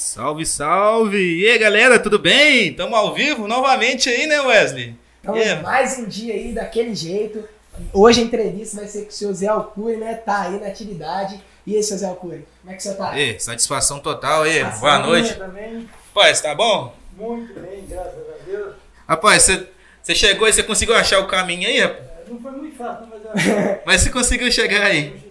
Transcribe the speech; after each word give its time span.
Salve, 0.00 0.46
salve! 0.46 1.18
E 1.18 1.46
aí, 1.46 1.58
galera, 1.58 1.98
tudo 1.98 2.18
bem? 2.18 2.68
Estamos 2.70 2.98
ao 2.98 3.12
vivo 3.14 3.46
novamente 3.46 4.08
aí, 4.08 4.26
né, 4.26 4.40
Wesley? 4.40 4.96
Então, 5.20 5.36
Yeah. 5.36 5.60
mais 5.62 5.98
um 5.98 6.06
dia 6.06 6.32
aí 6.32 6.54
daquele 6.54 6.94
jeito. 6.94 7.46
Hoje 7.92 8.22
a 8.22 8.24
entrevista 8.24 8.78
vai 8.78 8.88
ser 8.88 9.02
com 9.02 9.10
o 9.10 9.12
seu 9.12 9.34
Zé 9.34 9.48
Alcuri, 9.48 9.98
né? 9.98 10.14
Tá 10.14 10.44
aí 10.44 10.58
na 10.58 10.68
atividade. 10.68 11.38
E 11.66 11.76
aí, 11.76 11.82
seu 11.82 11.98
Zé 11.98 12.06
Alcuri, 12.06 12.46
como 12.62 12.72
é 12.72 12.76
que 12.76 12.82
você 12.82 12.94
tá? 12.94 13.18
E, 13.18 13.38
satisfação 13.38 14.00
total 14.00 14.44
aí, 14.44 14.60
Satisfação 14.62 14.80
boa 14.80 14.98
noite. 15.00 15.34
Também, 15.34 15.86
Rapaz, 16.14 16.40
tá 16.40 16.54
bom? 16.54 16.96
muito 17.14 17.60
bem, 17.60 17.84
graças 17.86 18.14
a 18.14 18.50
Deus. 18.50 18.74
Rapaz, 19.06 19.42
você, 20.02 20.14
chegou 20.14 20.48
e 20.48 20.52
você 20.54 20.62
conseguiu 20.62 20.94
achar 20.94 21.18
o 21.20 21.26
caminho 21.28 21.68
aí? 21.68 21.78
É, 21.78 22.00
Não 22.26 22.40
foi 22.40 22.52
muito 22.52 22.74
fácil, 22.74 23.06
mas 23.06 23.44
Mas 23.84 24.00
você 24.00 24.08
conseguiu 24.08 24.50
chegar 24.50 24.86
aí. 24.86 25.29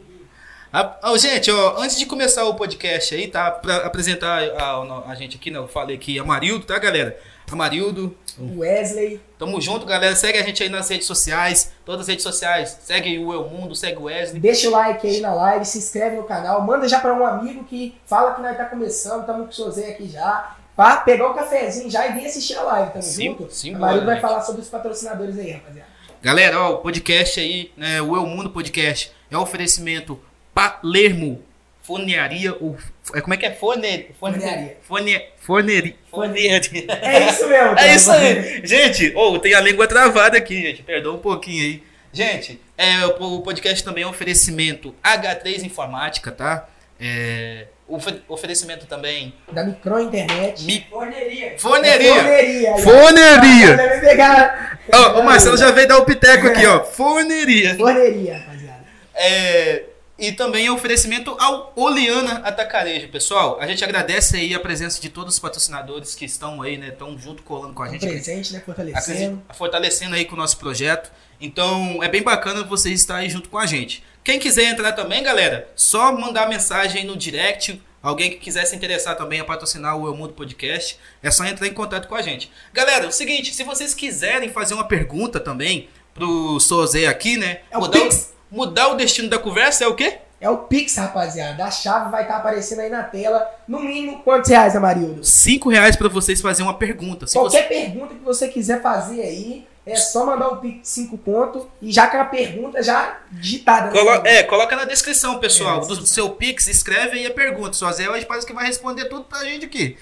Ah, 0.71 0.97
ó, 1.04 1.17
gente, 1.17 1.49
ó, 1.49 1.77
antes 1.81 1.97
de 1.97 2.05
começar 2.05 2.45
o 2.45 2.54
podcast 2.54 3.15
aí, 3.15 3.27
tá? 3.27 3.49
Pra 3.49 3.77
apresentar 3.77 4.43
a, 4.43 5.01
a 5.09 5.15
gente 5.15 5.36
aqui, 5.38 5.49
né? 5.49 5.57
Eu 5.57 5.68
falei 5.68 5.95
aqui, 5.95 6.19
Amarildo, 6.19 6.64
tá, 6.65 6.77
galera? 6.77 7.19
Amarildo, 7.51 8.15
O 8.37 8.60
Wesley. 8.60 9.19
tamo 9.39 9.60
junto, 9.60 9.83
galera. 9.87 10.15
Segue 10.15 10.37
a 10.37 10.43
gente 10.43 10.61
aí 10.61 10.69
nas 10.69 10.87
redes 10.87 11.07
sociais, 11.07 11.71
todas 11.83 12.01
as 12.01 12.07
redes 12.07 12.21
sociais. 12.24 12.77
Segue 12.83 13.18
o 13.18 13.33
Eu 13.33 13.50
Mundo, 13.50 13.75
segue 13.75 13.97
o 13.97 14.04
Wesley. 14.04 14.39
Deixa 14.39 14.68
o 14.68 14.71
like 14.71 15.07
aí 15.07 15.19
na 15.19 15.33
live, 15.33 15.65
se 15.65 15.79
inscreve 15.79 16.18
no 16.18 16.24
canal, 16.24 16.61
manda 16.61 16.88
já 16.88 16.99
pra 16.99 17.15
um 17.15 17.25
amigo 17.25 17.63
que 17.63 17.96
fala 18.05 18.36
que 18.36 18.41
nós 18.43 18.55
tá 18.55 18.65
começando, 18.65 19.21
estamos 19.21 19.46
com 19.46 19.49
o 19.51 19.54
seu 19.54 19.71
Zé 19.71 19.89
aqui 19.89 20.07
já. 20.07 20.55
Pra 20.75 20.97
pegar 20.97 21.32
o 21.32 21.33
cafezinho 21.33 21.89
já 21.89 22.07
e 22.07 22.13
vir 22.13 22.27
assistir 22.27 22.55
a 22.55 22.61
live, 22.61 22.91
tamo 22.91 23.04
Sim, 23.04 23.25
junto? 23.29 23.51
sim, 23.51 23.74
a 23.75 23.79
Marildo 23.79 24.05
bora, 24.05 24.13
vai 24.13 24.21
falar 24.21 24.41
sobre 24.43 24.61
os 24.61 24.69
patrocinadores 24.69 25.38
aí, 25.39 25.51
rapaziada. 25.51 25.89
Galera, 26.21 26.61
ó, 26.61 26.74
o 26.75 26.77
podcast 26.77 27.39
aí, 27.39 27.71
né, 27.75 27.99
o 28.01 28.15
Eu 28.15 28.25
Mundo 28.27 28.49
Podcast, 28.51 29.11
é 29.32 29.38
um 29.38 29.41
oferecimento 29.41 30.18
Palermo 30.59 31.41
Fornearia, 31.81 32.53
ou, 32.59 32.77
é, 33.16 33.22
como 33.22 33.33
é 33.33 33.38
que 33.38 33.45
é? 33.45 33.52
Forne, 33.52 34.08
Fornearia. 34.19 34.77
Forne, 34.83 35.22
forneri, 35.39 35.95
fornearia. 36.11 36.85
É 37.02 37.30
isso 37.30 37.47
mesmo. 37.47 37.80
É 37.80 37.95
isso 37.95 38.11
aí. 38.11 38.61
Gente, 38.63 39.11
oh, 39.16 39.39
tem 39.39 39.53
a 39.55 39.61
língua 39.61 39.88
travada 39.88 40.38
aqui, 40.38 40.61
gente. 40.61 40.83
Perdoa 40.83 41.16
um 41.16 41.19
pouquinho 41.19 41.63
aí. 41.63 41.83
Gente, 42.13 42.59
é, 42.77 43.05
o 43.05 43.38
o 43.38 43.41
podcast 43.41 43.83
também 43.83 44.03
é 44.03 44.07
um 44.07 44.11
oferecimento 44.11 44.93
H3 45.03 45.63
Informática, 45.63 46.31
tá? 46.31 46.67
É, 46.99 47.66
ofe- 47.88 48.21
oferecimento 48.27 48.85
também 48.85 49.33
Da 49.51 49.63
Micro 49.63 49.99
Internet. 50.01 50.63
Mi- 50.66 50.85
Forneria. 50.89 51.53
Forneria. 51.57 52.77
Forneria. 52.83 54.69
Ó, 54.94 55.19
o 55.21 55.23
Marcelo 55.23 55.57
já 55.57 55.71
veio 55.71 55.88
dar 55.88 55.97
o 55.97 56.05
piteco 56.05 56.47
aqui, 56.47 56.66
ó. 56.67 56.83
Forneria. 56.83 57.75
Forneria, 57.75 58.38
rapaziada. 58.38 58.79
É, 59.16 59.83
e 60.20 60.31
também 60.34 60.67
é 60.67 60.72
oferecimento 60.72 61.36
ao 61.39 61.72
Oliana 61.75 62.42
Atacarejo, 62.44 63.08
pessoal. 63.09 63.58
A 63.59 63.66
gente 63.66 63.84
agradece 63.84 64.36
aí 64.36 64.53
a 64.53 64.59
presença 64.59 65.02
de 65.02 65.09
todos 65.09 65.36
os 65.36 65.39
patrocinadores 65.39 66.14
que 66.14 66.25
estão 66.25 66.62
aí, 66.62 66.78
né? 66.78 66.89
Estão 66.89 67.17
junto 67.17 67.42
colando 67.44 67.73
com 67.73 67.84
a 67.84 67.88
Um 67.88 67.92
gente. 67.92 68.06
presente, 68.06 68.53
né? 68.53 68.62
Fortalecendo. 68.66 69.42
fortalecendo 69.53 70.16
aí 70.16 70.25
com 70.25 70.36
o 70.36 70.38
nosso 70.38 70.58
projeto. 70.58 71.12
Então 71.40 72.03
é 72.03 72.08
bem 72.09 72.22
bacana 72.22 72.64
vocês 72.64 73.00
estarem 73.00 73.30
junto 73.30 73.50
com 73.50 73.58
a 73.58 73.66
gente. 73.66 74.03
Quem 74.23 74.38
quiser 74.40 74.66
entrar 74.66 74.92
também, 74.92 75.23
galera, 75.23 75.70
só 75.75 76.12
mandar 76.12 76.50
mensagem 76.50 77.06
no 77.06 77.16
direct. 77.16 77.81
Alguém 78.02 78.30
que 78.30 78.38
quiser 78.38 78.66
se 78.66 78.75
interessar 78.75 79.17
também 79.17 79.40
a 79.40 79.45
patrocinar 79.45 79.97
o 79.97 80.08
Eu 80.08 80.16
Mundo 80.16 80.34
Podcast, 80.34 80.97
é 81.22 81.30
só 81.30 81.44
entrar 81.44 81.67
em 81.67 81.73
contato 81.73 82.08
com 82.08 82.16
a 82.16 82.22
gente. 82.22 82.50
Galera, 82.73 83.06
é 83.06 83.08
o 83.08 83.12
seguinte, 83.12 83.53
se 83.53 83.64
vocês 83.64 83.94
quiserem 83.94 84.50
fazer 84.50 84.73
uma 84.73 84.86
pergunta 84.86 85.38
também 85.38 85.90
pro 86.14 86.59
Sozé 86.62 87.08
aqui, 87.08 87.36
né? 87.38 87.59
É 87.70 87.78
o 87.78 87.90
Pix. 87.90 88.34
Mudar 88.52 88.89
o 88.89 88.95
destino 88.95 89.30
da 89.30 89.38
conversa 89.39 89.83
é 89.83 89.88
o 89.88 89.95
quê? 89.95 90.19
É 90.42 90.50
o 90.50 90.58
Pix, 90.59 90.95
rapaziada. 90.95 91.66
A 91.66 91.69
chave 91.72 92.09
vai 92.09 92.22
estar 92.22 92.38
aparecendo 92.38 92.80
aí 92.80 92.89
na 92.89 93.03
tela. 93.03 93.45
No 93.67 93.80
mínimo, 93.81 94.22
quantos 94.23 94.50
reais, 94.50 94.73
Amarildo? 94.75 95.23
Cinco 95.23 95.69
reais 95.69 95.97
para 95.97 96.08
vocês 96.08 96.39
fazerem 96.39 96.66
uma 96.72 96.78
pergunta. 96.78 97.28
Se 97.28 97.33
você... 97.38 97.58
Qualquer 97.61 97.67
pergunta 97.67 98.14
que 98.16 98.23
você 98.23 98.47
quiser 98.47 98.81
fazer 98.81 99.22
aí, 99.22 99.67
é 99.86 99.97
só 99.97 100.25
mandar 100.25 100.47
o 100.47 100.58
Pix 100.58 100.81
de 100.81 100.88
5 100.88 101.17
conto 101.17 101.69
e 101.81 101.91
já 101.91 102.08
com 102.08 102.16
a 102.17 102.23
pergunta 102.23 102.81
já 102.81 103.18
digitada. 103.31 103.88
né? 103.88 103.91
Colo- 103.91 104.25
é, 104.25 104.44
coloca 104.44 104.75
na 104.78 104.85
descrição, 104.85 105.40
pessoal, 105.40 105.81
É, 105.84 105.88
do, 105.88 106.06
seu 106.07 106.29
Pix, 106.29 106.68
escreve 106.68 107.18
aí 107.18 107.25
a 107.25 107.31
pergunta. 107.34 107.75
Zé 107.91 108.09
hoje 108.09 108.25
parece 108.25 108.47
que 108.47 108.53
vai 108.53 108.66
responder 108.66 109.06
tudo 109.09 109.25
pra 109.25 109.44
gente 109.44 109.66
aqui. 109.66 109.97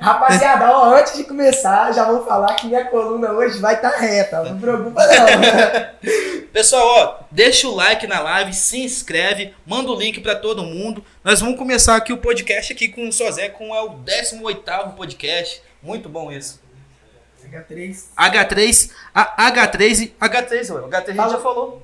Rapaziada, 0.00 0.70
ó, 0.70 0.94
antes 0.94 1.14
de 1.14 1.24
começar, 1.24 1.92
já 1.92 2.04
vou 2.06 2.24
falar 2.24 2.54
que 2.54 2.66
minha 2.66 2.86
coluna 2.86 3.32
hoje 3.32 3.58
vai 3.58 3.74
estar 3.74 3.90
reta. 3.90 4.42
Não 4.44 4.58
preocupa 4.58 5.02
não. 5.06 6.40
Pessoal, 6.50 6.82
ó, 6.86 7.24
deixa 7.30 7.68
o 7.68 7.74
like 7.74 8.06
na 8.06 8.18
live, 8.20 8.54
se 8.54 8.80
inscreve, 8.80 9.54
manda 9.66 9.90
o 9.90 9.94
link 9.94 10.20
pra 10.20 10.34
todo 10.34 10.64
mundo. 10.64 11.04
Nós 11.22 11.40
vamos 11.40 11.58
começar 11.58 11.96
aqui 11.96 12.14
o 12.14 12.18
podcast 12.18 12.72
aqui 12.72 12.88
com 12.88 13.08
o 13.08 13.12
Sozé, 13.12 13.50
com 13.50 13.74
é 13.74 13.82
o 13.82 13.90
18º 13.98 14.94
podcast. 14.94 15.62
Muito 15.82 16.08
bom 16.08 16.32
isso. 16.32 16.60
H3. 17.50 18.04
H3, 18.16 18.90
a 19.14 19.52
H3 19.52 20.00
e 20.00 20.14
H3, 20.20 20.74
ué, 20.74 20.88
H3 20.88 20.94
a 20.94 21.06
gente 21.06 21.16
Fala. 21.16 21.30
já 21.32 21.38
falou. 21.38 21.82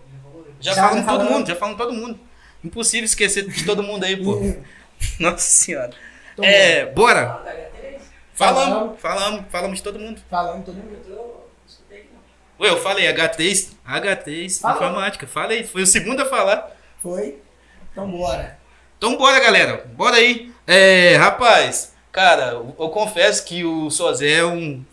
Já, 0.58 0.72
Já, 0.72 0.82
falamos 0.82 1.04
já 1.04 1.12
todo 1.12 1.24
mundo, 1.30 1.46
já 1.46 1.56
falamos 1.56 1.78
todo 1.78 1.92
mundo. 1.92 2.20
Impossível 2.64 3.04
esquecer 3.04 3.46
de 3.46 3.64
todo 3.64 3.82
mundo 3.82 4.04
aí, 4.04 4.16
pô. 4.16 4.40
Nossa 5.20 5.38
senhora. 5.38 5.90
Então, 6.36 6.44
É, 6.44 6.86
bora. 6.86 7.26
Fala 7.28 7.42
da 7.44 7.50
H3? 7.52 8.00
Falamos, 8.34 8.68
Falamos. 8.68 9.00
falamos, 9.00 9.44
falamos 9.50 9.76
de 9.78 9.82
todo 9.82 9.98
mundo. 9.98 10.20
Falando 10.30 10.64
todo 10.66 10.74
mundo. 10.74 10.98
Eu 11.08 11.16
não 11.16 11.44
escutei 11.66 12.00
que 12.00 12.08
não. 12.12 12.20
Ué, 12.66 12.70
eu 12.70 12.80
falei 12.82 13.06
H3, 13.12 13.70
H3, 13.88 14.60
Falou. 14.60 14.76
informática. 14.76 15.26
Falei, 15.26 15.64
foi 15.64 15.82
o 15.82 15.86
segundo 15.86 16.20
a 16.20 16.26
falar. 16.26 16.70
Foi? 17.02 17.38
Então 17.92 18.10
bora. 18.10 18.58
Então 18.98 19.16
bora, 19.16 19.40
galera. 19.40 19.86
Bora 19.94 20.16
aí. 20.16 20.52
É, 20.66 21.16
rapaz, 21.16 21.94
cara, 22.12 22.48
eu, 22.52 22.74
eu 22.78 22.88
confesso 22.90 23.44
que 23.44 23.64
o 23.64 23.90
Sozé 23.90 24.32
é 24.40 24.44
um. 24.44 24.84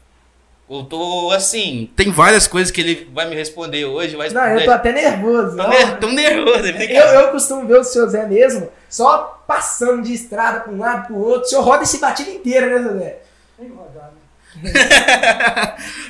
Eu 0.69 0.83
tô 0.85 1.29
assim. 1.31 1.89
Tem 1.95 2.09
várias 2.09 2.47
coisas 2.47 2.71
que 2.71 2.81
ele 2.81 3.09
vai 3.13 3.29
me 3.29 3.35
responder 3.35 3.85
hoje. 3.85 4.15
Vai 4.15 4.29
Não, 4.29 4.47
eu 4.47 4.65
tô 4.65 4.71
até 4.71 4.91
nervoso. 4.91 5.55
Tô 5.57 5.67
ner- 5.67 5.99
tô 5.99 6.07
nervoso. 6.07 6.65
Eu, 6.65 7.05
eu 7.21 7.27
costumo 7.31 7.67
ver 7.67 7.79
o 7.79 7.83
senhor 7.83 8.07
Zé 8.09 8.25
mesmo, 8.25 8.71
só 8.89 9.43
passando 9.47 10.01
de 10.03 10.13
estrada 10.13 10.61
pra 10.61 10.71
um 10.71 10.79
lado 10.79 11.07
pro 11.07 11.17
outro. 11.17 11.41
O 11.41 11.45
senhor 11.45 11.61
roda 11.63 11.83
esse 11.83 11.99
batido 11.99 12.29
inteiro, 12.31 12.67
né, 12.69 12.81
seu 12.89 12.99
Zé? 12.99 13.19
Tem 13.57 13.69
né? 13.69 13.75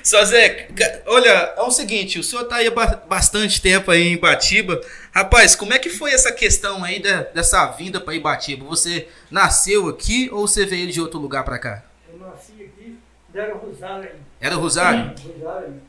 Sozé, 0.04 0.50
ca- 0.50 1.02
olha, 1.08 1.30
é 1.58 1.62
o 1.62 1.72
seguinte, 1.72 2.20
o 2.20 2.24
senhor 2.24 2.44
tá 2.46 2.58
aí 2.58 2.68
há 2.68 2.72
ba- 2.72 3.02
bastante 3.08 3.62
tempo 3.62 3.90
aí 3.90 4.02
em 4.10 4.14
Ibatiba. 4.14 4.80
Rapaz, 5.14 5.56
como 5.56 5.74
é 5.74 5.80
que 5.80 5.90
foi 5.90 6.12
essa 6.14 6.32
questão 6.32 6.84
aí 6.84 7.02
da- 7.02 7.22
dessa 7.34 7.66
vinda 7.72 8.00
pra 8.02 8.14
Ibatiba? 8.14 8.66
Você 8.66 9.08
nasceu 9.32 9.88
aqui 9.88 10.30
ou 10.32 10.48
você 10.48 10.66
veio 10.66 10.92
de 10.92 11.00
outro 11.00 11.20
lugar 11.20 11.44
pra 11.44 11.58
cá? 11.58 11.84
Eu 12.12 12.20
nasci 12.20 12.52
aqui, 12.64 12.98
deram 13.30 13.58
Rosário 13.58 14.04
ainda. 14.10 14.33
Era 14.44 14.56
Rosário? 14.56 15.16
Rosário. 15.26 15.82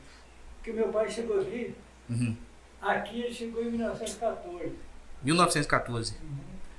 Porque 0.57 0.71
meu 0.71 0.87
pai 0.87 1.09
chegou 1.11 1.41
aqui, 1.41 1.75
Uhum. 2.09 2.35
aqui 2.81 3.21
ele 3.21 3.33
chegou 3.33 3.61
em 3.61 3.71
1914. 3.71 4.71
1914. 5.21 6.13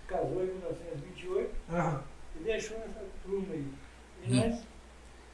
Casou 0.08 0.42
em 0.42 0.46
1928 0.46 1.50
Aham. 1.70 2.02
e 2.40 2.44
deixou 2.44 2.76
essa 2.78 3.04
turma 3.24 3.52
aí. 3.52 3.64
E 4.26 4.32
Hum. 4.32 4.36
nós, 4.48 4.60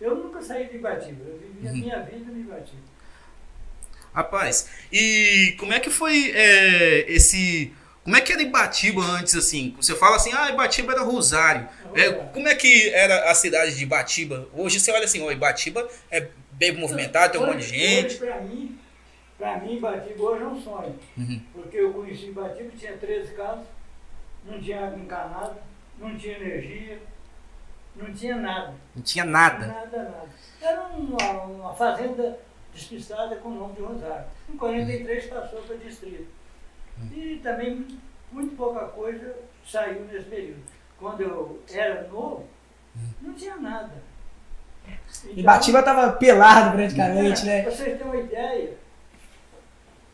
eu 0.01 0.17
nunca 0.17 0.43
saí 0.43 0.69
de 0.69 0.77
Ibatiba, 0.77 1.25
eu 1.25 1.39
vivi 1.39 1.69
a 1.69 1.71
Uhum. 1.71 1.77
minha 1.79 2.01
vida 2.03 2.33
em 2.33 2.41
Ibatiba. 2.41 2.83
Rapaz, 4.13 4.69
e 4.93 5.55
como 5.59 5.73
é 5.73 5.81
que 5.81 5.89
foi 5.91 6.33
é, 6.35 7.11
esse. 7.11 7.73
Como 8.05 8.17
é 8.17 8.21
que 8.21 8.33
era 8.33 8.43
Ibatiba 8.43 9.01
antes, 9.01 9.37
assim? 9.37 9.75
Você 9.77 9.95
fala 9.95 10.17
assim, 10.17 10.33
ah, 10.33 10.51
Ibatiba 10.51 10.93
era 10.93 11.03
Rosário. 11.03 11.69
É, 11.95 12.11
como 12.11 12.49
é 12.49 12.55
que 12.55 12.89
era 12.91 13.31
a 13.31 13.35
cidade 13.35 13.77
de 13.77 13.83
Ibatiba? 13.85 14.49
Hoje 14.53 14.81
você 14.81 14.91
olha 14.91 15.05
assim, 15.05 15.23
ó, 15.23 15.31
Ibatiba 15.31 15.89
é 16.11 16.29
bem 16.53 16.77
movimentado, 16.77 17.33
tem 17.33 17.41
um 17.41 17.47
monte 17.47 17.59
de 17.59 17.79
gente. 17.79 18.17
Pra 18.17 18.41
mim, 18.41 18.79
pra 19.39 19.59
mim, 19.59 19.77
Ibatiba 19.77 20.23
hoje 20.23 20.43
é 20.43 20.47
um 20.47 20.61
sonho. 20.61 20.99
Uhum. 21.17 21.41
Porque 21.53 21.77
eu 21.77 21.93
conheci 21.93 22.27
Ibatiba, 22.27 22.71
tinha 22.77 22.97
13 22.97 23.35
casas, 23.35 23.67
não 24.45 24.61
tinha 24.61 24.85
água 24.85 24.99
encanada, 24.99 25.63
não 25.99 26.17
tinha 26.17 26.37
energia, 26.39 27.01
não 27.95 28.13
tinha 28.13 28.37
nada. 28.37 28.75
Não 28.97 29.03
tinha 29.03 29.25
nada. 29.25 29.67
Nada, 29.67 29.97
nada. 30.03 30.29
Era 30.61 30.83
uma, 30.83 31.43
uma 31.45 31.75
fazenda 31.75 32.37
despistada 32.75 33.37
com 33.37 33.51
o 33.51 33.55
nome 33.55 33.75
de 33.75 33.83
Rosário. 33.83 34.25
Em 34.53 34.57
43 34.57 35.27
passou 35.27 35.63
para 35.63 35.77
distrito. 35.77 36.42
E 37.13 37.41
também 37.43 37.87
muito 38.31 38.57
pouca 38.57 38.87
coisa 38.87 39.35
saiu 39.67 40.05
nesse 40.05 40.27
período. 40.27 40.63
Quando 40.99 41.21
eu 41.21 41.63
era 41.73 42.07
novo, 42.09 42.47
não 43.21 43.33
tinha 43.35 43.57
nada. 43.57 43.93
Então, 45.25 45.33
Ibatiba 45.37 45.83
tava 45.83 46.13
pelado 46.13 46.77
praticamente, 46.77 47.45
né? 47.45 47.63
Pra 47.63 47.71
vocês 47.71 47.99
terem 47.99 48.07
uma 48.07 48.17
ideia, 48.17 48.75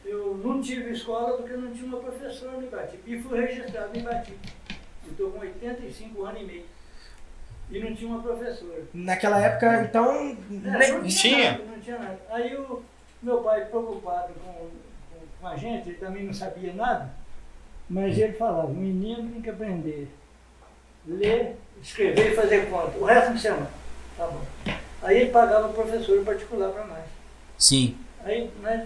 eu 0.04 0.36
não 0.42 0.60
tive 0.60 0.92
escola 0.92 1.36
porque 1.36 1.54
não 1.54 1.72
tinha 1.72 1.86
uma 1.86 1.98
professora 1.98 2.52
no 2.52 2.66
Ibatiba. 2.66 3.02
E 3.06 3.20
fui 3.20 3.40
registrado 3.40 3.96
em 3.96 4.00
Ibatiba. 4.00 4.38
Eu 5.04 5.10
estou 5.12 5.30
com 5.30 5.38
85 5.40 6.24
anos 6.24 6.40
e 6.40 6.44
meio. 6.44 6.64
E 7.70 7.80
não 7.80 7.94
tinha 7.94 8.10
uma 8.10 8.22
professora. 8.22 8.82
Naquela 8.94 9.40
época, 9.40 9.82
então. 9.82 10.36
É, 10.80 10.92
não 10.92 11.04
tinha. 11.04 11.52
Nada, 11.52 11.64
não 11.64 11.80
tinha 11.80 11.98
nada. 11.98 12.18
Aí 12.30 12.56
o 12.56 12.82
meu 13.22 13.42
pai, 13.42 13.66
preocupado 13.66 14.32
com, 14.34 14.70
com, 15.40 15.46
a 15.46 15.56
gente, 15.56 15.88
ele 15.88 15.98
também 15.98 16.24
não 16.24 16.32
sabia 16.32 16.72
nada, 16.72 17.10
mas 17.88 18.18
ele 18.18 18.34
falava, 18.34 18.66
o 18.66 18.74
menino 18.74 19.30
tem 19.30 19.42
que 19.42 19.50
aprender 19.50 20.08
ler, 21.08 21.56
escrever 21.82 22.32
e 22.32 22.36
fazer 22.36 22.68
conta. 22.68 22.98
O 22.98 23.04
resto 23.04 23.32
de 23.32 23.40
semana. 23.40 23.70
Tá 24.16 24.26
bom. 24.26 24.42
Aí 25.02 25.16
ele 25.18 25.30
pagava 25.30 25.68
professor 25.70 26.22
particular 26.24 26.70
para 26.70 26.86
nós. 26.86 27.04
Sim. 27.56 27.96
Aí 28.24 28.50
nós 28.62 28.82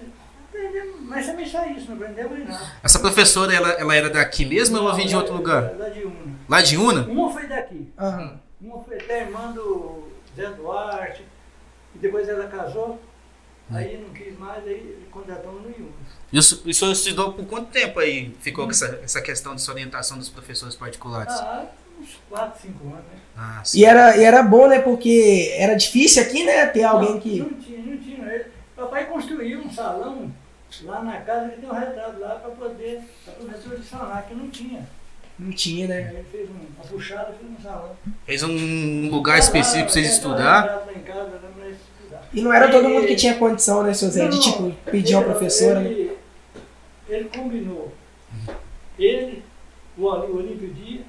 aprendemos, 0.49 1.01
mas 1.01 1.27
também 1.27 1.47
só 1.47 1.67
isso, 1.67 1.89
não 1.89 1.97
aprendemos 1.97 2.39
em 2.39 2.45
nada. 2.45 2.73
Essa 2.83 3.01
professora, 3.01 3.53
ela, 3.53 3.71
ela 3.71 3.95
era 3.95 4.11
daqui 4.11 4.45
mesmo 4.45 4.77
ou 4.79 4.85
ela 4.85 4.95
vinha 4.95 5.09
de 5.09 5.17
outro 5.17 5.35
lugar? 5.35 5.75
Lá 5.77 5.89
de 5.89 6.05
Una. 6.05 6.39
Lá 6.49 6.63
de 6.63 6.77
Una? 6.77 7.07
Uma 7.07 7.31
foi 7.31 7.47
daqui. 7.47 7.93
Aham. 7.99 8.41
Uma 8.61 8.85
foi 8.85 8.97
até 8.97 9.23
irmã 9.23 9.51
do 9.53 10.09
Zé 10.37 10.51
Duarte. 10.51 11.25
E 11.95 11.99
depois 11.99 12.29
ela 12.29 12.47
casou. 12.47 13.01
Aí 13.71 13.97
não 13.99 14.13
quis 14.13 14.39
mais, 14.39 14.67
aí 14.67 15.07
contratamos 15.11 15.63
no 15.63 15.71
Yunus. 15.71 16.22
E 16.33 16.39
o, 16.39 16.43
senhor- 16.43 16.63
e 16.67 16.71
o 16.71 16.75
senhor 16.75 16.93
estudou 16.93 17.33
por 17.33 17.45
quanto 17.45 17.67
tempo 17.71 18.01
aí? 18.01 18.35
Ficou 18.41 18.65
com 18.65 18.71
essa, 18.71 19.01
essa 19.05 19.21
questão 19.21 19.53
dessa 19.53 19.71
orientação 19.71 20.17
dos 20.19 20.29
professores 20.31 20.75
particulares? 20.75 21.33
Ah, 21.35 21.67
uns 22.01 22.19
4, 22.31 22.63
5 22.63 22.85
anos, 22.87 22.97
né? 22.97 23.19
Ah, 23.37 23.61
sim. 23.65 23.79
E 23.81 23.85
era, 23.85 24.17
e 24.17 24.25
era 24.25 24.43
bom, 24.43 24.67
né? 24.69 24.79
Porque 24.81 25.55
era 25.57 25.75
difícil 25.75 26.23
aqui, 26.23 26.43
né? 26.45 26.67
Ter 26.67 26.85
alguém 26.85 27.21
que. 27.21 27.39
Não 27.41 27.51
tinha, 27.55 27.79
não 27.79 27.97
tinha. 27.99 28.27
Ele- 28.33 28.47
papai 28.75 29.07
construiu 29.07 29.61
um 29.61 29.71
salão 29.73 30.33
lá 30.85 31.03
na 31.05 31.21
casa, 31.21 31.53
ele 31.53 31.61
tem 31.61 31.69
um 31.71 31.75
retrato 31.75 32.19
lá 32.19 32.31
para 32.37 32.51
poder 32.53 33.01
a 33.29 33.31
professora 33.33 33.77
adicionar, 33.77 34.23
que 34.27 34.35
não 34.35 34.49
tinha. 34.49 34.89
Não 35.39 35.51
tinha, 35.51 35.87
né? 35.89 35.97
Aí 36.09 36.15
ele 36.17 36.27
fez 36.31 36.49
um, 36.49 36.53
uma 36.55 36.85
puxada, 36.89 37.35
fez 37.39 37.53
um 37.59 37.63
salão. 37.63 37.97
Fez 38.25 38.43
um 38.43 39.11
lugar 39.11 39.39
específico 39.39 39.85
pra 39.85 39.93
vocês 39.93 40.07
um 40.07 40.11
estudar? 40.13 40.85
né. 40.87 41.77
E 42.35 42.41
não 42.41 42.53
era 42.53 42.71
todo 42.71 42.89
mundo 42.89 43.07
que 43.07 43.15
tinha 43.17 43.35
condição, 43.35 43.83
né, 43.83 43.93
seu 43.93 44.09
Zé? 44.09 44.27
De 44.29 44.41
tipo, 44.41 44.71
pedir 44.91 45.15
uma 45.15 45.23
ele- 45.25 45.31
professora, 45.31 45.81
né? 45.81 46.09
Ele, 47.13 47.29
combinou. 47.29 47.93
Ele, 48.99 49.43
o, 49.99 50.05
Olímpio 50.07 50.73
Dia, 50.73 51.03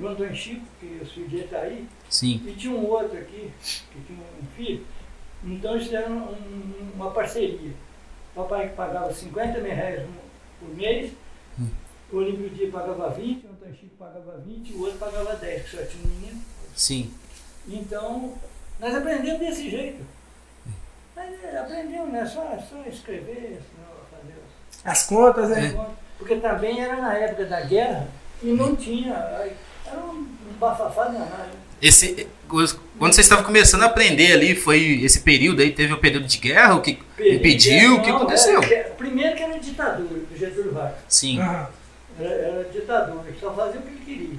o 0.00 0.06
Antônio 0.06 0.34
Chico, 0.34 0.64
que 0.80 0.98
o 1.02 1.06
filho 1.06 1.28
dele 1.28 1.44
está 1.44 1.58
aí, 1.60 1.86
Sim. 2.08 2.42
e 2.46 2.52
tinha 2.54 2.72
um 2.74 2.86
outro 2.86 3.18
aqui, 3.18 3.50
que 3.60 4.00
tinha 4.06 4.18
um 4.18 4.46
filho. 4.56 4.86
Então 5.44 5.72
eles 5.72 5.84
fizeram 5.84 6.16
um- 6.16 6.90
uma 6.94 7.10
parceria. 7.10 7.72
O 8.34 8.42
papai 8.42 8.70
pagava 8.70 9.12
50 9.12 9.60
mil 9.60 9.74
reais 9.74 10.08
por 10.60 10.74
mês, 10.74 11.12
Hum. 11.58 11.68
o 12.12 12.16
Olímpio 12.16 12.48
Dia 12.50 12.70
pagava 12.70 13.10
20, 13.10 13.44
o 13.46 13.50
Antônio 13.50 13.74
Chico 13.74 13.96
pagava 13.98 14.38
20, 14.46 14.72
o 14.72 14.80
outro 14.82 14.98
pagava 14.98 15.36
10, 15.36 15.62
que 15.64 15.76
só 15.76 15.82
tinha 15.84 16.04
um 16.04 16.08
menino. 16.08 16.42
Sim. 16.74 17.12
Então, 17.68 18.34
nós 18.80 18.94
aprendemos 18.94 19.40
desse 19.40 19.68
jeito. 19.68 20.02
Mas 21.14 21.42
é, 21.44 21.58
aprendemos, 21.58 22.12
né? 22.12 22.24
Só, 22.24 22.56
só 22.60 22.80
escrever, 22.88 23.60
As 24.84 25.04
contas, 25.06 25.50
né? 25.50 25.74
É. 25.76 25.86
porque 26.18 26.36
também 26.36 26.80
era 26.80 26.96
na 26.96 27.14
época 27.14 27.44
da 27.44 27.60
guerra 27.60 28.06
e 28.42 28.46
não 28.48 28.74
tinha. 28.76 29.12
Era 29.14 29.98
um, 30.00 30.10
um 30.20 30.52
bafafá 30.58 31.04
danado. 31.04 31.58
Esse, 31.80 32.26
quando 32.98 33.12
você 33.12 33.20
estava 33.20 33.44
começando 33.44 33.82
a 33.84 33.86
aprender 33.86 34.32
ali, 34.32 34.54
foi 34.56 35.00
esse 35.04 35.20
período 35.20 35.62
aí, 35.62 35.70
teve 35.72 35.92
o 35.92 35.98
período 35.98 36.26
de 36.26 36.38
guerra, 36.38 36.74
o 36.74 36.82
que 36.82 36.98
impediu, 37.20 37.96
o 37.96 38.02
que 38.02 38.10
aconteceu? 38.10 38.60
era- 38.62 38.74
era- 38.74 38.90
primeiro 38.90 39.36
que 39.36 39.42
era 39.44 39.58
ditadura 39.60 40.20
do 40.20 40.36
Getúlio 40.36 40.72
Vargas. 40.72 40.98
Sim. 41.08 41.38
Era, 41.40 41.68
era 42.20 42.64
ditadura, 42.72 43.22
ele 43.28 43.38
só 43.38 43.52
fazia 43.54 43.78
o 43.80 43.82
que 43.84 43.88
ele 43.90 44.04
queria. 44.04 44.38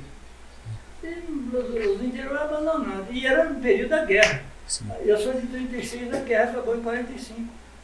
E 1.02 1.56
os, 1.56 1.96
os 1.96 2.04
interiores 2.04 2.42
abandonados. 2.42 3.06
E 3.10 3.26
era 3.26 3.46
no 3.46 3.60
período 3.62 3.90
da 3.90 4.04
guerra. 4.04 4.42
Sim. 4.68 4.86
Eu 5.06 5.18
sou 5.18 5.34
de 5.34 5.48
36, 5.48 6.14
a 6.14 6.20
guerra 6.20 6.52
acabou 6.52 6.76
em 6.76 6.82
45. 6.82 7.40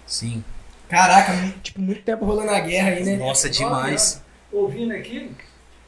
Sim. 0.05 0.43
Caraca, 0.89 1.33
muito- 1.33 1.59
tipo, 1.61 1.81
muito 1.81 2.01
tempo 2.03 2.25
rolando 2.25 2.51
a 2.51 2.59
guerra 2.59 2.89
aí, 2.89 3.03
né? 3.03 3.17
Nossa, 3.17 3.49
demais. 3.49 4.21
Ouvindo 4.51 4.93
aquilo, 4.93 5.29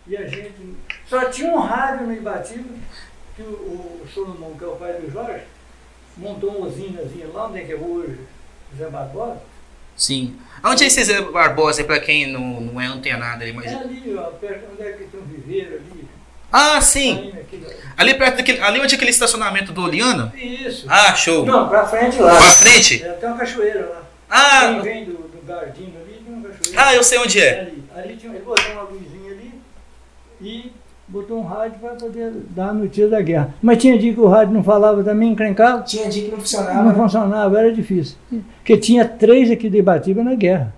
e 0.08 0.18
a 0.18 0.28
gente. 0.28 0.54
Só 1.08 1.26
tinha 1.26 1.52
um 1.52 1.60
rádio 1.60 2.08
no 2.08 2.14
Ibatiba, 2.14 2.70
que 3.36 3.42
o, 3.42 4.02
o 4.04 4.08
Solomão, 4.14 4.56
que 4.58 4.64
é 4.64 4.68
o 4.68 4.76
pai 4.76 4.94
do 4.94 5.12
Jorge, 5.12 5.44
montou 6.18 6.50
uma 6.52 6.68
usinazinha 6.68 7.28
lá 7.34 7.48
onde 7.48 7.60
é 7.60 7.64
que 7.64 7.74
é 7.74 7.76
hoje, 7.76 8.20
Zé 8.78 8.90
Barbosa. 8.90 9.42
Sim. 9.96 10.36
Onde 10.64 10.84
é 10.84 10.88
esse 10.88 11.04
Zé 11.04 11.22
Barbosa, 11.22 11.84
pra 11.84 12.00
quem 12.00 12.32
não, 12.32 12.62
não 12.62 12.82
é 12.82 12.86
antenado 12.86 13.44
aí, 13.44 13.54
mas... 13.54 13.72
É 13.72 13.76
ali, 13.76 14.16
ó, 14.18 14.24
perto 14.32 14.68
onde 14.74 14.88
é 14.88 14.92
que 14.94 15.06
tem 15.06 15.20
um 15.20 15.24
viveiro 15.24 15.76
ali. 15.76 16.08
Ah, 16.52 16.80
sim. 16.82 17.34
aqui 17.38 17.62
Ali 17.98 18.14
perto 18.14 18.38
daquele. 18.38 18.62
Ali 18.62 18.80
onde 18.80 18.94
é 18.94 18.96
aquele 18.96 19.12
estacionamento 19.12 19.74
do 19.74 19.84
Oliana? 19.84 20.34
Isso. 20.36 20.86
Ah, 20.90 21.14
show. 21.14 21.46
Não, 21.46 21.68
pra 21.68 21.86
frente 21.86 22.20
lá. 22.20 22.32
Pra 22.32 22.42
frente? 22.42 23.04
É, 23.04 23.12
tem 23.14 23.30
uma 23.30 23.38
cachoeira 23.38 23.86
lá. 23.86 24.07
Quem 24.30 24.38
Ah, 24.38 24.80
vem 24.84 25.06
do, 25.06 25.12
do 25.14 25.46
Gardino 25.48 25.92
ali, 26.04 26.22
tem 26.26 26.34
uma 26.34 26.50
cachoeira. 26.50 26.82
ah, 26.84 26.96
eu 26.96 27.04
sei 27.04 27.20
onde 27.20 27.40
é. 27.40 27.60
Ali, 27.62 27.84
ali 27.96 28.16
tinha, 28.18 28.34
ele 28.34 28.44
botou 28.44 28.72
uma 28.74 28.82
luzinha 28.84 29.32
ali 29.32 29.52
e 30.42 30.72
botou 31.08 31.40
um 31.40 31.44
rádio 31.44 31.80
para 31.80 31.92
poder 31.92 32.34
dar 32.50 32.70
a 32.70 32.74
notícia 32.74 33.08
da 33.08 33.22
guerra. 33.22 33.54
Mas 33.62 33.78
tinha 33.78 33.98
dia 33.98 34.14
que 34.14 34.20
o 34.20 34.28
rádio 34.28 34.54
não 34.54 34.64
falava 34.64 35.02
também, 35.04 35.32
encrencava, 35.32 35.82
Tinha 35.84 36.10
dia 36.10 36.24
que 36.24 36.28
não 36.30 36.38
não 36.38 36.44
funcionava. 36.44 36.84
né? 36.90 36.94
funcionava, 36.94 37.60
era 37.60 37.72
difícil. 37.72 38.18
Porque 38.58 38.78
tinha 38.78 39.06
três 39.08 39.50
aqui 39.50 39.70
de 39.70 39.78
Ibatiba 39.78 40.24
na 40.24 40.36
guerra. 40.36 40.74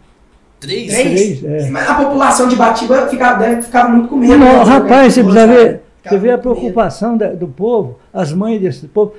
Três? 0.60 0.94
Três? 0.94 1.40
Três, 1.40 1.44
é. 1.66 1.70
Mas 1.70 1.90
a 1.90 1.96
população 1.96 2.48
de 2.48 2.56
Batiba 2.56 3.08
ficava, 3.08 3.40
deve, 3.40 3.62
ficava 3.64 3.90
muito 3.90 4.10
com 4.10 4.18
medo. 4.18 4.38
Não, 4.38 4.46
né? 4.46 4.64
rapaz, 4.64 5.14
você 5.14 5.24
precisa 5.24 5.48
ver, 5.48 5.82
você 6.04 6.18
vê 6.18 6.32
a 6.32 6.38
preocupação 6.38 7.18
da- 7.18 7.32
do 7.34 7.48
povo, 7.48 7.98
as 8.14 8.32
mães 8.34 8.60
desse 8.62 8.88
povo. 8.88 9.14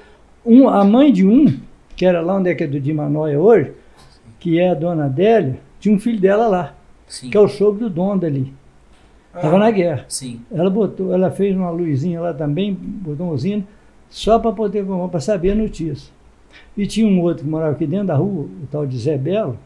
Um, 0.45 0.69
a 0.69 0.85
mãe 0.85 1.11
de 1.13 1.27
um, 1.27 1.59
que 1.97 2.05
era 2.07 2.21
lá 2.21 2.37
onde 2.37 2.51
é 2.51 2.55
que 2.55 2.63
é 2.63 2.67
do 2.67 2.79
Dimanóia 2.79 3.41
hoje, 3.41 3.73
que 4.41 4.59
é 4.59 4.71
a 4.71 4.75
dona 4.75 5.05
Adélia, 5.05 5.59
tinha 5.79 5.95
um 5.95 5.99
filho 6.01 6.19
dela 6.21 6.49
lá, 6.49 6.75
Sim. 7.07 7.31
que 7.31 7.37
é 7.37 7.41
o 7.41 7.47
sogro 7.47 7.81
do 7.89 7.91
dono 7.91 8.21
dali. 8.21 8.53
Estava 9.35 9.59
na 9.59 9.71
guerra. 9.71 10.05
Sim. 10.09 10.41
Ela 10.51 10.69
botou, 10.69 11.15
ela 11.15 11.31
fez 11.31 11.55
uma 11.55 11.71
luzinha 11.71 12.21
lá 12.21 12.35
também, 12.35 12.75
botou 12.75 13.27
uma 13.27 13.35
usina, 13.35 13.63
só 14.09 14.39
para 14.41 14.51
poder 14.51 14.85
para 15.09 15.21
saber 15.21 15.53
a 15.53 15.55
notícia. 15.55 16.11
E 16.77 16.85
tinha 16.85 17.07
um 17.07 17.21
outro 17.21 17.45
que 17.45 17.51
morava 17.51 17.73
aqui 17.73 17.87
dentro 17.87 18.09
da 18.09 18.17
rua, 18.17 18.47
o 18.47 18.67
tal 18.73 18.85
de 18.85 18.99
Zé 18.99 19.17
Belo, 19.17 19.57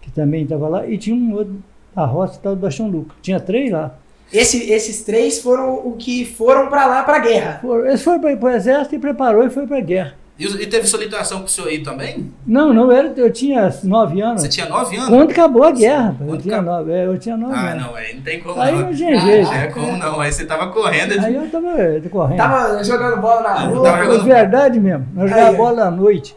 que 0.00 0.10
também 0.10 0.42
estava 0.42 0.66
lá, 0.68 0.84
e 0.88 0.98
tinha 0.98 1.14
um 1.14 1.32
outro 1.34 1.54
da 1.94 2.04
roça, 2.04 2.38
o 2.38 2.42
tal 2.42 2.56
do 2.56 2.60
Baixão 2.62 2.88
Luca. 2.90 3.14
Tinha 3.22 3.38
três 3.38 3.70
lá. 3.70 3.94
Esse- 4.32 4.70
esses 4.72 5.02
três 5.04 5.40
foram 5.40 5.74
o 5.86 5.92
que 5.96 6.24
foram 6.24 6.68
pra 6.68 6.86
lá, 6.86 7.02
pra 7.04 7.18
guerra. 7.20 7.58
Foram- 7.60 7.86
Eles 7.86 8.02
foram 8.02 8.20
para 8.20 8.34
o 8.44 8.48
exército 8.50 8.96
e 8.96 8.98
preparou 8.98 9.44
e 9.44 9.50
foi 9.50 9.66
para 9.66 9.78
a 9.78 9.80
guerra. 9.80 10.14
E, 10.38 10.44
e 10.46 10.66
teve 10.68 10.86
solicitação 10.86 11.40
pro 11.40 11.50
senhor 11.50 11.66
aí 11.68 11.82
também? 11.82 12.32
Não, 12.46 12.72
não, 12.72 12.92
era, 12.92 13.12
eu 13.16 13.32
tinha 13.32 13.74
nove 13.82 14.20
anos. 14.20 14.42
Você 14.42 14.48
tinha 14.48 14.68
nove 14.68 14.96
anos? 14.96 15.08
Quando 15.08 15.30
acabou 15.32 15.64
a 15.64 15.72
guerra, 15.72 16.02
rapaz, 16.10 16.20
eu 16.20 16.26
Quando 16.28 16.42
tinha 16.42 16.54
acabou? 16.54 16.72
nove, 16.78 16.92
é, 16.92 17.06
eu 17.06 17.18
tinha 17.18 17.36
nove 17.36 17.54
Ah, 17.56 17.70
anos. 17.72 17.82
não, 17.82 17.94
aí 17.96 18.14
não 18.14 18.22
tem 18.22 18.40
como 18.40 18.60
Aí 18.60 18.74
não. 18.78 18.94
tinha 18.94 19.18
jeito. 19.18 19.46
Não 19.46 19.54
é 19.54 19.66
como 19.66 19.96
não, 19.96 20.20
aí 20.20 20.30
você 20.32 20.44
tava 20.46 20.68
correndo. 20.68 21.12
Aí 21.24 21.34
eu 21.34 21.44
estava 21.44 21.68
eh, 21.82 22.00
correndo. 22.08 22.36
Tava 22.36 22.84
jogando 22.84 23.20
bola 23.20 23.40
na 23.42 23.48
Ah, 23.48 23.58
rua. 23.66 23.82
tava 23.82 23.98
É 23.98 24.04
jogando- 24.04 24.24
verdade 24.24 24.78
mesmo. 24.80 25.06
Nós 25.12 25.24
Aí, 25.24 25.28
jogávamos 25.30 25.60
ó. 25.60 25.64
bola 25.64 25.84
à 25.86 25.90
noite. 25.90 26.36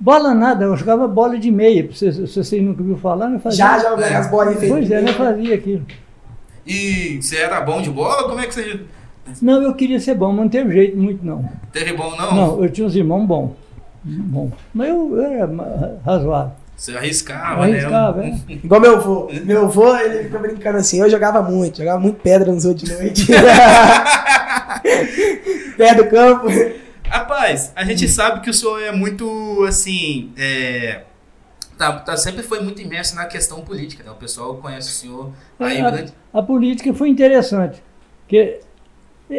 Bola 0.00 0.34
nada, 0.34 0.64
eu 0.64 0.76
jogava 0.76 1.06
bola 1.06 1.38
de 1.38 1.50
meia. 1.50 1.88
Se, 1.92 2.10
se 2.26 2.42
vocês 2.42 2.62
nunca 2.62 2.80
ouviram 2.80 2.98
falar, 2.98 3.28
não 3.28 3.38
fazia. 3.38 3.58
Já 3.64 3.78
jogando 3.78 4.02
as 4.04 4.30
bolinhas. 4.30 4.68
Pois 4.68 4.90
é, 4.90 4.96
não 4.96 5.04
meia. 5.04 5.14
fazia 5.16 5.54
aquilo. 5.54 5.86
E 6.66 7.20
você 7.20 7.36
era 7.36 7.60
bom 7.60 7.82
de 7.82 7.90
bola? 7.90 8.24
Como 8.28 8.40
é 8.40 8.46
que 8.46 8.54
você. 8.54 8.80
Não, 9.40 9.62
eu 9.62 9.74
queria 9.74 10.00
ser 10.00 10.14
bom, 10.14 10.28
mas 10.32 10.40
não 10.40 10.48
teve 10.48 10.72
jeito 10.72 10.96
muito, 10.96 11.24
não. 11.24 11.48
Teve 11.72 11.92
bom 11.94 12.14
não? 12.16 12.34
Não, 12.34 12.64
eu 12.64 12.70
tinha 12.70 12.86
uns 12.86 12.94
irmãos 12.96 13.24
bons. 13.26 13.52
Bom. 14.04 14.50
Mas 14.74 14.88
eu, 14.88 15.16
eu 15.16 15.22
era 15.22 16.00
razoável. 16.04 16.52
Você 16.76 16.96
arriscava, 16.96 17.62
Arriscava, 17.62 18.22
né? 18.22 18.40
é. 18.48 18.52
Igual 18.64 18.80
meu 18.80 18.96
avô. 18.96 19.30
Meu 19.44 19.66
avô, 19.66 19.96
ele 19.96 20.24
fica 20.24 20.38
brincando 20.40 20.78
assim, 20.78 21.00
eu 21.00 21.08
jogava 21.08 21.40
muito, 21.40 21.78
jogava 21.78 22.00
muito 22.00 22.20
pedra 22.20 22.50
nos 22.52 22.64
outros 22.64 22.88
de 22.90 22.96
noite. 22.96 23.26
Perto 25.76 26.02
do 26.04 26.10
campo. 26.10 26.46
Rapaz, 27.08 27.72
a 27.76 27.84
gente 27.84 28.08
sabe 28.08 28.40
que 28.40 28.50
o 28.50 28.54
senhor 28.54 28.82
é 28.82 28.90
muito, 28.90 29.64
assim, 29.68 30.32
é, 30.36 31.02
tá, 31.76 31.92
tá- 32.00 32.16
sempre 32.16 32.42
foi 32.42 32.60
muito 32.60 32.80
imerso 32.80 33.14
na 33.14 33.26
questão 33.26 33.60
política, 33.60 34.02
né? 34.02 34.10
O 34.10 34.14
pessoal 34.14 34.56
conhece 34.56 34.88
o 34.88 34.92
senhor 34.92 35.30
aí 35.60 35.78
É, 35.78 35.90
grande. 35.90 36.12
A 36.32 36.42
política 36.42 36.92
foi 36.94 37.08
interessante. 37.10 37.82
Porque 38.22 38.60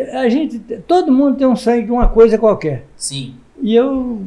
a 0.02 0.30
gente, 0.30 0.60
todo 0.88 1.12
mundo 1.12 1.38
tem 1.38 1.48
um 1.48 1.56
sangue 1.56 1.86
de 1.86 1.92
uma 1.92 2.08
coisa 2.08 2.38
qualquer. 2.38 2.86
Sim, 2.96 3.36
E 3.62 3.76
eu, 3.76 4.22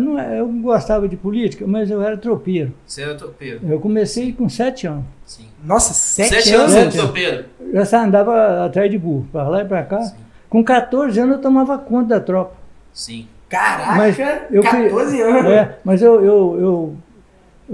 não 0.00 0.18
é- 0.18 0.40
eu 0.40 0.46
gostava 0.48 1.08
de 1.08 1.16
política, 1.16 1.66
mas 1.66 1.90
eu 1.90 2.00
era 2.02 2.16
tropeiro. 2.16 2.72
você 2.86 3.02
era 3.02 3.14
tropeiro. 3.14 3.60
Eu 3.68 3.80
comecei 3.80 4.32
com 4.32 4.48
sete 4.48 4.86
anos. 4.86 5.04
Sim. 5.26 5.46
Nossa, 5.64 5.92
sete, 5.94 6.28
Sete 6.28 6.54
anos. 6.54 6.74
anos 6.74 6.92
de 6.94 6.98
tropeiro. 7.00 7.44
Eu 7.72 7.84
já 7.84 8.04
andava 8.04 8.64
atrás 8.66 8.90
de 8.90 8.98
burro, 8.98 9.26
para 9.32 9.48
lá 9.48 9.62
e 9.62 9.64
para 9.64 9.82
cá. 9.84 10.00
Sim. 10.02 10.16
Com 10.50 10.62
14 10.62 11.18
anos 11.18 11.36
eu 11.36 11.40
tomava 11.42 11.78
conta 11.78 12.08
da 12.16 12.20
tropa. 12.20 12.54
Sim. 12.92 13.26
Caraca, 13.48 13.96
Mas 13.96 14.16
eu 14.50 14.62
fui- 14.62 14.82
14 14.88 15.20
anos. 15.20 15.50
É, 15.50 15.78
mas 15.84 16.02
eu, 16.02 16.14
eu, 16.24 16.56
eu, 16.60 16.96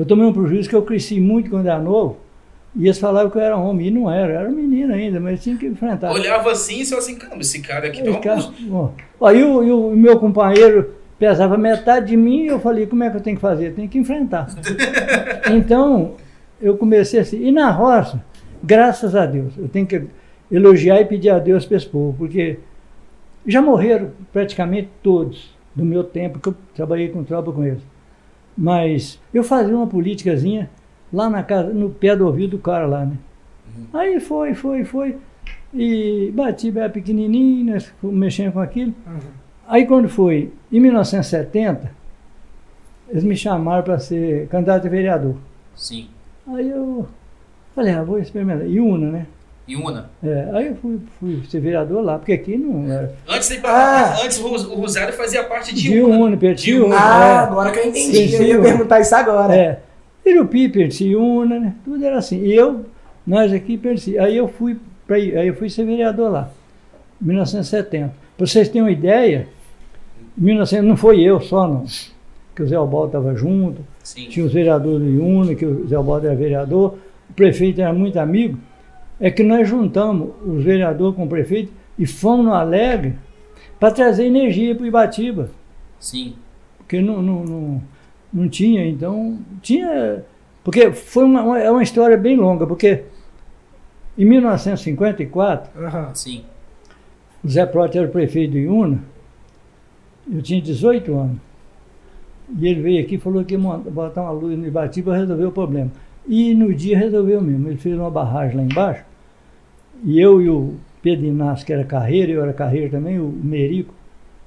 eu 0.00 0.04
tomei 0.04 0.26
um 0.26 0.32
prejuízo 0.32 0.68
que 0.68 0.74
eu 0.76 0.82
cresci 0.82 1.20
muito 1.20 1.50
quando 1.50 1.66
era 1.66 1.78
novo. 1.78 2.16
E 2.78 2.84
eles 2.84 2.98
falavam 2.98 3.28
que 3.28 3.36
eu 3.36 3.42
era 3.42 3.56
homem. 3.56 3.88
E 3.88 3.90
não 3.90 4.08
era, 4.10 4.32
eu 4.32 4.38
era 4.38 4.48
menino 4.48 4.94
ainda, 4.94 5.18
mas 5.18 5.42
tinha 5.42 5.56
que 5.56 5.66
enfrentar. 5.66 6.12
Olhava 6.12 6.52
assim 6.52 6.80
e 6.80 6.86
só 6.86 6.98
assim, 6.98 7.16
caramba, 7.16 7.40
esse 7.40 7.60
cara 7.60 7.88
aqui 7.88 8.02
tá 8.02 8.10
um 8.10 8.20
cara- 8.20 8.40
e 9.34 9.42
o, 9.42 9.64
e 9.64 9.72
o 9.72 9.90
meu 9.96 10.18
companheiro 10.20 10.94
pesava 11.18 11.58
metade 11.58 12.06
de 12.06 12.16
mim 12.16 12.44
e 12.44 12.46
eu 12.46 12.60
falei, 12.60 12.86
como 12.86 13.02
é 13.02 13.10
que 13.10 13.16
eu 13.16 13.20
tenho 13.20 13.34
que 13.36 13.42
fazer? 13.42 13.68
Eu 13.70 13.74
tenho 13.74 13.88
que 13.88 13.98
enfrentar. 13.98 14.46
então, 15.50 16.14
eu 16.62 16.76
comecei 16.76 17.18
assim. 17.18 17.44
E 17.44 17.50
na 17.50 17.68
roça, 17.70 18.22
graças 18.62 19.16
a 19.16 19.26
Deus, 19.26 19.52
eu 19.58 19.68
tenho 19.68 19.86
que. 19.86 20.02
elogiar 20.50 21.00
e 21.00 21.04
pedir 21.04 21.30
a 21.30 21.38
Deus 21.40 21.66
para 21.66 21.76
esse 21.76 21.86
povo, 21.86 22.14
porque 22.16 22.60
já 23.44 23.60
morreram 23.60 24.12
praticamente 24.32 24.88
todos 25.02 25.52
do 25.74 25.84
meu 25.84 26.04
tempo, 26.04 26.38
que 26.38 26.48
eu 26.48 26.54
trabalhei 26.74 27.08
com 27.08 27.24
tropa 27.24 27.50
com 27.52 27.64
eles. 27.64 27.82
Mas 28.56 29.20
eu 29.32 29.42
fazia 29.42 29.74
uma 29.76 29.86
politicazinha 29.86 30.70
lá 31.12 31.28
na 31.30 31.42
casa, 31.42 31.72
no 31.72 31.90
pé 31.90 32.14
do 32.16 32.26
ouvido 32.26 32.56
do 32.56 32.58
cara 32.62 32.86
lá, 32.86 33.04
né? 33.04 33.16
Aí 33.92 34.18
foi, 34.20 34.54
foi, 34.54 34.84
foi. 34.84 35.16
E 35.72 36.32
bati 36.34 36.70
bem 36.70 36.88
pequenininho, 36.90 37.78
fomos 38.00 38.16
mexendo 38.16 38.52
com 38.52 38.60
aquilo. 38.60 38.94
Aí 39.66 39.86
quando 39.86 40.08
foi 40.08 40.50
em 40.72 40.80
1970, 40.80 41.90
eles 43.08 43.24
me 43.24 43.36
chamaram 43.36 43.82
para 43.82 43.98
ser 43.98 44.48
candidato 44.48 44.86
a 44.86 44.90
vereador. 44.90 45.36
Sim. 45.74 46.08
Aí 46.54 46.68
eu 46.70 47.06
falei, 47.74 47.92
ah, 47.94 48.02
vou 48.02 48.18
experimentar. 48.18 48.66
Iuna, 48.66 49.10
né? 49.10 49.26
E 49.66 49.76
uma. 49.76 50.08
É, 50.24 50.48
aí 50.54 50.66
eu 50.68 50.76
fui, 50.76 50.98
fui 51.20 51.42
ser 51.46 51.60
vereador 51.60 52.02
lá, 52.02 52.18
porque 52.18 52.32
aqui 52.32 52.56
não 52.56 52.90
era. 52.90 53.14
Antes, 53.28 53.50
de, 53.50 53.60
Ah. 53.64 54.16
antes 54.24 54.38
o 54.38 54.48
Ros- 54.48 54.64
o 54.66 54.74
Rosário 54.76 55.12
fazia 55.12 55.44
parte 55.44 55.74
de, 55.74 55.82
De 55.90 56.00
Una. 56.00 56.16
Una, 56.16 56.36
pertinho. 56.38 56.86
Una. 56.86 56.96
Ah, 56.98 57.24
É. 57.24 57.38
agora 57.44 57.70
que 57.70 57.78
eu 57.78 57.86
entendi. 57.88 58.28
Sim, 58.28 58.44
eu 58.44 58.46
ia 58.46 58.62
perguntar 58.62 59.00
isso 59.00 59.14
agora. 59.14 59.54
É. 59.54 59.80
Irupi, 60.30 60.68
Perciúna, 60.68 61.58
né? 61.58 61.74
Tudo 61.84 62.04
era 62.04 62.18
assim. 62.18 62.42
E 62.42 62.54
eu, 62.54 62.86
nós 63.26 63.52
aqui, 63.52 63.76
Perci. 63.76 64.18
Aí 64.18 64.36
eu 64.36 64.48
fui 64.48 64.78
para 65.08 65.16
aí 65.16 65.48
eu 65.48 65.54
fui 65.54 65.70
ser 65.70 65.84
vereador 65.84 66.30
lá, 66.30 66.50
em 67.20 67.26
1970. 67.26 68.12
Para 68.36 68.46
vocês 68.46 68.68
terem 68.68 68.82
uma 68.82 68.90
ideia, 68.90 69.48
em 70.36 70.44
1900, 70.44 70.86
não 70.86 70.96
foi 70.96 71.20
eu 71.20 71.40
só, 71.40 71.66
não. 71.66 71.84
Que 72.54 72.62
o 72.62 72.66
Zé 72.66 72.76
Albaldo 72.76 73.06
estava 73.06 73.34
junto, 73.34 73.80
Sim. 74.02 74.28
tinha 74.28 74.44
os 74.44 74.52
vereadores 74.52 75.00
do 75.00 75.08
Iuna, 75.08 75.54
que 75.54 75.64
o 75.64 75.88
Zé 75.88 75.96
Albaldo 75.96 76.26
era 76.26 76.36
vereador, 76.36 76.98
o 77.30 77.32
prefeito 77.32 77.80
era 77.80 77.92
muito 77.92 78.18
amigo. 78.18 78.58
É 79.18 79.30
que 79.30 79.42
nós 79.42 79.66
juntamos 79.66 80.30
os 80.46 80.62
vereadores 80.62 81.16
com 81.16 81.24
o 81.24 81.28
prefeito 81.28 81.72
e 81.98 82.06
fomos 82.06 82.44
no 82.44 82.52
Alegre 82.52 83.14
para 83.80 83.90
trazer 83.90 84.26
energia 84.26 84.74
para 84.74 84.84
o 84.84 84.86
Ibatiba 84.86 85.50
Sim. 85.98 86.34
porque 86.76 87.00
não, 87.00 87.20
não, 87.22 87.44
não, 87.44 87.82
não 88.32 88.48
tinha, 88.48 88.86
então 88.86 89.38
tinha. 89.62 90.24
Porque 90.64 90.92
foi 90.92 91.24
uma, 91.24 91.42
uma- 91.42 91.58
é 91.58 91.70
uma 91.70 91.82
história 91.82 92.16
bem 92.16 92.36
longa, 92.36 92.66
porque 92.66 93.04
em 94.16 94.24
1954, 94.24 95.70
Aham. 95.84 96.10
Sim. 96.14 96.44
o 97.42 97.48
Zé 97.48 97.64
Prote 97.66 97.98
era 97.98 98.08
prefeito 98.08 98.52
de 98.52 98.58
Iuna, 98.60 98.98
eu 100.30 100.42
tinha 100.42 100.60
18 100.60 101.14
anos. 101.16 101.38
E 102.58 102.66
ele 102.66 102.80
veio 102.80 103.02
aqui 103.04 103.16
e 103.16 103.18
falou 103.18 103.44
que 103.44 103.54
ia 103.54 103.58
botar 103.60 104.22
uma 104.22 104.30
luz 104.30 104.58
no 104.58 104.66
Ibatiba 104.66 105.10
para 105.12 105.20
resolver 105.20 105.44
o 105.44 105.52
problema. 105.52 105.90
E 106.26 106.54
no 106.54 106.74
dia 106.74 106.98
resolveu 106.98 107.40
mesmo. 107.42 107.68
Ele 107.68 107.76
fez 107.76 107.94
uma 107.98 108.10
barragem 108.10 108.56
lá 108.56 108.62
embaixo, 108.62 109.04
e 110.04 110.18
eu 110.20 110.40
e 110.42 110.48
o 110.48 110.74
Pedro 111.02 111.26
Inácio, 111.26 111.64
que 111.66 111.72
era 111.72 111.84
carreiro, 111.84 112.32
eu 112.32 112.42
era 112.42 112.52
carreiro 112.52 112.90
também, 112.90 113.18
o 113.18 113.28
Merico, 113.28 113.94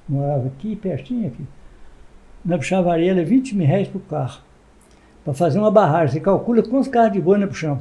morava 0.08 0.46
aqui, 0.48 0.76
pertinho 0.76 1.28
aqui. 1.28 1.42
Nós 2.44 2.58
puxava 2.58 2.92
areia, 2.92 3.24
20 3.24 3.54
mil 3.56 3.66
reais 3.66 3.88
para 3.88 3.98
o 3.98 4.00
carro. 4.00 4.40
Para 5.24 5.34
fazer 5.34 5.58
uma 5.58 5.70
barragem. 5.70 6.14
Você 6.14 6.20
calcula 6.20 6.62
quantos 6.62 6.88
carros 6.88 7.12
de 7.12 7.20
boi 7.20 7.38
nós 7.38 7.48
puxamos. 7.48 7.78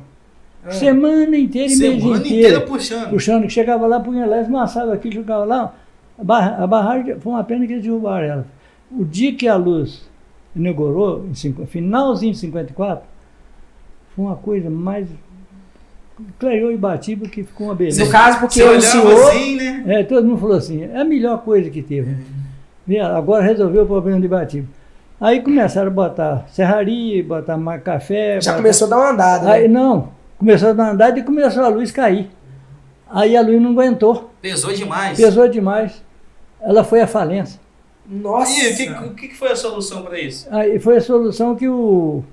Semana 0.70 1.36
inteira 1.36 1.74
e 1.74 1.76
mês 1.76 1.80
Semana 2.04 2.18
inteiro 2.20 2.26
inteira 2.38 2.62
puxando. 2.62 3.10
puxando, 3.10 3.42
que 3.44 3.50
chegava 3.50 3.88
lá, 3.88 4.00
punha 4.00 4.28
lá, 4.28 4.40
esmaçava 4.42 4.94
aqui, 4.94 5.12
jogava 5.12 5.44
lá. 5.44 5.74
A, 6.20 6.24
barra- 6.24 6.64
a 6.64 6.68
barragem 6.68 7.20
foi 7.20 7.32
uma 7.34 7.44
pena 7.44 7.66
que 7.66 7.74
eles 7.74 7.84
derrubaram 7.84 8.26
ela. 8.28 8.48
O 8.92 9.04
dia 9.04 9.34
que 9.34 9.48
a 9.48 9.56
luz 9.56 10.08
inaugurou, 10.56 11.26
em 11.28 11.34
cinqu- 11.34 11.66
finalzinho 11.66 12.34
de 12.34 12.38
54, 12.38 13.04
foi 14.16 14.26
uma 14.26 14.36
coisa 14.36 14.70
mais. 14.70 15.08
Clareou 16.38 16.72
e 16.72 16.78
batiba 16.78 17.28
que 17.28 17.44
ficou 17.44 17.68
uma 17.68 17.76
beleza. 17.76 18.06
No 18.06 18.12
caso, 18.12 18.40
porque 18.42 18.62
Você 18.62 18.76
o 18.78 18.82
senhor. 18.82 19.30
assim, 19.30 19.56
né? 19.56 19.84
É, 19.88 20.04
todo 20.04 20.28
mundo 20.28 20.38
falou 20.40 20.58
assim, 20.58 20.84
é 20.84 20.98
a 21.02 21.04
melhor 21.04 21.42
coisa 21.42 21.68
que 21.72 21.82
teve. 21.82 22.16
Agora 23.00 23.44
resolveu 23.44 23.84
o 23.84 23.88
problema 23.88 24.20
de 24.20 24.28
batiba. 24.28 24.68
Aí 25.20 25.42
começaram 25.42 25.88
a 25.88 25.94
botar 25.94 26.46
serraria, 26.50 27.24
botar 27.24 27.56
mais 27.58 27.84
café. 27.84 28.42
Já 28.42 28.52
botar- 28.52 28.62
começou 28.64 28.88
a 28.88 28.90
dar 28.90 28.98
uma 28.98 29.12
andada. 29.12 29.52
Aí 29.52 29.68
né? 29.68 29.80
não, 29.80 30.10
começou 30.38 30.70
a 30.70 30.74
dar 30.74 30.92
andar 30.92 31.18
e 31.18 31.24
começou 31.24 31.64
a 31.64 31.68
luz 31.68 31.92
cair. 31.92 32.30
Aí 33.10 33.36
a 33.38 33.42
luz 33.42 33.62
não 33.62 33.72
aguentou. 33.72 34.32
Pesou 34.42 34.74
demais. 34.74 35.18
Pesou 35.18 35.48
demais. 35.48 36.04
Ela 36.62 36.84
foi 36.84 37.02
à 37.02 37.08
falência. 37.08 37.60
Nossa. 38.08 38.52
E 38.52 38.74
o 38.74 38.76
que, 38.76 38.90
o 38.90 39.16
que 39.30 39.36
foi 39.36 39.52
a 39.52 39.56
solução 39.56 40.02
para 40.02 40.20
isso? 40.20 40.48
Aí 40.50 40.80
foi 40.80 40.98
a 40.98 41.02
solução 41.02 41.56
que 41.56 41.68
o, 41.68 42.24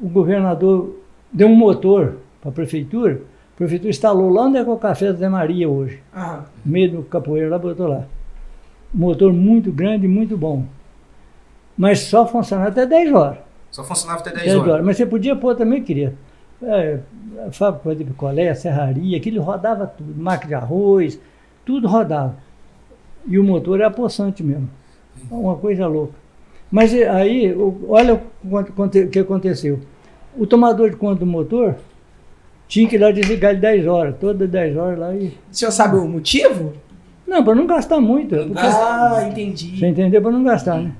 o 0.00 0.08
governador 0.08 0.96
deu 1.32 1.48
um 1.48 1.54
motor 1.56 2.16
para 2.40 2.50
a 2.50 2.52
prefeitura. 2.52 3.20
A 3.54 3.56
prefeitura 3.56 3.90
instalou 3.90 4.28
lá 4.30 4.42
onde 4.42 4.58
é 4.58 4.64
que 4.64 4.68
é 4.68 4.72
o 4.72 4.76
café 4.76 5.12
da 5.12 5.18
Zé 5.18 5.28
Maria 5.28 5.68
hoje. 5.68 6.00
Aham. 6.14 6.44
No 6.64 6.72
meio 6.72 6.90
do 6.90 7.02
capoeira 7.04 7.48
lá, 7.48 7.58
botou 7.58 7.86
lá. 7.86 8.04
Motor 8.94 9.32
muito 9.32 9.72
grande 9.72 10.04
e 10.04 10.08
muito 10.08 10.36
bom. 10.36 10.64
Mas 11.76 12.00
só 12.00 12.26
funcionava 12.26 12.70
até 12.70 12.86
10 12.86 13.12
horas. 13.12 13.38
Só 13.70 13.82
funcionava 13.82 14.20
até 14.20 14.30
10 14.30 14.44
10 14.44 14.56
horas. 14.58 14.72
horas. 14.72 14.86
Mas 14.86 14.96
você 14.96 15.04
podia 15.06 15.34
pôr 15.34 15.56
também, 15.56 15.82
queria. 15.82 16.14
É, 16.62 17.00
a 17.46 17.50
fábrica 17.50 17.94
de 17.96 18.04
picolé, 18.04 18.54
serraria, 18.54 19.16
aquilo 19.16 19.42
rodava 19.42 19.86
tudo. 19.86 20.14
Máquina 20.16 20.48
de 20.48 20.54
arroz, 20.54 21.18
tudo 21.66 21.88
rodava. 21.88 22.36
E 23.26 23.38
o 23.38 23.42
motor 23.42 23.80
era 23.80 23.90
poçante 23.90 24.42
mesmo. 24.42 24.70
Uma 25.30 25.56
coisa 25.56 25.86
louca. 25.86 26.14
Mas 26.70 26.92
e- 26.92 27.02
aí, 27.04 27.52
o- 27.52 27.86
olha 27.88 28.20
o 28.44 29.08
que 29.10 29.18
aconteceu. 29.18 29.80
O 30.36 30.46
tomador 30.46 30.90
de 30.90 30.96
conta 30.96 31.20
do 31.20 31.26
motor 31.26 31.74
tinha 32.68 32.88
que 32.88 32.96
ir 32.96 32.98
lá 32.98 33.10
desligar 33.10 33.54
de 33.54 33.60
10 33.60 33.86
horas, 33.86 34.14
todas 34.20 34.48
10 34.48 34.76
horas 34.76 34.98
lá 34.98 35.14
e. 35.14 35.26
O 35.28 35.32
senhor 35.50 35.70
sabe 35.72 35.96
o 35.96 36.06
motivo? 36.06 36.72
Não, 37.26 37.42
para 37.42 37.54
não 37.54 37.66
gastar 37.66 38.00
muito. 38.00 38.34
Não 38.36 38.48
porque- 38.48 38.62
gasta. 38.62 38.84
Ah, 38.84 39.28
entendi. 39.28 39.78
você 39.78 39.86
entendeu? 39.86 40.20
Para 40.22 40.30
não 40.32 40.44
gastar, 40.44 40.78
né? 40.78 40.92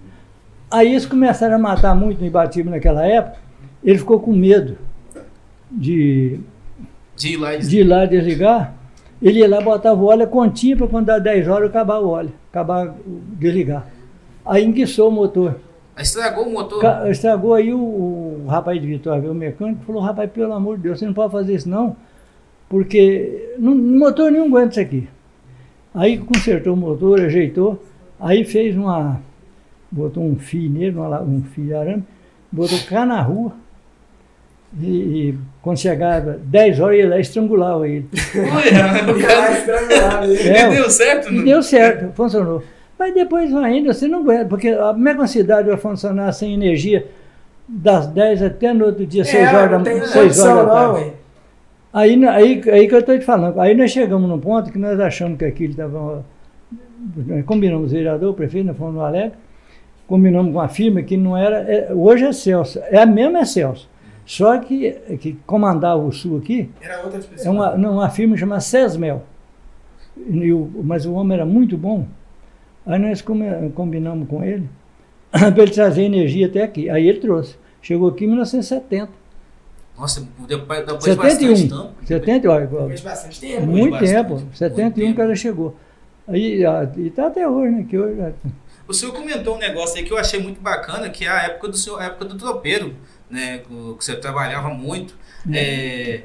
Aí 0.71 0.89
eles 0.91 1.07
começaram 1.07 1.55
a 1.55 1.59
matar 1.59 1.95
muito 1.95 2.21
no 2.21 2.27
Ibatiba 2.27 2.71
naquela 2.71 3.07
época. 3.07 3.37
Ele 3.85 3.99
ficou 3.99 4.19
com 4.19 4.33
medo 4.33 4.79
de, 5.71 6.41
De 7.17 7.35
ir 7.35 7.37
lá 7.37 7.57
de 7.57 7.81
ir 7.81 7.85
lá 7.85 8.07
desligar. 8.07 8.75
Ele 9.23 9.39
ia 9.41 9.49
lá, 9.49 9.61
botava 9.61 10.01
o 10.03 10.07
óleo, 10.07 10.27
continha 10.27 10.77
para 10.77 10.87
quando 10.89 11.07
dar 11.07 11.19
10 11.19 11.49
horas 11.49 11.71
acabar 11.71 11.99
o 12.01 12.09
óleo, 12.09 12.33
acabar 12.51 12.95
desligar. 13.39 13.87
Aí 14.45 14.65
enguiçou 14.65 15.09
o 15.09 15.13
motor. 15.13 15.57
Estragou 15.97 16.47
o 16.47 16.53
motor. 16.53 16.83
Estragou 17.09 17.55
aí 17.55 17.73
o, 17.73 17.79
o 17.79 18.47
rapaz 18.49 18.81
de 18.81 18.87
Vitória, 18.87 19.31
o 19.31 19.35
mecânico, 19.35 19.85
falou, 19.87 20.03
rapaz, 20.03 20.29
pelo 20.31 20.53
amor 20.53 20.77
de 20.77 20.83
Deus, 20.85 20.99
você 20.99 21.07
não 21.07 21.15
pode 21.15 21.31
fazer 21.33 21.55
isso 21.55 21.69
não, 21.69 21.97
porque 22.69 23.55
não, 23.59 23.75
motor 23.75 24.31
nenhum 24.31 24.47
aguenta 24.47 24.73
isso 24.73 24.81
aqui. 24.81 25.09
Aí 25.95 26.19
consertou 26.19 26.75
o 26.75 26.77
motor, 26.77 27.21
ajeitou, 27.21 27.83
aí 28.19 28.45
fez 28.45 28.77
uma, 28.77 29.21
botou 29.91 30.25
um 30.25 30.37
fio 30.37 30.69
nele, 30.71 30.99
um 30.99 31.43
fio 31.55 31.65
de 31.67 31.75
arame, 31.75 32.03
botou 32.51 32.79
cá 32.89 33.07
na 33.07 33.21
rua, 33.23 33.53
e, 34.81 34.87
e 34.87 35.35
quando 35.63 35.79
chegava 35.79 36.37
10 36.43 36.81
horas, 36.81 36.99
ia 36.99 37.09
lá 37.09 37.17
e 37.19 37.21
estrangulava 37.21 37.89
ele. 37.89 38.09
Olha, 38.35 39.13
o 39.13 39.21
cara- 39.21 40.27
É, 40.27 40.69
deu 40.71 40.91
certo? 40.91 41.29
e 41.29 41.37
não? 41.37 41.45
deu 41.45 41.63
certo, 41.63 42.13
funcionou. 42.15 42.63
Mas 42.99 43.15
depois 43.15 43.55
ainda 43.55 43.93
você 43.93 44.09
não 44.09 44.21
aguenta, 44.21 44.47
porque 44.47 44.69
a 44.69 44.93
mesma 44.93 45.27
cidade 45.29 45.69
vai 45.69 45.77
funcionar 45.77 46.33
sem 46.33 46.55
energia 46.55 47.07
das 47.69 48.07
10 48.09 48.43
até 48.43 48.73
no 48.75 48.87
outro 48.87 49.07
dia, 49.07 49.25
6 49.25 49.49
horas 49.49 49.63
É, 49.65 49.69
não 49.71 49.79
da 49.83 49.91
tem 49.91 50.01
6 50.07 50.39
horas 50.41 50.57
da 50.57 50.65
não, 50.65 50.69
tarde. 50.95 51.01
ué. 51.09 51.13
Aí, 51.95 52.23
aí, 52.27 52.61
aí 52.71 52.89
que 52.89 52.95
eu 52.95 52.99
estou 52.99 53.17
te 53.19 53.25
falando. 53.25 53.61
Aí 53.61 53.75
nós 53.75 53.91
chegamos 53.93 54.29
num 54.29 54.41
ponto 54.41 54.71
que 54.73 54.79
nós 54.79 54.99
achamos 54.99 55.39
que 55.39 55.45
aquilo 55.45 55.71
estava. 55.71 56.25
nós 57.27 57.45
Combinamos, 57.45 57.93
o 57.93 57.95
vereador, 57.95 58.31
o 58.31 58.35
prefeito, 58.35 58.67
nós 58.67 58.77
fomos 58.77 58.95
no 58.95 59.01
Alegre, 59.03 59.33
combinamos 60.07 60.53
com 60.53 60.61
a 60.61 60.67
firma 60.69 61.03
que 61.03 61.17
não 61.17 61.37
era. 61.37 61.59
é- 61.73 61.95
hoje 61.95 62.25
é 62.25 62.33
Celso, 62.33 62.81
é 62.91 62.99
a 62.99 63.07
mesma 63.07 63.39
é 63.41 63.45
Celso. 63.45 63.89
Só 64.27 64.59
que, 64.59 64.91
que 65.21 65.35
comandava 65.47 66.03
o 66.03 66.11
sul 66.11 66.39
aqui 66.39 66.71
Era 66.81 67.03
outra 67.05 67.21
é 67.21 67.23
pessoa. 67.23 67.55
uma, 67.55 67.77
não, 67.77 67.93
uma 67.95 68.09
firma 68.09 68.37
chamada 68.37 68.61
Sesmel. 68.61 69.23
E 70.17 70.51
o- 70.53 70.71
mas 70.83 71.05
o 71.07 71.13
homem 71.13 71.35
era 71.37 71.45
muito 71.47 71.77
bom. 71.77 72.07
Aí 72.87 72.99
nós 72.99 73.23
combinamos 73.75 74.27
com 74.29 74.43
ele 74.43 74.69
para 75.31 75.63
ele 75.63 75.71
trazer 75.71 76.03
energia 76.05 76.47
até 76.47 76.63
aqui. 76.63 76.89
Aí 76.91 77.07
ele 77.07 77.21
trouxe. 77.21 77.57
Chegou 77.83 78.09
aqui 78.09 78.25
em 78.25 78.29
1970. 78.29 79.11
Nossa, 79.99 80.27
depois, 80.49 80.81
depois 80.81 81.05
de 81.05 81.15
bastante 81.17 81.57
71. 81.57 81.69
tempo. 81.87 81.95
70, 82.05 82.51
olha, 82.51 82.67
Depois 82.67 83.01
de 83.01 83.07
bastante 83.07 83.41
tempo. 83.41 83.67
muito 83.67 83.91
bastante, 83.93 84.13
tempo. 84.13 84.35
muito 84.35 84.57
71 84.57 84.87
o 84.87 84.93
tempo. 85.07 85.17
cara 85.17 85.35
chegou. 85.37 85.77
Aí, 86.27 86.65
ah, 86.67 86.91
e 86.97 87.11
tá 87.11 87.27
até 87.27 87.49
hoje, 87.49 87.75
né? 87.75 87.87
Que 87.89 87.99
hoje, 87.99 88.35
O 88.89 88.93
senhor 88.93 89.13
comentou 89.13 89.55
um 89.55 89.59
negócio 89.59 89.97
aí 89.97 90.05
que 90.05 90.13
eu 90.13 90.19
achei 90.19 90.41
muito 90.41 90.61
bacana, 90.61 91.09
que 91.11 91.25
é 91.25 91.29
a 91.29 91.43
época 91.45 91.69
do 91.69 91.77
senhor, 91.77 92.01
a 92.01 92.07
época 92.07 92.25
do 92.25 92.37
tropeiro, 92.37 92.95
né? 93.31 93.59
Que 93.59 93.73
você 94.05 94.17
trabalhava 94.17 94.69
muito. 94.71 95.15
É, 95.53 96.23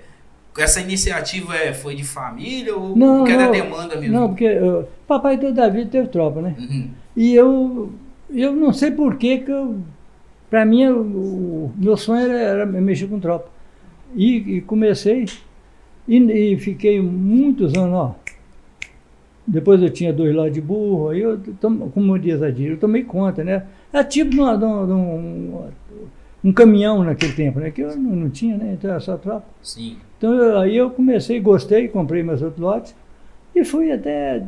essa 0.58 0.82
iniciativa 0.82 1.56
é, 1.56 1.74
foi 1.74 1.96
de 1.96 2.04
família 2.04 2.76
ou 2.76 2.96
Não, 2.98 3.20
porque 3.20 3.32
era 3.34 3.46
não. 3.46 3.52
demanda 3.52 3.96
mesmo? 3.96 4.14
não, 4.20 4.28
porque 4.30 4.48
uh, 4.58 4.86
papai 5.08 5.38
toda 5.38 5.66
a 5.66 5.70
vida 5.70 5.90
teve 5.92 6.08
tropa, 6.10 6.42
né? 6.42 6.56
Uhum. 6.58 6.90
E 7.16 7.36
eu, 7.36 7.92
eu 8.30 8.54
não 8.54 8.74
sei 8.74 8.92
por 8.92 9.16
que 9.18 9.40
que 9.40 9.52
eu, 9.52 9.80
para 10.50 10.66
mim, 10.66 10.88
o, 10.88 11.02
o 11.02 11.74
meu 11.78 11.96
sonho 11.96 12.26
era, 12.30 12.38
era 12.40 12.66
mexer 12.66 13.08
com 13.08 13.20
tropa. 13.20 13.50
E, 14.16 14.58
e 14.58 14.62
comecei, 14.62 15.26
E, 16.08 16.18
e 16.18 16.58
fiquei 16.58 17.00
muitos 17.02 17.76
anos, 17.76 17.94
ó. 17.94 18.16
Depois 19.46 19.82
eu 19.82 19.90
tinha 19.90 20.14
dois 20.14 20.36
lá 20.36 20.48
de 20.50 20.62
burro, 20.62 21.10
aí 21.10 21.22
eu, 21.22 21.40
como 21.94 22.18
diz 22.20 22.42
a 22.42 22.52
Dira, 22.52 22.74
eu 22.74 22.80
tomei 22.80 23.04
conta, 23.04 23.44
né? 23.44 23.64
É 23.92 24.04
tipo 24.04 24.30
de, 24.32 24.40
uma- 24.40 24.56
de 24.58 24.64
um- 24.64 24.86
de 24.86 24.92
um, 24.92 25.62
um 26.44 26.54
caminhão 26.54 27.04
naquele 27.04 27.34
tempo, 27.34 27.60
né? 27.60 27.72
Que 27.72 27.82
eu 27.82 27.96
não, 27.98 28.16
não 28.16 28.30
tinha, 28.30 28.58
né? 28.58 28.74
Então 28.74 28.92
era 28.92 29.00
só 29.00 29.18
tropa. 29.18 29.46
Sim. 29.62 29.98
Então 30.18 30.34
eu- 30.34 30.60
aí 30.60 30.78
eu 30.78 30.90
comecei, 30.92 31.40
gostei, 31.40 31.88
comprei 31.88 32.22
meus 32.22 32.42
outros 32.42 32.62
lotes 32.62 32.96
e 33.56 33.64
fui 33.66 33.92
até. 33.92 34.44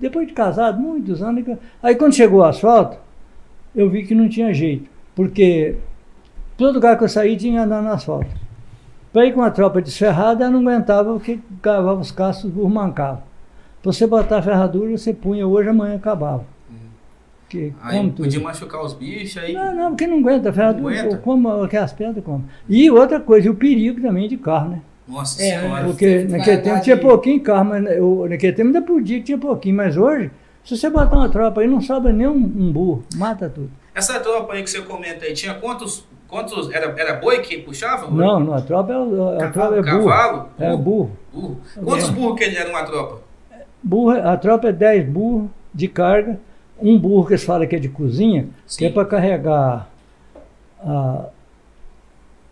Depois 0.00 0.26
de 0.26 0.32
casado, 0.32 0.80
muitos 0.80 1.22
anos. 1.22 1.44
Aí 1.82 1.94
quando 1.94 2.14
chegou 2.14 2.40
o 2.40 2.44
asfalto, 2.44 2.96
eu 3.74 3.88
vi 3.88 4.04
que 4.04 4.14
não 4.14 4.28
tinha 4.28 4.52
jeito. 4.52 4.88
Porque 5.14 5.76
todo 6.56 6.74
lugar 6.74 6.96
que 6.98 7.04
eu 7.04 7.08
saí 7.08 7.36
tinha 7.36 7.62
andar 7.62 7.82
no 7.82 7.90
asfalto. 7.90 8.30
Para 9.12 9.26
ir 9.26 9.32
com 9.32 9.42
a 9.42 9.50
tropa 9.50 9.80
desferrada, 9.80 10.44
eu 10.44 10.50
não 10.50 10.60
aguentava 10.60 11.12
porque 11.12 11.38
cavava 11.62 12.00
os 12.00 12.10
cascos, 12.10 12.50
os 12.54 12.70
mancavam. 12.70 13.22
Pra 13.82 13.92
você 13.92 14.06
botar 14.06 14.38
a 14.38 14.42
ferradura, 14.42 14.96
você 14.96 15.14
punha 15.14 15.46
hoje, 15.46 15.68
amanhã 15.68 15.96
acabava. 15.96 16.44
Que, 17.48 17.72
Aí 17.80 17.96
como 17.96 18.10
tudo. 18.10 18.24
podia 18.24 18.40
machucar 18.40 18.84
os 18.84 18.92
bichos, 18.92 19.42
aí. 19.42 19.54
Não, 19.54 19.74
não, 19.74 19.88
porque 19.90 20.06
não 20.06 20.18
aguenta, 20.18 20.50
a 20.50 20.52
ferradura, 20.52 21.00
aguenta? 21.00 21.16
como 21.16 21.48
aquelas 21.62 21.92
pedras, 21.94 22.22
como. 22.22 22.44
E 22.68 22.90
outra 22.90 23.18
coisa, 23.20 23.46
e 23.46 23.50
o 23.50 23.54
perigo 23.54 24.02
também 24.02 24.28
de 24.28 24.36
carro, 24.36 24.68
né? 24.72 24.82
Nossa 25.06 25.42
É, 25.42 25.58
senhora. 25.58 25.84
Porque 25.86 26.26
Vai 26.26 26.38
naquele 26.38 26.58
tempo 26.58 26.76
de- 26.76 26.82
tinha 26.84 26.96
pouquinho 26.98 27.40
carro, 27.40 27.64
mas 27.70 27.86
eu, 27.86 28.26
naquele 28.28 28.52
tempo 28.52 28.66
ainda 28.66 28.82
podia 28.82 29.16
que 29.18 29.24
tinha 29.24 29.38
pouquinho, 29.38 29.76
mas 29.76 29.96
hoje, 29.96 30.30
se 30.62 30.76
você 30.76 30.90
botar 30.90 31.16
uma 31.16 31.30
tropa 31.30 31.62
aí, 31.62 31.66
não 31.66 31.80
sobra 31.80 32.12
nem 32.12 32.26
um, 32.26 32.34
um 32.34 32.70
burro, 32.70 33.02
mata 33.16 33.48
tudo. 33.48 33.70
Essa 33.94 34.20
tropa 34.20 34.52
aí 34.52 34.62
que 34.62 34.68
você 34.68 34.82
comenta 34.82 35.24
aí, 35.24 35.32
tinha 35.32 35.54
quantos. 35.54 36.04
Quantos 36.28 36.70
era, 36.70 36.94
era 37.00 37.14
boi 37.14 37.40
que 37.40 37.58
puxava? 37.58 38.10
Não, 38.10 38.38
não, 38.38 38.54
a 38.54 38.60
tropa 38.60 38.92
é, 38.92 38.98
o- 38.98 39.40
a 39.40 39.50
tropa 39.50 39.76
é 39.76 39.82
burro. 39.82 40.04
Cavalo? 40.08 40.48
É 40.58 40.76
burro. 40.76 41.10
Burro. 41.32 41.60
Quantos 41.84 42.08
É. 42.08 42.12
burros 42.12 42.38
que 42.38 42.44
ele 42.44 42.56
era 42.56 42.68
uma 42.70 42.84
tropa? 42.84 43.20
burro. 43.82 44.10
A 44.10 44.36
tropa 44.36 44.68
é 44.68 44.72
10 44.72 45.08
burros 45.08 45.48
de 45.74 45.88
carga, 45.88 46.38
um 46.80 46.98
burro 46.98 47.26
que 47.26 47.32
eles 47.32 47.44
falam 47.44 47.66
que 47.66 47.76
é 47.76 47.78
de 47.78 47.88
cozinha, 47.88 48.48
que 48.76 48.84
é 48.84 48.88
Sim. 48.88 48.94
para 48.94 49.04
carregar 49.04 49.88
a, 50.80 51.24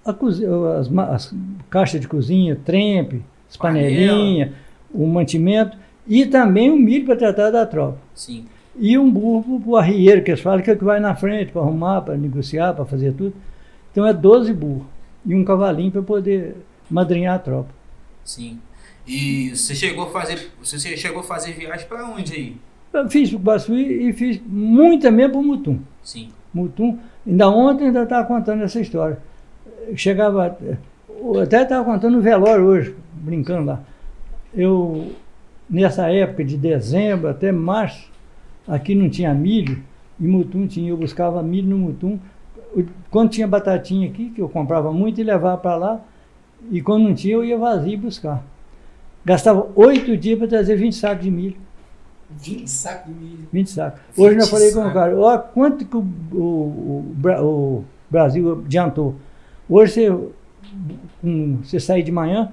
a 0.05 0.13
cozi- 0.13 0.47
as, 0.47 0.91
as 0.99 1.35
caixas 1.71 2.01
de 2.01 2.09
cozinha, 2.09 2.57
trempe, 2.65 3.23
as 3.51 3.57
panelinhas, 3.57 4.51
o 4.93 5.07
mantimento 5.07 5.77
e 6.07 6.25
também 6.27 6.71
o 6.71 6.77
milho 6.77 7.05
para 7.07 7.17
tratar 7.17 7.51
da 7.51 7.67
tropa. 7.67 7.99
Sim. 8.15 8.47
E 8.79 8.97
um 8.99 9.11
burro 9.11 9.59
para 9.61 9.71
o 9.71 9.77
arrieiro, 9.77 10.23
que 10.23 10.31
eles 10.31 10.41
falam 10.41 10.61
que 10.63 10.71
é 10.71 10.75
o 10.75 10.79
que 10.79 10.85
vai 10.85 11.01
na 11.01 11.15
frente 11.17 11.51
para 11.51 11.63
arrumar, 11.63 12.03
para 12.03 12.17
negociar, 12.17 12.75
para 12.75 12.85
fazer 12.85 13.13
tudo. 13.13 13.35
Então 13.97 14.07
é 14.07 14.13
12 14.13 14.53
burros 14.53 14.85
e 15.25 15.35
um 15.35 15.43
cavalinho 15.43 15.91
para 15.91 16.03
poder 16.03 16.55
madrinhar 16.91 17.37
a 17.37 17.39
tropa. 17.39 17.71
Sim. 18.23 18.61
E 19.07 19.57
você 19.57 19.75
chegou 19.75 20.05
a 20.05 20.11
fazer. 20.11 20.51
Você 20.63 20.95
chegou 20.99 21.21
a 21.21 21.23
fazer 21.23 21.53
viagem 21.55 21.89
pra 21.89 22.07
onde 22.07 22.35
aí? 22.35 22.57
Eu 22.93 23.09
fiz 23.09 23.31
para 23.31 23.39
o 23.39 23.43
Guaçuí 23.43 24.11
e 24.11 24.13
fiz 24.13 24.39
muita 24.47 25.11
mesmo 25.11 25.33
para 25.33 25.41
o 25.41 25.45
Mutum. 25.45 25.79
Sim. 26.03 26.29
Mutum, 26.53 26.99
ainda 27.27 27.49
ontem 27.49 27.87
ainda 27.87 28.03
estava 28.03 28.27
contando 28.27 28.65
essa 28.65 28.79
história. 28.79 29.19
Chegava, 29.95 30.59
eu 31.09 31.41
até 31.41 31.63
estava 31.63 31.83
contando 31.83 32.17
no 32.17 32.21
velório 32.21 32.67
hoje, 32.67 32.95
brincando 33.15 33.65
lá. 33.65 33.83
Eu, 34.55 35.11
nessa 35.71 36.11
época 36.11 36.45
de 36.45 36.59
dezembro 36.59 37.31
até 37.31 37.51
março, 37.51 38.11
aqui 38.69 38.95
não 38.95 39.09
tinha 39.09 39.33
milho, 39.33 39.83
e 40.21 40.27
Mutum 40.27 40.67
tinha, 40.67 40.91
eu 40.91 40.99
buscava 40.99 41.43
milho 41.43 41.69
no 41.69 41.79
Mutum. 41.79 42.19
Quando 43.11 43.31
tinha 43.31 43.47
batatinha 43.47 44.09
aqui, 44.09 44.31
que 44.31 44.41
eu 44.41 44.49
comprava 44.49 44.93
muito 44.93 45.21
e 45.21 45.25
levava 45.25 45.57
para 45.59 45.77
lá, 45.77 46.01
e 46.71 46.83
quando 46.83 47.05
não 47.05 47.15
tinha, 47.15 47.35
eu 47.35 47.45
ia 47.45 47.57
vazio 47.57 47.97
buscar. 47.99 48.43
Gastava 49.25 49.69
oito 49.75 50.17
dias 50.17 50.39
para 50.39 50.49
trazer 50.49 50.77
20 50.77 50.95
sacos 50.95 51.25
de 51.25 51.31
milho. 51.31 51.57
20 52.31 52.69
sacos 52.69 53.13
de 53.13 53.19
milho. 53.19 53.49
20 53.53 53.71
sacos. 53.71 54.01
Hoje 54.17 54.35
eu 54.37 54.41
20 54.43 54.51
falei 54.51 54.73
com 54.73 54.81
o 54.87 54.93
cara, 54.93 55.17
olha 55.19 55.39
quanto 55.39 55.85
que 55.85 55.97
o, 55.97 56.01
o- 56.33 57.15
o 57.23 57.47
o 57.49 57.85
Brasil 58.11 58.63
adiantou. 58.65 59.17
Hoje 59.69 59.93
você, 59.93 60.11
com- 61.21 61.59
você 61.63 61.81
sai 61.81 62.03
de 62.03 62.13
manhã 62.13 62.53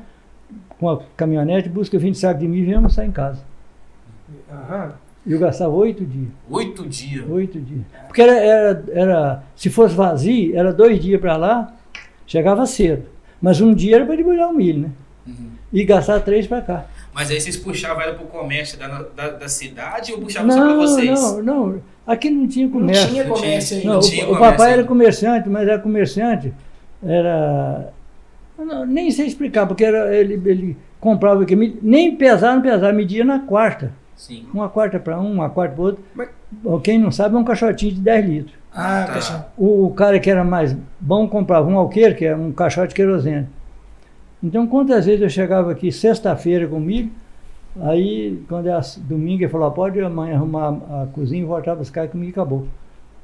com 0.79 0.89
a 0.89 0.99
caminhonete, 1.15 1.69
busca 1.69 1.97
20 1.99 2.17
sacos 2.17 2.39
de 2.41 2.47
milho 2.47 2.63
e 2.63 2.65
vem 2.65 2.75
almoçar 2.75 3.05
em 3.05 3.11
casa. 3.11 3.41
Aham. 4.51 4.93
E 5.25 5.31
eu 5.31 5.39
gastava 5.39 5.71
oito 5.73 6.03
dias. 6.05 6.27
Oito 6.49 6.85
dias. 6.87 7.25
Oito 7.29 7.59
dias. 7.59 7.81
Porque 8.07 8.21
era, 8.21 8.33
era, 8.33 8.83
era- 8.91 9.43
se 9.55 9.69
fosse 9.69 9.95
vazio, 9.95 10.55
era 10.57 10.73
dois 10.73 10.99
dias 11.01 11.19
para 11.21 11.37
lá, 11.37 11.73
chegava 12.27 12.65
cedo. 12.65 13.03
Mas 13.41 13.61
um 13.61 13.73
dia 13.73 13.95
era 13.97 14.05
para 14.05 14.15
debulhar 14.15 14.49
o 14.49 14.53
milho, 14.53 14.79
né? 14.81 14.89
Uhum. 15.25 15.49
E 15.71 15.83
gastar 15.85 16.19
três 16.21 16.45
para 16.45 16.61
cá. 16.61 16.85
Mas 17.13 17.29
aí 17.29 17.39
vocês 17.39 17.55
puxavam 17.57 18.01
ela 18.01 18.13
pro 18.15 18.25
comércio 18.25 18.77
da, 18.77 18.87
da, 19.15 19.29
da 19.31 19.47
cidade 19.47 20.11
ou 20.13 20.19
puxavam 20.19 20.49
só 20.51 20.57
pra 20.57 20.67
Não, 20.67 20.77
vocês? 20.77 21.21
não, 21.21 21.43
não. 21.43 21.81
Aqui 22.05 22.29
não 22.29 22.47
tinha 22.47 22.65
Não 22.65 22.73
comércio. 22.73 23.07
tinha 23.09 23.23
Não 23.23 23.35
comércio 23.35 23.79
tinha. 23.79 23.91
ainda. 23.93 23.93
Não, 23.93 24.09
tinha 24.09 24.23
o, 24.27 24.31
o 24.31 24.35
comércio 24.35 24.51
papai 24.51 24.67
era 24.71 24.75
ainda. 24.77 24.87
comerciante, 24.87 25.49
mas 25.49 25.67
era 25.67 25.79
comerciante, 25.79 26.53
era. 27.01 27.89
não- 28.57 28.85
nem 28.85 29.09
sei 29.11 29.25
explicar, 29.27 29.67
porque 29.67 29.83
era, 29.85 30.13
ele, 30.15 30.33
ele 30.45 30.77
comprava 30.99 31.43
aqui, 31.43 31.55
nem 31.81 32.15
pesar, 32.15 32.55
não 32.55 32.61
pesar, 32.61 32.93
media 32.93 33.23
na 33.23 33.39
quarta. 33.39 33.91
Sim. 34.15 34.45
Uma 34.53 34.69
quarta 34.69 34.99
para 34.99 35.19
um, 35.19 35.31
uma 35.33 35.49
quarta 35.49 35.75
para 35.75 35.83
outro. 35.83 36.03
Mas- 36.13 36.29
Quem 36.83 36.99
não 36.99 37.11
sabe 37.11 37.35
é 37.35 37.37
um 37.37 37.43
caixotinho 37.43 37.93
de 37.93 37.99
10 38.01 38.25
litros. 38.25 38.55
Ah, 38.73 39.05
Tá. 39.07 39.19
tá. 39.19 39.47
O, 39.57 39.87
o 39.87 39.91
cara 39.93 40.19
que 40.19 40.29
era 40.29 40.43
mais 40.43 40.75
bom 40.99 41.27
comprava 41.27 41.67
um 41.69 41.77
alqueire, 41.77 42.15
que 42.15 42.25
é 42.25 42.35
um 42.35 42.51
caixote 42.51 42.89
de 42.89 42.95
querosene. 42.95 43.47
Então, 44.41 44.67
quantas 44.67 45.05
vezes 45.05 45.21
eu 45.21 45.29
chegava 45.29 45.71
aqui 45.71 45.91
sexta-feira 45.91 46.67
com 46.67 46.79
milho, 46.79 47.09
aí, 47.81 48.41
quando 48.49 48.67
é 48.67 48.79
domingo, 48.97 49.43
ele 49.43 49.49
falou: 49.51 49.71
pode 49.71 49.99
amanhã 50.01 50.35
arrumar 50.35 50.69
a 50.69 51.07
cozinha 51.13 51.41
e 51.41 51.45
voltar 51.45 51.71
a 51.73 51.75
buscar, 51.75 52.07
que 52.07 52.15
o 52.15 52.17
milho 52.17 52.31
acabou. 52.31 52.67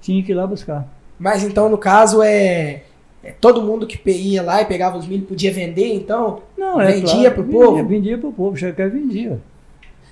Tinha 0.01 0.23
que 0.23 0.31
ir 0.31 0.35
lá 0.35 0.47
buscar. 0.47 0.87
Mas 1.19 1.43
então, 1.43 1.67
no 1.67 1.77
caso, 1.77 2.21
é, 2.23 2.83
é 3.21 3.31
todo 3.41 3.61
mundo 3.61 3.85
que 3.85 3.99
ia 4.09 4.41
lá 4.41 4.61
e 4.61 4.65
pegava 4.65 4.97
os 4.97 5.05
milho 5.07 5.25
podia 5.25 5.51
vender, 5.51 5.93
então? 5.93 6.41
Não, 6.57 6.79
é 6.79 6.93
Vendia 6.93 7.29
claro, 7.29 7.33
pro 7.35 7.43
vendia, 7.43 7.59
povo? 7.65 7.87
Vendia 7.87 8.17
pro 8.17 8.31
povo, 8.31 8.55
chegava 8.57 8.89
e 8.95 8.99
vendia. 9.01 9.39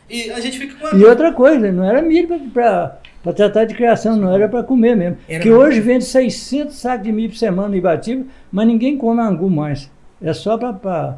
E 0.09 0.31
a 0.31 0.39
gente 0.39 0.57
fica 0.57 0.75
com 0.89 0.97
E 0.97 1.03
outra 1.03 1.33
coisa, 1.33 1.71
não 1.71 1.83
era 1.83 2.01
milho 2.01 2.27
para 2.53 2.97
tratar 3.35 3.65
de 3.65 3.75
criação, 3.75 4.15
não 4.15 4.33
era 4.33 4.47
para 4.47 4.63
comer 4.63 4.95
mesmo. 4.95 5.17
Era 5.27 5.43
que 5.43 5.51
hoje 5.51 5.81
vende 5.81 6.05
600 6.05 6.75
sacos 6.75 7.03
de 7.05 7.11
milho 7.11 7.29
por 7.29 7.37
semana 7.37 7.67
no 7.69 7.75
Ibatiba, 7.75 8.25
mas 8.51 8.67
ninguém 8.67 8.97
come 8.97 9.21
angu 9.21 9.49
mais. 9.49 9.91
É 10.21 10.33
só 10.33 10.57
para 10.57 11.17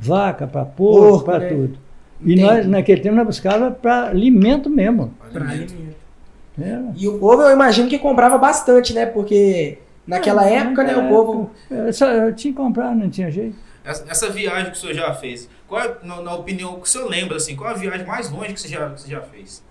vaca, 0.00 0.46
para 0.46 0.64
porco, 0.64 1.08
Porco, 1.08 1.24
para 1.24 1.38
né? 1.40 1.48
tudo. 1.48 1.78
E 2.22 2.32
Entendi. 2.34 2.42
nós, 2.42 2.66
naquele 2.66 3.00
tempo, 3.00 3.16
nós 3.16 3.26
buscava 3.26 3.70
para 3.70 4.08
alimento 4.08 4.68
mesmo. 4.68 5.14
Pra 5.32 5.48
Alimento. 5.48 5.74
Era. 6.60 6.92
E 6.94 7.08
o 7.08 7.18
povo, 7.18 7.42
eu 7.42 7.52
imagino 7.52 7.88
que 7.88 7.98
comprava 7.98 8.36
bastante, 8.36 8.92
né? 8.92 9.06
Porque 9.06 9.78
naquela 10.06 10.46
É, 10.48 10.56
época, 10.56 10.84
né, 10.84 10.94
o 10.96 11.08
povo... 11.08 11.50
época, 11.70 11.88
é, 11.88 11.92
só, 11.92 12.06
eu 12.10 12.34
tinha 12.34 12.52
que 12.52 12.56
comprar, 12.58 12.94
não 12.94 13.08
tinha 13.08 13.30
jeito. 13.30 13.56
Essa, 13.82 14.04
essa 14.10 14.28
viagem 14.28 14.70
que 14.70 14.76
o 14.76 14.80
senhor 14.80 14.92
já 14.94 15.14
fez, 15.14 15.48
qual 15.70 15.80
é, 15.82 15.96
na, 16.02 16.20
na 16.20 16.34
opinião 16.34 16.74
que 16.74 16.82
o 16.82 16.86
senhor 16.86 17.08
lembra, 17.08 17.36
assim, 17.36 17.54
qual 17.54 17.70
é 17.70 17.74
a 17.74 17.76
viagem 17.76 18.04
mais 18.04 18.28
longe 18.28 18.52
que 18.54 18.60
você 18.60 18.66
já, 18.66 18.90
que 18.90 19.00
você 19.02 19.08
já 19.08 19.20
fez? 19.20 19.62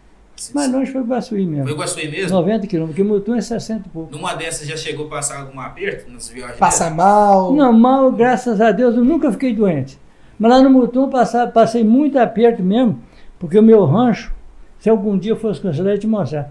Mas 0.56 0.72
longe 0.72 0.90
foi 0.94 1.02
Guaçuí 1.02 1.44
Foi 1.44 1.54
mesmo. 1.54 1.70
Iguaçuí 1.70 2.10
mesmo? 2.10 2.38
90 2.38 2.68
quilômetros, 2.68 2.96
porque 2.96 3.12
Mutum 3.12 3.36
é 3.36 3.42
60 3.42 3.88
e 3.88 3.90
pouco. 3.90 4.10
Numa 4.16 4.34
dessas 4.34 4.66
já 4.66 4.78
chegou 4.78 5.08
a 5.08 5.10
passar 5.10 5.42
algum 5.42 5.60
aperto 5.60 6.10
nas 6.10 6.30
viagens? 6.30 6.58
Passa 6.58 6.90
mal. 6.90 7.54
Não, 7.54 7.74
mal, 7.74 8.10
graças 8.14 8.62
a 8.62 8.72
Deus, 8.72 8.96
eu 8.96 9.04
nunca 9.04 9.30
fiquei 9.34 9.54
doente. 9.54 10.00
Mas 10.40 10.50
lá 10.50 10.62
no 10.62 10.70
Mutum 10.70 11.10
passava- 11.10 11.52
passei 11.52 11.84
muito 11.84 12.18
aperto 12.18 12.64
mesmo, 12.64 13.04
porque 13.38 13.60
o 13.60 13.62
meu 13.62 13.84
rancho, 13.84 14.34
se 14.80 14.90
algum 14.90 15.18
dia 15.18 15.34
eu 15.34 15.38
fosse 15.38 15.60
cancelar, 15.60 15.90
eu 15.90 15.96
ia 15.96 16.00
te 16.00 16.08
mostrar. 16.08 16.50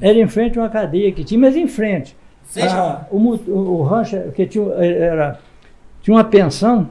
Era 0.00 0.16
em 0.16 0.28
frente 0.28 0.56
a 0.56 0.62
uma 0.62 0.68
cadeia 0.68 1.10
que 1.10 1.24
tinha, 1.24 1.40
mas 1.40 1.56
em 1.56 1.66
frente. 1.66 2.16
Ah, 2.62 3.06
o, 3.10 3.18
o, 3.18 3.78
o 3.78 3.82
rancho, 3.82 4.16
que 4.36 4.46
tinha, 4.46 4.64
era, 4.74 5.40
tinha 6.00 6.16
uma 6.16 6.22
pensão 6.22 6.88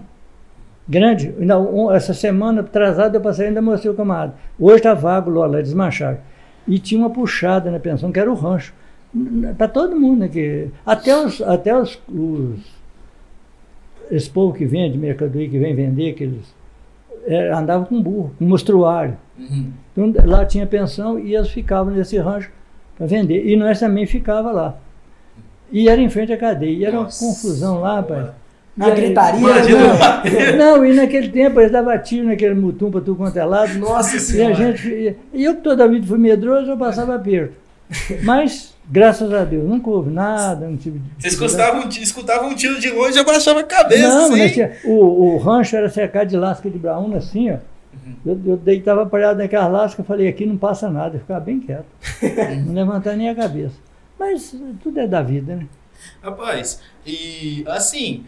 grande. 0.88 1.34
Um- 1.40 1.92
essa 1.92 2.14
semana 2.14 2.62
atrasada 2.62 3.18
eu 3.18 3.22
passei 3.22 3.48
ainda 3.48 3.62
mostrei 3.62 3.92
o 3.92 3.96
camarada. 3.96 4.34
Hoje 4.60 4.78
está 4.78 4.94
vago 4.94 5.30
lá, 5.30 5.46
lá 5.46 5.62
desmancharam. 5.62 6.18
E 6.68 6.80
tinha 6.80 7.00
uma 7.00 7.10
puxada 7.10 7.70
na 7.70 7.80
pensão, 7.80 8.12
que 8.12 8.20
era 8.20 8.32
o 8.32 8.36
rancho. 8.36 8.74
Para 9.58 9.68
todo 9.68 10.00
mundo 10.00 10.24
aqui. 10.24 10.70
Até 10.86 11.16
os, 11.16 11.42
até 11.42 11.78
os, 11.78 12.00
os 12.10 12.60
esse 14.10 14.30
povo 14.30 14.54
que 14.54 14.66
vende 14.66 14.98
mercadoria, 14.98 15.50
que 15.50 15.60
vem 15.60 15.76
vender, 15.76 16.14
que 16.14 16.24
eles 16.24 16.54
é, 17.26 17.52
andavam 17.52 17.86
com 17.86 18.02
burro, 18.02 18.34
com 18.38 18.46
mostruário. 18.46 19.18
Uhum. 19.38 19.72
Então 19.96 20.14
lá 20.26 20.46
tinha 20.46 20.66
pensão 20.66 21.18
e 21.20 21.36
eles 21.36 21.50
ficavam 21.50 21.94
nesse 21.94 22.18
rancho 22.18 22.52
para 22.98 23.06
vender. 23.08 23.46
E 23.48 23.56
nós 23.56 23.80
também 23.80 24.06
ficava 24.06 24.52
lá. 24.52 24.78
E 25.72 25.90
era 25.90 26.00
em 26.02 26.10
frente 26.10 26.32
à 26.32 26.38
cadeia. 26.38 26.72
E 26.72 26.86
era 26.86 26.96
Nossa. 26.98 27.24
uma 27.24 27.34
confusão 27.34 27.80
lá, 27.80 27.96
rapaz. 27.96 28.30
A 28.80 28.88
E 28.88 28.92
aí- 28.92 28.96
gritaria, 29.02 29.40
Imagina. 29.40 29.80
Não, 30.58 30.78
não, 30.78 30.86
e 30.86 30.94
naquele 30.94 31.30
tempo 31.30 31.60
eles 31.60 31.72
davam 31.72 31.96
tiro 32.00 32.28
naquele 32.28 32.56
mutum 32.56 32.90
para 32.90 33.02
tudo 33.02 33.16
quanto 33.18 33.38
é 33.38 33.46
lado. 33.46 33.74
Nossa 33.78 34.16
E 34.16 34.18
a 34.18 34.20
senhora. 34.20 34.56
gente. 34.56 35.16
E 35.34 35.44
eu 35.44 35.56
que 35.56 35.62
toda 35.62 35.84
a 35.84 35.88
vida 35.88 36.08
fui 36.08 36.18
medroso, 36.18 36.72
eu 36.72 36.78
passava 36.78 37.16
aperto. 37.16 37.54
Mas, 38.24 38.74
graças 38.90 39.32
a 39.32 39.44
Deus, 39.44 39.64
nunca 39.68 39.90
houve 39.90 40.10
nada, 40.10 40.68
não 40.68 40.76
tive. 40.78 41.00
Vocês 41.20 41.34
escutavam, 41.34 41.88
escutavam 41.90 42.50
um 42.50 42.56
tiro 42.56 42.80
de 42.80 42.90
longe 42.90 43.16
e 43.18 43.20
abaixava 43.22 43.60
a 43.60 43.64
cabeça. 43.64 44.08
Não, 44.08 44.34
assim. 44.34 44.50
tinha- 44.50 44.72
o, 44.86 45.34
o 45.36 45.38
rancho 45.38 45.76
era 45.76 45.90
cercado 45.90 46.28
de 46.30 46.38
lasca 46.38 46.68
de 46.70 46.80
braúna 46.80 47.18
assim, 47.18 47.52
ó. 47.52 47.58
Uhum. 47.94 48.14
Eu, 48.26 48.42
eu 48.54 48.58
deitava 48.58 49.06
parado 49.06 49.38
naquelas 49.38 49.72
lascas, 49.72 50.00
eu 50.00 50.06
falei, 50.06 50.28
aqui 50.28 50.48
não 50.48 50.58
passa 50.58 50.90
nada, 50.90 51.18
eu 51.18 51.20
ficava 51.20 51.40
bem 51.40 51.60
quieto. 51.60 51.86
não 52.66 52.74
levantar 52.74 53.16
nem 53.16 53.30
a 53.30 53.36
cabeça. 53.36 53.76
Mas 54.20 54.56
tudo 54.82 55.00
é 55.00 55.06
da 55.08 55.22
vida, 55.22 55.56
né? 55.56 55.68
Rapaz, 56.24 56.80
e 57.06 57.64
assim, 57.68 58.24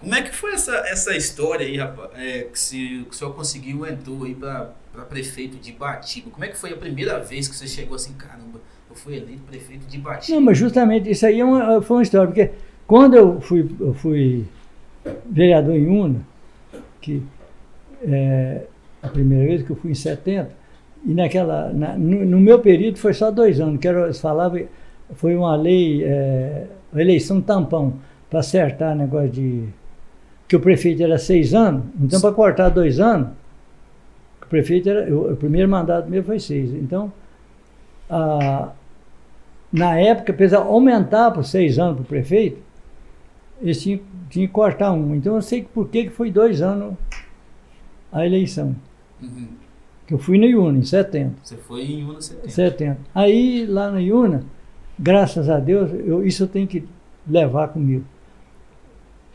como 0.00 0.14
é 0.14 0.22
que 0.22 0.34
foi 0.34 0.52
essa, 0.54 0.76
essa 0.88 1.16
história 1.16 1.66
aí, 1.66 1.76
rapaz? 1.76 2.10
É, 2.16 2.42
que, 2.44 2.58
se, 2.58 2.76
que 3.04 3.10
o 3.10 3.12
senhor 3.12 3.34
conseguiu, 3.34 3.86
entrou 3.86 4.24
aí 4.24 4.34
pra 4.34 4.70
prefeito 5.08 5.56
de 5.58 5.72
Batiba. 5.72 6.30
Como 6.30 6.44
é 6.44 6.48
que 6.48 6.56
foi 6.56 6.72
a 6.72 6.76
primeira 6.76 7.18
vez 7.20 7.46
que 7.48 7.54
você 7.56 7.66
chegou 7.66 7.94
assim, 7.96 8.12
caramba, 8.14 8.60
eu 8.90 8.96
fui 8.96 9.16
eleito 9.16 9.42
prefeito 9.48 9.86
de 9.86 9.98
Batiba? 9.98 10.36
Não, 10.38 10.44
mas 10.44 10.58
justamente 10.58 11.10
isso 11.10 11.24
aí 11.26 11.40
é 11.40 11.44
uma- 11.44 11.80
foi 11.82 11.96
uma 11.98 12.02
história, 12.02 12.26
porque 12.26 12.50
quando 12.86 13.14
eu 13.16 13.40
fui, 13.40 13.68
eu 13.80 13.94
fui 13.94 14.44
vereador 15.30 15.74
em 15.76 15.86
Una, 15.88 16.20
que 17.00 17.22
é, 18.02 18.62
a 19.02 19.08
primeira 19.08 19.46
vez 19.46 19.62
que 19.62 19.70
eu 19.70 19.76
fui 19.76 19.90
em 19.90 19.94
70, 19.94 20.50
e 21.04 21.14
naquela, 21.14 21.72
na- 21.72 21.96
no, 21.96 22.24
no 22.24 22.40
meu 22.40 22.58
período 22.60 22.98
foi 22.98 23.14
só 23.14 23.30
dois 23.30 23.60
anos, 23.60 23.80
que 23.80 23.86
era, 23.88 24.04
eles 24.04 24.20
falavam, 24.20 24.62
foi 25.14 25.36
uma 25.36 25.54
lei, 25.56 26.04
é, 26.04 26.66
eleição 26.94 27.40
tampão, 27.40 27.94
para 28.28 28.40
acertar 28.40 28.94
negócio 28.96 29.30
de. 29.30 29.64
Que 30.48 30.56
o 30.56 30.60
prefeito 30.60 31.02
era 31.02 31.18
seis 31.18 31.54
anos, 31.54 31.84
então 32.00 32.20
para 32.20 32.32
cortar 32.32 32.70
dois 32.70 32.98
anos, 32.98 33.28
o 34.42 34.46
prefeito 34.46 34.88
era. 34.88 35.14
O, 35.14 35.36
primeiro 35.36 35.68
mandato 35.68 36.08
meu 36.08 36.24
foi 36.24 36.40
seis. 36.40 36.72
Então, 36.72 37.12
a, 38.08 38.72
na 39.70 40.00
época, 40.00 40.32
apesar 40.32 40.62
de 40.62 40.68
aumentar 40.68 41.30
por 41.30 41.44
seis 41.44 41.78
anos 41.78 41.96
para 41.96 42.02
o 42.02 42.06
prefeito, 42.06 42.62
eles 43.60 43.82
tinham, 43.82 44.00
tinham 44.30 44.46
que 44.46 44.52
cortar 44.52 44.92
um. 44.92 45.14
Então 45.14 45.34
eu 45.34 45.42
sei 45.42 45.62
por 45.62 45.88
que 45.88 46.08
foi 46.08 46.30
dois 46.30 46.62
anos 46.62 46.94
a 48.10 48.24
eleição. 48.24 48.74
Uhum. 49.20 49.48
Que 50.06 50.14
eu 50.14 50.18
fui 50.18 50.38
no 50.38 50.46
IUNA, 50.46 50.78
em 50.78 50.82
70. 50.82 51.34
Você 51.42 51.56
foi 51.56 51.82
em 51.82 52.04
Una 52.04 52.22
70. 52.22 52.48
70. 52.48 52.98
Aí 53.14 53.66
lá 53.66 53.90
no 53.90 54.00
IUNA, 54.00 54.44
graças 54.98 55.50
a 55.50 55.58
Deus, 55.58 55.90
eu, 55.92 56.26
isso 56.26 56.44
eu 56.44 56.48
tenho 56.48 56.66
que 56.66 56.88
levar 57.28 57.68
comigo. 57.68 58.04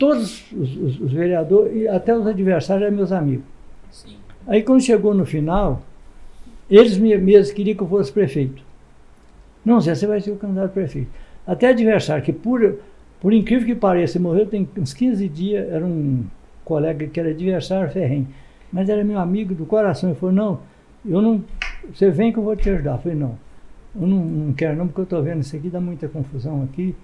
Todos 0.04 0.52
os, 0.52 0.76
os- 0.76 1.00
os 1.00 1.12
vereadores, 1.12 1.74
e 1.74 1.88
até 1.88 2.14
os 2.16 2.26
adversários 2.26 2.84
eram 2.86 2.94
meus 2.96 3.10
amigos. 3.10 3.44
Sim. 3.90 4.16
Aí 4.46 4.62
quando 4.62 4.82
chegou 4.82 5.14
no 5.14 5.24
final, 5.24 5.80
eles 6.70 6.98
me- 6.98 7.16
mesmos 7.16 7.52
queriam 7.54 7.74
que 7.76 7.82
eu 7.82 7.88
fosse 7.88 8.12
prefeito. 8.12 8.62
Não, 9.64 9.80
Zé, 9.80 9.94
você 9.94 10.06
vai 10.06 10.20
ser 10.20 10.30
o 10.32 10.36
candidato 10.36 10.66
a 10.66 10.68
prefeito. 10.68 11.08
Até 11.46 11.68
adversário, 11.68 12.22
que 12.22 12.32
por, 12.34 12.78
por 13.18 13.32
incrível 13.32 13.66
que 13.66 13.74
pareça, 13.74 14.18
morreu 14.20 14.44
tem 14.46 14.68
uns 14.76 14.92
15 14.92 15.26
dias, 15.26 15.66
era 15.70 15.84
um 15.84 16.24
colega 16.66 17.06
que 17.06 17.18
era 17.18 17.30
adversário 17.30 17.90
ferrenho, 17.90 18.28
mas 18.70 18.88
era 18.90 19.02
meu 19.04 19.18
amigo 19.18 19.54
do 19.54 19.64
coração. 19.64 20.10
Ele 20.10 20.18
falou, 20.18 20.34
não, 20.34 20.60
eu 21.06 21.22
não, 21.22 21.42
você 21.94 22.10
vem 22.10 22.30
que 22.30 22.38
eu 22.38 22.42
vou 22.42 22.54
te 22.56 22.68
ajudar. 22.68 22.92
Eu 22.92 22.98
falei, 22.98 23.16
não, 23.16 23.38
eu 23.98 24.06
não, 24.06 24.18
não 24.22 24.52
quero 24.52 24.76
não, 24.76 24.86
porque 24.86 25.00
eu 25.00 25.04
estou 25.04 25.22
vendo 25.22 25.40
isso 25.40 25.56
aqui, 25.56 25.70
dá 25.70 25.80
muita 25.80 26.08
confusão 26.08 26.62
aqui. 26.62 26.94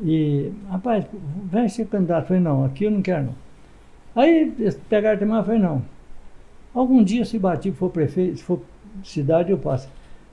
E, 0.00 0.52
rapaz, 0.70 1.04
vem 1.50 1.68
ser 1.68 1.86
candidato. 1.86 2.22
Eu 2.22 2.28
falei, 2.28 2.42
não, 2.42 2.64
aqui 2.64 2.84
eu 2.84 2.90
não 2.90 3.02
quero 3.02 3.26
não. 3.26 3.34
Aí 4.14 4.52
pegaram 4.88 5.18
também, 5.18 5.36
eu 5.36 5.44
falei, 5.44 5.60
não, 5.60 5.82
Algum 6.74 7.04
dia, 7.04 7.24
se 7.24 7.38
Batiba 7.38 7.76
for 7.76 7.90
prefeito, 7.90 8.38
se 8.38 8.42
for 8.42 8.60
cidade, 9.04 9.50
eu 9.50 9.58
passo. 9.58 9.88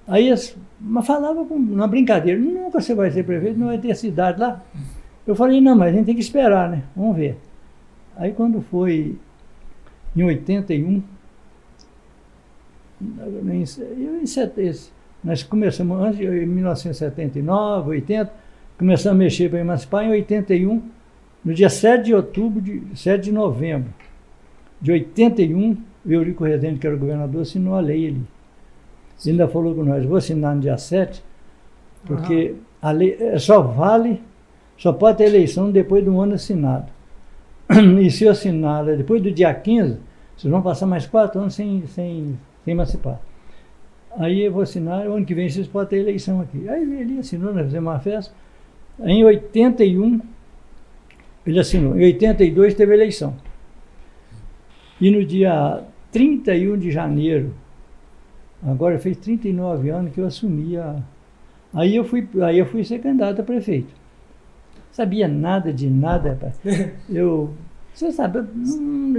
Aí 0.08 0.28
eles 0.28 0.56
mas 0.80 1.06
falava 1.06 1.46
na 1.60 1.86
brincadeira, 1.86 2.40
nunca 2.40 2.80
você 2.80 2.96
vai 2.96 3.12
ser 3.12 3.24
prefeito, 3.24 3.60
não 3.60 3.68
vai 3.68 3.78
ter 3.78 3.94
cidade 3.96 4.40
lá. 4.40 4.64
Eu 5.28 5.36
falei, 5.36 5.60
não, 5.60 5.76
mas 5.76 5.90
a 5.90 5.98
gente 5.98 6.06
tem 6.06 6.16
que 6.16 6.22
esperar, 6.22 6.70
né? 6.70 6.84
Vamos 6.96 7.16
ver. 7.16 7.38
Aí 8.16 8.32
quando 8.32 8.62
foi 8.62 9.18
em 10.16 10.24
81, 10.24 11.04
em, 13.02 13.64
em, 14.02 14.74
nós 15.24 15.44
começamos 15.44 16.02
antes, 16.02 16.22
em 16.22 16.46
1979, 16.46 17.90
80, 17.90 18.34
começamos 18.80 19.20
a 19.20 19.24
mexer 19.24 19.50
para 19.50 19.60
emancipar 19.60 20.06
em 20.06 20.12
81, 20.12 20.82
no 21.44 21.54
dia 21.54 21.70
7 21.70 22.06
de 22.06 22.16
outubro, 22.16 22.62
de, 22.62 22.82
7 22.96 23.26
de 23.26 23.32
novembro 23.32 23.94
de 24.82 24.94
81, 24.94 25.78
o 26.06 26.12
Eurico 26.12 26.46
Rezende, 26.46 26.80
que 26.80 26.88
era 26.88 26.96
governador, 26.96 27.42
assinou 27.42 27.76
a 27.76 27.82
lei 27.82 28.08
ali. 28.08 28.24
Ele 29.26 29.32
ainda 29.32 29.50
falou 29.50 29.76
com 29.76 29.84
nós, 29.84 30.06
vou 30.06 30.16
assinar 30.16 30.56
no 30.56 30.62
dia 30.62 30.78
7, 30.78 31.22
porque 32.06 32.56
a 32.82 32.92
lei 32.92 33.18
eh, 33.20 33.38
só 33.38 33.62
vale, 33.62 34.22
só 34.78 34.94
pode 34.94 35.18
ter 35.18 35.26
eleição 35.26 35.70
depois 35.70 36.02
de 36.02 36.10
um 36.10 36.22
ano 36.22 36.36
assinado. 36.36 36.90
E 38.02 38.10
se 38.10 38.24
eu 38.24 38.32
assinar 38.32 38.86
depois 38.86 39.22
do 39.22 39.30
dia 39.30 39.54
15, 39.54 39.98
vocês 40.38 40.50
vão 40.50 40.62
passar 40.62 40.86
mais 40.86 41.06
quatro 41.06 41.42
anos 41.42 41.54
sem, 41.54 41.86
sem, 41.88 42.40
sem 42.64 42.72
emancipar. 42.72 43.20
Aí 44.18 44.44
eu 44.44 44.54
vou 44.54 44.62
assinar, 44.62 45.06
o 45.06 45.16
ano 45.16 45.26
que 45.26 45.36
vem 45.36 45.50
vocês 45.50 45.68
podem 45.68 45.90
ter 45.90 45.98
eleição 45.98 46.40
aqui. 46.40 46.68
Aí 46.70 46.82
ele 47.02 47.20
assinou, 47.20 47.54
nós 47.54 47.66
fizemos 47.66 47.92
uma 47.92 48.00
festa. 48.00 48.34
Em 49.04 49.24
81, 49.24 50.20
ele 51.46 51.60
assinou. 51.60 51.98
Em 51.98 52.04
82 52.04 52.74
teve 52.74 52.94
eleição. 52.94 53.36
E 55.00 55.10
no 55.10 55.24
dia 55.24 55.84
31 56.12 56.78
de 56.78 56.92
janeiro, 56.92 57.54
agora 58.62 59.00
fez 59.00 59.18
39 59.18 59.90
anos 59.90 60.14
que 60.14 60.20
eu 60.20 60.26
assumi 60.26 60.78
a. 60.78 61.02
Aí 61.74 61.96
eu 61.96 62.04
fui, 62.04 62.28
aí 62.42 62.58
eu 62.58 62.66
fui 62.66 62.84
ser 62.84 63.00
candidato 63.00 63.42
a 63.42 63.44
prefeito. 63.44 63.94
Sabia 64.92 65.28
nada 65.28 65.72
de 65.72 65.90
nada, 65.90 66.32
rapaz. 66.32 66.60
Eu. 67.10 67.54
Você 67.94 68.12
sabe, 68.12 68.40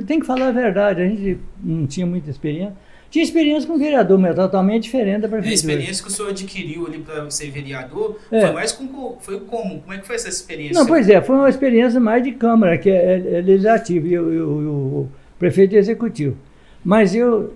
tem 0.06 0.20
que 0.20 0.26
falar 0.26 0.48
a 0.48 0.52
verdade, 0.52 1.02
a 1.02 1.06
gente 1.06 1.38
não 1.62 1.86
tinha 1.86 2.06
muita 2.06 2.30
experiência. 2.30 2.74
Tinha 3.10 3.24
experiência 3.24 3.68
com 3.68 3.76
vereador, 3.76 4.18
mas 4.18 4.36
totalmente 4.36 4.84
diferente 4.84 5.22
da 5.22 5.26
A 5.26 5.30
prefeitura. 5.30 5.54
experiência 5.54 6.04
que 6.04 6.08
o 6.10 6.12
senhor 6.12 6.28
adquiriu 6.30 6.86
ali 6.86 6.98
para 6.98 7.28
ser 7.30 7.50
vereador 7.50 8.16
É. 8.30 8.40
foi 8.42 8.52
mais 8.52 8.70
com. 8.72 8.86
co- 8.86 9.18
Foi 9.20 9.40
como? 9.40 9.80
Como 9.80 9.92
é 9.92 9.98
que 9.98 10.06
foi 10.06 10.14
essa 10.16 10.28
experiência? 10.28 10.74
Não, 10.78 10.86
pois 10.86 11.08
é, 11.08 11.20
foi 11.20 11.34
uma 11.34 11.48
experiência 11.48 11.98
mais 11.98 12.22
de 12.22 12.30
Câmara, 12.32 12.78
que 12.78 12.88
é, 12.88 13.38
é 13.38 13.40
legislativo, 13.40 14.06
e 14.06 14.16
o, 14.18 15.08
prefeito 15.38 15.74
executivo. 15.74 16.36
Mas 16.84 17.14
eu, 17.14 17.52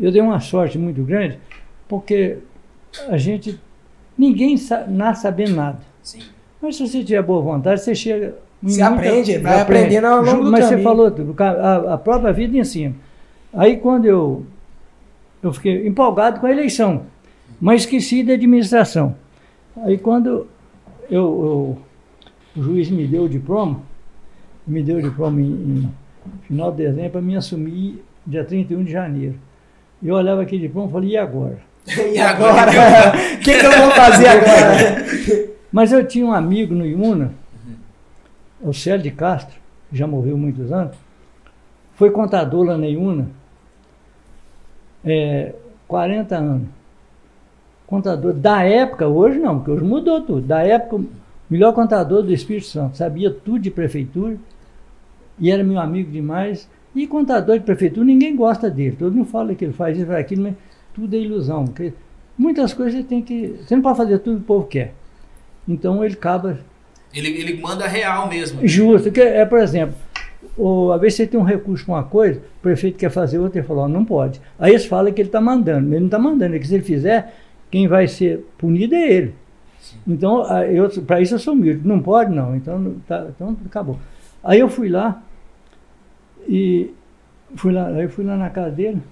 eu 0.00 0.10
dei 0.10 0.20
uma 0.20 0.40
sorte 0.40 0.76
muito 0.76 1.02
grande, 1.04 1.38
porque 1.88 2.38
a 3.08 3.16
gente. 3.16 3.60
Ninguém 4.18 4.56
sa, 4.56 4.86
nasce 4.88 5.22
sabendo 5.22 5.54
nada. 5.54 5.78
Sim. 6.02 6.20
Mas 6.60 6.76
se 6.76 6.88
você 6.88 7.04
tiver 7.04 7.22
boa 7.22 7.40
vontade, 7.42 7.80
você 7.82 7.94
chega. 7.94 8.34
Você 8.62 8.80
aprende, 8.82 9.38
vai 9.38 9.60
aprende. 9.60 9.96
aprendendo 9.96 10.06
ao 10.06 10.22
longo 10.22 10.44
do 10.46 10.50
Mas 10.50 10.64
você 10.64 10.70
caminho. 10.70 10.88
falou 10.88 11.10
tudo, 11.10 11.34
ca- 11.34 11.50
a, 11.52 11.94
a 11.94 11.98
própria 11.98 12.32
vida 12.32 12.56
ensina. 12.56 12.94
Aí 13.52 13.76
quando 13.76 14.06
eu, 14.06 14.44
eu 15.46 15.52
fiquei 15.52 15.86
empolgado 15.86 16.40
com 16.40 16.46
a 16.46 16.50
eleição, 16.50 17.02
mas 17.60 17.82
esqueci 17.82 18.22
da 18.22 18.34
administração. 18.34 19.14
Aí 19.84 19.96
quando 19.98 20.28
eu, 20.28 20.46
eu- 21.10 21.78
o 22.56 22.62
juiz 22.62 22.88
me 22.90 23.06
deu 23.06 23.24
o 23.24 23.28
diploma, 23.28 23.80
me 24.66 24.82
deu 24.82 24.96
o 24.98 25.02
diploma 25.02 25.40
em, 25.40 25.44
em 25.44 25.92
final 26.46 26.70
de 26.70 26.78
dezembro 26.78 27.10
para 27.12 27.20
me 27.20 27.36
assumir 27.36 28.02
dia 28.26 28.44
31 28.44 28.82
de 28.84 28.90
janeiro. 28.92 29.34
Eu 30.02 30.14
olhava 30.14 30.42
aquele 30.42 30.62
diploma 30.66 30.88
e 30.88 30.92
falei, 30.92 31.10
e 31.10 31.16
agora? 31.16 31.58
E 32.14 32.18
agora? 32.18 32.72
O 33.36 33.38
que, 33.38 33.58
que 33.60 33.64
eu 33.66 33.70
vou 33.72 33.90
fazer 33.92 34.26
agora? 34.28 35.06
Mas 35.70 35.92
eu 35.92 36.06
tinha 36.06 36.24
um 36.26 36.32
amigo 36.32 36.74
no 36.74 36.84
Iuna, 36.86 37.32
o 38.60 38.72
Célio 38.72 39.02
de 39.02 39.10
Castro, 39.10 39.54
que 39.90 39.96
já 39.96 40.06
morreu 40.06 40.36
muitos 40.36 40.72
anos, 40.72 40.96
foi 41.94 42.10
contador 42.10 42.64
lá 42.64 42.76
na 42.78 42.86
Iuna, 42.86 43.28
é, 45.06 45.54
40 45.86 46.36
anos. 46.36 46.68
Contador 47.86 48.32
da 48.32 48.62
época, 48.64 49.06
hoje 49.06 49.38
não, 49.38 49.58
porque 49.58 49.70
hoje 49.70 49.84
mudou 49.84 50.20
tudo. 50.20 50.40
Da 50.40 50.60
época, 50.62 50.96
o 50.96 51.06
melhor 51.48 51.72
contador 51.72 52.22
do 52.22 52.32
Espírito 52.32 52.66
Santo, 52.66 52.96
sabia 52.96 53.30
tudo 53.30 53.60
de 53.60 53.70
prefeitura 53.70 54.36
e 55.38 55.50
era 55.50 55.62
meu 55.62 55.78
amigo 55.78 56.10
demais. 56.10 56.68
E 56.94 57.06
contador 57.06 57.58
de 57.58 57.64
prefeitura, 57.64 58.04
ninguém 58.04 58.34
gosta 58.34 58.68
dele. 58.68 58.96
Todo 58.98 59.14
mundo 59.14 59.28
fala 59.28 59.54
que 59.54 59.64
ele 59.64 59.72
faz 59.72 59.96
isso, 59.96 60.06
faz 60.06 60.18
aquilo, 60.18 60.42
mas 60.42 60.54
tudo 60.92 61.14
é 61.14 61.18
ilusão. 61.18 61.66
muitas 62.36 62.74
coisas 62.74 62.94
você 62.94 63.02
tem 63.04 63.22
que. 63.22 63.54
Você 63.62 63.76
não 63.76 63.82
pode 63.82 63.98
fazer 63.98 64.18
tudo 64.18 64.38
que 64.38 64.42
o 64.42 64.46
povo 64.46 64.66
quer. 64.66 64.94
Então 65.68 66.04
ele 66.04 66.14
acaba 66.14 66.58
Ele, 67.14 67.28
ele 67.28 67.60
manda 67.60 67.86
real 67.86 68.28
mesmo. 68.28 68.66
justo. 68.66 69.12
Que 69.12 69.20
é, 69.20 69.44
por 69.44 69.58
exemplo, 69.60 69.94
o, 70.56 70.92
às 70.92 71.00
vezes 71.00 71.16
você 71.16 71.26
tem 71.26 71.38
um 71.38 71.44
recurso 71.44 71.84
com 71.84 71.92
uma 71.92 72.04
coisa, 72.04 72.40
o 72.40 72.62
prefeito 72.62 72.98
quer 72.98 73.10
fazer 73.10 73.38
outra, 73.38 73.58
ele 73.58 73.66
fala, 73.66 73.82
ó, 73.82 73.88
não 73.88 74.04
pode. 74.04 74.40
Aí 74.58 74.72
eles 74.72 74.86
falam 74.86 75.12
que 75.12 75.20
ele 75.20 75.28
está 75.28 75.40
mandando, 75.40 75.82
mas 75.82 75.92
ele 75.92 76.00
não 76.00 76.06
está 76.06 76.18
mandando, 76.18 76.56
é 76.56 76.58
que 76.58 76.66
se 76.66 76.74
ele 76.74 76.82
fizer, 76.82 77.34
quem 77.70 77.86
vai 77.86 78.08
ser 78.08 78.46
punido 78.56 78.94
é 78.94 79.12
ele. 79.12 79.34
Então, 80.06 80.44
para 81.06 81.20
isso 81.20 81.34
eu 81.34 81.38
sou 81.38 81.54
humilde. 81.54 81.86
Não 81.86 82.00
pode, 82.00 82.34
não. 82.34 82.56
Então, 82.56 82.96
tá, 83.06 83.26
então 83.28 83.56
acabou. 83.66 83.98
Aí 84.42 84.58
eu 84.58 84.68
fui 84.68 84.88
lá 84.88 85.22
e 86.48 86.92
fui 87.54 87.72
lá, 87.72 87.86
aí 87.88 88.02
eu 88.02 88.08
fui 88.08 88.24
lá 88.24 88.36
na 88.36 88.50
casa 88.50 88.70
dele, 88.70 89.02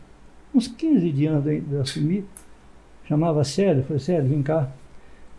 uns 0.54 0.68
15 0.68 1.11
dias 1.12 1.35
antes 1.35 1.68
de 1.68 1.74
eu 1.74 1.80
assumir, 1.80 2.24
chamava 3.09 3.42
Célio, 3.44 3.83
falei, 3.85 4.00
Célio, 4.00 4.28
vem 4.28 4.42
cá. 4.42 4.68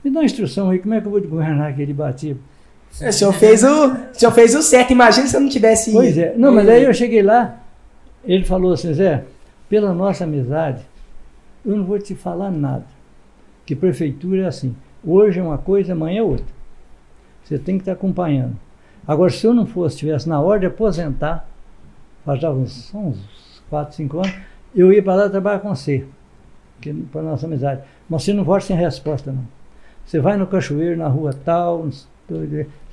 Me 0.04 0.12
dá 0.12 0.20
uma 0.20 0.26
instrução 0.26 0.70
aí, 0.70 0.80
como 0.80 0.94
é 0.94 1.02
que 1.02 1.08
eu 1.08 1.12
vou 1.12 1.22
governar 1.22 1.72
aquele 1.72 1.94
Batiba? 1.94 2.40
O 3.02 3.12
senhor 3.12 3.34
fez 3.34 3.64
o, 3.64 3.68
o, 3.68 3.98
senhor 4.14 4.32
fez 4.32 4.56
o 4.56 4.62
certo, 4.62 4.92
imagina 4.92 5.28
se 5.28 5.36
eu 5.36 5.42
não 5.42 5.50
tivesse 5.50 5.92
Pois 5.92 6.18
é. 6.18 6.34
Não, 6.38 6.54
mas 6.54 6.68
aí 6.70 6.84
eu 6.84 6.94
cheguei 6.94 7.22
lá, 7.22 7.60
ele 8.24 8.46
falou 8.46 8.72
assim, 8.72 8.94
Zé, 8.94 9.26
pela 9.68 9.94
nossa 9.94 10.24
amizade, 10.24 10.82
eu 11.66 11.76
não 11.76 11.84
vou 11.84 12.00
te 12.00 12.16
falar 12.16 12.52
nada. 12.52 12.86
Que 13.66 13.76
prefeitura 13.76 14.44
é 14.44 14.46
assim. 14.46 14.76
Hoje 15.04 15.40
é 15.40 15.44
uma 15.44 15.58
coisa, 15.58 15.94
amanhã 15.94 16.20
é 16.20 16.24
outra. 16.24 16.46
Você 17.44 17.60
tem 17.60 17.78
que 17.78 17.82
estar 17.82 17.94
acompanhando. 17.94 18.56
Agora, 19.08 19.30
se 19.30 19.46
eu 19.46 19.54
não 19.54 19.66
fosse, 19.66 19.96
estivesse 19.96 20.30
na 20.30 20.40
hora 20.40 20.60
de 20.60 20.66
aposentar, 20.66 21.48
fazia 22.24 22.50
uns, 22.50 22.94
uns 22.94 23.18
4, 23.70 23.96
5 23.96 24.18
anos, 24.18 24.34
eu 24.76 24.92
ia 24.92 25.04
para 25.04 25.16
lá 25.16 25.30
trabalhar 25.30 25.60
com 25.60 25.76
você, 25.76 26.06
para 27.12 27.22
nossa 27.22 27.46
amizade. 27.46 27.82
Mas 28.10 28.24
você 28.24 28.34
não 28.34 28.44
volta 28.44 28.66
sem 28.66 28.76
resposta, 28.76 29.32
não. 29.32 29.46
Você 30.06 30.20
vai 30.20 30.38
no 30.38 30.48
cachoeiro, 30.48 30.98
na 30.98 31.08
rua 31.08 31.34
tal, 31.34 31.88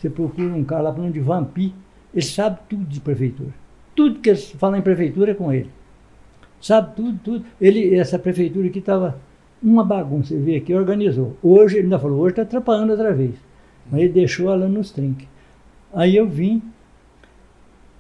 você 0.03 0.11
procura 0.11 0.53
um 0.53 0.65
cara 0.65 0.83
lá 0.83 0.93
para 0.93 1.09
de 1.11 1.21
Vampi, 1.21 1.73
ele 2.12 2.25
sabe 2.25 2.59
tudo 2.69 2.85
de 2.85 3.01
prefeitura. 3.01 3.51
Tudo 3.95 4.19
que 4.19 4.31
eles 4.31 4.51
falam 4.51 4.81
em 4.81 4.83
prefeitura 4.83 5.31
é 5.31 5.35
com 5.35 5.53
ele. 5.53 5.71
Sabe 6.61 6.97
tudo, 6.97 7.19
tudo. 7.23 7.45
Ele, 7.61 7.95
essa 7.95 8.19
prefeitura 8.19 8.67
aqui 8.67 8.81
estava 8.81 9.17
uma 9.62 9.85
bagunça, 9.85 10.35
você 10.35 10.41
vê 10.41 10.57
aqui, 10.57 10.75
organizou. 10.75 11.37
Hoje, 11.41 11.77
ele 11.77 11.85
ainda 11.85 12.01
falou, 12.01 12.19
hoje 12.19 12.33
está 12.33 12.43
atrapalhando 12.43 12.91
outra 12.91 13.15
vez. 13.15 13.37
Mas 13.88 14.01
ele 14.01 14.12
deixou 14.12 14.53
ela 14.53 14.67
nos 14.67 14.91
trinques. 14.91 15.29
Aí 15.95 16.17
eu 16.17 16.29
vim, 16.29 16.61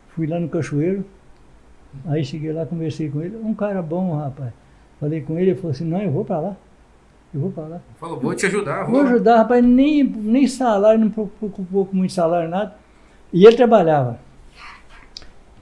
fui 0.08 0.26
lá 0.26 0.40
no 0.40 0.48
cachoeiro, 0.48 1.04
aí 2.06 2.24
cheguei 2.24 2.52
lá, 2.52 2.66
conversei 2.66 3.08
com 3.10 3.22
ele, 3.22 3.36
um 3.36 3.54
cara 3.54 3.80
bom, 3.80 4.16
rapaz. 4.16 4.52
Falei 4.98 5.20
com 5.20 5.38
ele, 5.38 5.50
ele 5.50 5.56
falou 5.56 5.70
assim, 5.70 5.84
não, 5.84 6.02
eu 6.02 6.10
vou 6.10 6.24
para 6.24 6.40
lá. 6.40 6.56
Eu 7.34 7.40
vou 7.40 7.68
lá. 7.68 7.80
Falou, 7.98 8.20
vou 8.20 8.34
te 8.34 8.46
ajudar. 8.46 8.84
Vou, 8.84 8.92
vou 8.92 9.02
ajudar, 9.02 9.38
rapaz, 9.38 9.64
nem, 9.64 10.04
nem 10.04 10.46
salário, 10.46 11.00
não 11.00 11.10
preocupou 11.10 11.86
com 11.86 11.96
muito 11.96 12.12
salário, 12.12 12.48
nada. 12.48 12.76
E 13.32 13.46
ele 13.46 13.56
trabalhava 13.56 14.20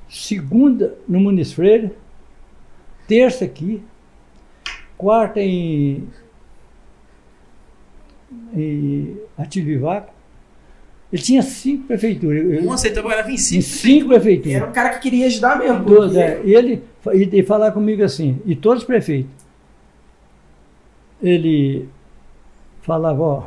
segunda 0.09 0.99
no 1.09 1.21
Muniz 1.21 1.53
Freire, 1.53 1.93
terça 3.07 3.45
aqui, 3.45 3.81
quarta 4.99 5.41
em, 5.41 6.09
em 8.53 9.17
Ativivaco. 9.39 10.13
Ele 11.13 11.23
tinha 11.23 11.43
cinco 11.43 11.87
prefeituras. 11.87 12.65
Nossa, 12.65 12.87
ele 12.87 12.95
trabalhava 12.95 13.31
em 13.31 13.37
cinco. 13.37 13.59
Em 13.59 13.63
cinco 13.63 14.09
prefeituras. 14.09 14.57
Era 14.57 14.67
um 14.67 14.73
cara 14.73 14.91
que 14.91 15.01
queria 15.01 15.27
ajudar 15.27 15.59
mesmo. 15.59 15.85
Todos, 15.85 16.17
é. 16.17 16.41
E 16.45 16.55
ele 16.55 16.83
e, 17.13 17.41
e 17.41 17.43
falar 17.43 17.73
comigo 17.73 18.03
assim, 18.03 18.41
e 18.45 18.55
todos 18.55 18.83
os 18.83 18.87
prefeitos. 18.87 19.40
Ele 21.23 21.89
falava, 22.83 23.23
ó, 23.23 23.47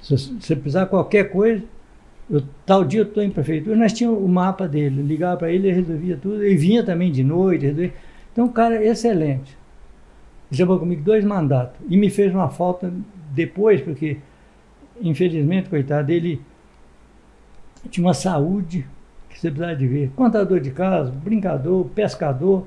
se 0.00 0.16
você 0.16 0.54
precisar 0.54 0.84
de 0.84 0.90
qualquer 0.90 1.30
coisa, 1.30 1.62
eu, 2.30 2.42
tal 2.64 2.84
dia 2.84 3.00
eu 3.00 3.04
estou 3.04 3.22
em 3.22 3.30
prefeitura, 3.30 3.76
nós 3.76 3.92
tínhamos 3.92 4.22
o 4.22 4.28
mapa 4.28 4.68
dele, 4.68 5.02
ligava 5.02 5.36
para 5.36 5.50
ele, 5.50 5.68
ele 5.68 5.76
resolvia 5.76 6.16
tudo, 6.16 6.44
ele 6.44 6.56
vinha 6.56 6.84
também 6.84 7.10
de 7.10 7.22
noite, 7.22 7.62
resolvia. 7.62 7.94
Então, 8.32 8.44
um 8.44 8.52
cara 8.52 8.84
excelente. 8.84 9.56
Levou 10.56 10.78
comigo 10.78 11.02
dois 11.02 11.24
mandatos 11.24 11.80
e 11.88 11.96
me 11.96 12.10
fez 12.10 12.34
uma 12.34 12.48
falta 12.48 12.92
depois, 13.32 13.80
porque, 13.80 14.18
infelizmente, 15.00 15.68
coitado, 15.68 16.12
ele 16.12 16.40
tinha 17.90 18.06
uma 18.06 18.14
saúde 18.14 18.86
que 19.28 19.40
você 19.40 19.50
precisava 19.50 19.76
de 19.76 19.86
ver. 19.86 20.10
Contador 20.14 20.60
de 20.60 20.70
casa, 20.70 21.10
brincador, 21.10 21.84
pescador. 21.86 22.66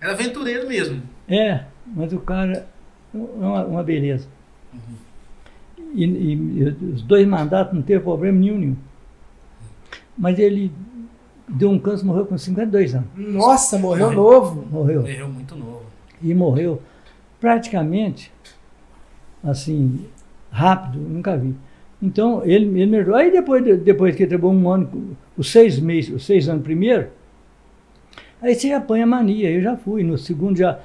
Era 0.00 0.12
aventureiro 0.12 0.66
mesmo. 0.68 1.02
É, 1.28 1.64
mas 1.86 2.12
o 2.12 2.18
cara 2.20 2.52
é 2.52 2.64
uma, 3.14 3.64
uma 3.64 3.82
beleza. 3.82 4.26
Uhum. 4.72 5.12
E, 5.94 6.04
e, 6.04 6.62
os 6.94 7.02
dois 7.02 7.26
mandatos 7.26 7.74
não 7.74 7.82
teve 7.82 8.02
problema 8.02 8.38
nenhum, 8.38 8.58
nenhum. 8.58 8.76
Mas 10.16 10.38
ele 10.38 10.72
deu 11.48 11.70
um 11.70 11.78
câncer, 11.78 12.04
morreu 12.04 12.26
com 12.26 12.36
52 12.36 12.94
anos. 12.94 13.08
Nossa, 13.16 13.78
morreu, 13.78 14.06
morreu. 14.06 14.22
novo. 14.22 14.66
Morreu. 14.70 15.00
Morreu 15.02 15.28
muito 15.28 15.56
novo. 15.56 15.82
E 16.22 16.34
morreu 16.34 16.80
praticamente, 17.40 18.32
assim, 19.42 20.06
rápido, 20.50 20.98
nunca 20.98 21.36
vi. 21.36 21.54
Então, 22.00 22.42
ele, 22.44 22.66
ele 22.80 22.86
me 22.86 22.96
ajudou. 22.98 23.16
Aí 23.16 23.30
depois, 23.30 23.82
depois 23.82 24.16
que 24.16 24.22
ele 24.22 24.30
trabalhou 24.30 24.54
um 24.54 24.70
ano, 24.70 25.16
os 25.36 25.50
seis 25.50 25.78
meses, 25.78 26.14
os 26.14 26.24
seis 26.24 26.48
anos 26.48 26.62
primeiro, 26.62 27.08
aí 28.40 28.54
você 28.54 28.72
apanha 28.72 29.06
mania. 29.06 29.50
Eu 29.50 29.62
já 29.62 29.76
fui. 29.76 30.02
No 30.02 30.18
segundo 30.18 30.56
já 30.56 30.80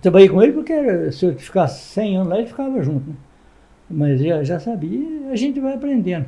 trabalhei 0.00 0.28
com 0.28 0.42
ele 0.42 0.52
porque 0.52 1.10
se 1.12 1.26
eu 1.26 1.38
ficasse 1.38 1.82
100 1.94 2.16
anos 2.16 2.28
lá, 2.28 2.38
ele 2.38 2.46
ficava 2.46 2.82
junto. 2.82 3.08
Né? 3.08 3.16
Mas 3.90 4.20
já, 4.20 4.42
já 4.42 4.58
sabia 4.58 5.22
a 5.32 5.36
gente 5.36 5.58
vai 5.58 5.74
aprendendo. 5.74 6.26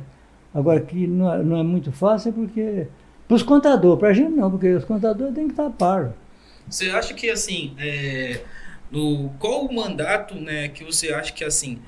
Agora, 0.53 0.79
que 0.81 1.05
não 1.05 1.33
é, 1.33 1.43
não 1.43 1.57
é 1.57 1.63
muito 1.63 1.91
fácil 1.91 2.29
é 2.29 2.31
porque. 2.31 2.87
Para 3.27 3.35
os 3.35 3.43
contadores, 3.43 3.99
para 3.99 4.09
a 4.09 4.13
gente 4.13 4.31
não, 4.31 4.51
porque 4.51 4.69
os 4.69 4.85
contadores 4.85 5.33
têm 5.33 5.47
que 5.47 5.53
estar 5.53 5.69
par. 5.71 6.13
Você 6.69 6.89
acha 6.89 7.13
que, 7.13 7.29
assim, 7.29 7.73
é, 7.79 8.41
no, 8.91 9.29
qual 9.39 9.65
o 9.65 9.73
mandato 9.73 10.35
né, 10.35 10.67
que 10.67 10.83
você 10.83 11.11
acha 11.11 11.33
que, 11.33 11.43
assim, 11.43 11.79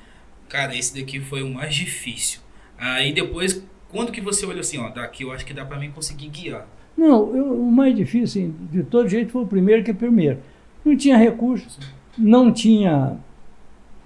cara, 0.48 0.76
esse 0.76 0.98
daqui 0.98 1.20
foi 1.20 1.42
o 1.42 1.48
mais 1.48 1.74
difícil? 1.74 2.40
Aí 2.76 3.12
depois, 3.12 3.62
quando 3.88 4.10
que 4.10 4.20
você 4.20 4.44
olha 4.46 4.60
assim, 4.60 4.78
ó, 4.78 4.88
daqui 4.88 5.22
eu 5.22 5.30
acho 5.30 5.46
que 5.46 5.54
dá 5.54 5.64
para 5.64 5.78
mim 5.78 5.92
conseguir 5.92 6.28
guiar? 6.28 6.66
Não, 6.96 7.34
eu, 7.36 7.52
o 7.52 7.70
mais 7.70 7.94
difícil, 7.94 8.24
assim, 8.24 8.56
de 8.72 8.82
todo 8.82 9.08
jeito, 9.08 9.30
foi 9.30 9.42
o 9.42 9.46
primeiro 9.46 9.84
que 9.84 9.90
é 9.90 9.94
o 9.94 9.96
primeiro. 9.96 10.38
Não 10.88 10.96
tinha 10.96 11.18
recursos, 11.18 11.78
não 12.16 12.50
tinha, 12.50 13.18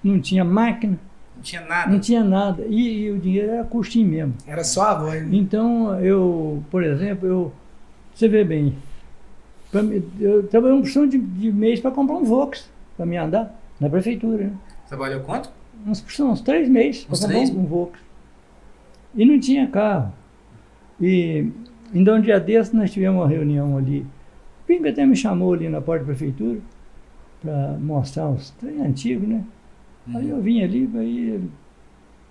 não 0.02 0.20
tinha 0.20 0.44
máquina, 0.44 0.98
não 1.36 1.42
tinha 1.42 1.60
nada. 1.60 1.92
Não 1.92 2.00
tinha 2.00 2.24
nada. 2.24 2.66
E, 2.68 3.04
e 3.04 3.10
o 3.12 3.18
dinheiro 3.20 3.52
era 3.52 3.64
curtinho 3.64 4.08
mesmo. 4.08 4.34
Era 4.44 4.64
só 4.64 4.82
a 4.82 4.94
voz. 4.94 5.22
Né? 5.22 5.28
Então, 5.36 6.00
eu, 6.00 6.60
por 6.72 6.82
exemplo, 6.82 7.28
eu. 7.28 7.52
Você 8.12 8.26
vê 8.26 8.42
bem. 8.42 8.74
eu 10.20 10.42
trabalhei 10.48 10.76
uma 10.76 10.82
porção 10.82 11.06
de, 11.06 11.18
de 11.18 11.52
mês 11.52 11.78
para 11.78 11.92
comprar 11.92 12.16
um 12.16 12.24
Vox 12.24 12.68
para 12.96 13.06
me 13.06 13.16
andar 13.16 13.56
na 13.78 13.88
prefeitura. 13.88 14.46
Né? 14.46 14.52
Trabalhou 14.88 15.20
quanto? 15.20 15.52
Uns, 15.86 16.04
uns 16.18 16.40
três 16.40 16.68
meses 16.68 17.04
para 17.04 17.16
comprar 17.16 17.38
um, 17.38 17.60
um 17.60 17.64
Vox. 17.64 18.00
E 19.14 19.24
não 19.24 19.38
tinha 19.38 19.68
carro. 19.68 20.12
E 21.00 21.48
então 21.94 22.16
um 22.16 22.20
dia 22.20 22.40
desses 22.40 22.72
nós 22.72 22.90
tivemos 22.90 23.20
uma 23.20 23.28
reunião 23.28 23.78
ali. 23.78 24.00
O 24.00 24.66
Pinga 24.66 24.90
até 24.90 25.06
me 25.06 25.14
chamou 25.14 25.54
ali 25.54 25.68
na 25.68 25.80
porta 25.80 26.04
da 26.04 26.06
prefeitura 26.06 26.58
para 27.42 27.76
mostrar 27.78 28.28
uns 28.28 28.50
trem 28.50 28.80
antigos, 28.80 29.28
né? 29.28 29.44
Uhum. 30.06 30.18
Aí 30.18 30.30
eu 30.30 30.40
vim 30.40 30.62
ali, 30.62 30.88
aí 30.94 31.40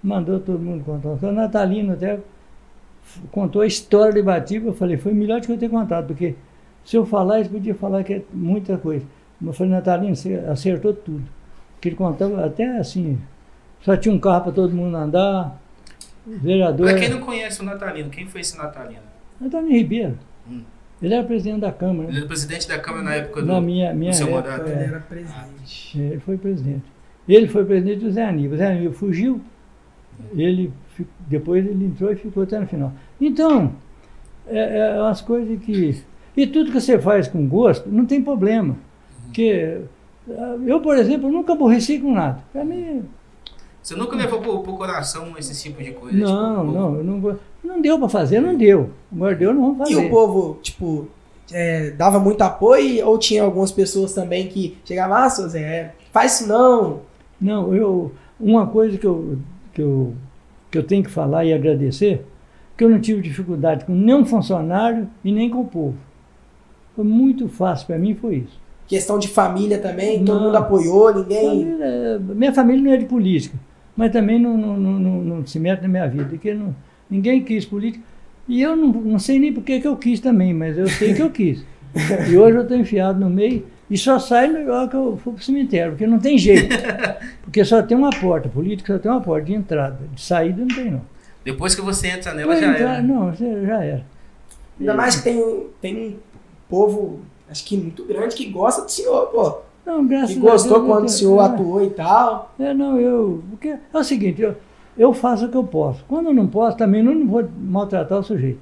mandou 0.02 0.40
todo 0.40 0.60
mundo 0.60 0.84
contar. 0.84 1.28
O 1.28 1.32
Natalino 1.32 1.94
até 1.94 2.20
contou 3.32 3.62
a 3.62 3.68
história 3.68 4.14
de 4.14 4.22
Batiba, 4.22 4.68
eu 4.68 4.74
falei, 4.74 4.98
foi 4.98 5.14
melhor 5.14 5.42
do 5.42 5.48
que 5.48 5.54
eu 5.54 5.58
ter 5.58 5.70
contado, 5.70 6.08
porque 6.08 6.36
se 6.84 6.96
eu 6.96 7.06
falar, 7.06 7.40
eles 7.40 7.52
podiam 7.52 7.76
falar 7.76 8.04
que 8.04 8.14
é 8.14 8.22
muita 8.34 8.78
coisa. 8.78 9.06
Eu 9.44 9.54
falei, 9.54 9.74
Natalino, 9.74 10.16
você 10.16 10.36
acertou 10.36 10.94
tudo. 10.94 11.24
Que 11.80 11.90
ele 11.90 11.96
contava 11.96 12.46
até 12.46 12.78
assim, 12.78 13.20
só 13.82 13.98
tinha 13.98 14.14
um 14.14 14.20
carro 14.20 14.44
para 14.44 14.52
todo 14.52 14.74
mundo 14.74 14.96
andar, 14.96 15.60
vereador. 16.26 16.88
Para 16.88 17.00
quem 17.00 17.10
não 17.10 17.20
conhece 17.20 17.62
o 17.62 17.66
Natalino, 17.66 18.10
quem 18.10 18.28
foi 18.28 18.42
esse 18.42 18.58
Natalino? 18.58 19.02
Natalino 19.40 19.72
Ribeiro. 19.72 20.18
Hum. 20.50 20.62
Ele 21.02 21.14
era 21.14 21.24
presidente 21.24 21.62
da 21.62 21.72
Câmara. 21.72 22.10
Ele 22.10 22.18
era 22.18 22.28
presidente 22.28 22.68
da 22.68 22.78
Câmara 22.78 23.04
na 23.04 23.16
época 23.16 23.42
do, 23.42 23.48
na 23.48 23.60
minha, 23.60 23.94
minha 23.94 24.12
do 24.12 24.18
seu 24.18 24.28
época, 24.28 24.52
mandato. 24.52 24.70
Ele 24.70 24.84
era 24.84 25.00
presidente. 25.00 26.02
É, 26.02 26.06
ele 26.06 26.20
foi 26.20 26.38
presidente. 26.38 26.84
Ele 27.28 27.48
foi 27.48 27.66
presidente 27.66 28.00
do 28.00 28.12
Zé 28.12 28.26
Aníbal. 28.26 28.54
O 28.54 28.58
Zé 28.58 28.68
Aníbal 28.68 28.94
fugiu, 28.94 29.42
ele, 30.36 30.72
depois 31.28 31.66
ele 31.66 31.86
entrou 31.86 32.12
e 32.12 32.16
ficou 32.16 32.44
até 32.44 32.60
no 32.60 32.68
final. 32.68 32.94
Então, 33.20 33.74
é, 34.48 34.78
é 34.78 35.02
umas 35.02 35.22
coisas 35.22 35.60
que. 35.64 36.04
E 36.38 36.48
tudo 36.48 36.72
que 36.72 36.80
você 36.80 37.00
faz 37.00 37.28
com 37.28 37.48
gosto, 37.48 37.90
não 37.90 38.06
tem 38.06 38.22
problema. 38.22 38.78
Porque 39.26 39.82
eu, 40.66 40.80
por 40.82 40.98
exemplo, 40.98 41.32
nunca 41.32 41.54
aborreci 41.54 42.00
com 42.00 42.14
nada. 42.14 42.44
Para 42.54 42.64
mim. 42.64 43.04
Você 43.82 43.96
nunca 43.96 44.16
levou 44.16 44.40
pro, 44.40 44.60
pro 44.60 44.74
coração 44.74 45.34
esse 45.38 45.60
tipo 45.62 45.82
de 45.82 45.92
coisa? 45.92 46.18
Não, 46.18 46.66
tipo, 46.66 46.78
não, 46.78 46.96
eu 46.96 47.04
não, 47.04 47.40
não 47.64 47.82
deu 47.82 47.98
para 47.98 48.10
fazer, 48.10 48.40
não 48.40 48.56
deu. 48.56 48.92
Agora 49.12 49.36
deu, 49.36 49.54
não 49.54 49.74
vamos 49.74 49.78
fazer. 49.80 49.94
E 49.94 50.06
o 50.06 50.10
povo, 50.10 50.60
tipo, 50.62 51.08
é, 51.52 51.92
dava 51.92 52.20
muito 52.20 52.42
apoio 52.42 53.08
ou 53.08 53.18
tinha 53.18 53.44
algumas 53.44 53.72
pessoas 53.72 54.14
também 54.14 54.48
que 54.48 54.78
chegavam, 54.86 55.18
ah, 55.18 55.30
seu 55.30 55.48
Zé, 55.50 55.94
faz 56.12 56.40
isso 56.40 56.48
não. 56.48 57.02
Não, 57.40 57.76
eu, 57.76 58.12
uma 58.40 58.68
coisa 58.68 58.98
que 58.98 59.06
eu, 59.06 59.40
que, 59.74 59.82
eu, 59.82 60.14
que 60.70 60.78
eu 60.78 60.84
tenho 60.84 61.04
que 61.04 61.10
falar 61.10 61.44
e 61.46 61.54
agradecer, 61.54 62.26
que 62.78 62.84
eu 62.84 62.90
não 62.90 63.00
tive 63.00 63.22
dificuldade 63.22 63.86
com 63.86 63.94
nenhum 63.94 64.26
funcionário 64.26 65.10
e 65.24 65.32
nem 65.32 65.50
com 65.50 65.62
o 65.62 65.68
povo. 65.68 65.98
Foi 66.96 67.04
muito 67.04 67.48
fácil 67.48 67.88
para 67.88 67.98
mim, 67.98 68.14
foi 68.14 68.36
isso. 68.36 68.60
Questão 68.88 69.18
de 69.18 69.28
família 69.28 69.80
também, 69.80 70.20
não, 70.20 70.26
todo 70.26 70.42
mundo 70.42 70.56
apoiou, 70.58 71.14
ninguém. 71.14 71.64
Família, 71.64 72.20
minha 72.20 72.54
família 72.54 72.84
não 72.84 72.92
é 72.92 72.98
de 72.98 73.06
política, 73.06 73.58
mas 74.02 74.12
também 74.12 74.40
não, 74.40 74.58
não, 74.58 74.76
não, 74.76 75.00
não, 75.00 75.22
não 75.22 75.46
se 75.46 75.60
mete 75.60 75.84
na 75.84 75.88
minha 75.88 76.08
vida, 76.08 76.26
porque 76.26 76.56
não, 76.56 76.76
ninguém 77.08 77.44
quis 77.44 77.66
política. 77.66 78.04
E 78.48 78.60
eu 78.60 78.76
não, 78.76 78.88
não 78.88 79.20
sei 79.20 79.38
nem 79.38 79.54
por 79.54 79.64
que 79.64 79.80
eu 79.84 79.96
quis 79.96 80.20
também, 80.20 80.56
mas 80.56 80.76
eu 80.76 80.88
sei 80.88 81.14
que 81.14 81.22
eu 81.22 81.30
quis. 81.30 81.64
e 82.28 82.36
hoje 82.36 82.58
eu 82.58 82.64
estou 82.64 82.76
enfiado 82.76 83.20
no 83.20 83.30
meio 83.30 83.64
E 83.88 83.96
só 84.00 84.18
sai 84.18 84.48
na 84.48 84.74
hora 84.74 84.88
que 84.88 84.96
eu 84.96 85.20
for 85.24 85.34
pro 85.34 85.44
cemitério, 85.44 85.92
porque 85.92 86.08
não 86.08 86.18
tem 86.18 86.36
jeito. 86.36 86.76
porque 87.46 87.64
só 87.64 87.84
tem 87.84 87.96
uma 87.96 88.10
porta, 88.10 88.50
política 88.50 88.92
só 88.94 88.98
tem 89.00 89.12
uma 89.12 89.22
porta 89.22 89.46
de 89.46 89.54
entrada. 89.54 90.00
De 90.16 90.20
saída 90.20 90.62
não 90.62 90.76
tem, 90.76 90.90
não. 90.90 91.02
Depois 91.46 91.76
que 91.76 91.82
você 91.82 92.08
entra 92.08 92.34
nela, 92.34 92.60
já 92.60 92.72
entrar, 92.72 92.94
era. 92.94 93.04
Não, 93.04 93.36
já 93.36 93.84
era. 93.84 94.06
Ainda 94.80 94.96
mais 94.96 95.18
que 95.18 95.24
tem, 95.26 95.68
tem 95.80 95.96
um 95.96 96.16
povo, 96.68 97.20
acho 97.48 97.64
que 97.64 97.78
muito 97.78 98.04
grande, 98.06 98.36
que 98.36 98.50
gosta 98.50 98.82
do 98.82 98.90
senhor, 98.90 99.28
pô. 99.28 99.60
Não, 99.86 100.06
graças 100.06 100.32
Que 100.34 100.40
a 100.40 100.42
Deus, 100.42 100.52
gostou 100.64 100.78
eu 100.78 100.86
quando 100.86 101.06
o 101.06 101.10
senhor 101.10 101.42
é. 101.42 101.46
atuou 101.46 101.84
e 101.84 101.90
tal. 101.90 102.54
É, 102.60 102.74
não, 102.74 103.00
eu. 103.00 103.44
Porque 103.50 103.70
é 103.70 103.98
o 103.98 104.04
seguinte, 104.04 104.42
eu, 104.42 104.56
eu 104.98 105.14
faço 105.14 105.46
o 105.46 105.50
que 105.50 105.58
eu 105.58 105.64
posso. 105.64 106.04
Quando 106.08 106.28
eu 106.28 106.34
não 106.34 106.48
posso, 106.48 106.78
também 106.78 107.02
não 107.04 107.26
vou 107.28 107.44
maltratar 107.60 108.20
o 108.20 108.24
sujeito. 108.24 108.60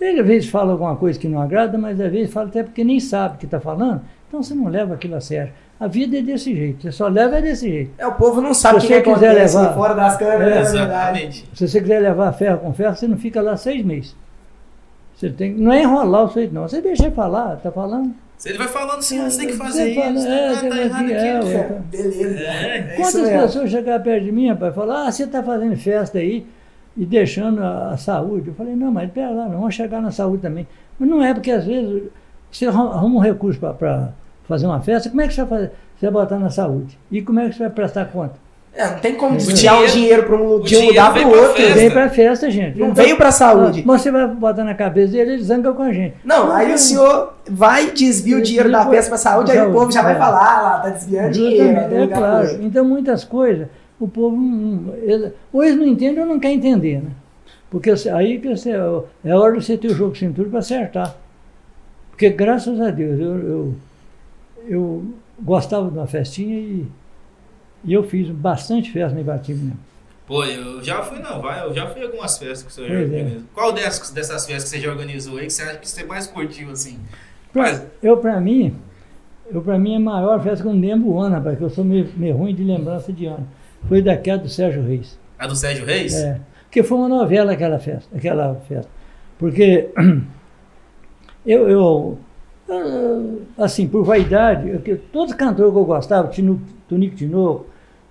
Ele 0.00 0.20
às 0.20 0.26
vezes 0.26 0.48
fala 0.48 0.72
alguma 0.72 0.96
coisa 0.96 1.18
que 1.18 1.28
não 1.28 1.40
agrada, 1.40 1.78
mas 1.78 2.00
às 2.00 2.10
vezes 2.10 2.32
fala 2.32 2.48
até 2.48 2.62
porque 2.62 2.82
nem 2.82 2.98
sabe 2.98 3.36
o 3.36 3.38
que 3.38 3.44
está 3.44 3.60
falando. 3.60 4.00
Então 4.28 4.42
você 4.42 4.54
não 4.54 4.68
leva 4.68 4.94
aquilo 4.94 5.14
a 5.14 5.20
sério. 5.20 5.52
A 5.78 5.86
vida 5.86 6.16
é 6.18 6.22
desse 6.22 6.54
jeito, 6.54 6.82
você 6.82 6.92
só 6.92 7.08
leva 7.08 7.38
é 7.38 7.42
desse 7.42 7.68
jeito. 7.68 7.90
É, 7.98 8.06
o 8.06 8.12
povo 8.14 8.40
não 8.40 8.54
sabe 8.54 8.78
o 8.78 8.80
Se 8.80 8.86
que, 8.86 8.94
você 8.94 9.02
que 9.02 9.12
quiser 9.14 9.32
levar- 9.34 9.74
fora 9.74 9.94
das 9.94 10.16
câmeras, 10.16 10.56
É. 10.56 10.60
Exatamente. 10.60 11.48
Se 11.54 11.68
você 11.68 11.80
quiser 11.80 12.00
levar 12.00 12.32
ferro 12.32 12.58
com 12.58 12.72
ferro, 12.72 12.96
você 12.96 13.06
não 13.08 13.16
fica 13.16 13.40
lá 13.42 13.56
seis 13.56 13.84
meses. 13.84 14.16
Você 15.16 15.28
tem, 15.30 15.52
não 15.54 15.72
é 15.72 15.82
enrolar 15.82 16.24
o 16.24 16.28
sujeito, 16.28 16.54
não. 16.54 16.62
Você 16.68 16.80
deixa 16.80 17.06
ele 17.06 17.14
falar, 17.14 17.56
tá 17.56 17.70
falando. 17.70 18.12
Se 18.42 18.48
ele 18.48 18.58
vai 18.58 18.66
falando 18.66 18.98
assim, 18.98 19.22
você 19.22 19.38
tem 19.38 19.46
que 19.46 19.52
fazer 19.56 19.94
fala, 19.94 20.10
isso, 20.10 20.26
é, 20.26 20.52
tá, 20.52 20.68
tá 20.68 20.76
errado 20.78 21.04
aqui, 21.04 21.12
é, 21.12 21.80
beleza. 21.92 22.40
É, 22.40 22.76
É 22.78 22.96
Quantas 22.96 23.28
pessoas 23.28 23.70
chegaram 23.70 24.02
perto 24.02 24.24
de 24.24 24.32
mim, 24.32 24.48
rapaz, 24.48 24.72
e 24.72 24.74
falaram, 24.74 25.06
ah, 25.06 25.12
você 25.12 25.22
está 25.22 25.44
fazendo 25.44 25.76
festa 25.76 26.18
aí 26.18 26.44
e 26.96 27.06
deixando 27.06 27.62
a, 27.62 27.90
a 27.90 27.96
saúde. 27.96 28.48
Eu 28.48 28.54
falei, 28.54 28.74
não, 28.74 28.90
mas 28.90 29.08
pera 29.12 29.30
lá, 29.30 29.44
não 29.44 29.60
vamos 29.60 29.76
chegar 29.76 30.02
na 30.02 30.10
saúde 30.10 30.42
também. 30.42 30.66
Mas 30.98 31.08
não 31.08 31.22
é, 31.22 31.32
porque 31.32 31.52
às 31.52 31.64
vezes 31.64 32.10
você 32.50 32.66
arruma 32.66 32.94
arruma 32.96 33.20
um 33.20 33.22
recurso 33.22 33.60
para 33.60 34.12
fazer 34.48 34.66
uma 34.66 34.80
festa, 34.80 35.08
como 35.08 35.20
é 35.20 35.28
que 35.28 35.34
você 35.34 35.44
vai 35.44 35.48
fazer? 35.48 35.72
Você 35.96 36.10
vai 36.10 36.10
botar 36.10 36.38
na 36.40 36.50
saúde. 36.50 36.98
E 37.12 37.22
como 37.22 37.38
é 37.38 37.48
que 37.48 37.54
você 37.54 37.60
vai 37.60 37.70
prestar 37.70 38.06
conta? 38.06 38.34
É, 38.74 38.86
não 38.90 38.98
tem 39.00 39.14
como 39.16 39.34
O 39.34 39.36
desviar 39.36 39.82
o 39.82 39.86
dinheiro- 39.86 40.22
para 40.22 40.34
um, 40.36 40.46
o 40.54 40.58
de 40.60 40.62
um 40.62 40.62
dinheiro 40.64 40.88
lugar 40.88 41.12
vem 41.12 41.22
pro 41.24 41.32
pra 41.32 41.40
outro. 41.42 41.56
festa. 41.56 41.74
Vem 41.74 41.90
para 41.90 42.08
festa, 42.08 42.50
gente. 42.50 42.78
Não 42.78 42.88
Então, 42.88 43.04
veio 43.04 43.16
pra 43.18 43.30
saúde. 43.30 43.82
Mas 43.84 44.00
você 44.00 44.10
vai 44.10 44.26
botar 44.26 44.64
na 44.64 44.74
cabeça 44.74 45.12
dele, 45.12 45.32
ele 45.34 45.42
zanga 45.44 45.72
com 45.74 45.82
a 45.82 45.92
gente. 45.92 46.14
Não, 46.24 46.50
aí 46.50 46.72
o 46.72 46.78
senhor 46.78 47.34
vai 47.50 47.90
desvia 47.90 48.38
o 48.38 48.42
dinheiro 48.42 48.70
da 48.72 48.86
festa 48.88 49.10
pra 49.10 49.18
saúde, 49.18 49.52
aí 49.52 49.60
o 49.66 49.72
povo 49.72 49.92
já 49.92 50.00
vai 50.00 50.14
É. 50.14 50.18
falar, 50.18 50.38
ah, 50.58 50.62
lá, 50.62 50.78
tá 50.80 50.88
desviando 50.88 51.30
dinheiro. 51.32 51.78
É 51.78 52.06
pro 52.06 52.16
claro. 52.16 52.58
Então, 52.62 52.82
muitas 52.84 53.24
coisas, 53.24 53.66
o 54.00 54.08
povo 54.08 54.36
não. 54.36 54.94
ele- 55.02 55.32
ou 55.52 55.62
eles 55.62 55.76
não 55.76 55.86
entendem 55.86 56.20
ou 56.20 56.26
não 56.26 56.40
querem 56.40 56.56
entender, 56.56 57.02
né? 57.02 57.10
Porque 57.70 57.90
aí 58.10 58.38
que 58.38 58.48
você, 58.56 58.70
é 59.24 59.34
hora 59.34 59.58
de 59.58 59.64
você 59.64 59.76
ter 59.76 59.88
o 59.88 59.94
jogo 59.94 60.12
de 60.12 60.18
cintura 60.20 60.48
para 60.48 60.60
acertar. 60.60 61.14
Porque, 62.10 62.30
graças 62.30 62.80
a 62.80 62.90
Deus, 62.90 63.20
eu, 63.20 63.36
eu, 63.38 63.74
eu 64.68 65.04
gostava 65.40 65.90
de 65.90 65.98
uma 65.98 66.06
festinha 66.06 66.56
e, 66.58 66.86
e 67.84 67.92
eu 67.92 68.02
fiz 68.04 68.28
bastante 68.28 68.90
festa 68.90 69.14
no 69.14 69.20
Ibatiba 69.20 69.58
mesmo. 69.58 69.78
Pô, 70.26 70.44
eu 70.44 70.82
já 70.82 71.02
fui, 71.02 71.18
não, 71.18 71.42
vai, 71.42 71.62
eu 71.64 71.74
já 71.74 71.86
fui 71.88 72.00
em 72.00 72.04
algumas 72.04 72.38
festas 72.38 72.62
que 72.62 72.72
você 72.72 72.82
já 72.82 72.88
Pois 72.94 73.00
é. 73.00 73.16
organizou. 73.16 73.42
Qual 73.52 73.72
dessas, 73.72 74.10
dessas 74.10 74.46
festas 74.46 74.64
que 74.70 74.76
você 74.78 74.82
já 74.84 74.90
organizou 74.90 75.38
aí 75.38 75.46
que 75.46 75.52
você 75.52 75.62
acha 75.62 75.78
que 75.78 75.88
você 75.88 76.04
mais 76.04 76.26
curtiu, 76.26 76.70
assim? 76.70 76.98
Pra- 77.52 77.62
Mas- 77.64 77.82
eu, 78.02 78.16
para 78.16 78.40
mim, 78.40 78.74
eu, 79.50 79.60
para 79.60 79.78
mim, 79.78 79.96
a 79.96 80.00
maior 80.00 80.42
festa 80.42 80.62
que 80.62 80.68
eu 80.68 80.72
não 80.74 80.80
lembro 80.80 81.08
o 81.10 81.20
ano, 81.20 81.34
rapaz, 81.34 81.58
que 81.58 81.64
eu 81.64 81.70
sou 81.70 81.84
meio, 81.84 82.08
meio 82.16 82.36
ruim 82.36 82.54
de 82.54 82.62
lembrança 82.64 83.12
de 83.12 83.26
ano. 83.26 83.46
Foi 83.88 84.00
daquela 84.00 84.38
do 84.38 84.48
Sérgio 84.48 84.82
Reis. 84.84 85.18
A 85.38 85.46
do 85.46 85.56
Sérgio 85.56 85.84
Reis? 85.84 86.14
É, 86.14 86.40
porque 86.64 86.82
foi 86.84 86.96
uma 86.98 87.08
novela 87.08 87.52
aquela 87.52 87.78
festa, 87.80 88.16
aquela 88.16 88.54
festa. 88.68 88.90
Porque 89.38 89.90
eu, 91.44 91.68
eu, 91.68 92.18
eu, 92.68 93.42
assim, 93.58 93.88
por 93.88 94.04
vaidade, 94.04 94.68
eu, 94.86 94.98
todos 95.12 95.32
os 95.32 95.36
cantores 95.36 95.72
que 95.72 95.78
eu 95.78 95.84
gostava, 95.84 96.28
Tinu, 96.28 96.60
Tonico 96.88 97.16
Tinoco, 97.16 97.66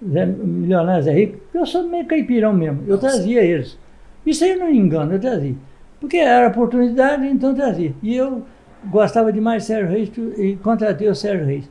Zé, 0.09 0.25
Milionário 0.25 1.03
Zé 1.03 1.13
Rico, 1.13 1.39
eu 1.53 1.65
sou 1.65 1.87
meio 1.87 2.05
caipirão 2.05 2.53
mesmo, 2.53 2.81
eu 2.87 2.95
Nossa. 2.95 3.07
trazia 3.07 3.43
eles. 3.43 3.77
Isso 4.25 4.43
aí 4.43 4.55
não 4.55 4.67
me 4.67 4.77
engano, 4.77 5.13
eu 5.13 5.19
trazia. 5.19 5.55
Porque 5.99 6.17
era 6.17 6.47
oportunidade, 6.47 7.27
então 7.27 7.51
eu 7.51 7.55
trazia. 7.55 7.93
E 8.01 8.15
eu 8.15 8.43
gostava 8.85 9.31
demais 9.31 9.63
de 9.63 9.67
Sérgio 9.67 9.91
Reis 9.91 10.11
e 10.37 10.55
contratei 10.57 11.07
o 11.07 11.15
Sérgio 11.15 11.45
Reis. 11.45 11.69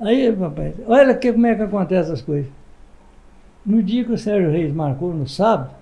Aí, 0.00 0.32
papai, 0.32 0.74
olha 0.86 1.14
que, 1.14 1.30
como 1.32 1.46
é 1.46 1.54
que 1.54 1.62
acontece 1.62 2.10
as 2.10 2.22
coisas. 2.22 2.50
No 3.64 3.82
dia 3.82 4.04
que 4.04 4.12
o 4.12 4.18
Sérgio 4.18 4.50
Reis 4.50 4.72
marcou, 4.72 5.12
no 5.12 5.28
sábado, 5.28 5.74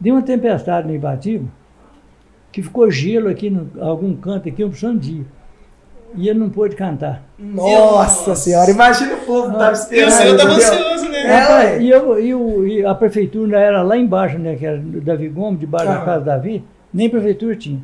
deu 0.00 0.14
uma 0.14 0.22
tempestade 0.22 0.88
no 0.88 0.94
Ibatiba, 0.94 1.46
que 2.50 2.62
ficou 2.62 2.90
gelo 2.90 3.28
aqui 3.28 3.48
em 3.48 3.70
algum 3.78 4.16
canto 4.16 4.48
aqui, 4.48 4.64
um 4.64 4.96
dia. 4.96 5.26
E 6.14 6.28
ele 6.28 6.38
não 6.38 6.48
pôde 6.48 6.74
cantar. 6.76 7.22
Nossa 7.38 8.28
Nossa. 8.30 8.34
senhora, 8.36 8.70
imagina 8.70 9.14
o 9.14 9.18
povo 9.18 9.50
que 9.52 9.58
tava 9.58 9.72
E 9.72 9.74
o 9.74 9.74
esperando. 9.74 10.10
senhor 10.12 10.36
tava 10.38 10.50
entendeu? 10.54 10.72
ansioso, 10.78 11.08
né? 11.10 11.18
É, 11.26 11.82
e, 11.82 11.90
eu, 11.90 12.20
e, 12.20 12.34
o- 12.34 12.66
e 12.66 12.84
a 12.86 12.94
prefeitura 12.94 13.58
era 13.58 13.82
lá 13.82 13.96
embaixo, 13.98 14.38
né, 14.38 14.56
que 14.56 14.64
era 14.64 14.78
do 14.78 15.00
Davi 15.00 15.28
Gomes, 15.28 15.60
debaixo 15.60 15.86
da 15.86 15.96
Ah. 16.00 16.04
casa 16.04 16.20
do 16.20 16.24
Davi, 16.26 16.64
nem 16.94 17.10
prefeitura 17.10 17.54
tinha. 17.56 17.80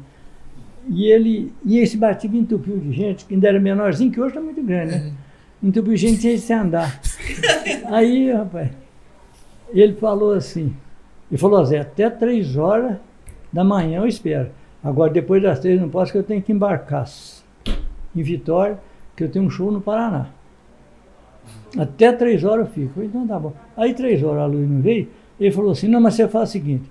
E 0.88 1.06
ele, 1.10 1.52
e 1.64 1.78
esse 1.78 1.96
Batiba 1.96 2.36
entupiu 2.36 2.78
de 2.78 2.92
gente, 2.92 3.24
que 3.26 3.34
ainda 3.34 3.48
era 3.48 3.60
menorzinho, 3.60 4.10
que 4.10 4.20
hoje 4.20 4.30
está 4.30 4.40
muito 4.40 4.62
grande, 4.62 4.92
né? 4.96 5.12
Entupiu 5.62 5.92
de 5.92 5.98
gente 6.00 6.20
sem 6.22 6.36
se 6.38 6.52
andar. 6.52 7.00
Aí, 7.90 8.32
rapaz, 8.32 8.68
ele 9.74 9.94
falou 9.94 10.32
assim, 10.32 10.74
ele 11.30 11.38
falou, 11.38 11.64
Zé, 11.64 11.78
até 11.80 12.08
três 12.10 12.56
horas 12.56 12.96
da 13.52 13.62
manhã 13.62 14.00
eu 14.00 14.06
espero. 14.06 14.48
Agora, 14.82 15.12
depois 15.12 15.42
das 15.42 15.58
três 15.60 15.80
não 15.80 15.88
posso, 15.88 16.10
que 16.10 16.18
eu 16.18 16.22
tenho 16.24 16.42
que 16.42 16.50
embarcar 16.52 17.06
em 18.14 18.22
Vitória, 18.22 18.78
que 19.16 19.24
eu 19.24 19.30
tenho 19.30 19.44
um 19.44 19.50
show 19.50 19.70
no 19.70 19.80
Paraná. 19.80 20.28
Até 21.76 22.12
três 22.12 22.44
horas 22.44 22.66
eu 22.66 22.72
fico. 22.72 23.02
Então 23.02 23.26
tá 23.26 23.38
bom. 23.38 23.52
Aí 23.76 23.94
três 23.94 24.22
horas 24.22 24.42
a 24.42 24.46
luz 24.46 24.68
não 24.68 24.80
veio, 24.80 25.08
ele 25.40 25.50
falou 25.50 25.72
assim, 25.72 25.88
não, 25.88 26.00
mas 26.00 26.14
você 26.14 26.28
faz 26.28 26.48
o 26.48 26.52
seguinte, 26.52 26.90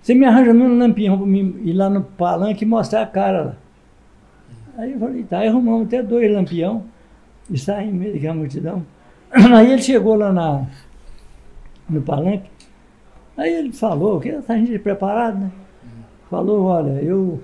você 0.00 0.14
me 0.14 0.24
arranja 0.24 0.52
um 0.52 0.78
lampião 0.78 1.18
para 1.18 1.26
mim 1.26 1.60
ir 1.64 1.72
lá 1.72 1.90
no 1.90 2.02
palanque 2.02 2.64
e 2.64 2.66
mostrar 2.66 3.02
a 3.02 3.06
cara 3.06 3.42
lá. 3.42 3.56
Aí 4.78 4.92
eu 4.92 4.98
falei, 4.98 5.24
tá, 5.24 5.38
aí 5.38 5.48
arrumamos 5.48 5.86
até 5.86 6.02
dois 6.02 6.32
lampião 6.32 6.84
e 7.50 7.58
saímos 7.58 7.94
meio 7.94 8.14
daquela 8.14 8.34
multidão. 8.34 8.86
Aí 9.30 9.72
ele 9.72 9.82
chegou 9.82 10.14
lá 10.14 10.32
na, 10.32 10.66
no 11.90 12.00
palanque, 12.00 12.48
aí 13.36 13.52
ele 13.52 13.72
falou, 13.72 14.18
que 14.18 14.30
a 14.30 14.56
gente 14.56 14.78
preparado, 14.78 15.38
né? 15.38 15.50
Falou, 16.30 16.64
olha, 16.64 17.02
eu 17.02 17.40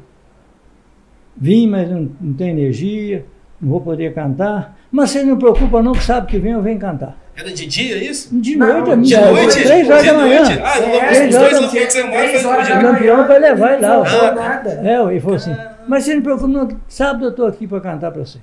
vim, 1.37 1.67
mas 1.69 1.91
não, 1.91 2.11
não 2.21 2.33
tenho 2.35 2.51
energia, 2.51 3.25
não 3.61 3.71
vou 3.71 3.81
poder 3.81 4.15
cantar. 4.15 4.77
Mas 4.91 5.11
você 5.11 5.23
não 5.23 5.37
preocupa 5.37 5.83
não, 5.83 5.93
que 5.93 6.03
sabe 6.05 6.27
que 6.29 6.39
vem, 6.39 6.53
eu 6.53 6.63
venho 6.63 6.79
cantar. 6.79 7.17
Era 7.37 7.51
de 7.53 7.67
dia 7.67 7.97
isso? 7.99 8.29
De 8.39 8.55
Não, 8.57 8.67
noite, 8.85 9.09
de 9.09 9.15
amigo. 9.17 9.33
noite? 9.35 9.63
Três 9.65 9.91
horas 9.91 10.03
De 10.05 10.09
da 10.09 10.15
manhã. 10.19 10.45
noite? 10.45 10.61
Ah, 10.63 10.79
É, 10.79 11.11
os 11.11 11.17
três 11.17 11.35
dois 11.37 11.55
horas- 11.55 11.71
você 11.73 12.03
mora 12.05 12.23
três 12.29 12.45
horas 12.45 12.67
de 12.67 12.73
da 12.73 12.79
dia. 12.79 12.91
Lampião 12.93 13.27
vai 13.27 13.39
levar 13.41 13.73
ele 13.73 13.83
lá. 13.83 13.97
Não 14.05 14.35
nada. 14.37 14.71
É, 14.85 15.03
ele 15.11 15.21
falou 15.21 15.37
assim, 15.37 15.57
mas 15.89 16.05
você 16.05 16.15
não 16.15 16.23
preocupa 16.23 16.47
não, 16.49 16.69
sábado 16.87 17.25
eu 17.25 17.31
estou 17.31 17.47
aqui 17.49 17.67
para 17.67 17.81
cantar 17.81 18.13
para 18.13 18.25
você. 18.25 18.39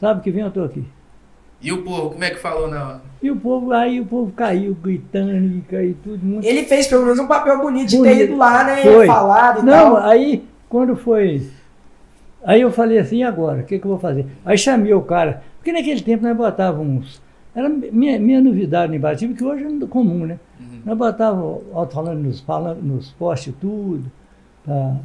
Sábado 0.00 0.22
que 0.22 0.30
vem 0.30 0.40
eu 0.40 0.48
estou 0.48 0.64
aqui. 0.64 0.84
E 1.60 1.70
o 1.72 1.82
povo, 1.82 2.10
como 2.10 2.24
é 2.24 2.30
que 2.30 2.38
falou 2.38 2.68
na 2.68 2.88
hora? 2.88 3.00
E 3.22 3.30
o 3.30 3.36
povo, 3.36 3.72
aí 3.72 4.00
o 4.00 4.06
povo 4.06 4.32
caiu, 4.32 4.74
gritando, 4.82 5.32
e 5.46 5.62
caiu 5.70 5.94
tudo. 6.02 6.24
Muito... 6.24 6.46
Ele 6.46 6.62
fez 6.64 6.86
pelo 6.86 7.02
menos 7.04 7.18
um 7.18 7.26
papel 7.26 7.58
bonito 7.60 7.88
de 7.90 7.96
ter 7.96 8.08
Bonito. 8.08 8.22
ido 8.24 8.36
lá, 8.36 8.64
né? 8.64 8.82
Foi. 8.82 9.06
Falado 9.06 9.60
e 9.60 9.62
Não, 9.64 9.72
tal. 9.94 9.96
aí 9.98 10.44
quando 10.68 10.96
foi. 10.96 11.42
Aí 12.44 12.60
eu 12.60 12.70
falei 12.70 12.98
assim, 12.98 13.18
e 13.18 13.22
agora? 13.22 13.62
O 13.62 13.64
que, 13.64 13.78
que 13.78 13.84
eu 13.84 13.90
vou 13.90 13.98
fazer? 13.98 14.26
Aí 14.44 14.58
chamei 14.58 14.92
o 14.92 15.02
cara, 15.02 15.42
porque 15.56 15.72
naquele 15.72 16.00
tempo 16.02 16.22
nós 16.22 16.36
botávamos. 16.36 17.22
Era 17.54 17.68
minha, 17.68 18.18
minha 18.18 18.40
novidade 18.40 18.90
no 18.90 18.96
Ibatiba, 18.96 19.32
que 19.32 19.44
hoje 19.44 19.64
é 19.64 19.86
comum, 19.86 20.26
né? 20.26 20.38
Uhum. 20.60 20.80
Nós 20.84 20.98
botávamos 20.98 21.62
alto-falante 21.72 22.20
nos, 22.20 22.44
nos 22.82 23.10
postes 23.12 23.54
tudo, 23.60 24.10
pra 24.64 24.96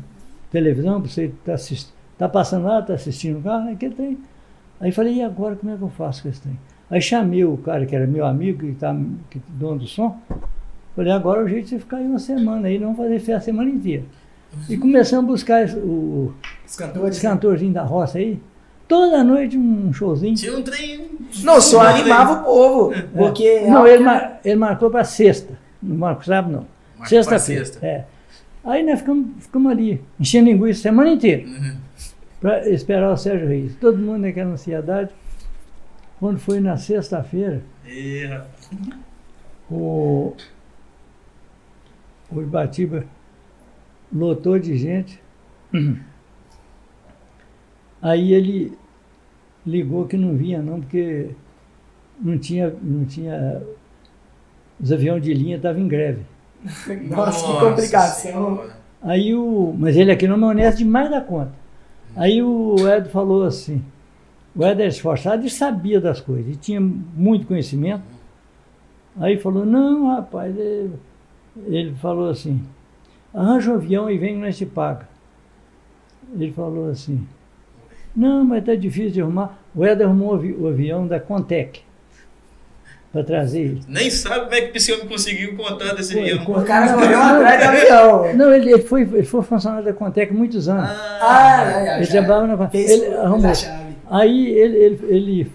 televisão, 0.52 0.99
para 0.99 1.10
você 1.10 1.25
estar 1.25 1.54
assistindo. 1.54 1.93
Tá 2.17 2.28
passando 2.28 2.65
lá, 2.65 2.82
tá 2.82 2.93
assistindo 2.93 3.39
o 3.39 3.41
carro, 3.41 3.69
aquele 3.71 3.95
trem. 3.95 4.17
Aí 4.82 4.91
falei, 4.91 5.15
e 5.15 5.21
agora 5.21 5.56
como 5.56 5.71
é 5.71 5.78
que 5.78 5.82
eu 5.82 5.89
faço 5.89 6.23
com 6.23 6.30
esse 6.30 6.41
trem? 6.41 6.60
Aí 6.89 7.02
chamei 7.02 7.45
o 7.45 7.56
cara 7.58 7.86
que 7.86 7.95
era 7.95 8.08
meu 8.08 8.25
amigo, 8.25 8.60
que 8.60 8.73
tá 8.73 8.93
que, 9.30 9.39
dono 9.47 9.80
do 9.80 9.88
som. 9.88 10.19
Falei, 10.95 11.13
agora 11.13 11.41
é 11.41 11.43
o 11.43 11.47
jeito 11.47 11.65
de 11.65 11.69
você 11.69 11.80
ficar 11.80 11.97
aí 11.97 12.08
uma 12.08 12.19
semana 12.19 12.67
aí, 12.67 12.80
não 12.80 12.95
fazer 12.95 13.19
festa 13.19 13.38
a 13.38 13.41
semana 13.41 13.69
inteira. 13.69 14.04
E 14.68 14.78
começamos 14.78 15.26
a 15.26 15.28
buscar 15.32 15.64
esse- 15.64 15.78
o, 15.78 16.34
Os 16.66 16.76
cantores. 16.76 17.16
esse 17.18 17.28
cantorzinho 17.28 17.74
da 17.74 17.84
roça 17.84 18.18
aí. 18.18 18.39
Toda 18.88 19.24
noite 19.24 19.58
um 19.58 19.93
showzinho. 19.93 20.36
Tinha 20.36 20.58
um 20.58 20.64
trem. 20.64 21.08
Não, 21.43 21.62
só 21.62 21.82
animava 21.82 22.41
o 22.41 22.43
povo. 22.43 22.93
Porque. 23.16 23.43
É. 23.45 23.70
Não, 23.70 23.86
ele, 23.86 24.04
mar- 24.04 24.39
ele 24.43 24.56
marcou 24.56 24.89
para 24.89 25.04
sexta. 25.04 25.58
Não 25.82 25.95
marcou 25.97 26.24
sábado, 26.24 26.52
não. 26.52 27.06
Sexta-feira. 27.08 27.66
sexta. 27.66 27.86
É. 27.86 28.06
Aí 28.64 28.84
nós 28.84 29.00
ficamos, 29.00 29.28
ficamos 29.43 29.72
ali, 29.72 30.04
enchendo 30.20 30.50
linguiça 30.50 30.80
a 30.80 30.84
semana 30.84 31.12
inteira. 31.12 31.47
Uhum. 31.47 31.78
para 32.41 32.68
esperar 32.70 33.12
o 33.14 33.18
Sérgio 33.18 33.47
Reis. 33.47 33.76
Todo 33.80 33.97
mundo 33.97 34.20
naquela 34.22 34.52
ansiedade. 34.52 35.12
Quando 36.20 36.39
foi 36.39 36.60
na 36.60 36.76
sexta-feira, 36.76 37.62
rapaz. 38.30 38.47
o, 39.72 40.34
o 42.32 42.41
Ibatiba 42.41 43.06
lotou 44.12 44.60
de 44.60 44.78
gente. 44.78 45.22
Aí 48.01 48.34
ele 48.34 48.78
ligou 49.66 50.05
que 50.07 50.18
não 50.18 50.36
vinha 50.36 50.62
não, 50.62 50.80
porque 50.80 51.30
não 52.20 52.38
tinha, 52.38 52.74
não 52.82 53.05
tinha 53.05 53.62
os 54.80 54.91
aviões 54.91 55.22
de 55.22 55.34
linha 55.34 55.57
estavam 55.57 55.82
em 55.82 55.88
greve. 55.88 56.22
Nossa, 57.10 57.45
que 57.45 57.60
complicação. 57.60 58.32
Senhora. 58.32 58.80
Aí 59.01 59.34
o, 59.34 59.74
mas 59.78 59.95
ele 59.95 60.12
aqui 60.12 60.28
não 60.28 60.36
é 60.47 60.51
honesto 60.51 60.80
demais 60.80 61.10
da 61.10 61.22
conta. 61.22 61.53
Aí 62.16 62.41
o 62.41 62.76
Ed 62.88 63.10
falou 63.10 63.43
assim, 63.43 63.82
o 64.55 64.64
Ed 64.64 64.82
era 64.82 64.89
esforçado 64.89 65.45
e 65.45 65.49
sabia 65.49 66.01
das 66.01 66.20
coisas, 66.20 66.53
e 66.53 66.57
tinha 66.57 66.82
muito 66.82 67.47
conhecimento. 67.47 68.03
Aí 69.18 69.38
falou, 69.38 69.66
não, 69.66 70.07
rapaz, 70.16 70.55
ele, 70.57 70.93
ele 71.68 71.95
falou 71.95 72.30
assim, 72.30 72.62
arranja 73.34 73.71
um 73.71 73.75
avião 73.75 74.09
e 74.09 74.17
vem 74.17 74.38
nós 74.38 74.57
te 74.57 74.65
paga. 74.65 75.07
Ele 76.34 76.51
falou 76.51 76.89
assim, 76.89 77.25
não, 78.15 78.43
mas 78.43 78.63
tá 78.63 78.75
difícil 78.75 79.11
de 79.11 79.21
arrumar. 79.21 79.57
O 79.75 79.86
Ed 79.86 80.03
arrumou 80.03 80.32
o 80.32 80.36
avi- 80.36 80.53
o 80.53 80.67
avião 80.67 81.07
da 81.07 81.19
Contec 81.19 81.82
para 83.11 83.23
trazer 83.23 83.61
ele. 83.61 83.82
Nem 83.88 84.09
sabe 84.11 84.41
como 84.41 84.53
é 84.53 84.61
que 84.61 84.77
esse 84.77 84.93
homem 84.93 85.07
conseguiu 85.07 85.55
contar 85.57 85.93
desse 85.95 86.13
Foi, 86.13 86.32
avião. 86.32 86.43
O 86.55 86.63
cara 86.63 86.93
correu 86.93 87.19
atrás 87.19 87.61
do 87.63 87.67
avião. 87.69 88.36
Não, 88.36 88.53
ele, 88.53 88.71
ele 88.73 88.82
foi, 88.84 89.01
ele 89.01 89.23
foi 89.23 89.41
funcionário 89.41 89.86
da 89.86 89.93
Contec 89.93 90.32
muitos 90.34 90.69
anos. 90.69 90.89
Ah, 90.89 91.59
ai, 91.61 91.97
ele 91.97 92.07
trabalhava 92.07 92.47
na 92.47 92.69
Ele 92.73 92.88
fez 92.88 93.13
arrumou. 93.15 93.51
Aí 94.11 94.47
ele, 94.49 94.77
ele, 94.77 94.99
ele- 95.07 95.51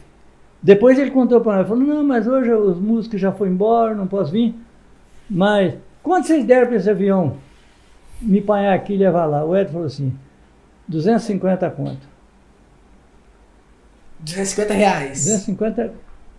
depois 0.63 0.99
ele 0.99 1.11
contou 1.11 1.41
para 1.41 1.59
nós, 1.59 1.69
falou, 1.69 1.85
não, 1.85 2.03
mas 2.03 2.27
hoje 2.27 2.51
os 2.53 2.79
músicos 2.81 3.21
já 3.21 3.31
foram 3.31 3.53
embora, 3.53 3.95
não 3.95 4.07
posso 4.07 4.33
vir. 4.33 4.55
Mas 5.31 5.75
quanto 6.03 6.27
vocês 6.27 6.45
deram 6.45 6.67
para 6.67 6.77
esse 6.77 6.89
avião 6.91 7.37
me 8.21 8.39
apanhar 8.41 8.75
aqui 8.75 8.95
e 8.95 8.97
levar 8.97 9.27
lá? 9.27 9.45
O 9.45 9.57
Ed 9.57 9.71
falou 9.71 9.87
assim, 9.87 10.13
250 10.89 11.71
conto. 11.71 12.15
250 14.21 14.75
reais. 14.75 15.25
250 15.25 15.93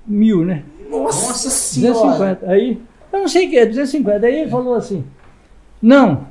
mil, 0.06 0.44
né? 0.44 0.64
Nossa 0.90 1.50
senhora. 1.50 1.94
250. 1.94 2.52
Aí, 2.52 2.82
eu 3.12 3.20
não 3.20 3.28
sei 3.28 3.48
o 3.48 3.50
que 3.50 3.58
é, 3.58 3.66
250. 3.66 4.26
Aí 4.26 4.42
ele 4.42 4.50
falou 4.50 4.76
assim, 4.76 5.06
não. 5.82 6.28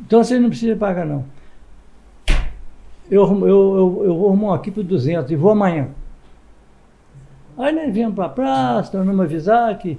Então 0.00 0.22
você 0.22 0.38
não 0.38 0.48
precisa 0.48 0.76
pagar, 0.76 1.06
não. 1.06 1.24
Eu, 3.10 3.24
eu, 3.26 3.46
eu, 3.46 4.02
eu 4.04 4.16
vou 4.16 4.28
arrumar 4.28 4.54
aqui 4.54 4.70
por 4.70 4.84
200 4.84 5.30
e 5.30 5.36
vou 5.36 5.50
amanhã. 5.50 5.88
Aí 7.58 7.74
nós 7.74 7.92
viemos 7.92 8.14
para 8.14 8.26
a 8.26 8.28
praça, 8.28 8.92
tornamos 8.92 9.20
a 9.20 9.24
avisar 9.24 9.78
que 9.78 9.98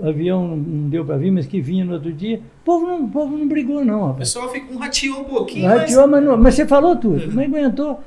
o 0.00 0.08
avião 0.08 0.56
não, 0.56 0.88
deu 0.88 1.04
para 1.04 1.16
vir, 1.16 1.30
mas 1.30 1.46
que 1.46 1.60
vinha 1.60 1.84
no 1.84 1.94
outro 1.94 2.12
dia. 2.12 2.38
O 2.38 2.64
povo 2.64 2.86
não, 2.86 3.04
o 3.04 3.08
povo 3.08 3.36
não 3.36 3.46
brigou, 3.48 3.84
não, 3.84 3.98
O 4.00 4.06
rapaz. 4.06 4.18
pessoal 4.30 4.48
fica 4.50 4.72
um 4.72 4.78
rateou 4.78 5.20
um 5.20 5.24
pouquinho, 5.24 5.68
mas... 5.68 5.80
Rateou, 5.82 6.06
mas, 6.08 6.24
não- 6.24 6.36
mas 6.36 6.54
você 6.54 6.66
falou 6.66 6.96
tudo, 6.96 7.26
não 7.32 7.42
aguentou. 7.42 8.00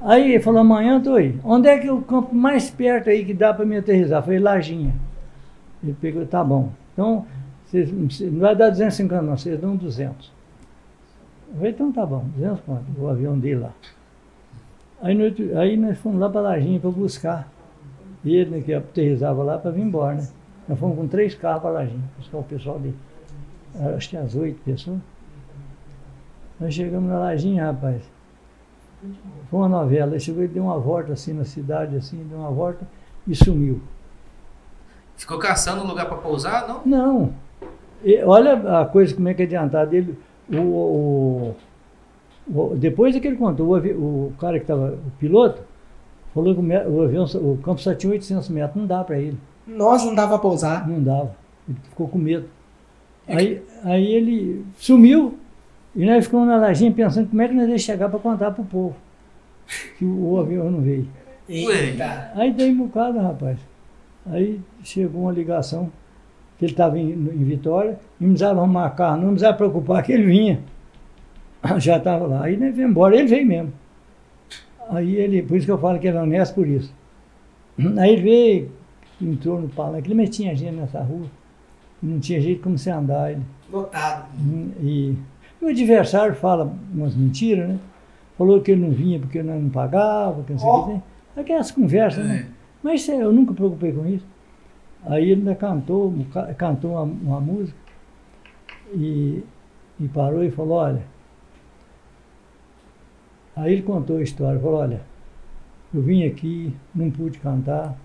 Aí 0.00 0.32
ele 0.34 0.42
falou, 0.42 0.60
amanhã 0.60 0.96
eu 0.96 1.02
tô 1.02 1.14
aí. 1.14 1.34
Onde 1.42 1.66
é 1.68 1.78
que 1.78 1.86
é 1.88 1.92
o 1.92 2.02
campo 2.02 2.34
mais 2.34 2.70
perto 2.70 3.08
aí 3.08 3.24
que 3.24 3.32
dá 3.32 3.54
para 3.54 3.64
me 3.64 3.76
aterrissar? 3.78 4.22
Foi 4.22 4.38
Lajinha. 4.38 4.94
Ele 5.82 5.96
pegou, 6.00 6.26
tá 6.26 6.44
bom. 6.44 6.70
Então, 6.92 7.24
vocês, 7.66 7.90
não 7.90 8.38
vai 8.40 8.54
dar 8.54 8.68
250 8.70 9.22
não, 9.22 9.36
vocês 9.36 9.58
dão 9.58 9.74
200. 9.76 10.30
Eu 11.50 11.56
falei, 11.56 11.70
então 11.72 11.90
tá 11.92 12.04
bom, 12.04 12.24
200 12.36 12.60
quanto? 12.60 12.84
O 13.00 13.08
avião 13.08 13.38
dele 13.38 13.60
lá. 13.60 13.72
Aí, 15.00 15.14
no 15.14 15.58
aí 15.58 15.76
nós 15.76 15.96
fomos 15.98 16.20
lá 16.20 16.28
para 16.28 16.40
Lajinha 16.40 16.78
para 16.80 16.90
buscar. 16.90 17.48
Ele, 18.24 18.50
né, 18.50 18.60
que 18.62 18.72
aterrissava 18.72 19.42
lá, 19.42 19.58
para 19.58 19.70
vir 19.70 19.82
embora, 19.82 20.16
né? 20.16 20.28
Nós 20.68 20.78
fomos 20.78 20.96
com 20.96 21.06
três 21.06 21.34
carros 21.34 21.62
para 21.62 21.70
Lajinha, 21.70 22.02
buscar 22.18 22.38
o 22.38 22.42
pessoal 22.42 22.78
dele. 22.78 22.96
Era, 23.78 23.96
Acho 23.96 24.08
que 24.10 24.16
as 24.16 24.34
oito 24.34 24.60
pessoas. 24.64 24.98
Nós 26.58 26.72
chegamos 26.72 27.08
na 27.10 27.18
Lajinha, 27.18 27.66
rapaz. 27.66 28.02
Foi 29.50 29.58
uma 29.60 29.68
novela. 29.68 30.12
Ele 30.12 30.20
chegou 30.20 30.42
e 30.42 30.48
deu 30.48 30.62
uma 30.64 30.78
volta 30.78 31.12
assim 31.12 31.32
na 31.34 31.44
cidade, 31.44 31.96
assim, 31.96 32.24
deu 32.28 32.38
uma 32.38 32.50
volta 32.50 32.86
e 33.26 33.34
sumiu. 33.34 33.82
Ficou 35.16 35.38
caçando 35.38 35.82
um 35.84 35.86
lugar 35.86 36.06
pra 36.06 36.16
pousar, 36.16 36.66
não? 36.66 36.82
Não. 36.86 37.32
E 38.02 38.22
olha 38.22 38.80
a 38.80 38.86
coisa 38.86 39.14
como 39.14 39.28
é 39.28 39.34
que 39.34 39.42
é 39.42 39.44
adiantada. 39.46 39.94
Ele, 39.94 40.18
o, 40.50 40.56
o- 40.56 41.56
o- 42.48 42.76
depois 42.76 43.14
é 43.14 43.20
que 43.20 43.26
ele 43.26 43.36
contou, 43.36 43.68
o, 43.76 44.26
o 44.28 44.32
cara 44.38 44.58
que 44.58 44.64
estava, 44.64 44.92
o 44.92 45.10
piloto, 45.18 45.62
falou 46.34 46.54
que 46.54 46.60
o, 46.60 47.02
avião, 47.02 47.24
o 47.24 47.58
campo 47.62 47.80
só 47.80 47.94
tinha 47.94 48.12
800 48.12 48.48
metros. 48.48 48.76
Não 48.76 48.86
dá 48.86 49.04
para 49.04 49.18
ele. 49.18 49.38
Nossa, 49.66 50.06
não 50.06 50.14
dava 50.14 50.30
pra 50.30 50.38
pousar. 50.38 50.88
Não 50.88 51.02
dava. 51.02 51.34
Ele 51.68 51.78
ficou 51.88 52.08
com 52.08 52.18
medo. 52.18 52.48
Aí, 53.26 53.62
aí 53.82 54.12
ele 54.12 54.64
sumiu 54.76 55.38
e 55.96 56.04
nós 56.04 56.24
ficamos 56.24 56.46
na 56.46 56.56
lajinha 56.56 56.92
pensando 56.92 57.28
como 57.28 57.40
é 57.40 57.48
que 57.48 57.54
nós 57.54 57.68
ia 57.68 57.78
chegar 57.78 58.08
para 58.08 58.18
contar 58.18 58.50
para 58.50 58.62
o 58.62 58.66
povo 58.66 58.96
que 59.98 60.04
o, 60.04 60.38
avião 60.38 60.70
não 60.70 60.80
veio. 60.80 61.06
Eita. 61.48 62.32
Aí 62.34 62.52
dei 62.52 62.72
um 62.72 62.86
bocado, 62.86 63.18
rapaz. 63.18 63.58
Aí 64.26 64.60
chegou 64.82 65.22
uma 65.22 65.32
ligação 65.32 65.90
que 66.58 66.64
ele 66.64 66.72
estava 66.72 66.98
em, 66.98 67.10
em 67.10 67.44
Vitória 67.44 67.98
e 68.20 68.24
não 68.24 68.30
precisava 68.30 68.60
arrumar 68.60 68.90
carro, 68.90 69.20
não 69.20 69.28
precisava 69.30 69.56
preocupar 69.56 70.02
que 70.02 70.12
ele 70.12 70.24
vinha. 70.24 70.60
Já 71.78 71.98
estava 71.98 72.26
lá. 72.26 72.44
Aí 72.44 72.56
nós 72.56 72.74
veio 72.74 72.88
embora, 72.88 73.16
ele 73.16 73.28
veio 73.28 73.46
mesmo. 73.46 73.72
Aí 74.88 75.16
ele, 75.16 75.42
por 75.42 75.56
isso 75.56 75.66
que 75.66 75.72
eu 75.72 75.78
falo 75.78 75.98
que 75.98 76.06
ele 76.06 76.16
é 76.16 76.22
honesto 76.22 76.54
por 76.54 76.66
isso. 76.66 76.92
Aí 77.98 78.12
ele 78.12 78.22
veio, 78.22 78.72
entrou 79.20 79.60
no 79.60 79.68
palanque, 79.68 80.08
ele 80.08 80.14
metia 80.14 80.54
gente 80.54 80.74
nessa 80.76 81.00
rua, 81.02 81.26
não 82.02 82.18
tinha 82.20 82.40
jeito 82.40 82.62
como 82.62 82.76
você 82.78 82.90
andar. 82.90 83.32
Ele, 83.32 83.42
Lotado. 83.72 84.28
e, 84.80 85.14
e 85.60 85.64
o 85.64 85.68
adversário 85.68 86.34
fala 86.34 86.72
umas 86.92 87.14
mentiras, 87.14 87.68
né? 87.68 87.78
Falou 88.36 88.60
que 88.60 88.72
ele 88.72 88.80
não 88.82 88.90
vinha 88.90 89.18
porque 89.20 89.42
nós 89.42 89.62
não 89.62 89.70
pagava, 89.70 90.42
que 90.42 90.52
não 90.52 90.58
sei 90.58 90.68
o 90.68 90.72
Ó. 90.72 90.82
que 90.84 90.90
tem. 90.90 91.02
Aquelas 91.36 91.70
conversas, 91.70 92.24
né? 92.26 92.46
É. 92.48 92.54
Mas 92.82 93.08
é, 93.08 93.22
eu 93.22 93.32
nunca 93.32 93.50
me 93.52 93.56
preocupei 93.56 93.92
com 93.92 94.06
isso. 94.06 94.26
Aí 95.06 95.30
ele 95.30 95.40
ainda 95.40 95.54
cantou, 95.54 96.12
ca- 96.32 96.52
cantou 96.54 96.92
uma, 96.92 97.02
uma 97.02 97.40
música 97.40 97.76
e, 98.94 99.42
e 100.00 100.08
parou 100.08 100.42
e 100.44 100.50
falou, 100.50 100.78
olha. 100.78 101.02
Aí 103.56 103.72
ele 103.74 103.82
contou 103.82 104.16
a 104.18 104.22
história, 104.22 104.58
falou, 104.58 104.80
olha, 104.80 105.00
eu 105.94 106.02
vim 106.02 106.24
aqui, 106.26 106.74
não 106.94 107.10
pude 107.10 107.38
cantar, 107.38 107.96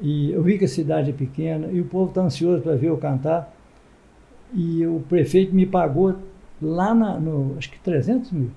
e 0.00 0.32
eu 0.32 0.42
vi 0.42 0.58
que 0.58 0.64
a 0.64 0.68
cidade 0.68 1.10
é 1.10 1.12
pequena, 1.12 1.68
e 1.68 1.80
o 1.80 1.84
povo 1.84 2.08
está 2.08 2.22
ansioso 2.22 2.62
para 2.62 2.76
ver 2.76 2.88
eu 2.88 2.96
cantar, 2.96 3.54
e 4.54 4.86
o 4.86 5.00
prefeito 5.08 5.54
me 5.54 5.66
pagou 5.66 6.16
lá 6.60 6.94
na, 6.94 7.18
no, 7.18 7.56
acho 7.56 7.70
que 7.70 7.78
300 7.78 8.32
mil, 8.32 8.50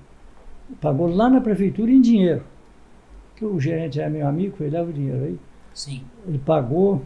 pagou 0.80 1.06
lá 1.06 1.28
na 1.28 1.40
prefeitura 1.40 1.90
em 1.90 2.00
dinheiro 2.00 2.42
que 3.36 3.44
o 3.44 3.58
gerente 3.58 4.00
é 4.00 4.08
meu 4.08 4.26
amigo, 4.26 4.56
foi 4.56 4.70
leva 4.70 4.88
o 4.88 4.92
dinheiro 4.92 5.24
aí. 5.24 5.38
Sim. 5.72 6.02
Ele 6.26 6.38
pagou. 6.38 7.02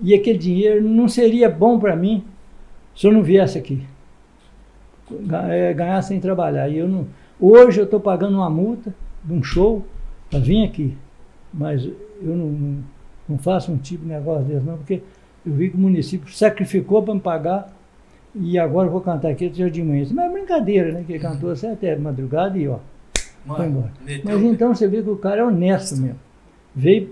E 0.00 0.14
aquele 0.14 0.38
dinheiro 0.38 0.82
não 0.82 1.08
seria 1.08 1.50
bom 1.50 1.78
para 1.78 1.96
mim 1.96 2.24
se 2.94 3.06
eu 3.06 3.12
não 3.12 3.22
viesse 3.22 3.58
aqui. 3.58 3.82
É, 5.50 5.74
Ganhar 5.74 6.00
sem 6.02 6.20
trabalhar. 6.20 6.68
E 6.68 6.78
eu 6.78 6.88
não, 6.88 7.06
hoje 7.38 7.80
eu 7.80 7.84
estou 7.84 8.00
pagando 8.00 8.36
uma 8.36 8.48
multa 8.48 8.94
de 9.24 9.32
um 9.32 9.42
show 9.42 9.84
para 10.30 10.38
vir 10.38 10.64
aqui. 10.64 10.96
Mas 11.52 11.84
eu 11.84 12.36
não, 12.36 12.78
não, 13.30 13.38
faço 13.38 13.72
um 13.72 13.76
tipo 13.78 14.04
de 14.04 14.10
negócio 14.10 14.44
desse, 14.44 14.64
não, 14.64 14.76
porque 14.76 15.02
eu 15.46 15.52
vi 15.52 15.70
que 15.70 15.76
o 15.76 15.80
município 15.80 16.32
sacrificou 16.34 17.02
para 17.02 17.14
me 17.14 17.20
pagar 17.20 17.72
e 18.34 18.58
agora 18.58 18.88
eu 18.88 18.92
vou 18.92 19.00
cantar 19.00 19.28
aqui 19.30 19.50
já 19.52 19.68
de 19.68 19.82
manhã. 19.82 20.06
Mas 20.12 20.26
é 20.26 20.32
brincadeira, 20.32 20.92
né? 20.92 21.02
Que 21.06 21.14
ele 21.14 21.18
cantou 21.20 21.50
assim 21.50 21.70
até 21.70 21.96
madrugada 21.96 22.56
e 22.58 22.68
ó. 22.68 22.78
Foi 23.46 23.66
embora. 23.66 23.90
Mas 24.22 24.42
então 24.42 24.74
você 24.74 24.86
vê 24.86 25.02
que 25.02 25.10
o 25.10 25.16
cara 25.16 25.40
é 25.40 25.44
honesto 25.44 25.96
mesmo. 25.96 26.18
Veio, 26.76 27.10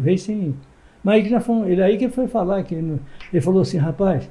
veio 0.00 0.18
sem. 0.18 0.54
Mas 1.02 1.26
fomos- 1.44 1.68
ele, 1.68 1.80
aí 1.82 1.96
que 1.96 2.04
ele 2.04 2.12
foi 2.12 2.26
falar, 2.26 2.62
que 2.64 2.74
ele, 2.74 2.98
ele 3.32 3.40
falou 3.40 3.62
assim, 3.62 3.78
rapaz, 3.78 4.28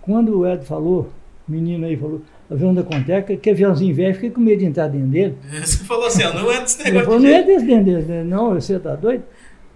quando 0.00 0.38
o 0.40 0.46
Ed 0.46 0.64
falou, 0.64 1.10
o 1.46 1.52
menino 1.52 1.84
aí 1.84 1.96
falou, 1.96 2.22
avião 2.50 2.72
da 2.74 2.82
Conteca, 2.82 3.36
que 3.36 3.50
aviãozinho 3.50 3.94
velho, 3.94 4.14
fiquei 4.14 4.30
com 4.30 4.40
medo 4.40 4.60
de 4.60 4.64
entrar 4.64 4.88
dentro 4.88 5.08
dele. 5.08 5.36
Você 5.62 5.84
falou 5.84 6.06
assim, 6.06 6.24
ó, 6.24 6.32
não 6.32 6.50
é 6.50 6.60
desse 6.62 6.80
Ele 6.80 6.90
negócio 6.92 7.04
falou, 7.06 7.20
de 7.20 7.26
não 7.26 7.30
é 7.32 7.34
jeito. 7.36 7.46
desse 7.46 7.66
dentro 7.66 7.84
dele, 7.84 8.06
né? 8.06 8.24
não, 8.24 8.54
você 8.54 8.78
tá 8.78 8.96
doido? 8.96 9.22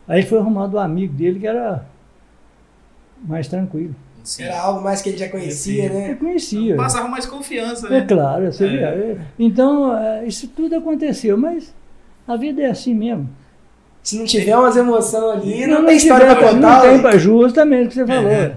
Aí 0.08 0.20
ele 0.20 0.26
foi 0.26 0.38
arrumado 0.38 0.76
um 0.76 0.80
amigo 0.80 1.12
dele 1.12 1.38
que 1.38 1.46
era 1.46 1.84
mais 3.24 3.46
tranquilo. 3.46 3.94
Sim. 4.24 4.44
Era 4.44 4.60
algo 4.60 4.82
mais 4.82 5.00
que 5.02 5.10
ele 5.10 5.18
já 5.18 5.28
conhecia, 5.28 5.84
Eu 5.86 5.92
né? 5.94 6.14
conhecia. 6.14 6.76
Passava 6.76 7.08
mais 7.08 7.24
confiança, 7.26 7.86
É 7.88 7.90
né? 7.90 8.06
claro, 8.06 8.50
você 8.52 8.66
É. 8.66 8.82
é, 8.84 9.16
Então, 9.38 9.96
é, 9.96 10.26
isso 10.26 10.48
tudo 10.48 10.76
aconteceu, 10.76 11.36
mas 11.36 11.74
a 12.26 12.36
vida 12.36 12.62
é 12.62 12.66
assim 12.66 12.94
mesmo. 12.94 13.28
Se 14.02 14.18
não 14.18 14.24
tiver 14.24 14.56
umas 14.56 14.76
emoções 14.76 15.42
ali, 15.42 15.66
não, 15.66 15.80
Não, 15.80 15.86
tem 15.86 15.96
história 15.96 16.26
pra 16.26 16.36
contar. 16.36 16.54
Não 16.60 16.80
tem 17.02 17.02
né? 17.02 17.18
justamente 17.18 17.86
o 17.86 17.88
que 17.88 17.94
você 17.94 18.06
falou. 18.06 18.30
É. 18.30 18.54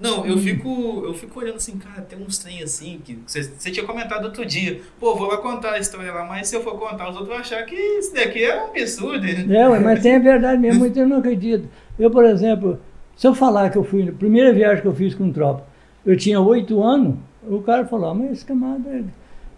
Não, 0.00 0.24
eu 0.26 0.38
fico, 0.38 1.02
eu 1.04 1.12
fico 1.12 1.38
olhando 1.40 1.56
assim, 1.56 1.76
cara, 1.76 2.00
tem 2.00 2.18
uns 2.18 2.38
trem 2.38 2.62
assim 2.62 3.00
que 3.04 3.18
você, 3.26 3.42
você 3.42 3.70
tinha 3.70 3.84
comentado 3.84 4.24
outro 4.24 4.46
dia. 4.46 4.80
Pô, 4.98 5.14
vou 5.14 5.28
lá 5.28 5.36
contar 5.36 5.72
a 5.72 5.78
história 5.78 6.12
lá, 6.12 6.24
mas 6.24 6.48
se 6.48 6.56
eu 6.56 6.62
for 6.62 6.78
contar, 6.78 7.04
os 7.10 7.16
outros 7.16 7.28
vão 7.28 7.38
achar 7.38 7.64
que 7.66 7.74
isso 7.74 8.14
daqui 8.14 8.42
é 8.42 8.62
um 8.62 8.68
absurdo. 8.70 9.26
É, 9.26 9.68
ué, 9.68 9.78
mas 9.78 10.02
tem 10.02 10.16
a 10.16 10.18
verdade 10.18 10.60
mesmo, 10.60 10.80
muito 10.80 10.98
eu 10.98 11.06
não 11.06 11.18
acredito. 11.18 11.68
Eu, 11.98 12.10
por 12.10 12.24
exemplo, 12.24 12.80
se 13.14 13.26
eu 13.26 13.34
falar 13.34 13.68
que 13.70 13.76
eu 13.76 13.84
fui, 13.84 14.08
a 14.08 14.12
primeira 14.12 14.52
viagem 14.52 14.80
que 14.80 14.88
eu 14.88 14.94
fiz 14.94 15.14
com 15.14 15.30
tropa, 15.30 15.66
eu 16.06 16.16
tinha 16.16 16.40
oito 16.40 16.82
anos, 16.82 17.16
o 17.46 17.60
cara 17.60 17.84
falou, 17.84 18.10
"Ah, 18.10 18.14
mas 18.14 18.32
esse 18.32 18.44
camarada 18.44 19.04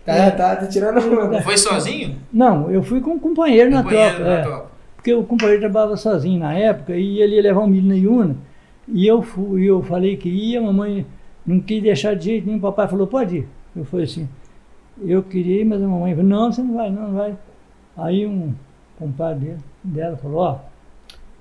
Tá, 0.05 0.31
tá, 0.33 0.57
tá 0.57 0.67
tirando 0.67 0.99
onda. 1.21 1.41
Foi 1.43 1.57
sozinho? 1.57 2.17
Não, 2.33 2.71
eu 2.71 2.83
fui 2.83 3.01
com 3.01 3.13
um 3.13 3.19
companheiro 3.19 3.71
na 3.71 3.83
Companheiro 3.85 4.17
tropa. 4.17 4.31
na 4.31 4.39
é. 4.39 4.43
tropa. 4.43 4.71
Porque 4.97 5.15
o 5.15 5.25
companheiro 5.25 5.61
trabalhava 5.61 5.97
sozinho 5.97 6.41
na 6.41 6.55
época 6.55 6.95
e 6.97 7.21
ele 7.21 7.37
ia 7.37 7.43
levar 7.43 7.61
um 7.61 7.67
milho 7.67 7.89
na 7.89 7.95
Iuna. 7.95 8.37
E 8.89 9.07
eu 9.07 9.23
fui, 9.23 9.65
eu 9.65 9.83
falei 9.83 10.17
que 10.17 10.29
ia, 10.29 10.61
a 10.61 10.63
mamãe 10.63 11.07
não 11.47 11.61
quis 11.61 11.83
deixar 11.83 12.15
de 12.15 12.25
jeito 12.25 12.47
nenhum. 12.47 12.59
O 12.59 12.63
papai 12.63 12.89
falou, 12.89 13.07
pode 13.07 13.39
ir. 13.39 13.49
Eu 13.75 13.85
falei 13.85 14.05
assim, 14.05 14.29
eu 15.01 15.23
queria 15.23 15.63
ir, 15.63 15.65
mas 15.65 15.83
a 15.83 15.87
mamãe 15.87 16.15
falou, 16.15 16.29
não, 16.29 16.53
você 16.53 16.63
não 16.63 16.75
vai, 16.75 16.91
não, 16.91 17.03
não 17.09 17.15
vai. 17.15 17.37
Aí 17.97 18.27
um 18.27 18.55
compadre 18.99 19.57
dela 19.83 20.17
falou, 20.17 20.41
ó, 20.41 20.59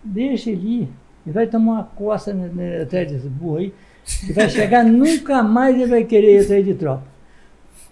deixa 0.03 0.49
ele 0.49 0.67
ir, 0.67 0.89
ele 1.25 1.33
vai 1.33 1.47
tomar 1.47 1.73
uma 1.73 1.83
coça 1.83 2.33
né, 2.33 2.81
atrás 2.81 3.11
desse 3.11 3.29
burro 3.29 3.57
aí, 3.57 3.73
e 4.27 4.33
vai 4.33 4.49
chegar, 4.49 4.83
nunca 4.85 5.43
mais 5.43 5.75
ele 5.75 5.87
vai 5.87 6.03
querer 6.03 6.39
ir 6.39 6.43
atrás 6.43 6.65
de 6.65 6.73
tropa. 6.73 7.03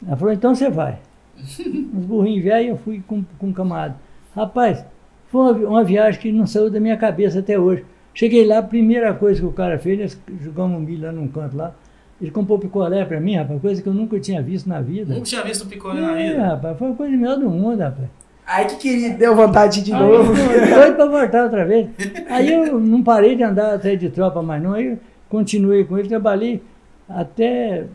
Ela 0.05 0.15
falou, 0.15 0.33
então 0.33 0.55
você 0.55 0.69
vai. 0.69 0.99
Uns 1.37 2.05
burrinhos 2.05 2.43
velhos, 2.43 2.69
eu 2.69 2.77
fui 2.77 3.03
com, 3.05 3.23
com 3.37 3.47
um 3.47 3.53
camarada. 3.53 3.95
Rapaz, 4.35 4.83
foi 5.27 5.41
uma, 5.41 5.69
uma 5.69 5.83
viagem 5.83 6.19
que 6.19 6.31
não 6.31 6.47
saiu 6.47 6.69
da 6.69 6.79
minha 6.79 6.97
cabeça 6.97 7.39
até 7.39 7.59
hoje. 7.59 7.85
Cheguei 8.19 8.45
lá, 8.45 8.57
a 8.57 8.63
primeira 8.63 9.13
coisa 9.13 9.39
que 9.39 9.45
o 9.45 9.51
cara 9.53 9.79
fez, 9.79 9.97
nós 9.97 10.19
jogamos 10.43 10.77
um 10.77 10.81
milho 10.81 11.05
lá 11.05 11.11
num 11.13 11.29
canto 11.29 11.55
lá. 11.55 11.73
Ele 12.21 12.29
comprou 12.31 12.59
picolé 12.59 13.05
pra 13.05 13.17
mim, 13.17 13.37
rapaz, 13.37 13.61
coisa 13.61 13.81
que 13.81 13.87
eu 13.87 13.93
nunca 13.93 14.19
tinha 14.19 14.41
visto 14.41 14.67
na 14.67 14.81
vida. 14.81 15.13
Nunca 15.13 15.25
tinha 15.25 15.41
visto 15.41 15.61
o 15.63 15.67
picolé 15.67 16.01
na 16.01 16.19
É, 16.19 16.31
vida. 16.31 16.47
rapaz, 16.47 16.77
foi 16.77 16.91
a 16.91 16.93
coisa 16.95 17.15
melhor 17.15 17.37
do 17.39 17.49
mundo, 17.49 17.79
rapaz. 17.79 18.09
Aí 18.45 18.65
que 18.65 18.75
queria, 18.75 19.11
deu 19.11 19.33
vontade 19.37 19.75
de 19.75 19.79
ir 19.79 19.83
de 19.83 19.93
Aí 19.93 20.01
novo. 20.01 20.33
doido 20.33 20.95
pra 20.97 21.05
voltar 21.05 21.43
outra 21.45 21.63
vez. 21.65 21.87
Aí 22.29 22.51
eu 22.51 22.77
não 22.77 23.01
parei 23.01 23.37
de 23.37 23.43
andar 23.43 23.75
atrás 23.75 23.97
de 23.97 24.09
tropa 24.09 24.41
mais 24.41 24.61
não, 24.61 24.73
aí 24.73 24.87
eu 24.87 24.99
continuei 25.29 25.85
com 25.85 25.97
ele, 25.97 26.09
trabalhei 26.09 26.61
até, 27.07 27.85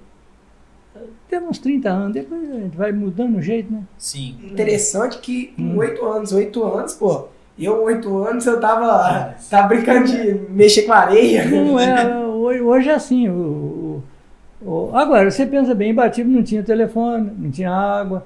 até 1.27 1.39
uns 1.39 1.59
30 1.59 1.91
anos, 1.91 2.15
depois 2.15 2.51
a 2.51 2.55
gente 2.61 2.77
vai 2.79 2.93
mudando 2.93 3.37
o 3.37 3.43
jeito, 3.43 3.71
né? 3.71 3.83
Sim. 3.99 4.37
Interessante 4.43 5.19
que 5.19 5.49
com 5.49 5.63
Hum. 5.63 5.77
oito 5.77 6.03
anos, 6.07 6.33
oito 6.33 6.65
anos, 6.65 6.95
pô. 6.95 7.27
Eu, 7.59 7.83
oito 7.85 8.19
anos, 8.25 8.45
eu 8.47 8.59
tava, 8.61 9.35
tava 9.49 9.69
brincando 9.69 10.07
de 10.09 10.35
mexer 10.51 10.83
com 10.83 10.93
areia. 10.93 11.45
Não 11.49 11.79
é, 11.79 12.27
hoje, 12.61 12.89
é 12.89 12.95
assim. 12.95 13.29
O, 13.29 14.03
o- 14.61 14.69
o- 14.91 14.97
agora, 14.97 15.31
você 15.31 15.47
pensa 15.47 15.75
bem, 15.75 15.91
em 15.91 15.95
Batiba 15.95 16.29
não 16.31 16.43
tinha 16.43 16.63
telefone, 16.65 17.31
não 17.39 17.51
tinha 17.51 17.71
água, 17.71 18.25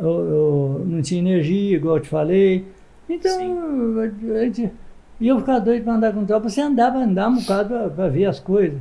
o- 0.00 0.04
o- 0.06 0.84
não 0.86 1.00
tinha 1.00 1.20
energia, 1.20 1.76
igual 1.76 1.96
eu 1.98 2.02
te 2.02 2.08
falei. 2.08 2.64
Então, 3.08 3.38
a 4.34 4.44
gente- 4.44 4.70
e 5.20 5.28
eu 5.28 5.38
ficava 5.38 5.60
doido 5.60 5.84
para 5.84 5.94
andar 5.94 6.12
com 6.12 6.24
tropa, 6.24 6.48
você 6.48 6.60
andava, 6.60 6.98
andava 6.98 7.30
um 7.34 7.38
bocado 7.40 7.90
para 7.94 8.08
ver 8.08 8.24
as 8.26 8.40
coisas. 8.40 8.78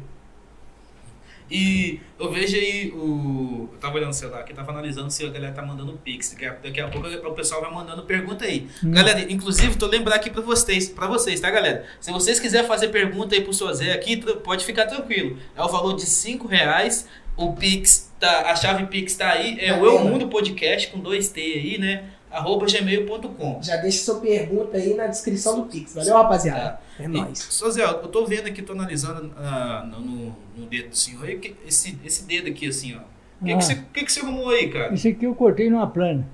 E 1.49 1.99
eu 2.19 2.31
vejo 2.31 2.55
aí 2.55 2.91
o. 2.91 3.69
Eu 3.71 3.79
tava 3.79 3.95
olhando 3.95 4.11
o 4.11 4.13
celular 4.13 4.41
aqui, 4.41 4.53
tava 4.53 4.71
analisando 4.71 5.09
se 5.09 5.25
a 5.25 5.29
galera 5.29 5.53
tá 5.53 5.61
mandando 5.61 5.93
pix. 5.93 6.35
Daqui 6.63 6.79
a, 6.79 6.87
pouco 6.87 7.07
o 7.07 7.33
pessoal 7.33 7.61
vai 7.61 7.73
mandando 7.73 8.03
pergunta 8.03 8.45
aí. 8.45 8.67
Hum. 8.83 8.91
Galera, 8.91 9.21
inclusive, 9.31 9.77
tô 9.77 9.87
lembrando 9.87 10.15
aqui 10.15 10.29
pra 10.29 10.41
vocês, 10.41 10.89
pra 10.89 11.07
vocês, 11.07 11.39
tá, 11.39 11.49
galera? 11.49 11.85
Se 11.99 12.11
vocês 12.11 12.39
quiserem 12.39 12.67
fazer 12.67 12.89
pergunta 12.89 13.35
aí 13.35 13.41
pro 13.41 13.53
seu 13.53 13.73
Zé 13.73 13.93
aqui, 13.93 14.17
pode 14.17 14.65
ficar 14.65 14.85
tranquilo. 14.85 15.37
É 15.55 15.63
o 15.63 15.67
valor 15.67 15.95
de 15.95 16.05
5 16.05 16.47
reais. 16.47 17.07
O 17.35 17.53
Pix, 17.53 18.11
tá, 18.19 18.51
a 18.51 18.55
chave 18.55 18.85
Pix 18.87 19.15
tá 19.15 19.31
aí. 19.31 19.57
É 19.59 19.73
o 19.73 19.85
Eu 19.85 19.99
Mundo 19.99 20.27
Podcast 20.27 20.89
com 20.89 20.99
dois 20.99 21.29
T 21.29 21.39
aí, 21.39 21.77
né? 21.77 22.03
Arroba 22.31 22.65
gmail.com. 22.67 23.59
Já 23.63 23.77
deixa 23.77 24.03
sua 24.03 24.19
pergunta 24.19 24.77
aí 24.77 24.93
na 24.93 25.07
descrição 25.07 25.61
do 25.61 25.65
Pix. 25.67 25.95
Valeu, 25.95 26.15
rapaziada? 26.15 26.79
É 26.99 27.07
nóis. 27.07 27.39
Só 27.39 27.69
Zé, 27.71 27.83
eu 27.83 28.07
tô 28.07 28.25
vendo 28.25 28.47
aqui, 28.47 28.61
tô 28.61 28.73
analisando 28.73 29.31
ah, 29.37 29.83
no, 29.89 29.99
no- 30.01 30.67
dedo 30.69 30.89
do 30.89 30.95
senhor 30.97 31.25
aí, 31.25 31.55
esse, 31.65 31.97
esse 32.05 32.25
dedo 32.25 32.47
aqui, 32.49 32.67
assim, 32.67 32.95
ó. 32.95 32.99
O 33.41 33.45
que, 33.45 33.51
Ah. 33.53 33.57
que, 33.57 33.63
você, 33.65 33.75
que, 33.93 34.03
que 34.05 34.11
você 34.11 34.19
arrumou 34.19 34.49
aí, 34.49 34.69
cara? 34.69 34.93
Isso 34.93 35.07
aqui 35.07 35.25
eu 35.25 35.33
cortei 35.33 35.69
numa 35.69 35.87
plana. 35.87 36.27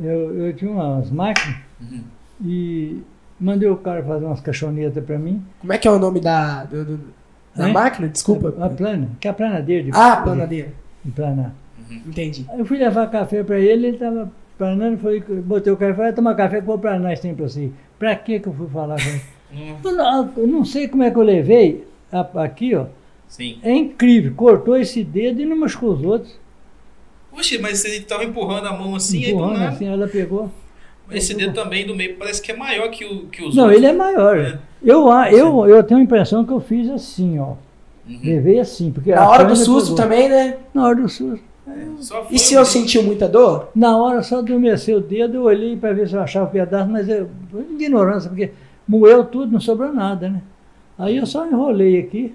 Eu, 0.00 0.46
eu 0.46 0.52
tinha 0.54 0.70
umas 0.70 1.10
máquinas 1.10 1.56
Uhum. 1.80 2.02
e 2.44 3.02
mandei 3.40 3.68
o 3.68 3.76
cara 3.76 4.02
fazer 4.04 4.24
umas 4.24 4.40
caixonetas 4.40 5.02
para 5.04 5.18
mim. 5.18 5.42
Como 5.60 5.72
é 5.72 5.78
que 5.78 5.88
é 5.88 5.90
o 5.90 5.98
nome 5.98 6.20
da, 6.20 6.64
do- 6.64 6.84
do- 6.84 7.14
da 7.56 7.66
Hein? 7.68 7.72
máquina? 7.72 8.08
Desculpa. 8.08 8.54
A, 8.60 8.66
a 8.66 8.68
plana, 8.70 9.08
que 9.18 9.26
é 9.26 9.30
a 9.30 9.34
planadeira 9.34 9.82
de, 9.84 9.90
Ah, 9.94 10.16
planadeira. 10.16 10.72
de 11.04 11.10
planar. 11.10 11.54
Entendi. 11.90 12.46
Aí 12.50 12.58
Eu 12.60 12.64
fui 12.66 12.76
levar 12.78 13.10
café 13.10 13.42
para 13.42 13.58
ele, 13.58 13.86
ele 13.88 13.96
estava 13.96 14.30
planando, 14.60 14.98
foi, 14.98 15.20
botei 15.20 15.72
o 15.72 15.76
café, 15.78 15.92
vai 15.94 16.12
tomar 16.12 16.34
café 16.34 16.60
vou 16.60 16.78
planar 16.78 17.14
esse 17.14 17.22
tempo 17.22 17.36
para 17.38 17.48
você. 17.48 17.70
Para 17.98 18.14
que 18.14 18.38
que 18.38 18.46
eu 18.46 18.52
fui 18.52 18.68
falar 18.68 18.96
com 18.96 19.08
ele? 19.08 19.20
Hum, 19.54 19.76
Eu 19.82 19.92
não, 19.96 20.30
eu 20.36 20.46
não 20.46 20.64
sei 20.66 20.86
como 20.86 21.02
é 21.02 21.10
que 21.10 21.16
eu 21.16 21.22
levei 21.22 21.84
a- 22.12 22.28
aqui, 22.44 22.74
ó. 22.74 22.84
Sim. 23.26 23.58
É 23.62 23.72
incrível, 23.72 24.34
cortou 24.36 24.76
esse 24.76 25.02
dedo 25.02 25.40
e 25.40 25.46
não 25.46 25.56
machucou 25.56 25.92
os 25.94 26.02
outros. 26.04 26.38
Oxe, 27.32 27.58
mas 27.58 27.78
você 27.78 28.00
tava 28.02 28.22
empurrando 28.24 28.66
a 28.66 28.72
mão 28.76 28.94
assim, 28.94 29.18
aí 29.24 29.30
do 29.32 29.36
empurrando 29.38 29.58
nada. 29.58 29.68
assim, 29.70 29.86
ela 29.86 30.06
pegou. 30.06 30.50
Esse 31.10 31.34
dedo 31.34 31.54
também 31.54 31.86
do 31.86 31.96
meio 31.96 32.16
parece 32.16 32.40
que 32.42 32.52
é 32.52 32.56
maior 32.56 32.88
que, 32.90 33.04
o, 33.04 33.26
que 33.28 33.42
os 33.42 33.56
Não, 33.56 33.64
outros. 33.64 33.78
ele 33.82 33.86
é 33.86 33.92
maior. 33.92 34.38
É. 34.38 34.58
Eu, 34.82 35.10
a- 35.10 35.32
eu, 35.32 35.66
eu 35.66 35.82
tenho 35.82 35.98
a 36.00 36.02
impressão 36.02 36.44
que 36.44 36.52
eu 36.52 36.60
fiz 36.60 36.88
assim, 36.90 37.38
ó. 37.38 37.54
Uhum. 38.08 38.20
Levei 38.22 38.60
assim, 38.60 38.92
porque 38.92 39.10
Na 39.10 39.22
a 39.22 39.28
hora 39.28 39.44
do 39.44 39.56
susto 39.56 39.94
pegou. 39.94 39.96
também, 39.96 40.28
né? 40.28 40.56
Na 40.74 40.84
hora 40.86 40.96
do 40.96 41.08
susto. 41.08 41.44
Só 42.00 42.24
foi 42.24 42.34
E 42.36 42.38
se 42.38 42.54
eu 42.54 42.64
sentiu 42.64 43.02
muita 43.02 43.28
dor? 43.28 43.68
Na 43.74 43.96
hora 43.96 44.22
só 44.22 44.38
adormeceu 44.38 44.98
o 44.98 45.00
dedo, 45.00 45.36
eu 45.36 45.42
olhei 45.44 45.76
para 45.76 45.92
ver 45.92 46.08
se 46.08 46.14
eu 46.14 46.20
achava 46.20 46.46
o 46.48 46.50
pedaço, 46.50 46.90
mas 46.90 47.08
eu, 47.08 47.28
ignorância, 47.70 48.28
porque 48.28 48.50
moeu 48.88 49.24
tudo, 49.24 49.52
não 49.52 49.60
sobrou 49.60 49.92
nada, 49.92 50.28
né? 50.28 50.42
Aí 50.98 51.16
eu 51.16 51.26
só 51.26 51.46
enrolei 51.46 52.00
aqui. 52.00 52.34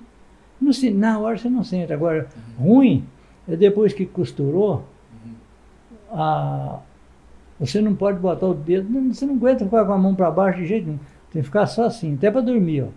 Não 0.61 0.71
se- 0.71 0.91
na 0.91 1.19
hora 1.19 1.37
você 1.37 1.49
não 1.49 1.63
sente. 1.63 1.91
Agora, 1.91 2.27
ruim 2.57 3.03
é 3.47 3.55
depois 3.55 3.93
que 3.93 4.05
costurou, 4.05 4.83
a- 6.11 6.79
você 7.59 7.81
não 7.81 7.95
pode 7.95 8.19
botar 8.19 8.47
o 8.47 8.53
dedo, 8.53 8.87
você 9.13 9.25
não 9.25 9.35
aguenta 9.35 9.65
ficar 9.65 9.85
com 9.85 9.93
a 9.93 9.97
mão 9.97 10.15
para 10.15 10.29
baixo 10.31 10.59
de 10.59 10.67
jeito 10.67 10.85
nenhum. 10.85 10.99
Tem 11.31 11.41
que 11.41 11.47
ficar 11.47 11.65
só 11.67 11.85
assim, 11.85 12.15
até 12.15 12.31
para 12.31 12.41
dormir, 12.41 12.83
ó. 12.83 12.87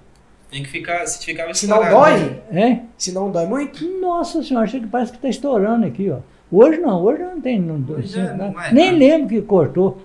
Tem 0.51 0.63
que 0.63 0.69
ficar, 0.69 1.07
se 1.07 1.25
ficava 1.25 1.53
Se 1.53 1.67
não 1.67 1.79
dói? 1.91 2.41
né? 2.51 2.69
Hein? 2.69 2.83
Se 2.97 3.13
não 3.13 3.31
dói 3.31 3.47
muito? 3.47 3.87
Nossa 4.01 4.43
senhora, 4.43 4.67
chega 4.67 4.87
que 4.87 4.91
parece 4.91 5.11
que 5.13 5.19
está 5.19 5.29
estourando 5.29 5.85
aqui, 5.87 6.09
ó. 6.11 6.21
Hoje 6.51 6.79
não, 6.79 7.03
hoje 7.03 7.23
não 7.23 7.39
tem. 7.41 7.61
Não, 7.61 7.85
Hoje 7.95 8.09
sinto 8.09 8.21
é, 8.21 8.35
não 8.37 8.61
é 8.63 8.73
Nem 8.73 8.87
nada. 8.87 8.97
lembro 8.99 9.29
que 9.29 9.43
cortou. 9.43 10.03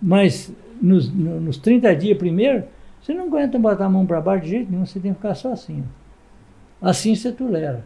Mas 0.00 0.52
nos, 0.82 1.10
no- 1.10 1.40
nos 1.40 1.56
30 1.56 1.94
dias 1.96 2.18
primeiro, 2.18 2.64
você 3.00 3.14
não 3.14 3.24
aguenta 3.24 3.58
botar 3.58 3.86
a 3.86 3.88
mão 3.88 4.04
para 4.04 4.20
baixo 4.20 4.44
de 4.44 4.50
jeito 4.50 4.70
nenhum, 4.70 4.84
você 4.84 5.00
tem 5.00 5.12
que 5.12 5.18
ficar 5.18 5.34
só 5.34 5.52
assim. 5.52 5.82
ó. 6.82 6.88
Assim 6.90 7.14
você 7.14 7.32
tolera. 7.32 7.82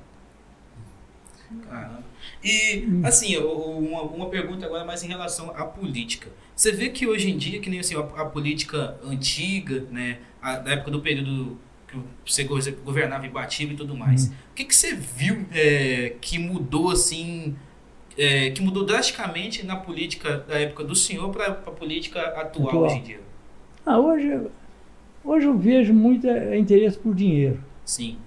Caramba. 1.69 2.01
E, 2.43 2.87
Hum. 2.89 3.03
assim, 3.05 3.37
uma, 3.37 4.03
uma 4.03 4.27
pergunta 4.27 4.67
agora 4.67 4.85
mais 4.85 5.03
em 5.05 5.09
relação 5.09 5.51
à 5.51 5.65
política. 5.65 6.29
Você 6.57 6.73
vê 6.73 6.89
que 6.89 7.07
hoje 7.07 7.31
em 7.31 7.37
dia, 7.37 7.61
que 7.61 7.71
nem 7.71 7.81
assim, 7.81 7.95
a, 7.97 8.01
a 8.01 8.25
política 8.27 8.97
antiga, 9.05 9.85
né, 9.91 10.19
a- 10.43 10.57
da 10.57 10.73
época 10.73 10.91
do 10.91 11.01
período 11.01 11.57
que 11.91 11.99
você 12.33 12.45
go- 12.45 12.59
governava 12.85 13.27
em 13.27 13.31
Batiba 13.31 13.73
e 13.73 13.77
tudo 13.77 13.95
mais, 13.97 14.29
Hum. 14.29 14.33
o 14.53 14.55
que, 14.55 14.65
que 14.65 14.75
você 14.75 14.95
viu 14.95 15.45
é, 15.53 16.15
que 16.21 16.39
mudou, 16.39 16.91
assim, 16.91 17.57
é, 18.17 18.51
que 18.51 18.63
mudou 18.63 18.85
drasticamente 18.85 19.65
na 19.67 19.77
política 19.77 20.39
da 20.39 20.59
época 20.59 20.85
do 20.85 20.95
senhor 20.95 21.31
para 21.31 21.47
a 21.47 21.53
política 21.53 22.21
atual, 22.21 22.69
Atual. 22.69 22.85
hoje 22.85 22.97
em 22.99 23.03
dia? 23.03 23.21
Ah, 23.85 23.99
hoje, 23.99 24.41
hoje 25.25 25.47
eu 25.47 25.57
vejo 25.59 25.93
muito 25.95 26.27
é, 26.29 26.57
interesse 26.59 26.99
por 26.99 27.15
dinheiro. 27.15 27.63
Sim. 27.85 28.19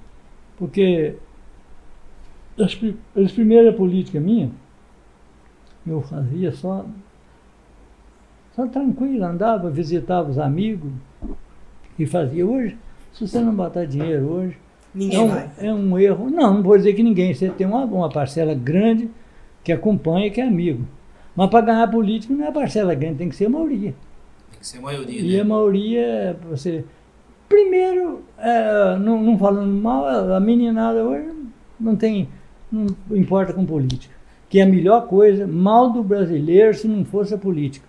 Porque 0.57 1.16
as, 2.59 2.78
as 3.16 3.32
primeiras 3.32 3.76
políticas 3.76 4.22
minhas, 4.22 4.51
eu 5.86 6.01
fazia 6.01 6.51
só, 6.51 6.86
só 8.55 8.68
tranquilo, 8.68 9.24
andava, 9.26 9.70
visitava 9.70 10.30
os 10.30 10.38
amigos 10.39 10.91
e 11.97 12.05
fazia. 12.05 12.45
Hoje, 12.45 12.78
se 13.14 13.28
você 13.28 13.39
não 13.39 13.53
botar 13.53 13.86
dinheiro 13.86 14.26
hoje, 14.30 14.57
Ninguém 14.93 15.20
é 15.20 15.24
um, 15.24 15.28
vai. 15.28 15.49
é 15.59 15.74
um 15.74 15.99
erro. 15.99 16.30
Não, 16.30 16.55
não 16.55 16.64
vou 16.64 16.78
dizer 16.78 16.93
que 16.93 17.01
ninguém. 17.03 17.34
Você 17.34 17.49
tem 17.49 17.66
uma, 17.66 17.84
uma 17.86 18.09
parcela 18.09 18.53
grande 18.53 19.09
que 19.64 19.72
acompanha, 19.72 20.30
que 20.30 20.39
é 20.41 20.45
amigo. 20.45 20.86
Mas 21.36 21.49
para 21.49 21.66
ganhar 21.66 21.89
político 21.89 22.34
não 22.34 22.45
é 22.45 22.51
parcela 22.51 22.93
grande, 22.93 23.18
tem 23.18 23.30
que 23.30 23.36
ser 23.36 23.45
a 23.45 23.49
maioria. 23.49 23.95
Tem 24.51 24.59
que 24.59 24.68
ser 24.68 24.78
a 24.78 24.82
maioria, 24.82 25.22
E 25.22 25.36
a 25.39 25.43
né? 25.43 25.49
maioria, 25.49 26.39
você. 26.49 26.86
Primeiro, 27.49 28.24
é, 28.38 28.97
não, 28.99 29.22
não 29.22 29.38
falando 29.38 29.74
mal, 29.74 30.05
a 30.07 30.39
meninada 30.39 31.03
hoje 31.03 31.30
não 31.80 31.95
tem. 31.95 32.30
não 32.72 32.86
importa 33.11 33.53
com 33.53 33.66
política. 33.66 34.14
Que 34.49 34.59
é 34.59 34.64
a 34.64 34.68
melhor 34.68 35.07
coisa, 35.07 35.47
mal 35.47 35.91
do 35.91 36.03
brasileiro 36.03 36.74
se 36.76 36.88
não 36.88 37.03
fosse 37.03 37.34
a 37.34 37.38
política. 37.38 37.88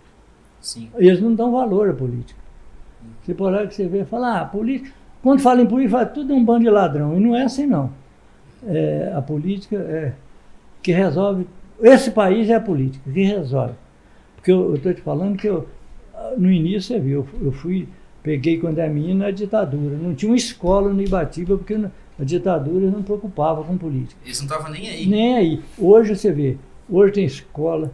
Sim. 0.61 0.89
Eles 0.97 1.21
não 1.21 1.35
dão 1.35 1.53
valor 1.53 1.91
à 1.91 1.93
política. 1.93 2.41
Você 3.23 3.35
por 3.35 3.53
lá 3.53 3.67
que 3.67 3.75
você 3.75 3.87
vê 3.87 4.01
e 4.01 4.05
fala, 4.07 4.41
ah, 4.41 4.45
política. 4.47 4.91
Quando 5.25 5.41
fala 5.41 5.63
em 5.63 5.67
política, 5.67 5.97
fala, 5.97 6.07
tudo 6.07 6.35
é 6.35 6.37
um 6.37 6.45
bando 6.45 6.65
de 6.65 6.71
ladrão. 6.71 7.17
E 7.17 7.21
não 7.21 7.35
é 7.35 7.45
assim, 7.45 7.67
não. 7.67 7.91
É, 8.67 9.11
a 9.17 9.23
política 9.23 9.77
é 9.77 10.13
que 10.83 10.93
resolve. 10.93 11.47
Esse 11.83 12.11
país 12.11 12.51
é 12.51 12.57
a 12.57 12.61
política 12.61 13.11
que 13.11 13.23
resolve. 13.23 13.73
Porque 14.37 14.53
eu 14.53 14.75
estou 14.75 14.93
te 14.93 15.01
falando 15.01 15.39
que 15.39 15.47
eu, 15.47 15.67
no 16.37 16.53
início 16.53 16.83
você 16.83 17.01
viu, 17.01 17.27
eu 17.41 17.53
fui, 17.53 17.89
peguei 18.23 18.59
quando 18.59 18.79
era 18.79 18.93
menino 18.93 19.25
a 19.25 19.31
ditadura. 19.31 19.97
Não 19.97 20.15
tinha 20.15 20.31
uma 20.31 20.37
escola 20.37 20.93
no 20.93 21.01
Ibatiba, 21.01 21.57
porque 21.57 21.75
a 21.75 22.23
ditadura 22.23 22.91
não 22.91 23.03
preocupava 23.03 23.65
com 23.65 23.79
política. 23.79 24.21
Eles 24.27 24.39
não 24.41 24.47
estavam 24.47 24.71
nem 24.71 24.91
aí. 24.91 25.07
Nem 25.07 25.37
aí. 25.37 25.63
Hoje 25.79 26.15
você 26.15 26.31
vê, 26.31 26.59
Hoje 26.87 27.15
tem 27.15 27.25
escola, 27.25 27.91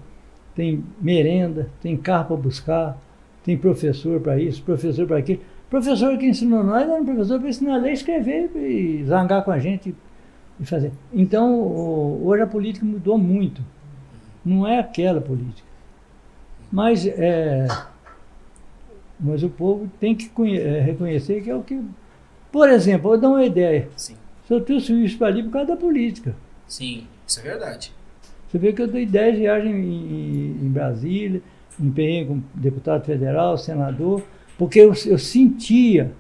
tem 0.56 0.82
merenda, 1.00 1.68
tem 1.80 1.96
carro 1.96 2.26
para 2.26 2.36
buscar, 2.36 3.00
tem 3.44 3.56
professor 3.56 4.20
para 4.20 4.36
isso, 4.36 4.60
professor 4.64 5.06
para 5.06 5.18
aquilo. 5.18 5.40
Professor 5.70 6.18
que 6.18 6.26
ensinou 6.26 6.64
nós 6.64 6.82
era 6.82 7.00
um 7.00 7.04
professor 7.04 7.38
para 7.38 7.48
ensinar 7.48 7.74
a 7.74 7.78
ler, 7.78 7.92
escrever 7.92 8.50
e 8.56 9.04
zangar 9.04 9.44
com 9.44 9.52
a 9.52 9.58
gente 9.58 9.94
e 10.58 10.66
fazer. 10.66 10.90
Então, 11.12 11.54
o- 11.60 12.26
hoje 12.26 12.42
a 12.42 12.46
política 12.46 12.84
mudou 12.84 13.16
muito. 13.16 13.62
Não 14.44 14.66
é 14.66 14.78
aquela 14.80 15.20
política. 15.20 15.68
Mas, 16.72 17.06
é, 17.06 17.66
mas 19.18 19.42
o 19.42 19.48
povo 19.48 19.88
tem 20.00 20.14
que 20.14 20.30
é, 20.58 20.80
reconhecer 20.80 21.42
que 21.42 21.50
é 21.50 21.54
o 21.54 21.62
que. 21.62 21.80
Por 22.50 22.68
exemplo, 22.68 23.10
vou 23.10 23.18
dar 23.18 23.28
uma 23.28 23.44
ideia. 23.44 23.88
Sim. 23.96 24.16
Eu 24.48 24.60
trouxe 24.60 24.92
isso 25.04 25.16
para 25.16 25.28
ali 25.28 25.44
por 25.44 25.52
causa 25.52 25.68
da 25.68 25.76
política. 25.76 26.34
Sim, 26.66 27.06
isso 27.26 27.38
é 27.38 27.42
verdade. 27.44 27.92
Você 28.48 28.58
vê 28.58 28.72
que 28.72 28.82
eu 28.82 28.88
dei 28.88 29.06
10 29.06 29.38
viagens 29.38 29.72
em, 29.72 29.78
em- 29.88 30.58
em 30.66 30.68
Brasília, 30.68 31.40
empenhei 31.78 32.24
como 32.26 32.42
deputado 32.54 33.04
federal, 33.04 33.56
senador, 33.56 34.20
porque 34.60 34.78
eu, 34.78 34.92
eu 35.06 35.18
sentia 35.18 36.12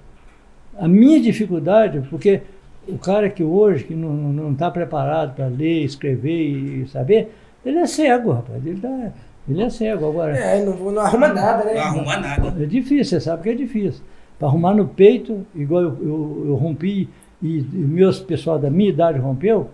a 0.78 0.88
minha 0.88 1.20
dificuldade, 1.20 2.02
porque 2.08 2.40
o 2.88 2.96
cara 2.96 3.28
que 3.28 3.44
hoje 3.44 3.84
que 3.84 3.94
não 3.94 4.52
está 4.52 4.70
preparado 4.70 5.34
para 5.34 5.46
ler, 5.46 5.84
escrever 5.84 6.40
e 6.40 6.88
saber, 6.88 7.34
ele 7.62 7.76
é 7.76 7.86
cego, 7.86 8.32
rapaz. 8.32 8.64
Ele, 8.64 8.80
tá, 8.80 9.12
ele 9.46 9.62
é 9.62 9.68
cego. 9.68 10.08
Agora, 10.08 10.34
É, 10.34 10.64
não, 10.64 10.74
não 10.90 11.02
arruma 11.02 11.28
nada, 11.28 11.64
né? 11.66 11.74
Não 11.74 11.82
arruma 11.82 12.16
nada. 12.16 12.62
é 12.62 12.64
difícil, 12.64 13.04
você 13.04 13.20
sabe 13.20 13.42
que 13.42 13.50
é 13.50 13.54
difícil. 13.54 14.02
Para 14.38 14.48
arrumar 14.48 14.72
no 14.72 14.88
peito, 14.88 15.46
igual 15.54 15.82
eu, 15.82 15.98
eu, 16.00 16.44
eu 16.48 16.54
rompi, 16.54 17.10
e, 17.42 17.58
e 17.58 17.62
meus 17.62 18.20
pessoal 18.20 18.58
da 18.58 18.70
minha 18.70 18.88
idade 18.88 19.18
rompeu, 19.18 19.68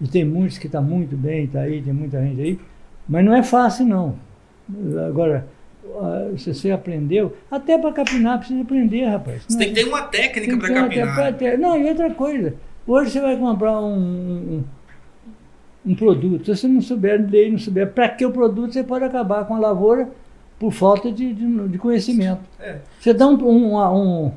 e 0.00 0.06
tem 0.06 0.24
muitos 0.24 0.58
que 0.58 0.66
estão 0.66 0.80
muito 0.80 1.16
bem, 1.16 1.48
tá 1.48 1.62
aí, 1.62 1.82
tem 1.82 1.92
muita 1.92 2.22
gente 2.22 2.40
aí, 2.40 2.60
mas 3.08 3.24
não 3.24 3.34
é 3.34 3.42
fácil 3.42 3.84
não. 3.84 4.14
Agora, 5.08 5.55
se 6.36 6.54
você 6.54 6.70
aprendeu, 6.70 7.36
até 7.50 7.78
para 7.78 7.92
capinar 7.92 8.38
precisa 8.38 8.60
aprender, 8.62 9.04
rapaz. 9.04 9.42
Você 9.48 9.58
tem 9.58 9.68
que 9.68 9.74
ter 9.82 9.88
uma 9.88 10.02
técnica 10.02 10.56
para 10.56 10.74
capinar. 10.74 11.58
Não, 11.58 11.76
e 11.80 11.88
outra 11.88 12.10
coisa, 12.10 12.54
hoje 12.86 13.10
você 13.10 13.20
vai 13.20 13.36
comprar 13.36 13.80
um, 13.80 13.94
um, 13.96 14.64
um 15.86 15.94
produto, 15.94 16.44
se 16.44 16.56
você 16.56 16.68
não 16.68 16.80
souber 16.80 17.24
ler, 17.30 17.50
não 17.50 17.58
souber 17.58 17.92
para 17.92 18.08
que 18.08 18.24
o 18.24 18.30
produto, 18.30 18.72
você 18.72 18.82
pode 18.82 19.04
acabar 19.04 19.44
com 19.46 19.54
a 19.54 19.58
lavoura 19.58 20.08
por 20.58 20.72
falta 20.72 21.10
de, 21.12 21.32
de, 21.32 21.68
de 21.68 21.78
conhecimento. 21.78 22.40
É. 22.60 22.78
Você 22.98 23.12
dá 23.12 23.26
um, 23.26 23.34
um, 23.44 23.76
um, 23.76 24.32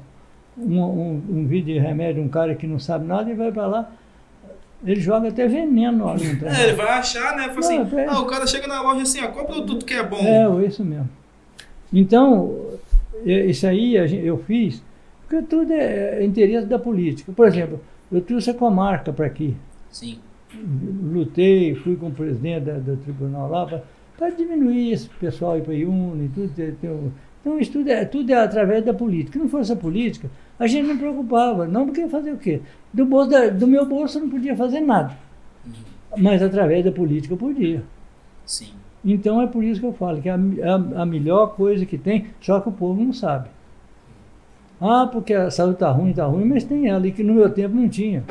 um, 0.58 0.82
um, 0.82 1.24
um 1.30 1.48
vídeo 1.48 1.74
de 1.74 1.80
remédio, 1.80 2.22
um 2.22 2.30
cara 2.30 2.56
que 2.56 2.68
não 2.68 2.80
sabe 2.80 3.06
nada, 3.06 3.30
e 3.32 3.34
vai 3.34 3.52
para 3.52 3.68
lá, 3.68 3.92
ele 4.86 5.02
joga 5.02 5.28
até 5.28 5.48
veneno 5.48 6.06
lá 6.06 6.16
no 6.16 6.48
É, 6.48 6.64
ele 6.64 6.74
vai 6.74 6.88
achar, 6.88 7.36
né? 7.36 7.50
Fala 7.50 7.60
assim, 7.60 7.78
Não, 7.80 8.00
é- 8.00 8.06
ah, 8.08 8.20
o 8.22 8.26
cara 8.26 8.48
chega 8.48 8.68
na 8.68 8.82
loja 8.82 9.02
assim, 9.02 9.22
ó, 9.22 9.28
qual 9.28 9.46
produto 9.46 9.86
que 9.86 9.94
é 9.94 10.04
bom? 10.04 10.20
É, 10.20 10.66
isso 10.66 10.84
mesmo. 10.86 11.10
Então, 11.94 12.56
é, 13.26 13.46
isso 13.46 13.66
aí 13.68 13.96
eu 14.26 14.38
fiz, 14.38 14.82
porque 15.28 15.42
tudo 15.46 15.72
é 15.74 16.20
é 16.22 16.26
interesse 16.26 16.68
da 16.68 16.80
política. 16.80 17.32
Por 17.32 17.48
exemplo, 17.48 17.80
eu 18.12 18.22
trouxe 18.22 18.50
a 18.50 18.54
comarca 18.54 19.12
para 19.14 19.26
aqui. 19.26 19.56
Sim. 19.92 20.20
Lutei, 21.14 21.76
fui 21.76 21.96
com 21.96 22.08
o 22.08 22.12
presidente 22.12 22.66
da- 22.66 22.78
do 22.80 22.98
tribunal 22.98 23.50
lá 23.50 23.82
para 24.18 24.30
diminuir 24.32 24.92
esse 24.94 25.08
pessoal 25.10 25.58
ir 25.58 25.62
para 25.64 25.74
Iuna 25.74 26.24
e 26.26 26.30
tudo. 26.30 26.52
Então, 27.42 27.60
isso 27.60 27.72
tudo 27.72 27.90
é, 27.90 28.04
tudo 28.06 28.30
é 28.32 28.36
através 28.36 28.84
da 28.84 28.94
política. 28.94 29.34
Se 29.34 29.40
não 29.40 29.48
fosse 29.50 29.72
a 29.72 29.76
política, 29.76 30.30
a 30.60 30.68
gente 30.68 30.88
não 30.88 30.98
preocupava. 30.98 31.68
Não 31.68 31.86
porque 31.86 32.08
fazer 32.08 32.32
o 32.32 32.38
quê? 32.38 32.62
Do, 32.94 33.06
bolso 33.06 33.30
da- 33.30 33.48
do 33.50 33.68
meu 33.68 33.86
bolso 33.86 34.18
eu 34.18 34.24
não 34.24 34.30
podia 34.30 34.56
fazer 34.56 34.82
nada. 34.82 35.16
Mas 36.18 36.42
através 36.42 36.84
da 36.84 36.92
política 36.92 37.34
eu 37.34 37.38
podia. 37.38 37.84
Sim. 38.46 38.74
Então 39.04 39.42
é 39.42 39.48
por 39.48 39.64
isso 39.64 39.80
que 39.80 39.86
eu 39.88 39.94
falo 39.94 40.22
que 40.22 40.28
é 40.28 40.34
a, 40.34 40.36
a, 40.36 41.02
a 41.02 41.06
melhor 41.06 41.56
coisa 41.56 41.86
que 41.86 41.98
tem, 41.98 42.28
só 42.42 42.60
que 42.60 42.70
o 42.70 42.72
povo 42.72 43.02
não 43.04 43.14
sabe. 43.14 43.48
Ah, 44.82 45.08
porque 45.12 45.34
a 45.34 45.50
saúde 45.52 45.74
está 45.76 45.90
ruim, 45.92 46.12
está 46.12 46.26
ruim, 46.26 46.46
mas 46.46 46.64
tem 46.64 46.88
ela, 46.88 47.06
e 47.08 47.12
que 47.12 47.24
no 47.24 47.34
meu 47.34 47.50
tempo 47.50 47.76
não 47.76 47.88
tinha. 47.90 48.24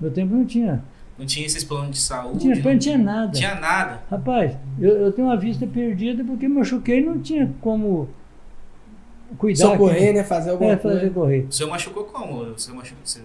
No 0.00 0.06
meu 0.06 0.10
tempo 0.10 0.34
não 0.34 0.44
tinha. 0.44 0.82
Não 1.18 1.26
tinha 1.26 1.44
esses 1.46 1.62
planos 1.64 1.90
de 1.90 1.98
saúde. 1.98 2.46
Não 2.46 2.54
tinha, 2.54 2.72
não 2.72 2.78
tinha 2.78 2.98
nada. 2.98 3.32
tinha 3.32 3.54
nada. 3.56 4.00
Rapaz, 4.10 4.56
eu, 4.80 4.90
eu 4.96 5.12
tenho 5.12 5.28
uma 5.28 5.36
vista 5.36 5.66
perdida 5.66 6.24
porque 6.24 6.48
machuquei 6.48 7.00
e 7.00 7.04
não 7.04 7.18
tinha 7.20 7.52
como 7.60 8.08
cuidar. 9.38 9.58
Socorrer, 9.66 10.14
né? 10.14 10.24
Fazer 10.24 10.50
alguma 10.50 10.72
É, 10.72 10.76
coisa. 10.76 10.98
fazer 10.98 11.12
correr. 11.12 11.46
O 11.48 11.52
senhor 11.52 11.68
machucou 11.70 12.04
como? 12.04 12.40
O 12.42 12.58
senhor 12.58 12.76
machucou 12.76 13.00
você? 13.04 13.20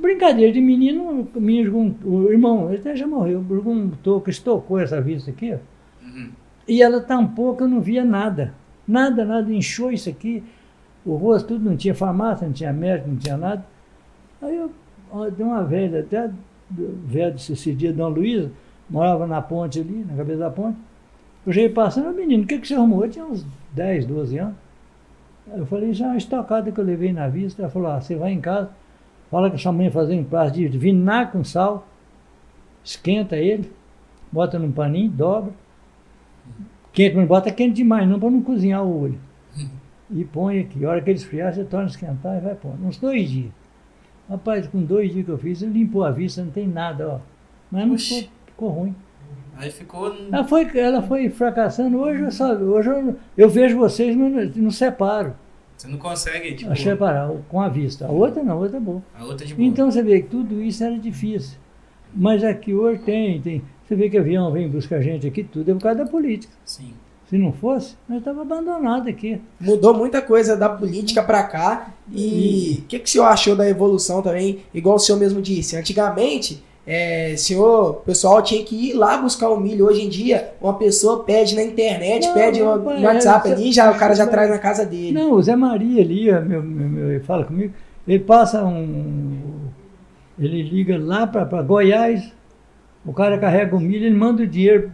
Brincadeira 0.00 0.52
de 0.52 0.60
menino, 0.60 1.28
me 1.34 1.64
jogou 1.64 1.82
um- 1.82 1.94
o 2.04 2.30
irmão, 2.30 2.68
ele 2.70 2.78
até 2.78 2.94
já 2.96 3.06
morreu, 3.06 3.44
jogou 3.48 3.72
um 3.72 3.90
toco, 3.90 4.30
estocou 4.30 4.78
essa 4.80 5.00
vista 5.00 5.30
aqui, 5.30 5.52
ó. 5.54 5.58
E 6.66 6.82
ela 6.82 7.00
tampou 7.00 7.56
que 7.56 7.62
eu 7.62 7.68
não 7.68 7.80
via 7.80 8.04
nada. 8.04 8.54
Nada, 8.86 9.24
nada, 9.24 9.52
inchou 9.52 9.90
isso 9.90 10.08
aqui. 10.08 10.42
O 11.04 11.16
rosto, 11.16 11.48
tudo, 11.48 11.68
não 11.68 11.76
tinha 11.76 11.94
farmácia, 11.94 12.46
não 12.46 12.54
tinha 12.54 12.72
médico, 12.72 13.10
não 13.10 13.16
tinha 13.16 13.36
nada. 13.36 13.64
Aí 14.40 14.56
eu, 14.56 14.72
tem 15.32 15.44
uma 15.44 15.62
velha, 15.62 16.00
até 16.00 16.30
velha 16.70 17.30
desse 17.32 17.72
dia, 17.72 17.92
Dona 17.92 18.14
Luísa, 18.14 18.50
morava 18.88 19.26
na 19.26 19.40
ponte 19.42 19.80
ali, 19.80 20.04
na 20.04 20.16
cabeça 20.16 20.38
da 20.38 20.50
ponte. 20.50 20.78
Eu 21.46 21.52
já 21.52 21.60
ia 21.60 21.70
passando, 21.70 22.08
"Ô, 22.08 22.12
menino, 22.12 22.44
o 22.44 22.46
que, 22.46 22.58
que 22.58 22.66
você 22.66 22.74
arrumou? 22.74 23.04
Eu 23.04 23.10
tinha 23.10 23.24
uns 23.24 23.44
10, 23.72 24.06
12 24.06 24.38
anos. 24.38 24.54
Eu 25.46 25.66
falei, 25.66 25.90
isso 25.90 26.02
é 26.02 26.06
uma 26.06 26.16
estocada 26.16 26.72
que 26.72 26.80
eu 26.80 26.84
levei 26.84 27.12
na 27.12 27.28
vista. 27.28 27.62
Ela 27.62 27.70
falou, 27.70 27.88
ah, 27.88 28.00
você 28.00 28.16
vai 28.16 28.32
em 28.32 28.40
casa, 28.40 28.70
fala 29.30 29.50
que 29.50 29.56
a 29.56 29.58
sua 29.58 29.72
mãe 29.72 29.90
fazer 29.90 30.18
um 30.18 30.24
prato 30.24 30.54
de 30.54 30.66
vinagre 30.68 31.32
com 31.32 31.44
sal, 31.44 31.86
esquenta 32.82 33.36
ele, 33.36 33.70
bota 34.32 34.58
num 34.58 34.72
paninho, 34.72 35.10
dobra. 35.10 35.52
Quente, 36.94 37.16
mas 37.16 37.26
bota 37.26 37.50
quente 37.50 37.74
demais, 37.74 38.08
não 38.08 38.20
para 38.20 38.30
não 38.30 38.40
cozinhar 38.40 38.84
o 38.84 39.02
olho. 39.02 39.18
E 40.10 40.24
põe 40.24 40.60
aqui. 40.60 40.84
A 40.84 40.90
hora 40.90 41.02
que 41.02 41.10
ele 41.10 41.18
esfriar, 41.18 41.52
você 41.52 41.64
torna 41.64 41.86
a 41.86 41.90
esquentar 41.90 42.38
e 42.38 42.40
vai 42.40 42.54
pôr. 42.54 42.72
Uns 42.82 42.98
dois 42.98 43.28
dias. 43.28 43.50
Rapaz, 44.30 44.66
com 44.68 44.80
dois 44.82 45.12
dias 45.12 45.26
que 45.26 45.30
eu 45.30 45.36
fiz, 45.36 45.60
ele 45.60 45.72
limpou 45.72 46.04
a 46.04 46.10
vista, 46.10 46.42
não 46.42 46.52
tem 46.52 46.68
nada, 46.68 47.08
ó. 47.08 47.18
Mas 47.70 47.86
não 47.86 47.98
ficou, 47.98 48.30
ficou 48.46 48.68
ruim. 48.70 48.94
Aí 49.56 49.70
ficou. 49.70 50.14
Ela 50.32 50.44
foi, 50.44 50.78
ela 50.78 51.02
foi 51.02 51.28
fracassando. 51.30 51.98
Hoje 51.98 52.22
eu, 52.22 52.30
só, 52.30 52.54
hoje 52.54 52.88
eu, 52.88 53.16
eu 53.36 53.48
vejo 53.48 53.76
vocês, 53.76 54.16
mas 54.16 54.56
não, 54.56 54.70
separo. 54.70 55.34
Você 55.76 55.88
não 55.88 55.98
consegue, 55.98 56.54
tipo. 56.54 56.70
a 56.70 56.76
separar 56.76 57.30
com 57.48 57.60
a 57.60 57.68
vista. 57.68 58.06
A 58.06 58.10
outra 58.10 58.42
não, 58.42 58.52
a 58.52 58.56
outra 58.56 58.76
é 58.76 58.80
boa. 58.80 59.02
A 59.18 59.24
outra 59.24 59.44
de 59.44 59.54
boa. 59.54 59.66
Então 59.66 59.90
você 59.90 60.02
vê 60.02 60.22
que 60.22 60.28
tudo 60.28 60.62
isso 60.62 60.82
era 60.82 60.96
difícil. 60.98 61.58
Mas 62.14 62.44
aqui 62.44 62.72
hoje 62.72 63.00
tem, 63.00 63.40
tem. 63.40 63.62
Você 63.86 63.94
vê 63.94 64.08
que 64.08 64.16
avião 64.16 64.50
vem 64.50 64.68
buscar 64.68 65.00
gente 65.00 65.26
aqui, 65.26 65.44
tudo 65.44 65.70
é 65.70 65.74
por 65.74 65.82
causa 65.82 66.04
da 66.04 66.06
política. 66.06 66.52
Sim. 66.64 66.92
Se 67.28 67.38
não 67.38 67.52
fosse, 67.52 67.96
nós 68.08 68.18
estava 68.18 68.42
abandonado 68.42 69.08
aqui. 69.08 69.40
Mudou 69.60 69.94
muita 69.94 70.20
coisa 70.20 70.56
da 70.56 70.68
política 70.68 71.22
pra 71.22 71.42
cá. 71.42 71.92
E 72.12 72.80
o 72.80 72.86
que, 72.86 72.98
que 72.98 73.08
o 73.08 73.08
senhor 73.08 73.24
achou 73.24 73.56
da 73.56 73.68
evolução 73.68 74.22
também? 74.22 74.60
Igual 74.72 74.96
o 74.96 74.98
senhor 74.98 75.18
mesmo 75.18 75.40
disse, 75.40 75.76
antigamente, 75.76 76.62
é, 76.86 77.34
senhor, 77.36 77.90
o 77.90 77.94
pessoal 77.94 78.42
tinha 78.42 78.62
que 78.62 78.90
ir 78.90 78.92
lá 78.92 79.16
buscar 79.16 79.48
o 79.48 79.58
milho. 79.58 79.86
Hoje 79.86 80.02
em 80.02 80.08
dia, 80.08 80.52
uma 80.60 80.74
pessoa 80.74 81.24
pede 81.24 81.54
na 81.54 81.62
internet, 81.62 82.26
Não, 82.26 82.34
pede 82.34 82.60
no 82.60 82.84
WhatsApp 83.02 83.48
é, 83.48 83.52
ali, 83.52 83.72
já, 83.72 83.90
o 83.90 83.98
cara 83.98 84.14
já 84.14 84.26
traz 84.26 84.50
na 84.50 84.58
casa 84.58 84.84
dele. 84.84 85.12
Não, 85.12 85.32
o 85.32 85.42
Zé 85.42 85.56
Maria 85.56 86.02
ali, 86.02 86.24
meu, 86.24 86.62
meu, 86.62 86.88
meu, 86.88 87.10
ele 87.10 87.20
fala 87.20 87.44
comigo, 87.44 87.72
ele 88.06 88.22
passa 88.22 88.64
um. 88.64 89.38
Ele 90.38 90.62
liga 90.62 90.98
lá 90.98 91.26
para 91.26 91.62
Goiás, 91.62 92.32
o 93.04 93.12
cara 93.12 93.38
carrega 93.38 93.74
o 93.76 93.80
milho, 93.80 94.06
ele 94.06 94.14
manda 94.16 94.42
o 94.42 94.46
dinheiro 94.46 94.90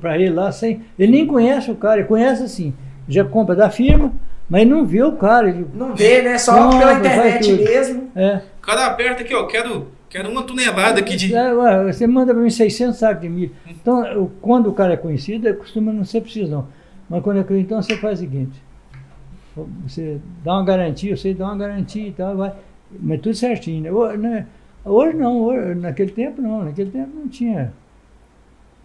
para 0.00 0.16
ele 0.18 0.30
lá 0.30 0.50
sem. 0.52 0.82
Ele 0.98 1.12
nem 1.12 1.26
conhece 1.26 1.70
o 1.70 1.76
cara, 1.76 2.00
ele 2.00 2.08
conhece 2.08 2.42
assim, 2.42 2.74
já 3.08 3.24
compra 3.24 3.54
da 3.54 3.70
firma, 3.70 4.12
mas 4.48 4.66
não 4.66 4.84
vê 4.84 5.02
o 5.02 5.12
cara. 5.12 5.48
Ele, 5.48 5.66
Não 5.74 5.94
vê, 5.94 6.22
né? 6.22 6.38
Só 6.38 6.54
Não, 6.70 6.78
pela 6.78 6.94
internet 6.94 7.52
mesmo. 7.52 8.10
é, 8.14 8.40
O 8.58 8.62
cara 8.62 8.86
aperta 8.86 9.22
aqui, 9.22 9.34
ó. 9.34 9.46
Quero, 9.46 9.88
quero 10.08 10.30
uma 10.30 10.42
tonelada 10.42 11.00
aqui 11.00 11.16
de. 11.16 11.34
É, 11.34 11.52
ué, 11.52 11.92
você 11.92 12.06
manda 12.06 12.32
para 12.32 12.42
mim 12.42 12.50
600 12.50 12.96
sacos 12.98 13.22
de 13.22 13.28
milho. 13.28 13.52
Então, 13.66 14.30
quando 14.40 14.68
o 14.68 14.72
cara 14.72 14.94
é 14.94 14.96
conhecido, 14.96 15.52
costuma 15.54 15.92
não 15.92 16.04
ser 16.04 16.20
preciso, 16.22 16.50
não. 16.50 16.66
Mas 17.08 17.22
quando 17.22 17.40
é 17.40 17.44
conhecido, 17.44 17.66
então 17.66 17.82
você 17.82 17.96
faz 17.96 18.18
o 18.18 18.22
seguinte: 18.22 18.62
você 19.82 20.18
dá 20.44 20.54
uma 20.54 20.64
garantia, 20.64 21.16
você 21.16 21.34
dá 21.34 21.46
uma 21.46 21.56
garantia 21.56 22.06
e 22.08 22.12
tal, 22.12 22.36
vai. 22.36 22.52
Mas 23.00 23.20
tudo 23.20 23.34
certinho, 23.34 23.92
né? 24.18 24.46
Hoje, 24.88 25.16
não, 25.16 25.40
hoje- 25.40 25.74
naquele 25.74 26.10
tempo 26.10 26.40
não, 26.42 26.64
naquele 26.64 26.90
tempo 26.90 27.10
não 27.14 27.28
tinha. 27.28 27.72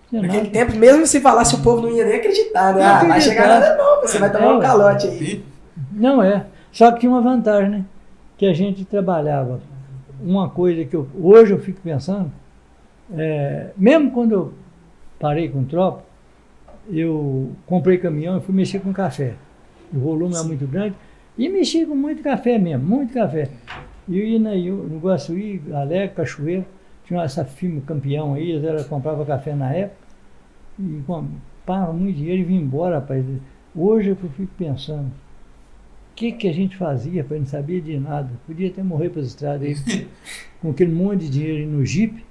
tinha 0.09 0.21
Naquele 0.21 0.43
nada. 0.43 0.51
tempo, 0.53 0.75
mesmo 0.77 1.05
se 1.07 1.19
falasse, 1.21 1.55
o 1.55 1.61
povo 1.63 1.81
não 1.83 1.89
ia 1.89 2.05
nem 2.05 2.15
acreditar, 2.17 2.73
né? 2.73 2.79
Não 2.81 2.87
Ah, 2.87 2.93
vai 2.99 3.07
acreditar. 3.09 3.21
chegar 3.31 3.47
nada 3.47 3.77
não, 3.77 4.01
você 4.01 4.17
vai 4.19 4.31
tomar 4.31 4.55
um 4.55 4.59
É. 4.59 4.61
calote 4.61 5.07
aí. 5.07 5.43
Não 5.91 6.21
é. 6.21 6.45
Só 6.71 6.91
que 6.91 6.99
tinha 7.01 7.11
uma 7.11 7.21
vantagem, 7.21 7.69
né? 7.69 7.85
Que 8.37 8.45
a 8.45 8.53
gente 8.53 8.83
trabalhava. 8.85 9.61
Uma 10.21 10.49
coisa 10.49 10.83
que 10.85 10.95
eu, 10.95 11.07
hoje 11.21 11.51
eu 11.53 11.59
fico 11.59 11.79
pensando, 11.81 12.31
é, 13.15 13.67
mesmo 13.77 14.11
quando 14.11 14.31
eu 14.31 14.53
parei 15.19 15.49
com 15.49 15.63
tropa, 15.63 16.03
eu 16.91 17.51
comprei 17.65 17.97
caminhão 17.97 18.37
e 18.37 18.41
fui 18.41 18.53
mexer 18.55 18.79
com 18.79 18.91
café. 18.93 19.33
O 19.93 19.99
volume 19.99 20.35
é 20.35 20.41
muito 20.43 20.65
grande. 20.67 20.95
E 21.37 21.49
mexi 21.49 21.85
com 21.85 21.95
muito 21.95 22.21
café 22.23 22.57
mesmo, 22.57 22.85
muito 22.85 23.13
café. 23.13 23.49
E 24.07 24.19
eu 24.19 24.25
ia 24.25 24.39
na, 24.39 24.53
Iu- 24.55 24.83
no 24.89 24.99
Guaçuí, 24.99 25.61
Alegre, 25.73 26.15
Cachoeiro. 26.15 26.65
tinha 27.05 27.21
essa 27.23 27.43
firma 27.45 27.81
campeão 27.81 28.33
aí, 28.33 28.53
ela 28.65 28.83
comprava 28.83 29.25
café 29.25 29.55
na 29.55 29.71
época, 29.73 29.97
e 30.79 31.01
comprava 31.05 31.93
muito 31.93 32.17
dinheiro 32.17 32.41
e 32.41 32.45
vinha 32.45 32.61
embora, 32.61 32.95
rapaz. 32.99 33.25
Hoje 33.75 34.09
eu 34.09 34.15
fico 34.15 34.51
pensando, 34.57 35.07
o 35.07 36.15
que, 36.15 36.31
que 36.31 36.47
a 36.47 36.53
gente 36.53 36.77
fazia 36.77 37.23
para 37.23 37.37
não 37.37 37.45
sabia 37.45 37.81
de 37.81 37.99
nada? 37.99 38.29
Podia 38.45 38.69
até 38.69 38.83
morrer 38.83 39.09
pelas 39.09 39.29
estradas 39.29 39.83
aí, 39.87 40.07
com 40.61 40.71
aquele 40.71 40.93
monte 40.93 41.21
de 41.21 41.29
dinheiro 41.29 41.69
no 41.71 41.85
jipe. 41.85 42.23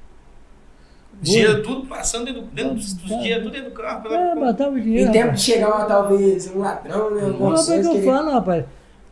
Dinheiro 1.20 1.62
tudo 1.62 1.86
passando 1.86 2.24
dentro, 2.24 2.42
dentro 2.52 2.74
dos, 2.74 2.94
dos 2.94 3.08
dinheiro, 3.08 3.42
tudo 3.44 3.52
dentro 3.52 3.70
do 3.70 3.76
carro. 3.76 4.02
Pela... 4.02 4.16
É, 4.16 4.34
botava 4.34 4.74
o 4.74 4.80
dinheiro. 4.80 5.08
Em 5.08 5.12
tempo 5.12 5.32
de 5.34 5.40
chegar, 5.40 5.86
talvez, 5.86 6.50
um 6.54 6.58
ladrão, 6.58 7.14
né? 7.14 7.22
Não, 7.22 7.54
é 7.54 7.80
que 7.80 7.86
eu 7.86 8.02
falo, 8.02 8.30
rapaz. 8.32 8.64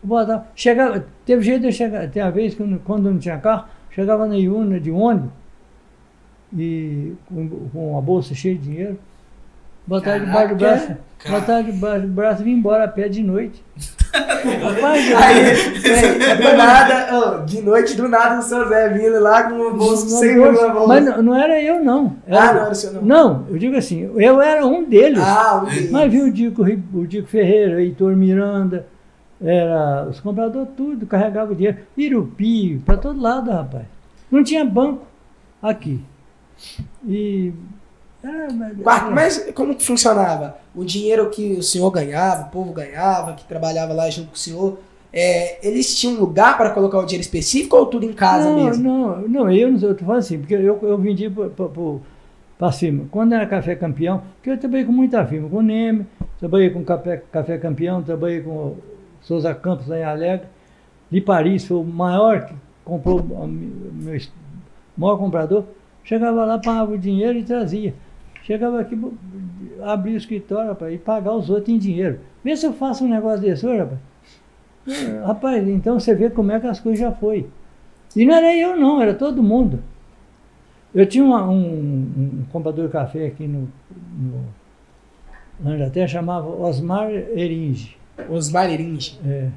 Botava, 0.02 0.46
chegava, 0.54 1.04
teve 1.26 1.42
jeito 1.42 1.60
de 1.60 1.66
eu 1.68 1.72
chegar, 1.72 2.08
tem 2.08 2.22
uma 2.22 2.30
vez 2.30 2.54
que 2.54 2.78
quando 2.84 3.10
não 3.10 3.18
tinha 3.18 3.36
carro, 3.38 3.66
chegava 3.90 4.26
na 4.26 4.34
Iuna 4.36 4.80
de 4.80 4.90
ônibus 4.90 5.30
e 6.56 7.12
com, 7.26 7.48
com 7.72 7.98
a 7.98 8.00
bolsa 8.00 8.34
cheia 8.34 8.54
de 8.56 8.62
dinheiro, 8.62 8.98
botava 9.86 10.18
debaixo 10.20 10.48
do 10.48 10.56
braço, 10.56 10.96
botava 11.28 11.62
debaixo 11.62 12.02
do 12.06 12.12
braço 12.12 12.40
e 12.40 12.44
vinha 12.44 12.56
embora 12.56 12.84
a 12.84 12.88
pé 12.88 13.08
de 13.08 13.22
noite. 13.22 13.62
rapaz, 14.12 15.04
Aí, 15.14 16.36
do 16.50 16.56
nada, 16.56 17.18
ô, 17.18 17.44
de 17.44 17.62
noite, 17.62 17.94
do 17.96 18.08
nada, 18.08 18.38
o 18.40 18.42
seu 18.42 18.68
Zé 18.68 18.88
vindo 18.88 19.20
lá 19.20 19.44
com 19.44 19.54
o 19.60 19.74
bolso 19.76 20.10
Não, 20.10 20.18
sem 20.18 20.36
bolsa. 20.36 20.74
mas 20.88 21.04
não, 21.04 21.22
não 21.22 21.34
era 21.36 21.62
eu, 21.62 21.84
não. 21.84 22.16
Era- 22.26 22.42
Ah, 22.48 22.52
não 22.54 22.60
era 22.62 22.70
o 22.70 22.74
seu, 22.74 22.92
não. 22.94 23.02
Não, 23.02 23.46
eu 23.50 23.58
digo 23.58 23.76
assim, 23.76 24.10
eu 24.16 24.40
era 24.40 24.66
um 24.66 24.82
deles. 24.82 25.20
Ah, 25.22 25.62
um 25.62 25.68
deles. 25.68 25.90
Mas 25.90 26.10
viu 26.10 26.24
o 26.24 26.32
Dico, 26.32 26.62
o 26.94 27.06
Dico 27.06 27.28
Ferreira, 27.28 27.76
o 27.76 27.80
Heitor 27.80 28.16
Miranda, 28.16 28.86
era, 29.42 30.06
os 30.08 30.20
compradores 30.20 30.68
tudo, 30.76 31.06
carregavam 31.06 31.54
dinheiro. 31.54 31.78
Irupi, 31.96 32.78
para 32.84 32.96
todo 32.96 33.20
lado, 33.20 33.50
rapaz. 33.50 33.84
Não 34.30 34.44
tinha 34.44 34.64
banco 34.64 35.04
aqui. 35.62 36.00
E. 37.06 37.52
era- 38.22 38.48
Mas, 38.84 39.10
mas 39.12 39.50
como 39.54 39.74
que 39.74 39.84
funcionava? 39.84 40.56
O 40.74 40.84
dinheiro 40.84 41.30
que 41.30 41.52
o 41.54 41.62
senhor 41.62 41.90
ganhava, 41.90 42.46
o 42.46 42.50
povo 42.50 42.72
ganhava, 42.72 43.32
que 43.34 43.44
trabalhava 43.44 43.92
lá 43.92 44.08
junto 44.10 44.28
com 44.28 44.34
o 44.34 44.38
senhor, 44.38 44.78
é, 45.12 45.66
eles 45.66 45.96
tinham 45.98 46.14
um 46.16 46.20
lugar 46.20 46.56
para 46.56 46.70
colocar 46.70 46.98
o 46.98 47.04
dinheiro 47.04 47.22
específico 47.22 47.76
ou 47.76 47.86
tudo 47.86 48.04
em 48.04 48.12
casa 48.12 48.50
não, 48.50 48.64
mesmo? 48.64 48.82
Não, 48.84 49.28
não, 49.28 49.52
eu 49.52 49.72
não 49.72 49.78
tô 49.78 50.04
falando 50.04 50.18
assim, 50.20 50.38
porque 50.38 50.54
eu, 50.54 50.78
eu 50.82 50.98
vendi 50.98 51.28
para 52.58 52.72
cima. 52.72 53.06
Quando 53.10 53.32
era 53.34 53.46
café 53.46 53.74
campeão, 53.74 54.22
porque 54.36 54.50
eu 54.50 54.58
trabalhei 54.58 54.84
com 54.84 54.92
muita 54.92 55.24
firma, 55.26 55.48
com 55.48 55.56
o 55.56 55.62
Neme, 55.62 56.06
trabalhei 56.38 56.70
com 56.70 56.84
café, 56.84 57.22
café 57.32 57.58
campeão, 57.58 58.02
trabalhei 58.02 58.42
com 58.42 58.76
Souza 59.22 59.54
Campos 59.54 59.86
lá 59.86 59.98
em 59.98 60.04
Alegre. 60.04 60.46
De 61.10 61.20
Paris 61.20 61.64
foi 61.66 61.78
o 61.78 61.84
maior 61.84 62.46
que 62.46 62.54
comprou, 62.84 63.20
o 63.20 63.46
meu 63.46 64.20
maior 64.96 65.16
comprador. 65.16 65.64
Chegava 66.04 66.44
lá, 66.44 66.58
pagava 66.58 66.92
o 66.92 66.98
dinheiro 66.98 67.38
e 67.38 67.42
trazia. 67.42 67.94
Chegava 68.42 68.80
aqui, 68.80 68.98
abria 69.82 70.14
o 70.14 70.16
escritório 70.16 70.68
rapaz, 70.70 70.94
e 70.94 70.98
pagar 70.98 71.34
os 71.34 71.50
outros 71.50 71.68
em 71.68 71.78
dinheiro. 71.78 72.20
Vê 72.42 72.56
se 72.56 72.66
eu 72.66 72.72
faço 72.72 73.04
um 73.04 73.08
negócio 73.08 73.40
desse 73.40 73.66
hoje, 73.66 73.78
rapaz. 73.78 74.00
É, 74.88 75.24
Rapaz, 75.24 75.68
então 75.68 76.00
você 76.00 76.14
vê 76.14 76.30
como 76.30 76.50
é 76.52 76.58
que 76.58 76.66
as 76.66 76.80
coisas 76.80 76.98
já 77.00 77.12
foi. 77.12 77.46
E 78.16 78.24
não 78.24 78.34
era 78.34 78.56
eu 78.56 78.76
não, 78.76 79.00
era 79.00 79.14
todo 79.14 79.42
mundo. 79.42 79.80
Eu 80.92 81.06
tinha 81.06 81.22
uma- 81.22 81.48
um, 81.48 82.40
um 82.40 82.44
comprador 82.50 82.86
de 82.86 82.92
café 82.92 83.26
aqui 83.26 83.46
no, 83.46 83.68
no, 85.60 85.74
Inglaterra, 85.74 86.08
chamava 86.08 86.48
Osmar 86.48 87.10
Eringe. 87.10 87.96
Os 88.28 88.50
bailerinhos. 88.50 89.18
É. 89.24 89.50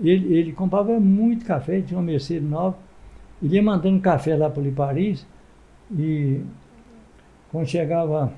Ele, 0.00 0.34
ele 0.34 0.52
comprava 0.52 0.98
muito 1.00 1.44
café, 1.44 1.80
tinha 1.80 1.98
uma 1.98 2.04
Mercedes 2.04 2.48
nova. 2.48 2.76
Ele 3.42 3.56
ia 3.56 3.62
mandando 3.62 4.00
café 4.00 4.36
lá 4.36 4.50
para 4.50 4.62
Paris 4.72 5.26
e 5.90 6.40
quando 7.50 7.66
chegava. 7.66 8.32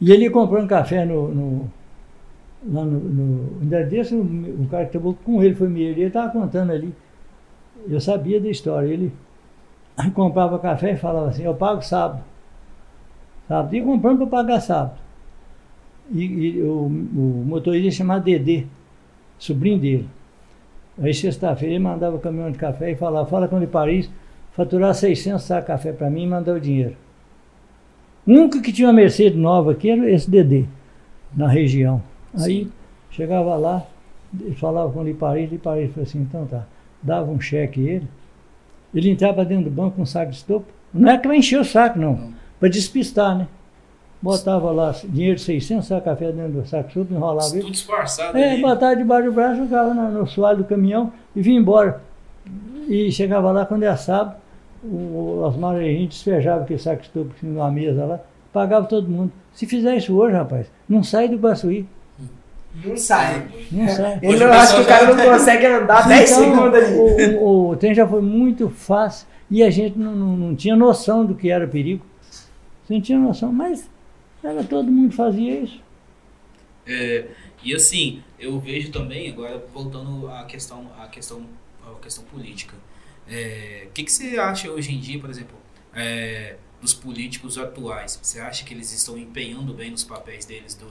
E 0.00 0.12
ele 0.12 0.24
ia 0.24 0.30
comprando 0.30 0.68
café 0.68 1.04
no. 1.04 1.28
no 1.28 1.70
lá 2.68 2.84
no, 2.84 2.98
no 2.98 3.62
ainda 3.62 3.84
desse, 3.84 4.14
o, 4.14 4.22
o 4.22 4.66
cara 4.68 4.86
que 4.86 4.92
trabalhou 4.92 5.16
com 5.24 5.42
ele 5.42 5.54
foi 5.54 5.68
meu, 5.68 5.82
ele 5.82 6.02
estava 6.02 6.32
contando 6.32 6.72
ali. 6.72 6.92
Eu 7.88 8.00
sabia 8.00 8.40
da 8.40 8.48
história. 8.48 8.88
Ele 8.88 9.12
comprava 10.14 10.58
café 10.58 10.92
e 10.92 10.96
falava 10.96 11.28
assim, 11.28 11.44
eu 11.44 11.54
pago 11.54 11.82
sábado. 11.82 12.22
Sábado. 13.48 13.74
Ia 13.74 13.84
comprando 13.84 14.18
para 14.18 14.26
pagar 14.26 14.60
sábado. 14.60 14.98
E, 16.12 16.24
e 16.24 16.62
o, 16.62 16.86
o 16.86 17.44
motorista 17.46 17.84
ia 17.86 17.90
chamar 17.90 18.20
Dedê, 18.20 18.64
sobrinho 19.38 19.78
dele. 19.78 20.08
Aí 21.00 21.12
sexta-feira 21.12 21.74
ele 21.74 21.82
mandava 21.82 22.16
o 22.16 22.20
caminhão 22.20 22.50
de 22.50 22.58
café 22.58 22.92
e 22.92 22.96
falava, 22.96 23.28
fala 23.28 23.48
com 23.48 23.56
ele 23.56 23.66
Paris, 23.66 24.10
faturar 24.52 24.94
600 24.94 25.42
sacos 25.42 25.64
de 25.64 25.66
café 25.66 25.92
para 25.92 26.08
mim 26.08 26.24
e 26.24 26.26
mandar 26.26 26.54
o 26.54 26.60
dinheiro. 26.60 26.96
O 28.26 28.32
único 28.32 28.62
que 28.62 28.72
tinha 28.72 28.88
uma 28.88 28.94
Mercedes 28.94 29.38
nova 29.38 29.72
aqui 29.72 29.90
era 29.90 30.10
esse 30.10 30.30
Dedê, 30.30 30.64
na 31.34 31.48
região. 31.48 32.02
Aí 32.34 32.64
Sim. 32.64 32.72
chegava 33.10 33.54
lá, 33.56 33.86
falava 34.56 34.90
com 34.90 35.02
ele 35.02 35.14
Paris, 35.14 35.52
e 35.52 35.58
Paris 35.58 35.90
falou 35.90 36.04
assim, 36.04 36.22
então 36.22 36.46
tá, 36.46 36.66
dava 37.02 37.30
um 37.30 37.40
cheque 37.40 37.80
ele, 37.80 38.08
ele 38.94 39.10
entrava 39.10 39.44
dentro 39.44 39.64
do 39.64 39.70
banco 39.70 39.96
com 39.96 40.02
um 40.02 40.06
saco 40.06 40.30
de 40.30 40.38
estopa, 40.38 40.66
não 40.92 41.10
é 41.10 41.18
que 41.18 41.28
vai 41.28 41.36
encher 41.36 41.60
o 41.60 41.64
saco 41.64 41.98
não, 41.98 42.16
Não. 42.16 42.32
para 42.58 42.68
despistar, 42.68 43.36
né? 43.36 43.48
Botava 44.26 44.70
lá 44.72 44.94
dinheiro 45.04 45.36
de 45.36 45.42
600 45.42 45.86
sacos 45.86 46.04
de 46.04 46.10
café 46.10 46.32
dentro 46.32 46.52
do 46.52 46.66
saco 46.66 46.88
estopa, 46.88 47.14
enrolava 47.14 47.48
ele. 47.52 47.60
Tudo 47.60 47.72
disfarçado 47.72 48.36
É, 48.36 48.52
ali. 48.52 48.62
botava 48.62 48.96
debaixo 48.96 49.26
do 49.28 49.32
braço, 49.32 49.56
jogava 49.58 49.94
no, 49.94 50.10
no 50.10 50.26
soalho 50.26 50.58
do 50.58 50.64
caminhão 50.64 51.12
e 51.34 51.40
vinha 51.40 51.58
embora. 51.60 52.00
E 52.88 53.10
chegava 53.12 53.50
lá 53.52 53.64
quando 53.66 53.82
era 53.82 53.96
sábado, 53.96 54.36
o, 54.84 55.42
os 55.46 55.56
marinheiros 55.56 56.14
despejava 56.14 56.62
aquele 56.62 56.78
saco 56.78 57.02
de 57.02 57.08
que 57.08 57.40
tinha 57.40 57.52
numa 57.52 57.70
mesa 57.70 58.04
lá, 58.04 58.20
pagava 58.52 58.86
todo 58.86 59.08
mundo. 59.08 59.32
Se 59.52 59.66
fizer 59.66 59.96
isso 59.96 60.16
hoje, 60.16 60.34
rapaz, 60.36 60.66
não 60.88 61.02
sai 61.02 61.28
do 61.28 61.36
Guaçuí. 61.36 61.86
Não 62.84 62.96
sai. 62.96 63.46
Não 63.72 63.88
sai. 63.88 64.18
Ele 64.22 64.34
Hoje 64.34 64.44
não 64.44 64.50
o 64.50 64.54
acha 64.54 64.74
que 64.76 64.82
o 64.82 64.86
cara 64.86 65.14
não 65.14 65.24
consegue 65.32 65.66
andar 65.66 66.06
10 66.08 66.30
Então, 66.30 66.44
segundos 66.44 66.74
ali. 66.74 67.38
O, 67.38 67.42
o, 67.44 67.68
o 67.70 67.76
trem 67.76 67.94
já 67.94 68.06
foi 68.06 68.20
muito 68.20 68.68
fácil 68.68 69.26
e 69.50 69.62
a 69.62 69.70
gente 69.70 69.98
não, 69.98 70.12
não, 70.14 70.36
não 70.36 70.54
tinha 70.54 70.76
noção 70.76 71.24
do 71.24 71.34
que 71.34 71.50
era 71.50 71.66
perigo. 71.66 72.04
Você 72.84 72.94
não 72.94 73.00
tinha 73.00 73.18
noção, 73.18 73.50
mas 73.52 73.88
era, 74.46 74.64
todo 74.64 74.90
mundo 74.90 75.12
fazia 75.14 75.60
isso. 75.60 75.80
É, 76.86 77.24
e 77.64 77.74
assim, 77.74 78.22
eu 78.38 78.58
vejo 78.60 78.90
também, 78.90 79.30
agora 79.30 79.62
voltando 79.74 80.28
à 80.28 80.44
questão, 80.44 80.86
à 81.02 81.06
questão, 81.08 81.42
à 81.84 81.98
questão 82.00 82.24
política. 82.24 82.74
É, 83.28 83.84
O 83.88 83.90
que, 83.92 84.04
que 84.04 84.12
você 84.12 84.38
acha 84.38 84.70
hoje 84.70 84.94
em 84.94 85.00
dia, 85.00 85.18
por 85.18 85.28
exemplo, 85.28 85.56
é, 85.94 86.54
dos 86.80 86.94
políticos 86.94 87.58
atuais? 87.58 88.18
Você 88.22 88.38
acha 88.38 88.64
que 88.64 88.72
eles 88.72 88.92
estão 88.92 89.18
empenhando 89.18 89.74
bem 89.74 89.90
nos 89.90 90.04
papéis 90.04 90.44
deles 90.44 90.74
do, 90.76 90.86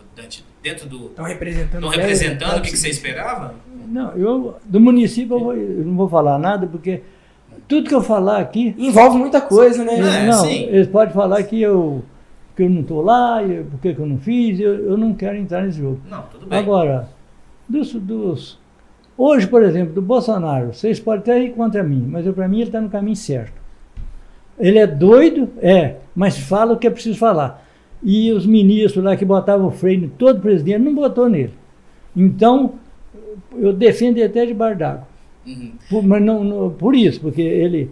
dentro- 0.62 0.89
do. 0.89 1.06
Estão 1.08 1.24
representando. 1.24 1.86
Estão 1.86 1.89
representando 1.89 2.58
o 2.58 2.62
que, 2.62 2.72
que 2.72 2.78
você 2.78 2.89
esperava? 2.89 3.56
Não, 3.88 4.12
eu 4.18 4.58
do 4.66 4.82
município 4.82 5.36
eu, 5.36 5.39
vou- 5.39 5.56
eu 5.56 5.86
não 5.86 5.95
vou 5.95 6.10
falar 6.10 6.38
nada, 6.38 6.68
porque 6.68 7.03
tudo 7.70 7.88
que 7.88 7.95
eu 7.95 8.01
falar 8.03 8.39
aqui, 8.41 8.76
Envolve 8.78 9.18
muita 9.18 9.39
coisa, 9.39 9.82
né? 9.86 9.93
É, 10.24 10.26
não, 10.28 10.43
sim. 10.43 10.64
eles 10.66 10.88
podem 10.88 11.14
falar 11.14 11.41
que 11.43 11.62
eu, 11.62 12.03
que 12.56 12.64
eu 12.64 12.70
não 12.70 12.82
estou 12.82 13.01
lá, 13.01 13.39
por 13.70 13.80
que 13.80 13.93
que 13.93 13.99
eu 13.99 14.06
não 14.06 14.18
fiz, 14.18 14.60
eu, 14.60 14.74
eu 14.76 14.97
não 14.97 15.14
quero 15.14 15.38
entrar 15.38 15.64
nesse 15.64 15.80
jogo. 15.80 15.99
Não, 16.10 16.24
tudo 16.24 16.47
bem. 16.47 16.58
Agora, 16.60 17.10
dos, 17.68 17.93
dos. 17.93 18.60
Hoje, 19.18 19.47
por 19.47 19.64
exemplo, 19.64 19.93
do 19.93 20.01
Bolsonaro, 20.01 20.74
vocês 20.74 20.99
podem 20.99 21.20
até 21.22 21.43
ir 21.43 21.53
contra 21.53 21.84
mim, 21.84 22.06
mas 22.10 22.28
para 22.34 22.47
mim 22.47 22.58
ele 22.58 22.70
está 22.70 22.82
no 22.82 22.89
caminho 22.89 23.16
certo. 23.16 23.53
Ele 24.58 24.78
é 24.78 24.88
doido, 24.88 25.49
é, 25.62 25.97
mas 26.16 26.38
fala 26.38 26.74
o 26.74 26.78
que 26.78 26.88
é 26.88 26.89
preciso 26.89 27.18
falar. 27.18 27.64
E 28.03 28.32
os 28.32 28.45
ministros 28.45 29.03
lá 29.03 29.16
que 29.16 29.26
botavam 29.26 29.68
o 29.68 29.72
freio 29.72 30.06
em 30.06 30.10
todo 30.10 30.39
presidente 30.41 30.80
não 30.80 30.93
botou 30.93 31.28
nele. 31.28 31.53
Então, 32.16 32.74
eu 33.53 33.74
defendo 33.74 34.22
até 34.24 34.45
de 34.45 34.53
bar 34.53 34.78
d'água. 34.78 35.08
Uhum. 35.45 35.72
Por, 35.89 36.03
mas 36.03 36.22
não, 36.24 36.43
não- 36.43 36.70
por 36.70 36.95
isso, 36.95 37.20
porque 37.22 37.41
ele. 37.41 37.91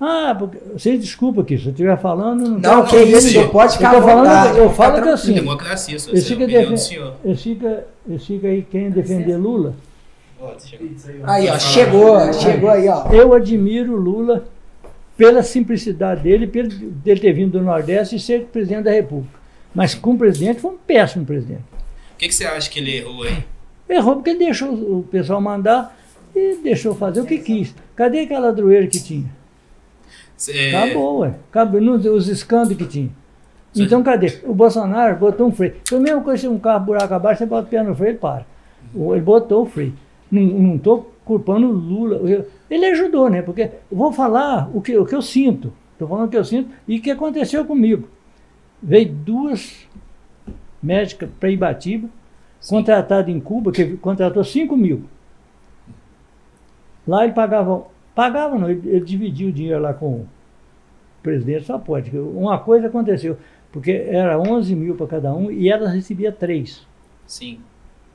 Ah, 0.00 0.34
porque, 0.38 0.56
vocês 0.72 0.98
desculpa 1.00 1.42
aqui, 1.42 1.58
se 1.58 1.66
eu 1.66 1.70
estiver 1.72 2.00
falando. 2.00 2.40
Não, 2.42 2.58
Não, 2.58 2.76
Não, 2.78 2.86
que 2.86 2.96
não, 2.96 3.04
isso, 3.04 3.28
senhor 3.28 3.50
pode 3.50 3.72
eu 3.74 3.76
ficar 3.76 3.90
à 3.90 4.00
falando, 4.02 4.16
vontade, 4.18 4.58
eu 4.58 4.70
falo 4.70 4.88
que 4.94 4.94
tranquilo. 5.02 5.14
assim. 5.14 5.32
Democracia, 5.34 5.96
Esse 5.96 6.10
é 6.16 6.20
fica 6.22 6.46
do 6.46 6.52
defen- 6.52 6.76
senhor. 6.78 7.14
Fica, 7.36 7.86
fica 8.18 8.46
aí 8.48 8.62
quem 8.62 8.90
defender 8.90 9.36
Lula. 9.36 9.74
Aí, 11.24 11.48
ó, 11.50 11.58
chegou, 11.58 12.32
chegou 12.32 12.70
aí, 12.70 12.88
ó. 12.88 13.08
Eu 13.12 13.34
admiro 13.34 13.92
o 13.92 13.96
Lula 13.96 14.44
pela 15.16 15.42
simplicidade 15.42 16.22
dele, 16.22 16.46
pelo 16.46 16.68
dele 16.70 17.20
ter 17.20 17.32
vindo 17.34 17.58
do 17.58 17.62
Nordeste 17.62 18.16
e 18.16 18.18
ser 18.20 18.44
presidente 18.46 18.84
da 18.84 18.90
República. 18.92 19.38
Mas 19.74 19.94
como 19.94 20.16
presidente 20.18 20.60
foi 20.60 20.70
um 20.72 20.78
péssimo 20.78 21.26
presidente. 21.26 21.60
O 22.14 22.16
que, 22.18 22.28
que 22.28 22.34
você 22.34 22.46
acha 22.46 22.70
que 22.70 22.78
ele 22.80 22.96
errou 22.96 23.22
aí? 23.24 23.36
Errou 23.88 24.14
porque 24.16 24.30
ele 24.30 24.38
deixou 24.38 24.70
o 24.72 25.02
pessoal 25.10 25.40
mandar 25.42 25.94
e 26.34 26.56
deixou 26.62 26.94
fazer 26.94 27.20
o 27.20 27.26
que 27.26 27.36
quis. 27.38 27.74
Cadê 27.94 28.20
aquela 28.20 28.46
ladroeira 28.46 28.86
que 28.86 28.98
tinha? 29.02 29.39
Cê- 30.40 30.74
Acabou, 30.74 31.18
ué. 31.20 31.34
Acabou 31.50 31.80
não, 31.82 31.94
os 31.96 32.26
escândalos 32.28 32.76
que 32.78 32.86
tinha. 32.86 33.10
Então 33.76 34.02
cadê? 34.02 34.38
O 34.44 34.54
Bolsonaro 34.54 35.16
botou 35.16 35.46
um 35.46 35.52
freio. 35.52 35.74
Foi 35.86 35.98
a 35.98 36.00
mesma 36.00 36.22
coisa 36.22 36.40
se 36.40 36.48
um 36.48 36.58
carro 36.58 36.86
buraco 36.86 37.12
abaixo, 37.12 37.38
você 37.40 37.46
bota 37.46 37.66
o 37.66 37.70
pé 37.70 37.82
no 37.82 37.94
freio, 37.94 38.12
ele 38.12 38.18
para. 38.18 38.46
Ele 38.94 39.20
botou 39.20 39.62
o 39.62 39.66
freio. 39.66 39.92
Não 40.32 40.76
estou 40.76 41.12
culpando 41.24 41.68
o 41.68 41.72
Lula. 41.72 42.20
Ele 42.70 42.86
ajudou, 42.86 43.28
né? 43.28 43.42
Porque 43.42 43.70
vou 43.92 44.10
falar 44.12 44.70
o 44.74 44.80
que, 44.80 44.96
o 44.96 45.04
que 45.04 45.14
eu 45.14 45.20
sinto. 45.22 45.72
Estou 45.92 46.08
falando 46.08 46.26
o 46.26 46.30
que 46.30 46.36
eu 46.38 46.44
sinto 46.44 46.70
e 46.88 46.98
o 46.98 47.02
que 47.02 47.10
aconteceu 47.10 47.64
comigo. 47.66 48.08
Veio 48.82 49.12
duas 49.12 49.86
médicas 50.82 51.28
para 51.38 51.50
Ibatiba, 51.50 52.08
contratada 52.66 53.30
em 53.30 53.38
Cuba, 53.38 53.70
que 53.70 53.96
contratou 53.98 54.42
5 54.42 54.74
mil. 54.76 55.04
Lá 57.06 57.24
ele 57.24 57.32
pagava. 57.34 57.84
Pagava 58.14 58.58
não, 58.58 58.70
ele, 58.70 58.88
ele 58.88 59.04
dividia 59.04 59.48
o 59.48 59.52
dinheiro 59.52 59.80
lá 59.80 59.94
com 59.94 60.12
o 60.12 60.28
presidente, 61.22 61.64
só 61.64 61.78
pode. 61.78 62.16
Uma 62.16 62.58
coisa 62.58 62.88
aconteceu, 62.88 63.36
porque 63.72 63.92
era 63.92 64.38
11 64.38 64.74
mil 64.74 64.94
para 64.96 65.06
cada 65.06 65.32
um 65.32 65.50
e 65.50 65.70
ela 65.70 65.88
recebia 65.88 66.32
3. 66.32 66.86
Sim. 67.26 67.60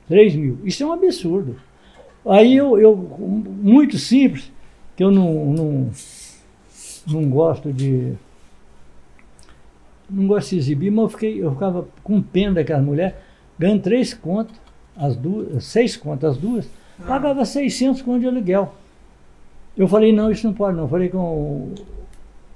3 0.08 0.36
mil. 0.36 0.58
Isso 0.64 0.82
é 0.82 0.86
um 0.86 0.92
absurdo. 0.92 1.56
Aí 2.24 2.56
eu, 2.56 2.78
eu 2.78 2.96
muito 2.96 3.98
simples, 3.98 4.52
que 4.96 5.04
eu 5.04 5.10
não, 5.10 5.46
não, 5.46 5.90
não 7.06 7.30
gosto 7.30 7.72
de. 7.72 8.14
Não 10.08 10.26
gosto 10.26 10.50
de 10.50 10.58
exibir, 10.58 10.90
mas 10.90 11.04
eu, 11.04 11.08
fiquei, 11.08 11.42
eu 11.42 11.52
ficava 11.52 11.88
com 12.02 12.22
pena 12.22 12.54
daquela 12.54 12.82
mulher, 12.82 13.22
ganhando 13.58 13.82
três 13.82 14.14
contas, 14.14 14.56
as 14.96 15.16
duas, 15.16 15.64
seis 15.64 15.96
contas 15.96 16.32
as 16.32 16.38
duas, 16.38 16.68
pagava 17.06 17.44
600 17.44 18.02
contas 18.02 18.20
de 18.20 18.28
aluguel. 18.28 18.72
Eu 19.76 19.86
falei, 19.86 20.12
não, 20.12 20.30
isso 20.30 20.46
não 20.46 20.54
pode 20.54 20.76
não. 20.76 20.84
Eu 20.84 20.88
falei 20.88 21.08
com 21.08 21.18
o 21.18 21.74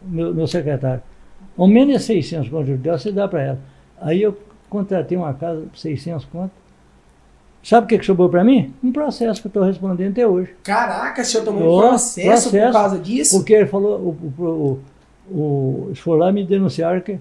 meu, 0.02 0.34
meu 0.34 0.46
secretário. 0.46 1.02
Ao 1.56 1.66
menos 1.68 1.94
é 1.94 1.98
600 1.98 2.48
contas 2.48 2.66
de 2.66 2.72
aluguel, 2.72 2.98
você 2.98 3.12
dá 3.12 3.28
para 3.28 3.42
ela. 3.42 3.58
Aí 4.00 4.22
eu 4.22 4.36
contratei 4.68 5.18
uma 5.18 5.34
casa 5.34 5.66
por 5.70 5.78
600 5.78 6.24
contas. 6.26 6.60
Sabe 7.62 7.84
o 7.84 7.88
que, 7.88 7.98
que 7.98 8.06
sobrou 8.06 8.30
para 8.30 8.42
mim? 8.42 8.72
Um 8.82 8.90
processo 8.90 9.42
que 9.42 9.48
eu 9.48 9.50
estou 9.50 9.62
respondendo 9.62 10.12
até 10.12 10.26
hoje. 10.26 10.54
Caraca, 10.62 11.20
o 11.20 11.24
senhor 11.24 11.44
tomou 11.44 11.76
um 11.76 11.88
processo, 11.88 12.44
por 12.44 12.58
processo. 12.58 12.72
causa 12.72 12.98
disso? 12.98 13.36
Porque 13.36 13.52
ele 13.52 13.66
falou, 13.66 13.98
o, 13.98 14.42
o, 14.42 14.80
o, 15.30 15.38
o, 15.38 15.84
eles 15.88 15.98
foram 15.98 16.20
lá 16.20 16.30
e 16.30 16.32
me 16.32 16.46
denunciaram 16.46 17.00
que, 17.02 17.18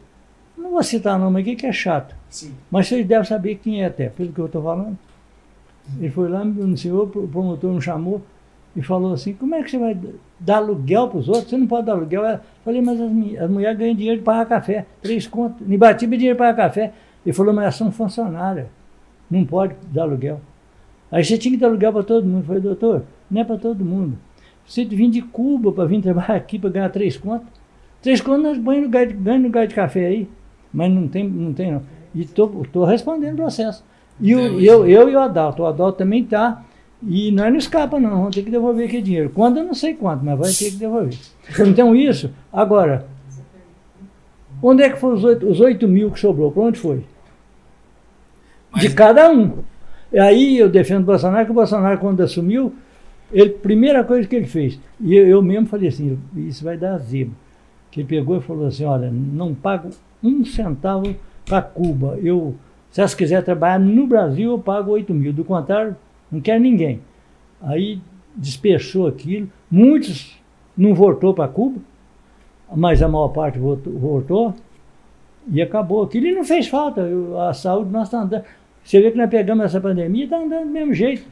não 0.58 0.72
vou 0.72 0.84
citar 0.84 1.20
nome 1.20 1.42
aqui 1.42 1.58
que 1.58 1.66
é 1.66 1.74
chato, 1.74 2.16
Sim. 2.30 2.54
mas 2.72 2.88
vocês 2.88 3.06
devem 3.06 3.26
saber 3.26 3.56
quem 3.56 3.84
é 3.84 3.88
até, 3.88 4.08
pelo 4.08 4.32
que 4.32 4.40
eu 4.40 4.46
estou 4.46 4.64
falando. 4.64 4.98
Ele 6.00 6.10
foi 6.10 6.30
lá, 6.30 6.46
me 6.46 6.54
denunciou, 6.54 7.04
o 7.04 7.28
promotor 7.28 7.74
me 7.74 7.82
chamou 7.82 8.22
e 8.76 8.82
falou 8.82 9.14
assim, 9.14 9.34
como 9.34 9.56
é 9.56 9.64
que 9.64 9.72
você 9.72 9.78
vai 9.78 9.98
dar 10.40 10.58
aluguel 10.58 11.08
para 11.08 11.18
os 11.20 11.28
outros? 11.28 11.50
Você 11.50 11.58
não 11.58 11.68
pode 11.68 11.86
dar 11.88 11.94
aluguel. 11.94 12.24
Eu 12.24 12.40
falei, 12.64 12.82
mas 12.82 13.00
as, 13.00 13.12
as 13.44 13.50
mulheres 13.50 13.78
ganham 13.78 13.96
dinheiro 13.96 14.20
de 14.20 14.24
pagar 14.24 14.46
café, 14.46 14.86
três 15.02 15.26
contas. 15.28 15.68
Em 15.70 15.78
Batiba 15.78 16.16
é 16.16 16.18
dinheiro 16.18 16.38
para 16.38 16.54
pagar 16.54 16.68
café. 16.68 16.94
Ele 17.26 17.34
falou, 17.34 17.54
mas 17.54 17.64
elas 17.64 17.76
são 17.76 17.92
funcionárias, 17.92 18.68
não 19.30 19.44
pode 19.46 19.76
dar 19.92 20.04
aluguel. 20.04 20.40
Aí 21.12 21.24
você 21.24 21.38
tinha 21.38 21.52
que 21.54 21.60
dar 21.60 21.68
aluguel 21.68 21.92
para 21.92 22.04
todo 22.04 22.26
mundo. 22.26 22.42
Eu 22.42 22.46
falei, 22.46 22.62
doutor, 22.62 23.04
não 23.30 23.42
é 23.42 23.44
para 23.44 23.58
todo 23.58 23.84
mundo. 23.84 24.18
Você 24.66 24.86
vim 24.86 25.10
de 25.10 25.22
Cuba 25.24 25.72
para 25.72 25.86
vir 25.86 26.00
trabalhar 26.02 26.36
aqui 26.36 26.60
para 26.60 26.70
ganhar 26.70 26.90
três 26.90 27.18
contas. 27.18 27.48
Três 28.02 28.22
contas 28.22 28.44
nós 28.44 28.58
ganhamos 28.60 28.86
lugar 28.86 29.08
de, 29.08 29.14
ganhamos 29.14 29.46
lugar 29.48 29.68
de 29.68 29.74
café 29.74 30.06
aí. 30.06 30.30
Mas 30.72 30.92
não 30.92 31.08
tem, 31.08 31.28
não 31.28 31.52
tem 31.52 31.72
não. 31.72 31.82
E 32.14 32.22
estou 32.22 32.86
respondendo 32.86 33.34
o 33.34 33.38
processo. 33.38 33.84
E 34.22 34.36
o- 34.36 34.60
Deu 34.60 34.62
eu, 34.62 34.88
eu 34.88 35.10
e 35.10 35.16
o 35.16 35.20
Adalto. 35.20 35.64
O 35.64 35.66
Adalto 35.66 35.98
também 35.98 36.22
está. 36.24 36.64
E 37.02 37.32
nós 37.32 37.50
não 37.50 37.58
escapa 37.58 38.00
não, 38.00 38.10
vamos 38.10 38.36
ter 38.36 38.44
que 38.44 38.52
devolver 38.52 38.88
aquele 38.88 39.02
dinheiro. 39.02 39.30
Quando 39.34 39.58
eu 39.58 39.64
não 39.64 39.74
sei 39.74 39.94
quanto, 39.94 40.24
mas 40.24 40.38
vai 40.38 40.52
ter 40.52 40.72
que 40.72 40.78
devolver. 40.78 41.18
Então 41.68 41.96
isso, 41.96 42.30
agora, 42.52 43.08
onde 44.62 44.84
é 44.84 44.90
que 44.90 45.00
foi 45.00 45.14
os 45.14 45.24
oito, 45.24 45.48
os 45.48 45.60
oito 45.60 45.88
mil 45.88 46.12
que 46.12 46.20
sobrou? 46.20 46.52
Para 46.52 46.64
onde 46.64 46.80
foi? 46.80 47.04
Mas- 48.72 48.82
De 48.84 48.94
cada 48.94 49.32
um. 49.32 49.60
E 50.12 50.20
aí 50.20 50.58
eu 50.58 50.70
defendo 50.70 51.04
o 51.04 51.06
Bolsonaro, 51.06 51.46
que 51.46 51.52
o 51.52 51.56
Bolsonaro, 51.56 51.98
quando 52.00 52.22
assumiu, 52.22 52.74
ele, 53.32 53.52
primeira 53.52 54.04
coisa 54.04 54.28
que 54.28 54.36
ele 54.36 54.48
fez, 54.48 54.80
e 55.00 55.16
eu, 55.16 55.28
eu 55.28 55.42
mesmo 55.42 55.68
falei 55.68 55.88
assim, 55.88 56.18
isso 56.36 56.64
vai 56.64 56.78
dar 56.78 56.98
zebra. 56.98 57.34
Que 57.92 58.02
ele 58.02 58.08
pegou 58.08 58.38
e 58.38 58.42
falou 58.42 58.68
assim, 58.68 58.86
olha, 58.86 59.10
não 59.12 59.54
pago 59.54 59.90
um 60.24 60.44
centavo 60.44 61.16
para 61.46 61.62
Cuba. 61.62 62.18
Eu, 62.22 62.56
se 62.92 63.00
elas 63.00 63.16
quiserem 63.16 63.44
trabalhar 63.44 63.80
no 63.80 64.06
Brasil, 64.06 64.52
eu 64.52 64.60
pago 64.60 64.92
8 64.92 65.14
mil. 65.14 65.32
Do 65.34 65.44
contrário, 65.44 65.96
não 66.32 66.40
quero 66.42 66.60
ninguém. 66.62 67.02
Aí 67.62 68.00
despechou 68.36 69.08
aquilo. 69.08 69.50
Muitos 69.70 70.38
não 70.78 70.94
voltou 70.94 71.34
para 71.34 71.48
Cuba, 71.48 71.80
mas 72.76 73.02
a 73.02 73.08
maior 73.08 73.30
parte 73.30 73.58
voltou, 73.60 73.94
voltou 73.94 74.54
e 75.52 75.62
acabou 75.62 76.04
aquilo. 76.04 76.28
E 76.28 76.32
não 76.36 76.44
fez 76.44 76.68
falta. 76.68 77.02
Eu- 77.02 77.40
a 77.42 77.54
saúde 77.54 77.92
nós 77.92 78.08
está 78.08 78.22
andando. 78.22 78.44
Você 78.84 79.02
vê 79.02 79.12
que 79.12 79.18
nós 79.18 79.30
pegamos 79.30 79.66
essa 79.66 79.80
pandemia 79.82 80.22
e 80.22 80.26
está 80.26 80.38
andando 80.38 80.66
do 80.66 80.72
mesmo 80.72 80.94
jeito. 80.94 81.24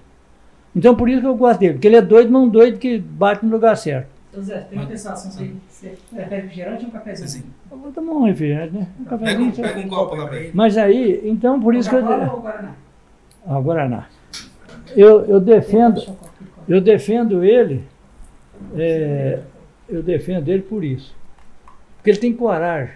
Então 0.75 0.93
por 0.95 1.09
isso 1.09 1.21
que 1.21 1.27
eu 1.27 1.35
gosto 1.35 1.59
dele, 1.59 1.73
porque 1.73 1.87
ele 1.87 1.95
é 1.95 2.01
doido, 2.01 2.31
mas 2.31 2.41
um 2.43 2.49
doido 2.49 2.77
que 2.77 2.99
bate 2.99 3.45
no 3.45 3.51
lugar 3.51 3.75
certo. 3.77 4.07
Então, 4.29 4.43
Zé, 4.43 4.59
tem 4.59 4.77
uma 4.77 4.87
sensação, 4.87 5.31
você, 5.31 5.51
você 5.67 5.97
prefere 6.13 6.41
refrigerante 6.41 6.83
ou 6.83 6.89
um 6.89 6.91
cafezinho? 6.91 7.25
Assim, 7.25 7.43
Eu 7.71 7.77
vou 7.77 7.91
tomar 7.91 8.11
um 8.13 8.23
refrigerante, 8.25 8.73
né? 8.75 8.87
Um 8.99 9.03
pega, 9.05 9.15
um, 9.15 9.19
cafezinho. 9.19 9.55
só- 9.55 9.61
pega 9.63 9.79
um 9.79 9.87
copo 9.89 10.15
lá 10.15 10.27
pra 10.27 10.37
ele. 10.37 10.51
Mas 10.53 10.77
aí, 10.77 11.21
então 11.23 11.59
por 11.59 11.73
isso 11.73 11.89
que 11.89 11.95
eu. 11.95 11.99
Ou 12.05 12.41
Guaraná? 12.41 12.75
Ah, 13.47 13.59
Guaraná. 13.59 14.05
Eu, 14.95 15.25
eu 15.25 15.39
defendo. 15.39 16.17
Eu 16.67 16.81
defendo 16.81 17.43
ele, 17.45 17.83
é, 18.75 19.39
eu 19.87 20.03
defendo 20.03 20.49
ele 20.49 20.61
por 20.61 20.83
isso. 20.83 21.15
Porque 21.95 22.09
ele 22.09 22.17
tem 22.17 22.33
coragem. 22.33 22.95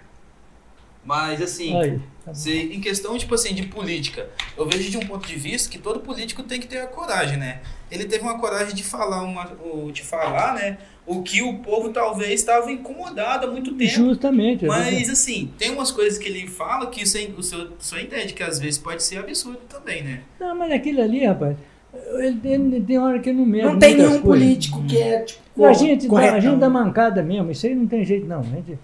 Mas 1.04 1.42
assim, 1.42 1.76
Aí, 1.76 2.00
tá 2.24 2.34
se, 2.34 2.52
em 2.52 2.80
questão 2.80 3.18
tipo 3.18 3.34
assim, 3.34 3.56
de 3.56 3.64
política, 3.64 4.30
eu 4.56 4.68
vejo 4.68 4.92
de 4.92 4.98
um 4.98 5.02
ponto 5.02 5.28
de 5.28 5.36
vista 5.36 5.70
que 5.70 5.80
todo 5.80 6.00
político 6.02 6.44
tem 6.44 6.60
que 6.60 6.68
ter 6.68 6.80
a 6.80 6.88
coragem, 6.88 7.38
né? 7.38 7.62
Ele 7.89 8.06
teve 8.06 8.24
uma 8.24 8.38
coragem 8.39 8.76
de 8.76 8.84
falar, 8.84 9.24
uma, 9.24 9.52
de 9.92 10.04
falar, 10.04 10.54
né? 10.54 10.78
O 11.06 11.24
que 11.24 11.42
o 11.42 11.58
povo 11.60 11.89
talvez 11.89 12.39
estava 12.39 12.72
incomodado 12.72 13.48
há 13.48 13.52
muito 13.52 13.74
tempo. 13.74 13.92
Justamente. 13.92 14.66
Mas 14.66 15.10
assim, 15.10 15.52
tem 15.58 15.72
umas 15.72 15.92
coisas 15.92 16.20
que 16.20 16.30
ele 16.30 16.48
fala 16.48 16.88
que 16.88 17.06
você, 17.06 17.34
o 17.36 17.42
senhor, 17.42 17.72
o 17.80 17.84
senhor 17.84 18.04
entende 18.04 18.34
que 18.34 18.44
às 18.44 18.60
vezes 18.60 18.78
pode 18.78 19.02
ser 19.02 19.18
absurdo 19.18 19.62
também, 19.68 20.04
né? 20.04 20.22
Não, 20.39 20.56
mas 20.56 20.72
aquilo 20.72 21.02
ali, 21.02 21.26
rapaz, 21.26 21.58
ele 21.94 22.38
tem, 22.39 22.82
tem 22.84 22.98
hora 22.98 23.20
que 23.20 23.32
não 23.34 23.46
mede. 23.46 23.66
Não 23.66 23.78
tem 23.80 23.96
nenhum 23.96 24.08
coisas. 24.22 24.26
político 24.26 24.84
que 24.86 24.98
é, 24.98 25.20
tipo, 25.24 25.66
A 25.66 25.74
gente, 25.74 26.02
dá, 26.02 26.06
a 26.08 26.10
corretão. 26.10 26.42
gente 26.42 26.60
dá 26.60 26.70
mancada 26.70 27.22
mesmo, 27.24 27.52
isso 27.52 27.66
aí 27.68 27.76
não 27.76 27.88
tem 27.88 28.04
jeito 28.06 28.26
não. 28.28 28.39
A 28.39 28.44
gente, 28.44 28.78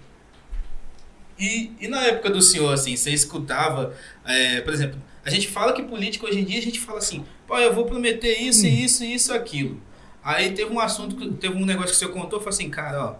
E, 1.38 1.70
e 1.80 1.88
na 1.88 2.02
época 2.04 2.30
do 2.30 2.42
senhor, 2.42 2.72
assim, 2.72 2.96
você 2.96 3.10
escutava, 3.12 3.94
é, 4.26 4.60
por 4.60 4.72
exemplo, 4.74 4.98
a 5.24 5.30
gente 5.30 5.46
fala 5.48 5.72
que 5.72 5.82
político 5.82 6.26
hoje 6.26 6.40
em 6.40 6.44
dia, 6.44 6.58
a 6.58 6.62
gente 6.62 6.80
fala 6.80 6.98
assim, 6.98 7.24
pô, 7.46 7.56
eu 7.58 7.72
vou 7.72 7.84
prometer 7.84 8.38
isso, 8.40 8.66
Hum. 8.66 8.68
isso, 8.68 9.04
isso, 9.04 9.32
aquilo. 9.32 9.80
Aí 10.22 10.50
teve 10.50 10.72
um 10.72 10.80
assunto, 10.80 11.14
que- 11.16 11.30
teve 11.32 11.54
um 11.56 11.64
negócio 11.64 11.90
que 11.90 11.96
o 11.96 11.98
senhor 11.98 12.12
contou, 12.12 12.40
falou 12.40 12.48
assim, 12.50 12.68
cara, 12.68 13.04
ó, 13.04 13.14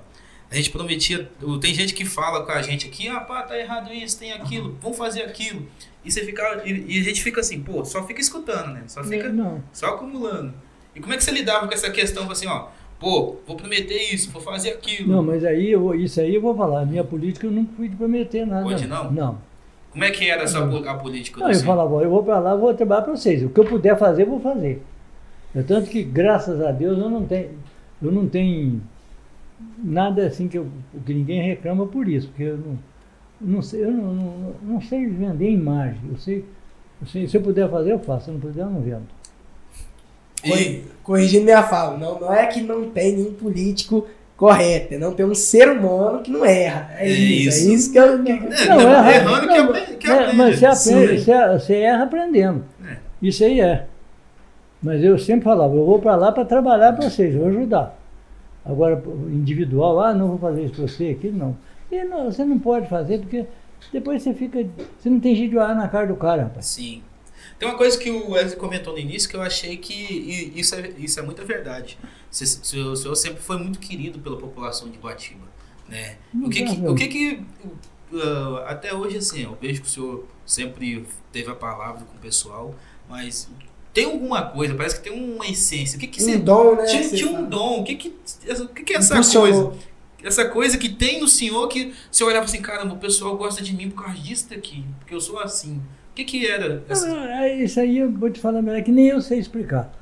a 0.51 0.55
gente 0.55 0.71
prometia, 0.71 1.31
tem 1.61 1.73
gente 1.73 1.95
que 1.95 2.05
fala 2.05 2.45
com 2.45 2.51
a 2.51 2.61
gente 2.61 2.87
aqui, 2.89 3.07
ah, 3.09 3.21
pá, 3.21 3.43
tá 3.43 3.57
errado 3.59 3.93
isso, 3.93 4.19
tem 4.19 4.33
aquilo, 4.33 4.77
vamos 4.83 4.99
fazer 4.99 5.23
aquilo. 5.23 5.67
E 6.09 6.11
você 6.11 6.25
fica, 6.25 6.63
e, 6.65 6.99
a 6.99 7.03
gente 7.03 7.23
fica 7.23 7.43
assim, 7.43 7.61
pô, 7.61 7.85
só 7.85 8.03
fica 8.07 8.19
escutando, 8.19 8.73
né? 8.73 8.85
Só 8.87 9.05
fica 9.05 9.29
não. 9.29 9.63
só 9.75 9.89
acumulando. 9.89 10.55
E 10.97 11.01
como 11.01 11.13
é 11.13 11.19
que 11.19 11.23
você 11.23 11.31
lidava 11.31 11.69
com 11.69 11.75
essa 11.75 11.91
questão, 11.91 12.31
assim, 12.31 12.47
ó, 12.47 12.69
pô, 12.99 13.37
vou 13.47 13.57
prometer 13.57 14.15
isso, 14.15 14.31
vou 14.31 14.41
fazer 14.41 14.71
aquilo. 14.71 15.13
Não, 15.13 15.23
mas 15.23 15.45
aí 15.45 15.71
eu 15.71 15.95
isso 15.95 16.19
aí 16.19 16.35
eu 16.35 16.41
vou 16.41 16.57
falar. 16.57 16.87
Minha 16.87 17.05
política 17.05 17.47
eu 17.47 17.51
nunca 17.51 17.75
fui 17.77 17.89
de 17.89 17.97
prometer 17.97 18.47
nada. 18.47 18.63
Pode 18.63 18.87
não? 18.87 19.13
Não. 19.13 19.39
Como 19.91 20.03
é 20.03 20.11
que 20.11 20.31
era 20.31 20.45
essa, 20.45 20.61
a 20.65 20.95
política 20.95 21.41
Não, 21.41 21.51
eu 21.51 21.61
falava, 21.61 22.03
eu 22.03 22.09
vou 22.09 22.23
para 22.23 22.39
lá, 22.39 22.57
vou 22.57 22.73
trabalhar 22.73 23.03
para 23.03 23.15
vocês. 23.15 23.43
O 23.43 23.51
que 23.51 23.61
eu 23.61 23.67
puder 23.67 23.99
fazer, 23.99 24.23
eu 24.23 24.31
vou 24.31 24.41
fazer. 24.41 24.83
É 25.55 25.63
tanto 25.63 25.91
que, 25.91 26.03
graças 26.03 26.59
a 26.63 26.73
Deus, 26.73 26.97
eu 26.97 27.11
não 27.11 27.27
tenho, 27.27 27.51
eu 28.03 28.11
não 28.11 28.27
tenho 28.27 28.81
nada 29.77 30.27
assim 30.27 30.49
que, 30.49 30.57
eu, 30.57 30.69
que 31.05 31.13
ninguém 31.13 31.43
reclama 31.43 31.87
por 31.87 32.09
isso, 32.09 32.29
porque 32.29 32.45
eu 32.45 32.57
não, 32.57 32.79
não 33.41 33.63
sei, 33.63 33.85
eu 33.85 33.91
não, 33.91 34.15
não, 34.15 34.55
não 34.63 34.81
sei 34.81 35.07
vender 35.07 35.51
imagem. 35.51 35.99
Eu 36.11 36.17
sei, 36.19 36.45
eu 37.01 37.07
sei, 37.07 37.29
se 37.29 37.37
eu 37.37 37.41
puder 37.43 37.69
fazer, 37.71 37.93
eu 37.93 37.99
faço. 37.99 38.25
Se 38.27 38.31
eu 38.31 38.35
não 38.35 38.41
puder, 38.41 38.63
eu 38.63 38.71
não 38.71 38.81
vendo. 38.81 39.07
E, 40.45 40.83
Corrigindo 41.03 41.45
minha 41.45 41.63
fala, 41.63 41.97
não, 41.97 42.21
não 42.21 42.33
é 42.33 42.47
que 42.47 42.61
não 42.61 42.91
tem 42.91 43.17
nenhum 43.17 43.33
político 43.33 44.07
correto, 44.37 44.95
é 44.95 44.99
não 44.99 45.13
tem 45.13 45.27
um 45.27 45.35
ser 45.35 45.69
humano 45.69 46.21
que 46.23 46.31
não 46.31 46.45
erra. 46.45 46.91
É, 46.97 47.07
É 47.09 47.11
isso, 47.11 47.49
isso. 47.59 47.69
é 47.71 47.73
isso 47.75 47.93
que 47.93 47.99
eu. 47.99 48.23
que- 48.23 48.31
É, 48.31 48.67
Não, 48.69 48.77
não, 48.77 48.91
erra- 48.91 49.15
errando 49.17 49.41
que 49.41 49.47
não, 49.59 49.65
aprende- 49.71 49.97
que 49.97 50.07
é, 50.07 50.13
aprende. 50.15 50.37
Mas 50.37 50.59
você, 50.59 50.67
aprende, 50.67 51.21
você, 51.25 51.49
você 51.59 51.75
erra 51.77 52.05
aprendendo. 52.05 52.65
É. 52.87 52.97
Isso 53.21 53.43
aí 53.45 53.61
é. 53.61 53.87
Mas 54.81 55.03
eu 55.03 55.19
sempre 55.19 55.43
falava, 55.45 55.75
eu 55.75 55.85
vou 55.85 55.99
para 55.99 56.15
lá 56.15 56.31
para 56.31 56.45
trabalhar 56.45 56.93
para 56.93 57.11
vocês, 57.11 57.35
eu 57.35 57.41
vou 57.41 57.49
ajudar. 57.49 57.99
Agora, 58.65 59.03
individual, 59.33 59.99
ah, 60.01 60.15
não 60.15 60.29
vou 60.29 60.39
fazer 60.39 60.63
isso 60.65 60.75
para 60.75 60.87
você, 60.87 61.17
aquilo 61.19 61.37
não. 61.37 61.57
E 61.91 62.05
não. 62.05 62.31
Você 62.31 62.45
não 62.45 62.59
pode 62.59 62.89
fazer 62.89 63.19
porque 63.21 63.47
depois 63.93 64.23
você 64.23 64.35
fica. 64.35 64.59
Você 64.99 65.09
não 65.11 65.21
tem 65.21 65.35
jeito 65.35 65.51
de 65.51 65.57
olhar 65.57 65.75
na 65.75 65.89
cara 65.89 66.07
do 66.07 66.17
cara, 66.17 66.45
rapaz. 66.45 66.67
Sim. 66.67 67.03
Tem 67.59 67.69
uma 67.69 67.77
coisa 67.77 67.99
que 67.99 68.09
o 68.11 68.31
Wesley 68.33 68.57
comentou 68.57 68.93
no 68.93 68.99
início 69.01 69.29
que 69.29 69.35
eu 69.35 69.43
achei 69.43 69.77
que 69.77 69.93
e 69.93 70.61
isso 70.61 70.75
é, 70.77 70.91
isso 70.99 71.19
é 71.19 71.23
muita 71.23 71.45
verdade. 71.45 71.99
Você- 72.31 72.45
O 72.87 72.95
senhor 72.95 73.17
sempre 73.17 73.41
foi 73.43 73.57
muito 73.59 73.79
querido 73.81 74.19
pela 74.21 74.37
população 74.37 74.89
de 74.89 74.97
Guatiba, 74.99 75.45
né? 75.89 76.17
O 76.41 76.49
que 76.49 76.63
que, 76.63 76.87
o 76.87 76.95
que, 76.95 77.09
que 77.09 77.43
uh, 78.13 78.57
até 78.67 78.95
hoje 78.95 79.19
assim, 79.19 79.43
eu 79.43 79.57
vejo 79.61 79.81
que 79.83 79.89
o 79.89 79.91
senhor 79.91 80.25
sempre 80.47 81.05
teve 81.33 81.51
a 81.51 81.55
palavra 81.55 82.05
com 82.05 82.17
o 82.17 82.21
pessoal, 82.21 82.75
mas 83.09 83.51
tem 83.93 84.05
alguma 84.05 84.43
coisa, 84.43 84.75
parece 84.75 84.97
que 85.01 85.09
tem 85.11 85.13
uma 85.13 85.47
essência. 85.47 85.97
O 85.97 86.01
que 86.01 86.07
que 86.07 86.23
Um 86.23 86.27
você 86.27 86.39
dom, 86.39 86.77
né? 86.77 86.85
tinha, 86.85 87.09
tinha 87.09 87.31
um 87.33 87.45
dom? 87.49 87.81
O 87.81 87.85
que 87.85 87.97
que, 87.97 88.09
o 88.63 88.69
que 88.69 88.83
que 88.85 88.93
é 88.95 88.97
essa 88.99 89.15
Impulsionou. 89.15 89.71
coisa? 89.71 89.83
Essa 90.23 90.47
coisa 90.49 90.77
que 90.77 90.89
tem 90.89 91.21
no 91.21 91.29
senhor 91.29 91.69
que 91.69 91.93
você 92.11 92.25
olhava 92.25 92.45
assim, 92.45 92.61
caramba, 92.61 92.95
o 92.95 92.99
pessoal 92.99 93.37
gosta 93.37 93.63
de 93.63 93.75
mim 93.75 93.89
por 93.91 94.05
causa 94.05 94.19
disso 94.19 94.51
daqui, 94.51 94.85
porque 94.99 95.15
eu 95.15 95.21
sou 95.21 95.39
assim. 95.39 95.77
O 96.11 96.15
que 96.15 96.25
que 96.25 96.47
era? 96.47 96.83
Essa... 96.89 97.07
Não, 97.09 97.23
é, 97.23 97.55
Isso 97.63 97.79
aí 97.79 97.99
eu 97.99 98.11
vou 98.11 98.29
te 98.29 98.41
falar 98.41 98.61
melhor, 98.61 98.83
que 98.83 98.91
nem 98.91 99.07
eu 99.07 99.21
sei 99.21 99.39
explicar. 99.39 99.93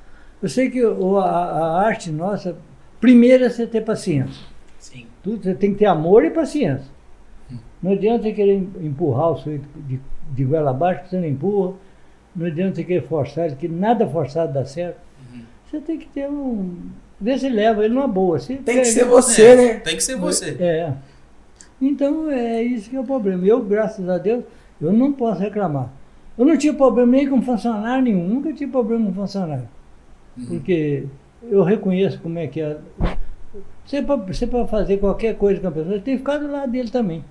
Eu 0.42 0.48
sei 0.48 0.70
que 0.70 0.80
a, 0.82 0.88
a 0.88 1.82
arte 1.86 2.10
nossa, 2.10 2.56
primeiro 3.00 3.44
é 3.44 3.50
você 3.50 3.66
ter 3.66 3.82
paciência. 3.82 4.42
Sim. 4.78 5.06
Tudo, 5.22 5.42
você 5.44 5.54
tem 5.54 5.72
que 5.72 5.80
ter 5.80 5.86
amor 5.86 6.24
e 6.24 6.30
paciência. 6.30 6.86
Não 7.82 7.92
adianta 7.92 8.22
você 8.22 8.32
querer 8.32 8.54
em- 8.54 8.86
empurrar 8.86 9.32
o 9.32 9.36
sujeito 9.36 9.68
de, 9.86 10.00
de 10.30 10.44
goela 10.44 10.70
abaixo, 10.70 11.02
que 11.04 11.10
você 11.10 11.20
não 11.20 11.28
empurra. 11.28 11.74
Não 12.34 12.46
adianta 12.46 12.76
você 12.76 12.84
querer 12.84 13.06
forçar 13.06 13.46
ele, 13.46 13.56
que 13.56 13.68
nada 13.68 14.06
forçado 14.08 14.52
dá 14.52 14.64
certo. 14.64 14.98
Uhum. 15.32 15.42
Você 15.70 15.80
tem 15.80 15.98
que 15.98 16.06
ter 16.06 16.28
um. 16.28 16.78
Ver 17.20 17.38
se 17.38 17.48
leva 17.48 17.84
ele 17.84 17.94
numa 17.94 18.06
boa. 18.08 18.38
Se 18.38 18.56
Tem 18.56 18.78
que 18.78 18.84
ser 18.86 19.04
você, 19.04 19.42
É, 19.42 19.56
né? 19.56 19.74
Tem 19.80 19.96
que 19.96 20.02
ser 20.02 20.16
você. 20.16 20.50
É. 20.60 20.92
Então 21.80 22.30
é 22.30 22.62
isso 22.62 22.90
que 22.90 22.96
é 22.96 23.00
o 23.00 23.04
problema. 23.04 23.44
Eu, 23.46 23.62
graças 23.62 24.06
a 24.08 24.18
Deus, 24.18 24.44
eu 24.80 24.92
não 24.92 25.12
posso 25.12 25.40
reclamar. 25.40 25.90
Eu 26.36 26.44
não 26.44 26.56
tive 26.56 26.76
problema 26.76 27.12
nem 27.12 27.28
com 27.28 27.40
funcionário 27.40 28.04
nenhum, 28.04 28.26
nunca 28.28 28.52
tive 28.52 28.70
problema 28.70 29.06
com 29.06 29.14
funcionário. 29.14 29.68
Porque 30.48 31.04
eu 31.42 31.62
reconheço 31.62 32.20
como 32.20 32.38
é 32.38 32.46
que 32.46 32.60
é. 32.60 32.76
Você 33.86 34.02
para 34.02 34.66
fazer 34.66 34.98
qualquer 34.98 35.36
coisa 35.36 35.60
com 35.60 35.68
a 35.68 35.70
pessoa, 35.70 35.94
você 35.94 36.00
tem 36.00 36.14
que 36.14 36.18
ficar 36.18 36.36
do 36.38 36.50
lado 36.50 36.70
dele 36.70 36.90
também. 36.90 37.24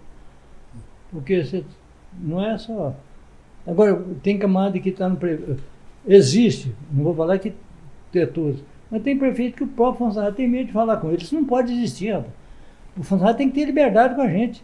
Porque 1.11 1.43
você 1.43 1.63
não 2.19 2.43
é 2.43 2.57
só. 2.57 2.95
Agora, 3.67 4.01
tem 4.23 4.38
camada 4.39 4.79
que 4.79 4.89
está 4.89 5.07
no. 5.07 5.17
pre- 5.17 5.39
Existe, 6.07 6.73
não 6.91 7.03
vou 7.03 7.15
falar 7.15 7.38
que 7.39 7.53
ter 8.11 8.27
todos, 8.31 8.59
mas 8.95 9.03
tem 9.03 9.17
prefeito 9.17 9.57
que 9.57 9.63
o 9.63 9.67
próprio 9.67 10.05
funcionário 10.05 10.35
tem 10.35 10.47
medo 10.47 10.67
de 10.67 10.71
falar 10.71 10.97
com 10.97 11.09
ele. 11.09 11.21
Isso 11.21 11.35
não 11.35 11.43
pode 11.43 11.73
existir, 11.73 12.11
rapaz. 12.11 12.31
O 12.97 13.03
funcionário 13.03 13.37
tem 13.37 13.49
que 13.49 13.55
ter 13.59 13.65
liberdade 13.65 14.15
com 14.15 14.21
a 14.21 14.27
gente. 14.29 14.63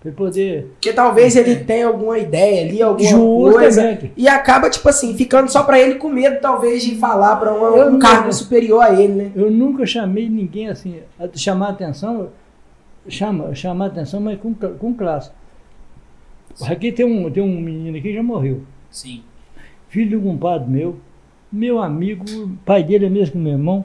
Para 0.00 0.10
ele 0.10 0.16
poder. 0.16 0.64
Porque 0.74 0.92
talvez 0.92 1.34
ele 1.34 1.56
tenha 1.64 1.86
alguma 1.86 2.18
ideia 2.18 2.66
ali, 2.66 2.82
alguma 2.82 3.10
coisa. 3.52 3.80
Justamente. 3.82 4.12
E 4.16 4.28
acaba, 4.28 4.68
tipo 4.70 4.88
assim, 4.88 5.16
ficando 5.16 5.50
só 5.50 5.62
pra 5.64 5.80
ele 5.80 5.94
com 5.96 6.08
medo, 6.08 6.40
talvez, 6.40 6.82
de 6.84 6.94
falar 6.96 7.36
pra 7.36 7.52
um, 7.52 7.76
Eu 7.76 7.86
um 7.86 7.90
não- 7.92 7.98
cargo 7.98 8.32
superior 8.32 8.82
a 8.82 8.92
ele, 8.92 9.12
né? 9.14 9.32
Eu 9.34 9.50
nunca 9.50 9.84
chamei 9.86 10.28
ninguém 10.28 10.68
assim, 10.68 11.00
a 11.18 11.26
chamar 11.36 11.70
atenção, 11.70 12.28
chama, 13.08 13.54
chamar 13.54 13.86
atenção, 13.86 14.20
mas 14.20 14.38
com, 14.38 14.52
com 14.54 14.94
classe. 14.94 15.30
Aqui 16.68 16.92
tem 16.92 17.06
um, 17.06 17.30
tem 17.30 17.42
um 17.42 17.60
menino 17.60 17.96
aqui 17.96 18.08
que 18.08 18.14
já 18.14 18.22
morreu. 18.22 18.62
Sim. 18.90 19.22
filho 19.88 20.10
de 20.10 20.16
um 20.16 20.22
compadre 20.32 20.68
meu, 20.68 20.96
meu 21.50 21.80
amigo, 21.80 22.24
pai 22.64 22.82
dele 22.82 23.06
é 23.06 23.10
mesmo 23.10 23.40
meu 23.40 23.52
irmão, 23.52 23.84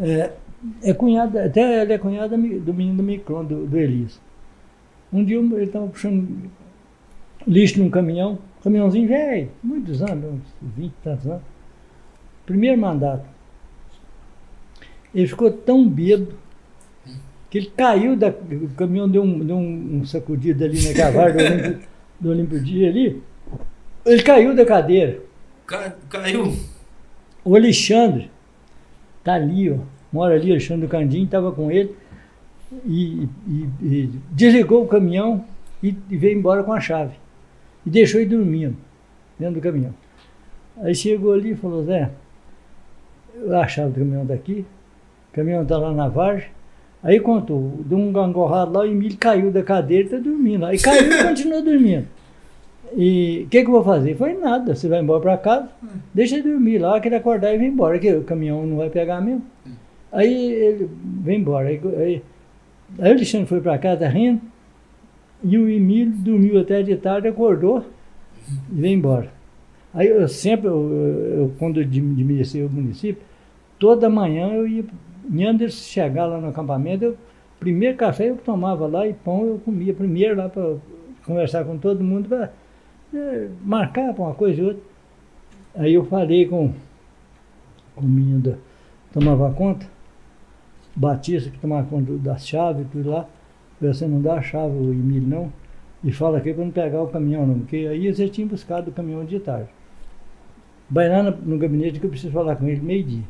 é, 0.00 0.32
é 0.82 0.92
cunhado, 0.94 1.38
até 1.38 1.82
ele 1.82 1.92
é 1.92 1.98
cunhado 1.98 2.36
do 2.36 2.74
menino 2.74 2.96
do 2.96 3.02
Micron, 3.02 3.44
do, 3.44 3.66
do 3.66 3.78
Elias. 3.78 4.20
Um 5.12 5.24
dia 5.24 5.38
ele 5.38 5.64
estava 5.64 5.86
puxando 5.86 6.50
lixo 7.46 7.78
num 7.78 7.90
caminhão, 7.90 8.38
caminhãozinho 8.62 9.08
velho, 9.08 9.48
muitos 9.62 10.02
anos, 10.02 10.24
uns 10.24 10.40
20 10.76 10.88
e 10.90 10.94
tantos 11.02 11.26
anos. 11.26 11.42
Primeiro 12.44 12.80
mandato. 12.80 13.26
Ele 15.14 15.26
ficou 15.26 15.50
tão 15.50 15.88
bêbado 15.88 16.34
que 17.48 17.58
ele 17.58 17.72
caiu, 17.76 18.16
da, 18.16 18.28
o 18.28 18.68
caminhão 18.76 19.08
deu 19.08 19.22
um, 19.22 19.38
deu 19.38 19.56
um, 19.56 20.04
sacudido 20.04 20.64
ali 20.64 20.82
na 20.88 20.92
Olímpio, 21.38 21.80
do 22.20 22.30
Olímpio 22.30 22.60
Dia 22.62 22.88
ali. 22.88 23.22
Ele 24.04 24.22
caiu 24.22 24.54
da 24.54 24.64
cadeira. 24.66 25.20
Ca- 25.66 25.94
Caiu. 26.08 26.54
O 27.46 27.54
Alexandre 27.54 28.30
tá 29.22 29.34
ali, 29.34 29.70
ó. 29.70 29.76
Mora 30.12 30.34
ali, 30.34 30.50
Alexandre 30.50 30.88
Candim, 30.88 31.24
estava 31.24 31.52
com 31.52 31.70
ele. 31.70 31.94
E, 32.84 33.28
e- 33.46 33.68
e 33.82 34.10
desligou 34.32 34.82
o 34.82 34.88
caminhão 34.88 35.44
e, 35.82 35.94
e 36.10 36.16
veio 36.16 36.36
embora 36.38 36.62
com 36.64 36.72
a 36.72 36.80
chave. 36.80 37.14
E 37.86 37.90
deixou 37.90 38.20
ele 38.20 38.30
dormindo 38.36 38.76
dentro 39.38 39.54
do 39.54 39.60
caminhão. 39.60 39.94
Aí 40.78 40.94
chegou 40.94 41.32
ali 41.32 41.52
e 41.52 41.56
falou, 41.56 41.84
Zé, 41.84 42.10
a 43.52 43.68
chave 43.68 43.92
do 43.92 44.00
caminhão 44.00 44.26
daqui, 44.26 44.64
o 45.30 45.34
caminhão 45.34 45.62
está 45.62 45.78
lá 45.78 45.92
na 45.92 46.08
vargem. 46.08 46.48
Aí 47.02 47.20
contou, 47.20 47.78
deu 47.84 47.96
um 47.98 48.12
gangorrado 48.12 48.72
lá, 48.72 48.80
o 48.80 48.84
Emílio 48.86 49.16
caiu 49.16 49.52
da 49.52 49.62
cadeira 49.62 50.02
e 50.02 50.06
está 50.06 50.18
dormindo. 50.18 50.66
Aí 50.66 50.78
caiu 50.78 51.08
e 51.12 51.22
continuou 51.22 51.62
dormindo. 51.62 52.08
E 52.94 53.42
o 53.46 53.48
que, 53.48 53.62
que 53.62 53.66
eu 53.68 53.72
vou 53.72 53.84
fazer? 53.84 54.16
Foi 54.16 54.34
nada, 54.34 54.74
você 54.74 54.88
vai 54.88 55.00
embora 55.00 55.20
para 55.20 55.36
casa, 55.38 55.68
deixa 56.14 56.36
ele 56.36 56.50
dormir 56.50 56.78
lá, 56.78 57.00
que 57.00 57.08
ele 57.08 57.16
acordar 57.16 57.54
e 57.54 57.58
vem 57.58 57.68
embora, 57.68 57.98
que 57.98 58.12
o 58.12 58.22
caminhão 58.24 58.66
não 58.66 58.76
vai 58.76 58.90
pegar 58.90 59.20
mesmo. 59.20 59.42
Aí 60.12 60.52
ele 60.52 60.88
vem 61.22 61.40
embora. 61.40 61.68
Aí, 61.68 61.80
aí, 61.98 62.22
aí 62.98 63.10
o 63.10 63.14
Alexandre 63.14 63.46
foi 63.46 63.60
para 63.60 63.76
casa 63.78 64.08
rindo, 64.08 64.40
e 65.42 65.58
o 65.58 65.68
Emílio 65.68 66.12
dormiu 66.16 66.60
até 66.60 66.82
de 66.82 66.96
tarde, 66.96 67.28
acordou 67.28 67.84
e 68.72 68.80
veio 68.80 68.94
embora. 68.94 69.30
Aí 69.92 70.08
eu 70.08 70.26
sempre, 70.28 70.68
eu, 70.68 70.90
eu- 71.38 71.52
quando 71.58 71.78
eu 71.80 71.84
administrei 71.84 72.64
o 72.64 72.70
município, 72.70 73.22
toda 73.78 74.08
manhã 74.08 74.52
eu 74.52 74.66
ia, 74.68 74.84
antes 75.48 75.74
de 75.74 75.80
chegar 75.82 76.26
lá 76.26 76.40
no 76.40 76.48
acampamento, 76.48 77.04
eu, 77.04 77.16
primeiro 77.60 77.96
café 77.96 78.30
eu 78.30 78.36
tomava 78.36 78.86
lá 78.86 79.06
e 79.06 79.12
pão 79.12 79.46
eu 79.46 79.60
comia 79.64 79.92
primeiro 79.94 80.36
lá 80.36 80.48
para 80.48 80.74
conversar 81.24 81.64
com 81.64 81.76
todo 81.78 82.02
mundo, 82.04 82.28
para 82.28 82.50
marcar 83.62 84.12
para 84.14 84.24
uma 84.24 84.34
coisa 84.34 84.60
e 84.60 84.64
outra. 84.64 84.82
Aí 85.74 85.94
eu 85.94 86.04
falei 86.06 86.46
com, 86.46 86.72
com 87.94 88.00
o 88.00 88.08
menino 88.08 88.40
da, 88.40 88.54
tomava 89.12 89.52
conta, 89.52 89.86
Batista 90.94 91.50
que 91.50 91.58
tomava 91.58 91.86
conta 91.86 92.12
das 92.18 92.46
chaves 92.46 92.86
e 92.86 92.88
tudo 92.88 93.10
lá. 93.10 93.28
Falei, 93.78 93.92
Você 93.92 94.06
não 94.06 94.22
dá 94.22 94.34
a 94.34 94.42
chave, 94.42 94.74
o 94.74 94.92
Emílio, 94.92 95.28
não? 95.28 95.52
E 96.02 96.12
fala 96.12 96.38
aqui 96.38 96.54
para 96.54 96.64
não 96.64 96.70
pegar 96.70 97.02
o 97.02 97.08
caminhão, 97.08 97.46
não, 97.46 97.58
porque 97.58 97.76
aí 97.76 98.12
você 98.12 98.28
tinha 98.28 98.46
buscado 98.46 98.90
o 98.90 98.94
caminhão 98.94 99.24
de 99.24 99.38
tarde. 99.40 99.68
Vai 100.88 101.08
lá 101.08 101.22
no, 101.22 101.58
gabinete 101.58 101.98
que 101.98 102.06
eu 102.06 102.10
preciso 102.10 102.32
falar 102.32 102.56
com 102.56 102.66
ele 102.66 102.80
meio-dia. 102.80 103.24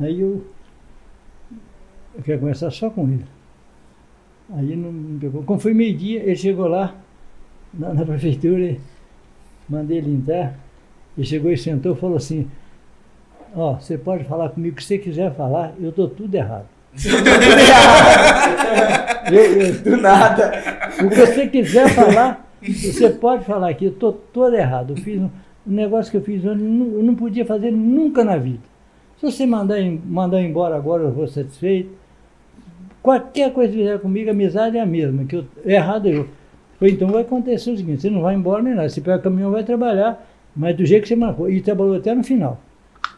Aí 0.00 0.20
eu, 0.20 0.44
eu 2.16 2.22
quero 2.22 2.40
conversar 2.40 2.70
só 2.70 2.88
com 2.88 3.02
ele. 3.04 3.26
Aí 4.50 4.74
não 4.74 5.18
pegou. 5.18 5.42
Como 5.42 5.60
foi 5.60 5.74
meio-dia, 5.74 6.22
ele 6.22 6.36
chegou 6.36 6.66
lá 6.66 6.94
na, 7.78 7.94
na 7.94 8.04
prefeitura, 8.04 8.76
mandei 9.68 9.98
ele 9.98 10.10
entrar. 10.14 10.54
Ele 11.16 11.26
chegou 11.26 11.50
e 11.52 11.56
sentou 11.56 11.92
e 11.94 11.96
falou 11.96 12.16
assim: 12.16 12.48
Ó, 13.54 13.74
você 13.74 13.96
pode 13.98 14.24
falar 14.24 14.48
comigo 14.50 14.74
o 14.74 14.76
que 14.76 14.84
você 14.84 14.98
quiser 14.98 15.34
falar, 15.34 15.72
eu 15.80 15.90
estou 15.90 16.08
tudo 16.08 16.34
errado. 16.34 16.66
Eu- 19.32 19.60
eu- 19.62 19.74
Do 19.80 19.96
nada. 19.96 20.52
o 21.02 21.08
que 21.08 21.14
você 21.16 21.46
quiser 21.48 21.88
falar, 21.88 22.46
você 22.62 23.08
pode 23.10 23.44
falar 23.44 23.70
aqui, 23.70 23.86
eu 23.86 23.90
estou 23.90 24.12
todo 24.12 24.54
errado. 24.54 24.90
Eu 24.90 24.96
fiz 24.98 25.18
um, 25.20 25.24
um 25.66 25.72
negócio 25.72 26.10
que 26.10 26.16
eu 26.18 26.22
fiz 26.22 26.44
eu 26.44 26.54
não, 26.54 26.98
eu 26.98 27.02
não 27.02 27.14
podia 27.14 27.44
fazer 27.44 27.70
nunca 27.70 28.22
na 28.22 28.36
vida. 28.36 28.60
Se 29.18 29.24
você 29.30 29.46
mandar, 29.46 29.78
mandar 30.04 30.42
embora 30.42 30.76
agora, 30.76 31.04
eu 31.04 31.12
vou 31.12 31.26
satisfeito. 31.26 31.90
Qualquer 33.02 33.52
coisa 33.52 33.72
que 33.72 33.78
fizer 33.78 33.98
comigo, 33.98 34.28
a 34.28 34.32
amizade 34.32 34.76
é 34.76 34.80
a 34.80 34.86
mesma, 34.86 35.24
que 35.24 35.36
eu, 35.36 35.44
errado 35.64 36.06
eu. 36.06 36.28
Falei, 36.84 36.96
então 36.96 37.08
vai 37.08 37.22
acontecer 37.22 37.70
o 37.70 37.76
seguinte, 37.78 38.02
você 38.02 38.10
não 38.10 38.20
vai 38.20 38.34
embora 38.34 38.62
nem 38.62 38.74
nada, 38.74 38.90
você 38.90 39.00
pega 39.00 39.16
o 39.16 39.22
caminhão 39.22 39.50
vai 39.50 39.64
trabalhar, 39.64 40.22
mas 40.54 40.76
do 40.76 40.84
jeito 40.84 41.04
que 41.04 41.08
você 41.08 41.16
marcou. 41.16 41.48
E 41.48 41.62
trabalhou 41.62 41.96
até 41.96 42.14
no 42.14 42.22
final. 42.22 42.60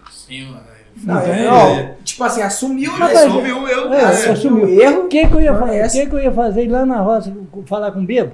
Sim, 0.09 0.55
Não, 1.03 1.19
Então, 1.19 1.77
não, 1.77 1.95
tipo 2.05 2.23
assim, 2.23 2.43
assumiu, 2.43 2.97
né? 2.97 3.07
Assumiu 3.07 3.67
eu. 3.67 3.93
É, 3.93 4.03
é. 4.03 4.05
assumiu. 4.31 4.67
o 4.67 4.81
erro. 4.81 5.01
O 5.01 5.09
que, 5.09 5.27
que, 5.27 5.35
eu 5.35 5.41
ia 5.41 5.55
fazer? 5.55 5.79
é 5.79 5.89
que, 5.89 6.11
que 6.11 6.15
eu 6.15 6.21
ia 6.21 6.31
fazer 6.31 6.63
ir 6.63 6.69
lá 6.69 6.87
na 6.87 7.01
roça 7.01 7.37
falar 7.67 7.91
com 7.91 7.99
o 7.99 8.07
bebo? 8.07 8.33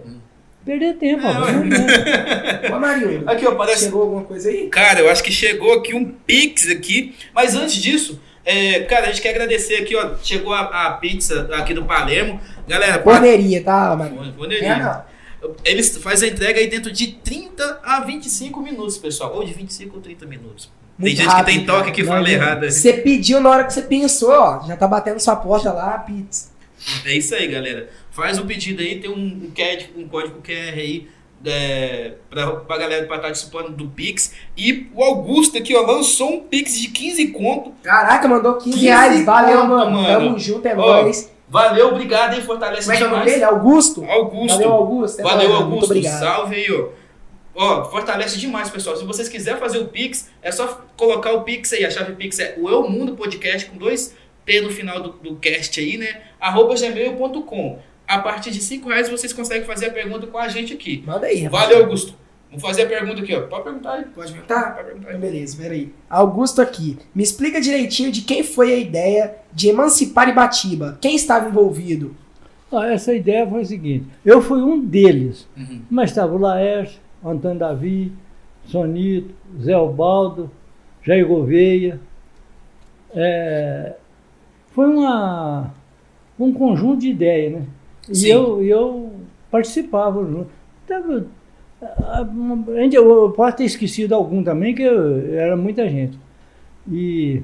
Perder 0.67 0.95
tempo, 0.99 1.27
É, 1.27 1.31
adianta. 1.31 2.77
Ô, 2.77 2.79
Marinho, 2.79 3.23
Aqui, 3.27 3.47
ó, 3.47 3.55
parece. 3.55 3.85
chegou 3.85 4.03
alguma 4.03 4.25
coisa 4.25 4.51
aí? 4.51 4.69
Cara, 4.69 5.01
eu 5.01 5.11
acho 5.11 5.23
que 5.25 5.33
chegou 5.33 5.73
aqui 5.79 5.95
um 5.95 6.05
Pix 6.05 6.71
aqui. 6.71 7.15
Mas 7.35 7.55
antes 7.55 7.77
disso, 7.77 8.21
é, 8.45 8.81
cara, 8.81 9.07
a 9.07 9.07
gente 9.07 9.23
quer 9.23 9.31
agradecer 9.31 9.77
aqui, 9.77 9.97
ó. 9.97 10.11
Chegou 10.23 10.53
a, 10.53 10.61
a 10.61 10.91
pizza 10.93 11.49
aqui 11.55 11.73
do 11.73 11.87
Palermo. 11.87 12.39
Galera, 12.69 13.03
Forneria, 13.03 13.65
tá, 13.65 13.97
Marinho? 13.97 14.35
Forneria. 14.35 15.07
É. 15.09 15.12
Eles 15.65 15.97
fazem 15.99 16.31
a 16.31 16.33
entrega 16.33 16.59
aí 16.61 16.69
dentro 16.69 16.91
de 16.93 17.09
30 17.09 17.81
a 17.83 18.01
25 18.01 18.61
minutos, 18.61 18.99
pessoal. 18.99 19.35
Ou 19.35 19.45
de 19.45 19.53
25 19.53 19.97
ou 19.97 20.03
30 20.03 20.27
minutos. 20.27 20.65
Tem 20.67 21.07
Muito 21.09 21.17
gente 21.17 21.27
rápido, 21.27 21.47
que 21.47 21.53
tem 21.53 21.67
toque 21.67 21.91
que 21.93 22.03
cara. 22.03 22.09
fala 22.15 22.23
Mas, 22.23 22.33
errado. 22.33 22.71
Você 22.71 22.93
pediu 22.95 23.41
na 23.41 23.51
hora 23.51 23.65
que 23.65 23.73
você 23.73 23.83
pensou, 23.83 24.31
ó. 24.31 24.67
Já 24.67 24.77
tá 24.77 24.87
batendo 24.87 25.19
sua 25.21 25.37
porta 25.37 25.73
lá, 25.73 25.99
pizza. 25.99 26.51
É 27.05 27.17
isso 27.17 27.35
aí, 27.35 27.49
galera. 27.49 27.89
Faz 28.11 28.39
o 28.39 28.45
pedido 28.45 28.83
aí, 28.83 29.01
tem 29.01 29.11
um, 29.11 29.15
um, 29.15 29.51
CAD, 29.55 29.91
um 29.97 30.07
código 30.07 30.41
QR 30.43 30.79
aí 30.79 31.09
é, 31.45 32.15
pra, 32.31 32.57
pra 32.57 32.79
galera 32.79 33.07
pra 33.07 33.17
estar 33.17 33.29
participando 33.29 33.71
do 33.71 33.89
Pix. 33.89 34.33
E 34.57 34.89
o 34.95 35.03
Augusto 35.03 35.59
aqui, 35.59 35.75
ó, 35.75 35.81
lançou 35.83 36.33
um 36.35 36.41
Pix 36.41 36.79
de 36.79 36.89
15 36.89 37.29
conto. 37.29 37.73
Caraca, 37.83 38.29
mandou 38.29 38.55
15 38.55 38.71
15 38.73 38.87
reais. 38.87 39.25
Valeu, 39.25 39.61
conto, 39.63 39.69
mano. 39.71 39.91
mano. 39.91 40.07
Tamo 40.07 40.39
junto, 40.39 40.67
é 40.67 40.75
Ó, 40.77 41.03
nóis. 41.03 41.31
Valeu, 41.53 41.89
obrigado, 41.89 42.33
hein? 42.35 42.41
Fortalece 42.41 42.85
Como 42.85 42.95
é 42.95 42.97
que 42.97 43.03
é 43.03 43.07
o 43.07 43.11
nome 43.11 43.25
demais. 43.25 43.33
dele? 43.41 43.45
Augusto? 43.45 44.05
Augusto. 44.07 44.57
Valeu, 44.57 44.73
Augusto. 44.73 45.21
É 45.21 45.23
Valeu. 45.23 45.53
Augusto. 45.53 45.69
Muito 45.69 45.85
obrigado. 45.85 46.19
Salve 46.19 46.57
aí, 46.57 46.73
ó. 46.73 46.89
Ó, 47.55 47.85
fortalece 47.85 48.39
demais, 48.39 48.71
pessoal. 48.71 48.97
Se 48.97 49.05
vocês 49.05 49.29
quiserem 49.29 49.61
fazer 49.61 49.77
o 49.77 49.89
Pix, 49.89 50.31
é 50.41 50.51
só 50.51 50.81
colocar 50.97 51.33
o 51.35 51.43
Pix 51.43 51.71
aí. 51.75 51.85
A 51.85 51.91
chave 51.91 52.15
Pix 52.15 52.39
é 52.39 52.55
o 52.59 52.71
Eu 52.71 52.89
Mundo 52.89 53.15
Podcast 53.15 53.69
com 53.69 53.77
dois 53.77 54.17
T 54.47 54.61
no 54.63 54.71
final 54.71 55.03
do, 55.03 55.11
do 55.11 55.37
cast 55.37 55.79
aí, 55.79 55.99
né? 55.99 56.23
Arroba 56.41 56.75
gmail.com. 56.75 57.79
A 58.09 58.19
partir 58.19 58.51
de 58.51 58.63
5 58.63 58.89
reais 58.89 59.11
vocês 59.11 59.35
conseguem 59.35 59.65
fazer 59.65 59.87
a 59.89 59.91
pergunta 59.91 60.27
com 60.27 60.39
a 60.39 60.49
gente 60.49 60.73
aqui. 60.73 61.05
Manda 61.07 61.27
aí, 61.27 61.47
Valeu, 61.49 61.81
Augusto. 61.81 62.15
Vamos 62.53 62.63
fazer 62.63 62.83
a 62.83 62.87
pergunta 62.87 63.23
aqui, 63.23 63.35
ó. 63.35 63.47
Pode 63.47 63.65
perguntar 63.65 63.93
aí. 63.95 64.05
Pode 64.05 64.31
perguntar? 64.33 64.75
Pode 64.75 64.87
perguntar 64.89 65.09
aí. 65.11 65.19
Beleza, 65.19 65.57
peraí. 65.57 65.93
Augusto 66.11 66.61
aqui. 66.61 66.99
Me 67.15 67.23
explica 67.23 67.61
direitinho 67.61 68.13
de 68.13 68.21
quem 68.21 68.43
foi 68.45 68.75
a 68.75 68.77
ideia 68.77 69.37
de 69.53 69.69
emancipar 69.71 70.29
Ibatiba. 70.29 70.99
Quem 71.01 71.17
estava 71.17 71.49
envolvido? 71.49 72.15
Ah, 72.71 72.89
essa 72.93 73.15
ideia 73.15 73.47
foi 73.49 73.63
a 73.63 73.65
seguinte: 73.65 74.07
eu 74.25 74.43
fui 74.43 74.61
um 74.63 74.79
deles, 74.85 75.49
Uhum. 75.57 75.81
mas 75.91 76.11
estava 76.11 76.35
o 76.35 76.39
Laércio, 76.39 77.01
Antônio 77.25 77.59
Davi, 77.59 78.13
Sonito, 78.67 79.35
Zé 79.63 79.73
Albaldo, 79.73 80.51
Jair 81.03 81.27
Gouveia. 81.27 81.99
É, 83.15 83.95
foi 84.73 84.87
uma, 84.89 85.73
um 86.39 86.53
conjunto 86.53 87.01
de 87.01 87.09
ideias, 87.11 87.53
né? 87.55 87.67
E 88.09 88.15
Sim. 88.17 88.29
eu, 88.29 88.63
e 88.63 88.69
eu 88.71 89.13
participava 89.51 90.25
junto. 90.25 90.51
Tava, 90.87 91.27
eu 92.97 93.31
posso 93.33 93.57
ter 93.57 93.65
esquecido 93.65 94.15
algum 94.15 94.43
também, 94.43 94.75
que 94.75 94.83
eu- 94.83 95.35
era 95.35 95.57
muita 95.57 95.89
gente. 95.89 96.19
E, 96.91 97.43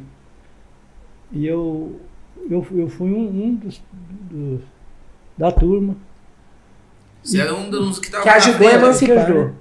e 1.32 1.46
eu, 1.46 1.96
eu, 2.50 2.66
eu 2.72 2.88
fui 2.88 3.12
um, 3.12 3.28
um 3.28 3.54
dos, 3.54 3.82
dos- 4.30 4.60
da 5.36 5.50
turma. 5.52 5.96
Você 7.22 7.40
era 7.40 7.54
um 7.54 7.68
dos 7.68 7.98
que 7.98 8.10
tava 8.10 8.22
Que 8.22 8.28
ajudou 8.30 8.68
a 8.68 8.72
emancipar. 8.72 9.28
Né? 9.34 9.52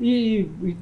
E, 0.00 0.48
e, 0.62 0.76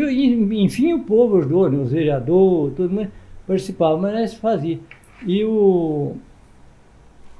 e, 0.00 0.62
enfim, 0.64 0.92
o 0.92 1.00
povo 1.00 1.38
ajudou, 1.38 1.70
né? 1.70 1.78
os 1.78 1.90
vereadores, 1.92 2.76
todo 2.76 2.90
mundo 2.90 3.10
participava, 3.46 3.96
mas 3.96 4.12
nós 4.14 4.34
fazia. 4.34 4.78
E, 5.24 5.44
o, 5.44 6.16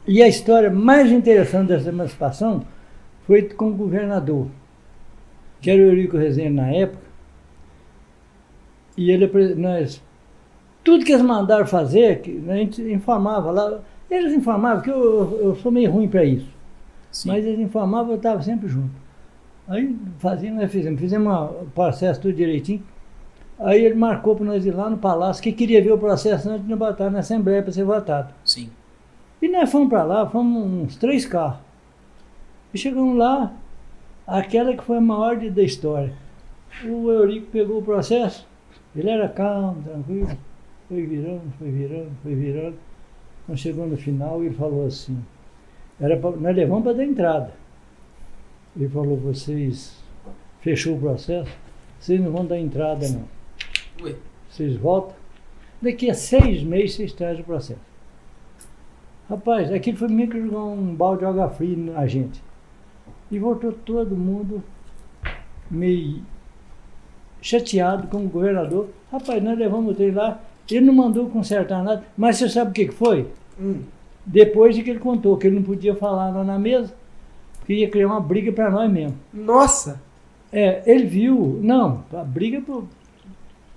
e 0.07 0.23
a 0.23 0.29
história 0.29 0.71
mais 0.71 1.11
interessante 1.11 1.69
dessa 1.69 1.89
emancipação 1.89 2.65
foi 3.27 3.43
com 3.43 3.69
o 3.71 3.75
governador, 3.75 4.47
que 5.67 5.71
era 5.73 5.83
o 5.83 5.87
Eurico 5.87 6.17
Rezende 6.17 6.51
na 6.51 6.69
época. 6.69 7.03
E 8.97 9.11
ele, 9.11 9.27
nós, 9.57 10.01
tudo 10.85 11.05
que 11.05 11.11
eles 11.11 11.25
mandaram 11.25 11.67
fazer, 11.67 12.21
que 12.21 12.41
a 12.49 12.55
gente 12.55 12.81
informava 12.83 13.51
lá, 13.51 13.81
eles 14.09 14.33
informavam, 14.33 14.81
que 14.81 14.91
eu, 14.91 15.41
eu 15.43 15.57
sou 15.57 15.73
meio 15.73 15.91
ruim 15.91 16.07
para 16.07 16.25
isso. 16.25 16.49
Sim. 17.11 17.31
Mas 17.31 17.45
eles 17.45 17.59
informavam, 17.59 18.13
eu 18.13 18.17
estava 18.17 18.41
sempre 18.43 18.69
junto. 18.69 18.95
Aí 19.67 19.93
fazia, 20.21 20.53
nós 20.53 20.71
fizemos, 20.71 21.01
fizemos 21.01 21.51
processo 21.75 22.21
tudo 22.21 22.35
direitinho. 22.35 22.85
Aí 23.59 23.85
ele 23.85 23.97
marcou 23.97 24.37
para 24.37 24.47
nós 24.47 24.65
ir 24.65 24.71
lá 24.71 24.89
no 24.89 24.99
palácio, 24.99 25.43
que 25.43 25.51
queria 25.51 25.83
ver 25.83 25.91
o 25.91 25.99
processo 25.99 26.49
antes 26.49 26.65
de 26.65 26.77
botar 26.77 27.11
na 27.11 27.19
Assembleia 27.19 27.61
para 27.61 27.73
ser 27.73 27.83
votado. 27.83 28.33
Sim. 28.45 28.71
E 29.43 29.49
nós 29.49 29.69
fomos 29.69 29.89
para 29.89 30.05
lá, 30.05 30.31
fomos 30.31 30.65
uns 30.65 30.97
três 30.97 31.27
carros. 31.27 31.59
E 32.73 32.79
chegamos 32.79 33.19
lá, 33.19 33.53
aquela 34.27 34.77
que 34.77 34.83
foi 34.83 34.99
a 34.99 35.01
maior 35.01 35.37
de- 35.39 35.51
da 35.51 35.63
história. 35.63 36.13
O 36.85 37.11
Eurico 37.11 37.47
pegou 37.47 37.79
o 37.79 37.83
processo, 37.83 38.47
ele 38.95 39.09
era 39.09 39.29
calmo, 39.29 39.83
tranquilo, 39.83 40.29
foi 40.89 41.03
virando, 41.07 41.53
foi 41.59 41.71
virando, 41.71 42.11
foi 42.23 42.35
virando. 42.35 42.77
Quando 43.47 43.59
chegou 43.59 43.87
no 43.87 43.97
final, 43.97 44.43
ele 44.43 44.55
falou 44.55 44.87
assim, 44.87 45.19
era 46.01 46.17
pra, 46.17 46.31
nós 46.33 46.55
levamos 46.57 46.83
para 46.83 46.93
dar 46.95 47.05
entrada. 47.05 47.53
Ele 48.77 48.89
falou, 48.89 49.17
vocês 49.17 49.97
fechou 50.61 50.97
o 50.97 51.01
processo, 51.01 51.51
vocês 51.99 52.21
não 52.21 52.31
vão 52.31 52.45
dar 52.45 52.59
entrada 52.59 53.07
não. 53.09 53.25
Ué. 54.05 54.15
Vocês 54.51 54.77
voltam, 54.77 55.15
daqui 55.81 56.11
a 56.11 56.15
seis 56.15 56.63
meses 56.63 56.97
vocês 56.97 57.13
trazem 57.13 57.41
o 57.43 57.45
processo. 57.45 57.81
Rapaz, 59.31 59.73
aquilo 59.73 59.97
foi 59.97 60.09
meio 60.09 60.29
que 60.29 60.41
jogar 60.41 60.63
um 60.65 60.95
balde 60.95 61.21
de 61.21 61.25
água 61.27 61.49
fria 61.49 61.77
na 61.77 62.07
gente. 62.07 62.43
E 63.31 63.39
voltou 63.39 63.73
todo 63.73 64.17
mundo 64.17 64.63
meio 65.71 66.23
chateado 67.43 68.09
com 68.09 68.19
o 68.19 68.29
governador. 68.29 68.89
Rapaz, 69.11 69.43
nós 69.43 69.59
levamos 69.59 69.93
o 69.93 69.95
trem 69.95 70.11
lá, 70.11 70.41
ele 70.71 70.87
não 70.87 70.95
mandou 70.95 71.29
consertar 71.29 71.83
nada, 71.83 72.05
mas 72.17 72.37
você 72.37 72.49
sabe 72.49 72.71
o 72.71 72.75
que 72.75 72.87
que 72.87 72.95
foi? 72.95 73.29
Hum. 73.61 73.83
Depois 74.25 74.75
de 74.75 74.83
que 74.83 74.91
ele 74.91 74.99
contou 74.99 75.37
que 75.37 75.47
ele 75.47 75.57
não 75.57 75.63
podia 75.63 75.95
falar 75.95 76.31
lá 76.31 76.43
na 76.43 76.59
mesa, 76.59 76.93
que 77.65 77.75
ia 77.75 77.89
criar 77.89 78.09
uma 78.09 78.21
briga 78.21 78.53
para 78.53 78.71
nós 78.71 78.91
mesmo. 78.91 79.17
Nossa! 79.33 80.01
É, 80.53 80.83
ele 80.87 81.05
viu, 81.05 81.61
não, 81.63 82.05
a 82.13 82.25
briga 82.25 82.61
pro, 82.61 82.89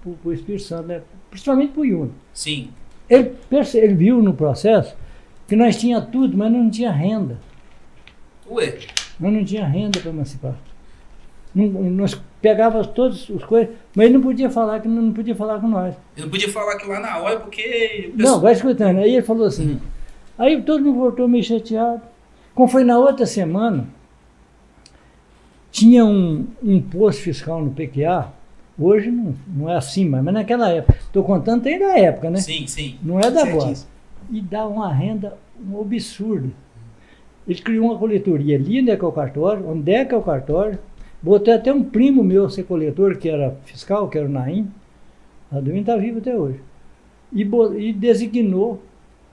pro, 0.02 0.14
pro 0.14 0.34
Espírito 0.34 0.64
Santo, 0.64 0.88
né? 0.88 1.02
principalmente 1.30 1.74
pro 1.74 1.86
Yuno. 1.86 2.12
Sim. 2.34 2.70
Ele, 3.10 3.34
ele 3.74 3.94
viu 3.96 4.22
no 4.22 4.34
processo 4.34 4.96
que 5.48 5.56
nós 5.56 5.78
tinha 5.78 6.00
tudo, 6.00 6.38
mas 6.38 6.52
não 6.52 6.70
tinha 6.70 6.92
renda. 6.92 7.40
Ué. 8.50 8.78
Nós 9.20 9.34
não 9.34 9.44
tinha 9.44 9.68
renda 9.68 10.00
para 10.00 10.10
emancipar. 10.10 10.56
Não- 11.54 11.68
nós 11.68 12.20
pegávamos 12.42 12.88
todas 12.88 13.28
as 13.36 13.44
coisas, 13.44 13.74
mas 13.96 14.06
ele 14.06 14.14
não 14.16 14.22
podia 14.22 14.50
falar 14.50 14.80
que 14.80 14.88
não, 14.88 15.12
podia 15.12 15.36
falar 15.36 15.60
com 15.60 15.68
nós. 15.68 15.96
Eu 16.16 16.24
não 16.24 16.30
podia 16.30 16.50
falar 16.50 16.74
aquilo 16.74 16.92
lá 16.94 17.00
na 17.00 17.18
hora 17.18 17.40
porque. 17.40 18.12
o 18.14 18.18
Não, 18.22 18.40
vai 18.40 18.54
escutando. 18.54 19.00
Aí 19.00 19.16
ele 19.16 19.22
falou 19.26 19.48
assim. 19.48 19.80
Aí 20.38 20.62
todo 20.62 20.84
mundo 20.84 20.98
voltou 21.00 21.28
meio 21.28 21.44
chateado. 21.44 22.02
Como 22.56 22.68
foi 22.68 22.84
na 22.84 22.98
outra 22.98 23.26
semana, 23.26 23.88
tinha 25.72 26.06
um, 26.06 26.48
um 26.64 26.82
posto 26.82 27.22
fiscal 27.24 27.64
no 27.64 27.72
PQA. 27.72 28.32
Hoje 28.78 29.12
não, 29.12 29.36
não 29.48 29.70
é 29.70 29.76
assim, 29.76 30.08
mas, 30.08 30.24
mas 30.24 30.34
naquela 30.34 30.70
época. 30.70 30.98
Estou 31.00 31.24
contando 31.24 31.64
tem 31.64 31.78
da 31.78 31.98
época, 32.00 32.30
né? 32.30 32.40
Sim, 32.40 32.66
sim. 32.66 32.98
Não 33.04 33.20
é 33.20 33.30
da 33.30 33.44
agora. 33.44 33.74
E 34.30 34.42
dá 34.42 34.66
uma 34.66 34.92
renda 34.94 35.38
um 35.62 35.82
absurdo. 35.82 36.54
Ele 37.50 37.60
criou 37.60 37.88
uma 37.88 37.98
coletoria 37.98 38.56
ali 38.58 38.80
onde 38.80 38.92
é 38.92 38.96
que 38.96 39.04
é 39.04 39.08
o 39.08 39.12
cartório, 39.12 39.68
onde 39.68 39.92
é 39.92 40.06
que 40.06 40.14
é 40.14 40.18
o 40.18 40.22
cartório. 40.22 40.78
Botou 41.22 41.52
até 41.54 41.74
um 41.74 41.84
primo 41.84 42.24
meu 42.24 42.48
ser 42.48 42.64
coletor, 42.64 43.18
que 43.18 43.28
era 43.28 43.58
fiscal, 43.66 44.08
que 44.08 44.20
era 44.20 44.28
o 44.28 44.32
Naim. 44.32 44.70
Duim 45.52 45.80
está 45.80 45.98
vivo 45.98 46.20
até 46.20 46.38
hoje. 46.38 46.60
E, 47.34 47.42
e 47.42 47.92
designou 47.92 48.82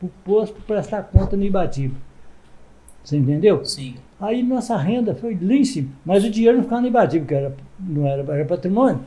o 0.03 0.09
posto 0.25 0.55
para 0.63 0.77
prestar 0.77 1.03
conta 1.03 1.37
no 1.37 1.45
Ibatiba. 1.45 1.95
Você 3.05 3.19
entendeu? 3.19 3.65
Sim. 3.65 3.97
Aí 4.19 4.43
nossa 4.43 4.77
renda 4.77 5.15
foi 5.15 5.39
lá 5.41 5.53
em 5.55 5.65
cima. 5.65 5.91
Mas 6.05 6.25
o 6.25 6.31
dinheiro 6.31 6.57
não 6.57 6.65
ficava 6.65 6.81
no 6.81 6.89
Ibatiba, 6.89 7.27
que 7.27 7.35
era, 7.35 7.55
não 7.79 8.07
era, 8.07 8.23
era 8.35 8.45
patrimônio. 8.47 9.01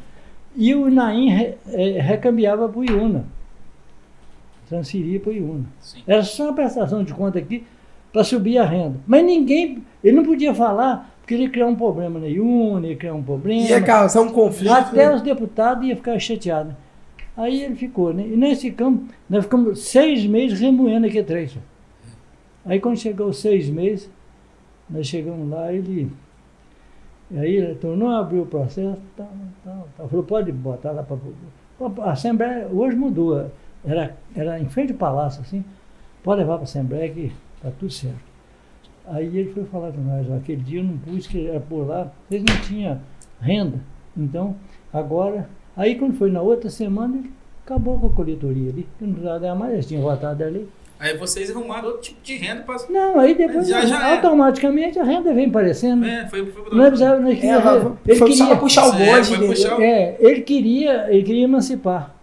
E 0.55 0.73
o 0.75 0.89
Naim 0.89 1.29
re- 1.29 1.55
eh, 1.67 1.99
recambiava 1.99 2.69
para 2.69 2.79
o 2.79 2.85
Iuna. 2.85 3.25
Transferia 4.67 5.19
para 5.19 5.31
o 5.31 5.33
Iuna. 5.33 5.65
Sim. 5.79 6.03
Era 6.05 6.23
só 6.23 6.43
uma 6.45 6.53
prestação 6.53 7.03
de 7.03 7.13
conta 7.13 7.39
aqui 7.39 7.65
para 8.11 8.23
subir 8.23 8.57
a 8.57 8.65
renda. 8.65 8.97
Mas 9.07 9.23
ninguém, 9.23 9.83
ele 10.03 10.17
não 10.17 10.23
podia 10.23 10.53
falar, 10.53 11.13
porque 11.19 11.33
ele 11.33 11.43
ia 11.43 11.49
criar 11.49 11.67
um 11.67 11.75
problema 11.75 12.19
Iuna, 12.27 12.87
ia 12.87 12.95
criar 12.95 13.13
um 13.13 13.23
problema. 13.23 13.67
Ia 13.67 13.81
causar 13.81 14.21
um 14.21 14.29
conflito. 14.29 14.71
Até 14.71 15.07
né? 15.07 15.15
os 15.15 15.21
deputados 15.21 15.85
iam 15.85 15.95
ficar 15.95 16.19
chateados. 16.19 16.73
Aí 17.37 17.63
ele 17.63 17.75
ficou, 17.75 18.13
né? 18.13 18.27
E 18.27 18.35
nós 18.35 18.59
ficamos, 18.59 19.03
nós 19.29 19.45
ficamos 19.45 19.79
seis 19.79 20.25
meses 20.25 20.59
remoendo 20.59 21.07
aqui 21.07 21.23
três. 21.23 21.57
Aí 22.65 22.79
quando 22.79 22.97
chegou 22.97 23.31
seis 23.31 23.69
meses, 23.69 24.09
nós 24.89 25.07
chegamos 25.07 25.49
lá, 25.49 25.71
ele. 25.71 26.11
Aí 27.33 27.55
ele 27.55 27.75
tornou 27.75 28.09
a 28.09 28.19
abrir 28.19 28.39
o 28.39 28.45
processo, 28.45 28.99
tal, 29.15 29.29
tal, 29.63 29.87
tal. 29.95 30.09
Falou, 30.09 30.25
pode 30.25 30.51
botar 30.51 30.91
lá 30.91 31.03
para. 31.03 31.17
A 32.03 32.11
Assembleia 32.11 32.67
hoje 32.67 32.97
mudou. 32.97 33.49
Era, 33.85 34.17
era 34.35 34.59
em 34.59 34.67
frente 34.67 34.91
ao 34.91 34.97
palácio, 34.97 35.41
assim. 35.41 35.63
Pode 36.21 36.41
levar 36.41 36.55
para 36.55 36.63
a 36.63 36.65
Assembleia 36.65 37.09
que 37.09 37.31
está 37.59 37.69
tudo 37.79 37.91
certo. 37.91 38.29
Aí 39.07 39.25
ele 39.37 39.51
foi 39.53 39.63
falar 39.65 39.91
com 39.91 40.01
nós, 40.01 40.31
aquele 40.31 40.61
dia 40.61 40.79
eu 40.79 40.83
não 40.83 40.97
pus 40.97 41.25
que 41.27 41.47
era 41.47 41.59
por 41.59 41.87
lá, 41.87 42.11
vocês 42.29 42.43
não 42.47 42.61
tinham 42.61 42.99
renda. 43.41 43.79
Então, 44.15 44.55
agora. 44.93 45.49
Aí 45.75 45.95
quando 45.95 46.17
foi 46.17 46.29
na 46.31 46.41
outra 46.41 46.69
semana, 46.69 47.17
ele 47.17 47.31
acabou 47.65 47.97
com 47.99 48.07
a 48.07 48.09
coletoria 48.09 48.69
ali. 48.69 48.87
Não 48.99 49.11
precisava 49.13 49.39
dar 49.39 49.55
mais, 49.55 49.73
eles 49.73 49.85
tinham 49.87 50.01
votado 50.03 50.43
ali. 50.43 50.67
Aí 50.99 51.17
vocês 51.17 51.49
arrumaram 51.49 51.87
outro 51.87 52.01
tipo 52.01 52.21
de 52.21 52.35
renda 52.35 52.61
pra. 52.63 52.75
Não, 52.89 53.17
aí 53.19 53.33
depois 53.33 53.67
Já- 53.69 53.85
já 53.85 54.09
é. 54.09 54.15
automaticamente 54.15 54.99
a 54.99 55.03
renda 55.03 55.33
vem 55.33 55.45
aparecendo. 55.47 56.05
É, 56.05 56.27
foi, 56.27 56.45
foi 56.51 56.63
pro 56.63 56.75
Não 56.75 56.85
precisava, 56.87 57.19
não 57.21 57.31
É, 57.31 57.35
queria, 57.35 57.61
foi, 57.61 57.91
ele 58.05 58.15
foi 58.19 58.27
queria, 58.31 58.55
puxar 58.57 58.89
o 58.89 58.93
É, 58.95 59.23
foi 59.23 59.35
entendeu? 59.37 59.47
puxar 59.55 59.77
o- 59.77 59.81
é, 59.81 60.17
ele 60.19 60.41
queria, 60.41 61.07
ele 61.13 61.23
queria 61.23 61.43
emancipar. 61.45 62.13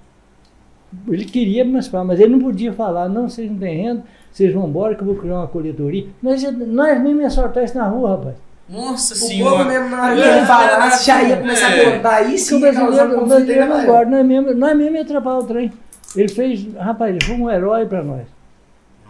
Ele 1.08 1.24
queria 1.24 1.62
emancipar, 1.62 2.04
mas 2.04 2.20
ele 2.20 2.32
não 2.32 2.38
podia 2.40 2.72
falar, 2.72 3.08
não, 3.08 3.28
vocês 3.28 3.50
não 3.50 3.58
têm 3.58 3.82
renda, 3.82 4.04
vocês 4.36 4.52
vão 4.52 4.68
embora 4.68 4.94
que 4.94 5.00
eu 5.02 5.06
vou 5.06 5.16
criar 5.16 5.36
uma 5.38 5.46
coletoria. 5.46 6.06
Nós, 6.22 6.42
nós 6.52 7.00
mesmo 7.00 7.22
ia 7.22 7.30
soltar 7.30 7.64
isso 7.64 7.76
na 7.78 7.88
rua, 7.88 8.10
rapaz. 8.16 8.36
Nossa 8.68 9.14
O 9.14 9.16
senhora. 9.16 9.56
povo 9.58 9.64
mesmo, 9.70 9.88
na 9.88 10.02
hora 10.02 10.14
que 10.16 10.22
É, 10.22 10.36
ele 10.38 10.46
falasse, 10.46 11.06
já 11.06 11.22
ia 11.22 11.36
começar 11.36 11.70
é. 11.70 11.96
a 11.96 12.18
Porque 12.22 12.38
sim 12.38 12.54
o 12.56 12.66
ia 12.66 12.74
causar 12.74 13.06
um 13.06 13.08
brasileiro, 13.08 13.22
o 13.24 13.26
brasileiro 13.28 13.66
não 13.66 14.10
nós 14.10 14.26
mesmo, 14.26 14.54
nós 14.54 14.76
mesmo 14.76 14.96
ia 14.96 15.02
atrapalhar 15.02 15.38
o 15.38 15.44
trem. 15.44 15.72
Ele 16.14 16.28
fez, 16.28 16.66
rapaz, 16.74 17.14
ele 17.14 17.24
foi 17.24 17.34
um 17.36 17.48
herói 17.50 17.86
para 17.86 18.02
nós. 18.02 18.26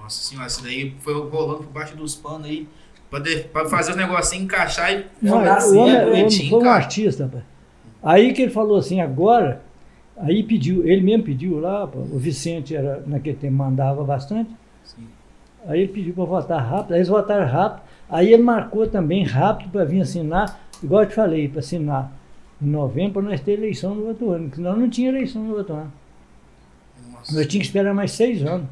Nossa 0.00 0.22
senhora, 0.22 0.46
isso 0.46 0.62
daí 0.62 0.94
foi 1.00 1.14
rolando 1.14 1.64
por 1.64 1.72
baixo 1.72 1.96
dos 1.96 2.14
panos 2.14 2.46
aí. 2.46 2.68
Pra, 3.10 3.18
de- 3.18 3.44
pra 3.44 3.66
fazer 3.66 3.92
os 3.92 3.96
negocinhos 3.96 4.44
encaixar 4.44 4.92
e. 4.92 5.06
Não, 5.22 5.42
dá 5.42 5.58
o 5.58 5.60
sim, 5.60 5.76
homem, 5.78 5.96
é 5.96 6.04
o 6.04 6.08
homem 6.10 6.50
foi 6.50 6.62
um 6.62 6.68
artista, 6.70 7.24
rapaz. 7.24 7.44
Aí 8.02 8.32
que 8.32 8.42
ele 8.42 8.50
falou 8.52 8.76
assim, 8.78 9.00
agora, 9.00 9.62
aí 10.18 10.42
pediu, 10.42 10.86
ele 10.86 11.00
mesmo 11.02 11.24
pediu 11.24 11.58
lá, 11.60 11.84
o 11.84 12.18
Vicente 12.18 12.76
era, 12.76 13.02
naquele 13.06 13.36
tempo 13.36 13.54
mandava 13.54 14.04
bastante, 14.04 14.50
Sim. 14.84 15.06
Aí 15.66 15.80
ele 15.80 15.92
pediu 15.92 16.14
para 16.14 16.24
votar 16.24 16.62
rápido, 16.62 16.92
aí 16.92 16.98
eles 16.98 17.08
votaram 17.08 17.46
rápido, 17.46 17.82
aí 18.08 18.32
ele 18.32 18.42
marcou 18.42 18.86
também 18.86 19.24
rápido 19.24 19.70
para 19.70 19.84
vir 19.84 20.00
assinar, 20.00 20.58
igual 20.82 21.02
eu 21.02 21.08
te 21.08 21.14
falei, 21.14 21.48
para 21.48 21.60
assinar 21.60 22.12
em 22.60 22.66
novembro 22.66 23.14
para 23.14 23.22
nós 23.30 23.40
ter 23.40 23.52
eleição 23.52 23.94
no 23.94 24.06
outro 24.06 24.30
ano, 24.30 24.44
porque 24.44 24.56
senão 24.56 24.76
não 24.76 24.88
tinha 24.88 25.08
eleição 25.08 25.42
no 25.42 25.56
outro 25.56 25.74
ano. 25.74 25.92
Nossa, 27.12 27.34
Nós 27.34 27.46
tínhamos 27.46 27.48
que 27.50 27.58
esperar 27.58 27.94
mais 27.94 28.12
seis 28.12 28.42
anos. 28.44 28.66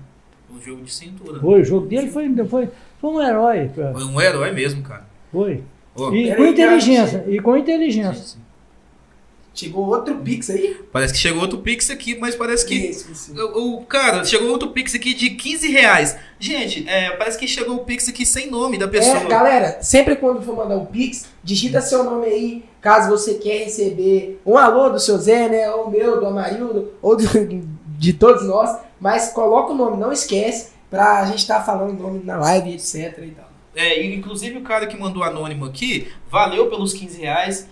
um 0.50 0.60
jogo 0.60 0.82
de 0.84 0.92
cintura. 0.92 1.40
Foi, 1.40 1.60
o 1.60 1.64
jogo 1.64 1.86
dele 1.86 2.08
foi, 2.08 2.32
foi, 2.46 2.68
foi 3.00 3.10
um 3.10 3.20
herói. 3.22 3.68
pra- 3.74 3.92
Foi 3.92 4.04
um 4.04 4.20
herói 4.20 4.52
mesmo, 4.52 4.82
cara. 4.82 5.04
Foi. 5.30 5.62
Ó, 5.96 6.12
E 6.12 6.30
com 6.30 6.36
cara, 6.36 6.48
inteligência, 6.50 7.24
e 7.28 7.38
com 7.40 7.56
inteligência. 7.56 8.38
Chegou 9.54 9.86
outro 9.86 10.16
Pix 10.16 10.50
aí? 10.50 10.76
Parece 10.92 11.12
que 11.12 11.18
chegou 11.20 11.40
outro 11.42 11.58
Pix 11.58 11.88
aqui, 11.88 12.18
mas 12.18 12.34
parece 12.34 12.66
que. 12.66 12.74
Isso, 12.74 13.12
isso. 13.12 13.32
O, 13.40 13.76
o- 13.76 13.84
cara, 13.86 14.24
chegou 14.24 14.50
outro 14.50 14.70
Pix 14.70 14.94
aqui 14.96 15.14
de 15.14 15.30
15 15.30 15.68
reais. 15.70 16.16
Gente, 16.40 16.88
é, 16.88 17.10
parece 17.10 17.38
que 17.38 17.46
chegou 17.46 17.76
o 17.76 17.84
Pix 17.84 18.08
aqui 18.08 18.26
sem 18.26 18.50
nome 18.50 18.76
da 18.76 18.88
pessoa. 18.88 19.16
É, 19.18 19.24
galera, 19.26 19.78
sempre 19.80 20.16
quando 20.16 20.42
for 20.42 20.56
mandar 20.56 20.76
um 20.76 20.84
Pix, 20.86 21.26
digita 21.44 21.80
seu 21.80 22.02
nome 22.02 22.26
aí, 22.26 22.64
caso 22.80 23.08
você 23.10 23.34
quer 23.34 23.64
receber 23.64 24.40
um 24.44 24.58
alô 24.58 24.90
do 24.90 24.98
seu 24.98 25.16
Zé, 25.18 25.48
né? 25.48 25.70
Ou 25.70 25.88
meu, 25.88 26.18
do 26.18 26.26
Amarildo, 26.26 26.90
ou 27.00 27.16
do- 27.16 27.24
de 27.96 28.12
todos 28.12 28.44
nós. 28.46 28.76
Mas 29.00 29.28
coloca 29.32 29.72
o 29.72 29.76
nome, 29.76 29.98
não 29.98 30.10
esquece, 30.12 30.70
pra 30.90 31.24
gente 31.26 31.38
estar 31.38 31.60
falando 31.64 31.90
o 31.98 32.02
nome 32.02 32.22
na 32.24 32.36
live, 32.38 32.72
etc 32.74 33.18
e 33.22 33.30
tal. 33.30 33.44
É, 33.76 34.04
inclusive 34.06 34.56
o 34.58 34.62
cara 34.62 34.86
que 34.86 34.96
mandou 34.96 35.22
anônimo 35.24 35.64
aqui, 35.64 36.08
valeu 36.30 36.68
pelos 36.70 36.92
15 36.92 37.20
reais. 37.20 37.68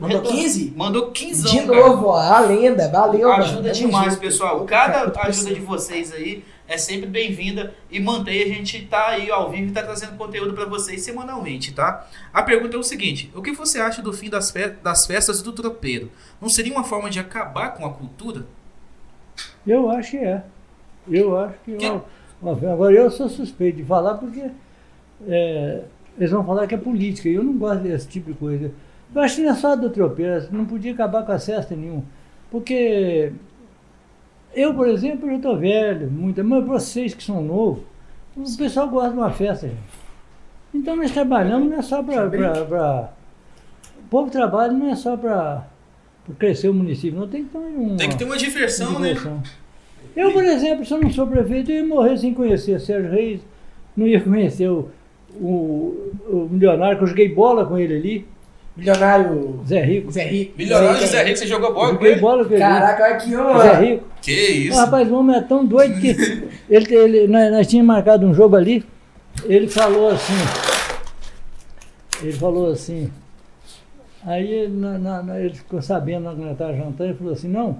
Mandou 0.00 0.22
15? 0.22 0.72
Mandou 0.76 1.10
15 1.10 1.42
De 1.50 1.60
novo, 1.62 2.06
ó, 2.06 2.16
a 2.18 2.40
lenda, 2.40 2.88
valeu. 2.88 3.28
mano. 3.28 3.42
Ajuda 3.42 3.62
Tamo 3.62 3.74
demais, 3.74 4.10
junto. 4.12 4.20
pessoal. 4.20 4.64
Cada 4.64 5.12
ajuda 5.22 5.54
de 5.54 5.60
vocês 5.60 6.12
aí 6.12 6.44
é 6.68 6.78
sempre 6.78 7.06
bem-vinda 7.06 7.74
e 7.90 7.98
mantém 8.00 8.42
a 8.42 8.46
gente 8.46 8.86
tá 8.86 9.08
aí 9.08 9.30
ao 9.30 9.50
vivo 9.50 9.68
e 9.68 9.72
tá 9.72 9.82
trazendo 9.82 10.16
conteúdo 10.16 10.52
pra 10.54 10.64
vocês 10.66 11.02
semanalmente, 11.02 11.72
tá? 11.72 12.06
A 12.32 12.42
pergunta 12.42 12.76
é 12.76 12.78
o 12.78 12.82
seguinte: 12.82 13.30
o 13.34 13.42
que 13.42 13.52
você 13.52 13.80
acha 13.80 14.00
do 14.00 14.12
fim 14.12 14.30
das, 14.30 14.50
fe- 14.52 14.74
das 14.82 15.04
festas 15.06 15.42
do 15.42 15.52
tropeiro? 15.52 16.10
Não 16.40 16.48
seria 16.48 16.72
uma 16.72 16.84
forma 16.84 17.10
de 17.10 17.18
acabar 17.18 17.70
com 17.74 17.84
a 17.84 17.92
cultura? 17.92 18.46
Eu 19.66 19.90
acho 19.90 20.12
que 20.12 20.16
é. 20.18 20.42
Eu 21.10 21.36
acho 21.38 21.54
que. 21.64 21.76
Que- 21.76 21.86
ó, 21.90 22.00
ó, 22.42 22.52
agora 22.52 22.94
eu 22.94 23.10
sou 23.10 23.28
suspeito 23.28 23.78
de 23.78 23.84
falar 23.84 24.14
porque 24.14 24.44
é, 25.28 25.82
eles 26.16 26.30
vão 26.30 26.44
falar 26.44 26.66
que 26.68 26.74
é 26.74 26.78
política. 26.78 27.28
E 27.28 27.34
eu 27.34 27.42
não 27.44 27.56
gosto 27.58 27.82
desse 27.82 28.06
tipo 28.08 28.30
de 28.32 28.38
coisa. 28.38 28.70
Eu 29.14 29.22
acho 29.22 29.36
que 29.36 29.42
não 29.42 29.52
é 29.52 29.54
só 29.54 29.76
do 29.76 29.90
tropeiro, 29.90 30.48
não 30.50 30.64
podia 30.64 30.92
acabar 30.92 31.24
com 31.24 31.32
a 31.32 31.38
cesta 31.38 31.74
nenhum. 31.74 32.02
Porque 32.50 33.32
eu, 34.54 34.74
por 34.74 34.88
exemplo, 34.88 35.28
já 35.28 35.36
estou 35.36 35.58
velho, 35.58 36.10
muito, 36.10 36.42
mas 36.42 36.64
vocês 36.64 37.14
que 37.14 37.22
são 37.22 37.42
novos, 37.42 37.82
o 38.36 38.56
pessoal 38.56 38.88
gosta 38.88 39.10
de 39.10 39.18
uma 39.18 39.30
festa, 39.30 39.68
gente. 39.68 40.06
Então 40.74 40.96
nós 40.96 41.10
trabalhamos 41.10 41.70
não 41.70 41.78
é 41.78 41.82
só 41.82 42.02
para. 42.02 43.10
O 43.98 44.08
povo 44.08 44.30
trabalha 44.30 44.72
não 44.72 44.90
é 44.90 44.94
só 44.94 45.16
para 45.16 45.66
crescer 46.38 46.68
o 46.68 46.74
município, 46.74 47.18
não 47.18 47.28
tem 47.28 47.44
que 47.44 47.50
ter 47.50 47.58
um. 47.58 47.96
Tem 47.96 48.08
que 48.08 48.18
ter 48.18 48.24
uma 48.24 48.36
diversão, 48.36 48.98
né? 48.98 49.08
diversão. 49.08 49.42
Eu, 50.14 50.32
por 50.32 50.44
exemplo, 50.44 50.84
se 50.84 50.92
eu 50.92 51.00
não 51.00 51.10
sou 51.10 51.26
prefeito, 51.26 51.70
eu 51.70 51.76
ia 51.76 51.86
morrer 51.86 52.16
sem 52.16 52.32
conhecer 52.32 52.80
Sérgio 52.80 53.10
Reis, 53.10 53.40
não 53.96 54.06
ia 54.06 54.20
conhecer 54.20 54.68
o, 54.68 54.90
o, 55.34 56.12
o 56.28 56.48
milionário, 56.50 56.96
que 56.96 57.04
eu 57.04 57.08
joguei 57.08 57.34
bola 57.34 57.66
com 57.66 57.78
ele 57.78 57.96
ali, 57.96 58.26
Milionário 58.76 59.60
Zé 59.66 59.82
Rico. 59.82 60.12
Zé 60.12 60.24
Rico. 60.24 60.52
Milionário 60.58 61.00
José 61.00 61.22
Rico, 61.24 61.38
você 61.38 61.46
jogou 61.46 61.72
bola 61.72 61.86
com 61.88 61.94
joguei 61.94 62.12
ele? 62.12 62.20
bola 62.20 62.44
com 62.44 62.50
ele. 62.52 62.60
Caraca, 62.60 63.02
olha 63.04 63.14
aqui, 63.14 63.34
ó. 63.36 63.58
Zé 63.58 63.74
Rico. 63.80 64.04
Que 64.20 64.32
isso? 64.32 64.76
O 64.76 64.80
rapaz, 64.80 65.10
o 65.10 65.14
homem 65.18 65.36
é 65.36 65.40
tão 65.40 65.64
doido 65.64 66.00
que 66.00 66.08
ele, 66.68 66.94
ele, 66.94 67.26
nós, 67.28 67.50
nós 67.52 67.66
tínhamos 67.66 67.94
marcado 67.94 68.26
um 68.26 68.34
jogo 68.34 68.54
ali, 68.56 68.84
ele 69.46 69.68
falou 69.68 70.10
assim, 70.10 70.34
ele 72.22 72.32
falou 72.32 72.70
assim, 72.70 73.10
aí 74.24 74.68
na, 74.68 74.98
na- 74.98 75.22
na- 75.22 75.40
ele 75.40 75.54
ficou 75.54 75.80
sabendo 75.82 76.28
que 76.30 76.40
nós 76.40 76.52
estávamos 76.52 76.78
jantando, 76.78 77.04
ele 77.10 77.18
falou 77.18 77.32
assim, 77.32 77.48
não, 77.48 77.78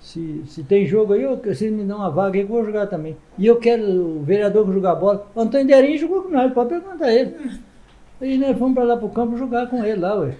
se, 0.00 0.42
se 0.46 0.62
tem 0.62 0.86
jogo 0.86 1.12
aí, 1.12 1.22
eu, 1.22 1.36
vocês 1.36 1.72
me 1.72 1.84
dão 1.84 1.98
uma 1.98 2.10
vaga 2.10 2.38
aí 2.38 2.44
que 2.44 2.50
eu 2.50 2.56
vou 2.56 2.64
jogar 2.64 2.86
também. 2.86 3.16
E 3.36 3.46
eu 3.46 3.56
quero 3.56 3.82
o 3.84 4.22
vereador 4.22 4.64
que 4.66 4.72
jogar 4.72 4.94
bola. 4.94 5.26
O 5.34 5.40
Antônio 5.40 5.66
Derinho 5.66 5.98
jogou 5.98 6.22
com 6.22 6.28
nós, 6.30 6.52
pode 6.52 6.68
perguntar 6.70 7.04
a 7.06 7.12
ele. 7.12 7.34
E 8.20 8.36
nós 8.36 8.58
fomos 8.58 8.74
para 8.74 8.84
lá 8.84 8.96
pro 8.96 9.08
campo 9.08 9.36
jogar 9.36 9.68
com 9.68 9.84
ele 9.84 10.00
lá, 10.00 10.18
ué. 10.20 10.34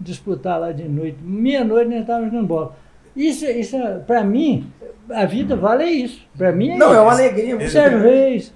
Disputar 0.00 0.60
lá 0.60 0.72
de 0.72 0.84
noite. 0.88 1.18
Meia-noite 1.22 1.90
nós 1.90 2.00
estávamos 2.00 2.30
jogando 2.30 2.46
bola. 2.46 2.76
Isso, 3.16 3.44
isso 3.46 3.76
é- 3.76 3.98
pra 3.98 4.22
mim, 4.22 4.66
a 5.10 5.24
vida 5.24 5.56
vale 5.56 5.84
isso. 5.84 6.20
Pra 6.36 6.52
mim 6.52 6.70
é 6.70 6.76
Não, 6.76 6.88
é 6.88 6.92
isso. 6.92 7.02
uma 7.02 7.12
alegria. 7.12 7.56
O 7.56 7.68
Sérgio. 7.68 7.98
Reis, 8.00 8.54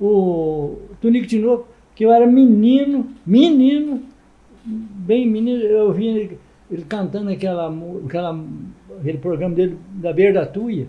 o 0.00 0.78
Tonico 1.00 1.26
Tinoco, 1.26 1.68
que 1.94 2.04
eu 2.04 2.12
era 2.12 2.26
menino, 2.26 3.06
menino, 3.24 4.02
bem 4.64 5.28
menino, 5.28 5.60
eu 5.62 5.92
vi 5.92 6.06
ele, 6.08 6.38
ele 6.70 6.84
cantando 6.88 7.30
aquela, 7.30 7.72
aquela, 8.06 8.42
aquele 8.98 9.18
programa 9.18 9.54
dele 9.54 9.78
da 9.92 10.12
Beira 10.12 10.32
da 10.32 10.46
Tuia, 10.46 10.88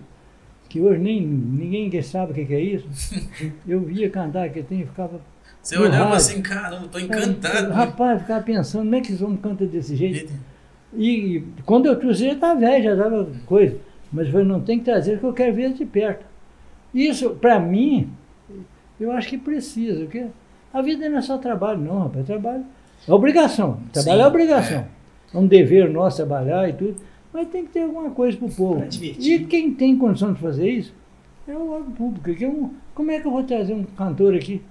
que 0.70 0.80
hoje 0.82 1.00
nem 1.00 1.22
ninguém 1.22 2.02
sabe 2.02 2.32
o 2.32 2.36
que, 2.36 2.46
que 2.46 2.54
é 2.54 2.60
isso. 2.62 2.88
Eu 3.68 3.82
via 3.82 4.10
cantar 4.10 4.50
que 4.50 4.64
tem, 4.64 4.86
ficava. 4.86 5.20
Você 5.62 5.76
no 5.76 5.84
olhava 5.84 6.04
rádio. 6.04 6.16
assim, 6.16 6.42
caramba, 6.42 6.88
tô 6.88 7.00
encantado. 7.00 7.70
né? 7.70 7.76
Rapaz, 7.76 8.14
eu 8.14 8.20
ficava 8.20 8.44
pensando, 8.44 8.84
como 8.84 8.96
é 8.96 9.02
que 9.02 9.10
eles 9.10 9.22
vão 9.22 9.38
cantar 9.38 9.68
desse 9.68 9.96
jeito? 9.96 10.32
E 10.94 11.44
quando 11.66 11.86
eu 11.86 11.96
trouxe 12.00 12.26
ele, 12.26 12.36
tá 12.36 12.54
velho, 12.54 12.84
já 12.84 12.96
dava 12.96 13.28
coisa. 13.46 13.78
Mas 14.12 14.26
eu 14.28 14.32
falei, 14.34 14.48
não 14.48 14.60
tem 14.60 14.80
que 14.80 14.86
trazer, 14.86 15.14
porque 15.14 15.26
eu 15.28 15.34
quero 15.34 15.56
ver 15.56 15.64
ele 15.66 15.74
de 15.76 15.86
perto. 15.86 16.26
Isso, 16.94 17.30
para 17.32 17.60
mim, 17.60 18.10
eu 19.00 19.12
acho 19.12 19.30
que 19.30 19.38
precisa, 19.38 20.02
porque 20.02 20.26
a 20.74 20.82
vida 20.82 21.08
não 21.08 21.18
é 21.20 21.22
só 21.22 21.38
trabalho, 21.38 21.80
não, 21.80 22.00
rapaz. 22.04 22.26
Trabalho 22.26 22.66
é 23.08 23.14
obrigação. 23.14 23.80
Trabalho 23.94 24.18
Sim, 24.18 24.24
é 24.24 24.28
obrigação. 24.28 24.88
É. 25.34 25.38
um 25.38 25.48
dever 25.48 25.90
nosso 25.90 26.18
trabalhar 26.18 26.68
e 26.70 26.74
tudo. 26.74 26.96
Mas 27.34 27.48
tem 27.48 27.64
que 27.66 27.72
ter 27.72 27.84
alguma 27.84 28.10
coisa 28.10 28.38
pro 28.38 28.50
povo. 28.50 28.80
Pra 28.80 28.88
divertir. 28.88 29.42
E 29.42 29.46
quem 29.46 29.74
tem 29.74 29.98
condição 29.98 30.34
de 30.34 30.42
fazer 30.42 30.70
isso 30.70 30.94
é 31.48 31.54
o 31.54 31.72
órgão 31.72 31.92
público. 31.94 32.34
Que 32.36 32.44
é 32.44 32.48
um, 32.50 32.72
como 32.94 33.10
é 33.12 33.20
que 33.22 33.28
eu 33.28 33.32
vou 33.32 33.44
trazer 33.44 33.74
um 33.74 33.84
cantor 33.84 34.36
aqui? 34.36 34.62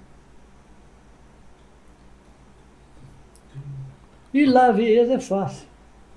Ir 4.33 4.45
lá 4.45 4.71
ver 4.71 4.85
eles 4.89 5.09
é 5.09 5.19
fácil. 5.19 5.67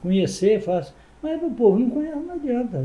Conhecer 0.03 0.53
é 0.55 0.61
fácil. 0.61 0.95
Mas 1.23 1.43
o 1.43 1.51
povo 1.51 1.79
não 1.79 1.91
conhece, 1.91 2.17
não 2.17 2.35
adianta. 2.35 2.85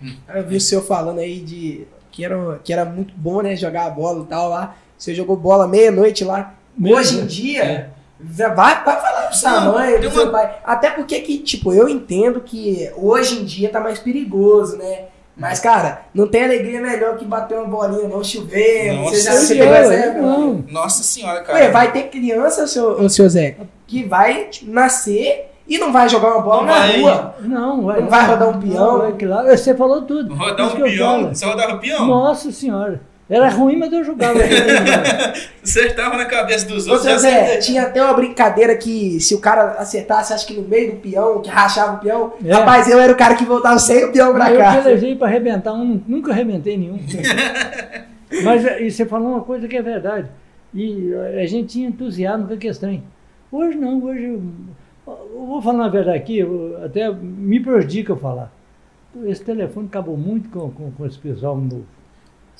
Então, 0.00 0.06
Eu 0.34 0.46
vi 0.46 0.56
o 0.56 0.60
senhor 0.60 0.82
falando 0.82 1.18
aí 1.18 1.40
de 1.40 1.86
que 2.10 2.24
era, 2.24 2.60
que 2.62 2.72
era 2.72 2.84
muito 2.84 3.14
bom, 3.16 3.40
né? 3.42 3.56
Jogar 3.56 3.86
a 3.86 3.90
bola 3.90 4.22
e 4.22 4.26
tal 4.26 4.48
lá. 4.48 4.76
Você 4.96 5.14
jogou 5.14 5.36
bola 5.36 5.66
meia-noite 5.66 6.24
lá. 6.24 6.54
Hoje 6.82 7.18
em 7.20 7.26
dia, 7.26 7.90
já 8.34 8.52
vai, 8.54 8.84
vai 8.84 9.00
falar 9.00 9.26
pro 9.28 9.36
sua 9.36 9.60
Não, 9.60 9.72
mãe, 9.74 9.98
pro 9.98 10.10
seu 10.10 10.22
uma- 10.24 10.32
pai. 10.32 10.58
Até 10.64 10.90
porque 10.90 11.20
que, 11.20 11.38
tipo, 11.38 11.72
eu 11.72 11.88
entendo 11.88 12.40
que 12.40 12.90
hoje 12.96 13.40
em 13.40 13.44
dia 13.44 13.68
tá 13.70 13.80
mais 13.80 13.98
perigoso, 13.98 14.76
né? 14.76 15.06
Mas, 15.40 15.58
cara, 15.58 16.02
não 16.14 16.28
tem 16.28 16.44
alegria 16.44 16.82
melhor 16.82 17.16
que 17.16 17.24
bater 17.24 17.56
uma 17.56 17.66
bolinha, 17.66 18.06
não 18.06 18.22
chover. 18.22 18.92
Nossa, 18.92 19.32
você 19.32 19.56
já 19.56 19.64
eu, 19.64 19.90
época? 19.90 20.20
não. 20.20 20.64
Nossa 20.68 21.02
senhora, 21.02 21.40
cara. 21.40 21.58
Ué, 21.58 21.70
vai 21.70 21.90
ter 21.90 22.10
criança, 22.10 22.66
seu, 22.66 23.08
seu 23.08 23.26
Zé, 23.26 23.56
que 23.86 24.04
vai 24.04 24.48
tipo, 24.50 24.70
nascer 24.70 25.50
e 25.66 25.78
não 25.78 25.94
vai 25.94 26.10
jogar 26.10 26.32
uma 26.32 26.42
bola 26.42 26.60
Não 26.60 26.66
na 26.66 26.78
vai. 26.78 27.00
rua. 27.00 27.34
Não, 27.40 27.82
vai, 27.86 28.00
Não 28.02 28.08
vai 28.10 28.26
rodar 28.26 28.48
um 28.50 28.60
peão? 28.60 28.74
Não, 28.74 28.98
vai, 28.98 29.12
claro, 29.12 29.48
você 29.48 29.74
falou 29.74 30.02
tudo. 30.02 30.34
Rodar 30.34 30.66
um 30.66 30.82
peão. 30.82 31.34
Você 31.34 31.46
rodava 31.46 31.78
peão? 31.78 32.06
Nossa 32.06 32.52
senhora. 32.52 33.00
Era 33.30 33.48
ruim, 33.48 33.76
mas 33.76 33.92
eu 33.92 34.02
jogava. 34.02 34.40
Acertava 35.62 36.16
na 36.16 36.24
cabeça 36.24 36.66
dos 36.66 36.88
outros. 36.88 37.06
acertava. 37.06 37.58
tinha 37.60 37.82
até 37.82 38.02
uma 38.02 38.12
brincadeira 38.14 38.74
que 38.76 39.20
se 39.20 39.34
o 39.34 39.38
cara 39.40 39.74
acertasse, 39.78 40.32
acho 40.32 40.46
que 40.46 40.54
no 40.54 40.62
meio 40.66 40.92
do 40.92 40.96
peão, 40.98 41.40
que 41.40 41.48
rachava 41.48 41.96
o 41.96 41.98
peão, 42.00 42.32
É. 42.44 42.52
rapaz, 42.52 42.88
eu 42.88 42.98
era 42.98 43.12
o 43.12 43.16
cara 43.16 43.36
que 43.36 43.44
voltava 43.44 43.78
sem 43.78 44.04
o 44.04 44.12
peão 44.12 44.32
pra 44.34 44.50
eu 44.50 44.58
cá. 44.58 44.76
pelejei 44.82 45.14
para 45.14 45.28
arrebentar 45.28 45.72
um, 45.74 46.00
nunca 46.08 46.32
arrebentei 46.32 46.76
nenhum. 46.76 46.98
Mas 48.44 48.64
eh, 48.64 48.82
e 48.82 48.90
você 48.90 49.04
falou 49.06 49.28
uma 49.28 49.40
coisa 49.42 49.66
que 49.68 49.76
é 49.76 49.82
verdade. 49.82 50.28
E 50.74 51.12
eh, 51.12 51.42
a 51.42 51.46
gente 51.46 51.68
tinha 51.68 51.88
entusiasmo 51.88 52.46
com 52.48 52.54
a 52.54 52.56
questão. 52.56 53.00
Hoje 53.52 53.76
não, 53.76 54.02
hoje. 54.02 54.24
Eu, 54.24 54.42
eu 55.06 55.46
vou 55.46 55.60
falar 55.62 55.86
a 55.86 55.88
verdade 55.88 56.16
aqui, 56.18 56.38
eu- 56.38 56.78
até 56.84 57.10
me 57.12 57.60
prejudica 57.60 58.12
eu 58.12 58.16
falar. 58.16 58.52
Esse 59.24 59.42
telefone 59.44 59.86
acabou 59.88 60.16
muito 60.16 60.48
com, 60.50 60.70
com, 60.70 60.90
com 60.92 61.06
esse 61.06 61.18
pessoal 61.18 61.56
novo. 61.56 61.84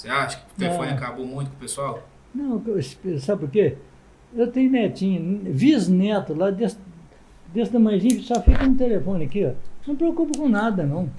Você 0.01 0.09
acha 0.09 0.39
que 0.39 0.44
o 0.44 0.59
telefone 0.59 0.89
Não. 0.89 0.97
acabou 0.97 1.27
muito 1.27 1.51
com 1.51 1.56
o 1.56 1.60
pessoal? 1.60 2.02
Não, 2.35 2.62
sabe 3.18 3.40
por 3.40 3.51
quê? 3.51 3.77
Eu 4.35 4.51
tenho 4.51 4.70
netinho, 4.70 5.20
bisneto 5.52 6.32
lá 6.32 6.51
desse, 6.51 6.78
desse 7.52 7.70
tamanhozinho, 7.70 8.22
só 8.22 8.40
fica 8.40 8.66
no 8.66 8.74
telefone 8.77 9.27
aqui, 9.27 9.44
ó. 9.44 9.52
Não 9.86 9.94
preocupa 9.94 10.39
com 10.39 10.48
nada, 10.48 10.85
não. 10.86 11.10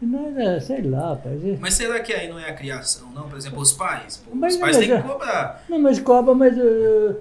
Nós, 0.00 0.34
é, 0.34 0.60
sei 0.60 0.80
lá, 0.80 1.10
rapaz. 1.10 1.44
é- 1.44 1.58
Mas 1.60 1.74
será 1.74 2.00
que 2.00 2.14
aí 2.14 2.26
não 2.26 2.38
é 2.38 2.48
a 2.48 2.54
criação, 2.54 3.10
não? 3.10 3.28
Por 3.28 3.36
exemplo, 3.36 3.60
os 3.60 3.74
pais. 3.74 4.16
Pô, 4.16 4.34
Mas 4.34 4.54
os 4.54 4.60
pais 4.60 4.76
mas 4.78 4.86
têm 4.86 4.96
é- 4.96 5.02
que 5.02 5.06
cobrar. 5.08 5.62
Não, 5.68 5.78
mas 5.78 5.98
cobra, 6.00 6.34
mas 6.34 6.56
eh, 6.56 7.16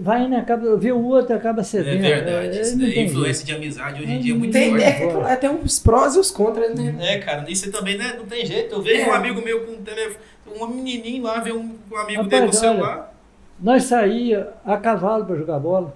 vai, 0.00 0.28
né? 0.28 0.38
Acaba, 0.38 0.76
vê 0.76 0.92
o 0.92 1.02
outro, 1.04 1.34
acaba 1.34 1.60
É 1.60 1.64
cedendo. 1.64 2.00
verdade. 2.02 2.58
eh, 2.58 2.60
Isso 2.62 2.78
daí, 2.78 3.04
influência 3.04 3.44
de 3.46 3.52
amizade 3.54 4.02
hoje 4.02 4.12
em 4.12 4.20
dia 4.20 4.34
é 4.34 4.36
muito 4.36 4.52
Tem, 4.52 4.70
forte. 4.70 4.84
é, 4.84 5.32
é, 5.32 5.36
tem 5.36 5.50
uns 5.50 5.78
prós 5.78 6.14
e 6.14 6.18
os 6.18 6.30
contras, 6.30 6.74
né? 6.74 6.94
É, 7.00 7.18
cara, 7.18 7.50
isso 7.50 7.70
também 7.72 7.96
né, 7.96 8.14
não 8.18 8.26
tem 8.26 8.44
jeito. 8.44 8.74
Eu 8.74 8.82
vejo 8.82 9.02
É. 9.02 9.08
um 9.08 9.12
amigo 9.14 9.40
meu 9.42 9.64
com 9.64 9.72
um 9.72 9.82
telefone, 9.82 10.16
um 10.60 10.66
menininho 10.66 11.22
lá, 11.24 11.40
vê 11.40 11.52
um, 11.52 11.76
um 11.90 11.96
amigo 11.96 12.22
Rapaz, 12.22 12.28
dele 12.28 12.40
com 12.40 12.46
o 12.46 12.48
olha, 12.48 12.52
celular. 12.52 13.14
Nós 13.60 13.82
saía 13.84 14.50
a 14.64 14.76
cavalo 14.76 15.24
para 15.24 15.36
jogar 15.36 15.58
bola, 15.58 15.94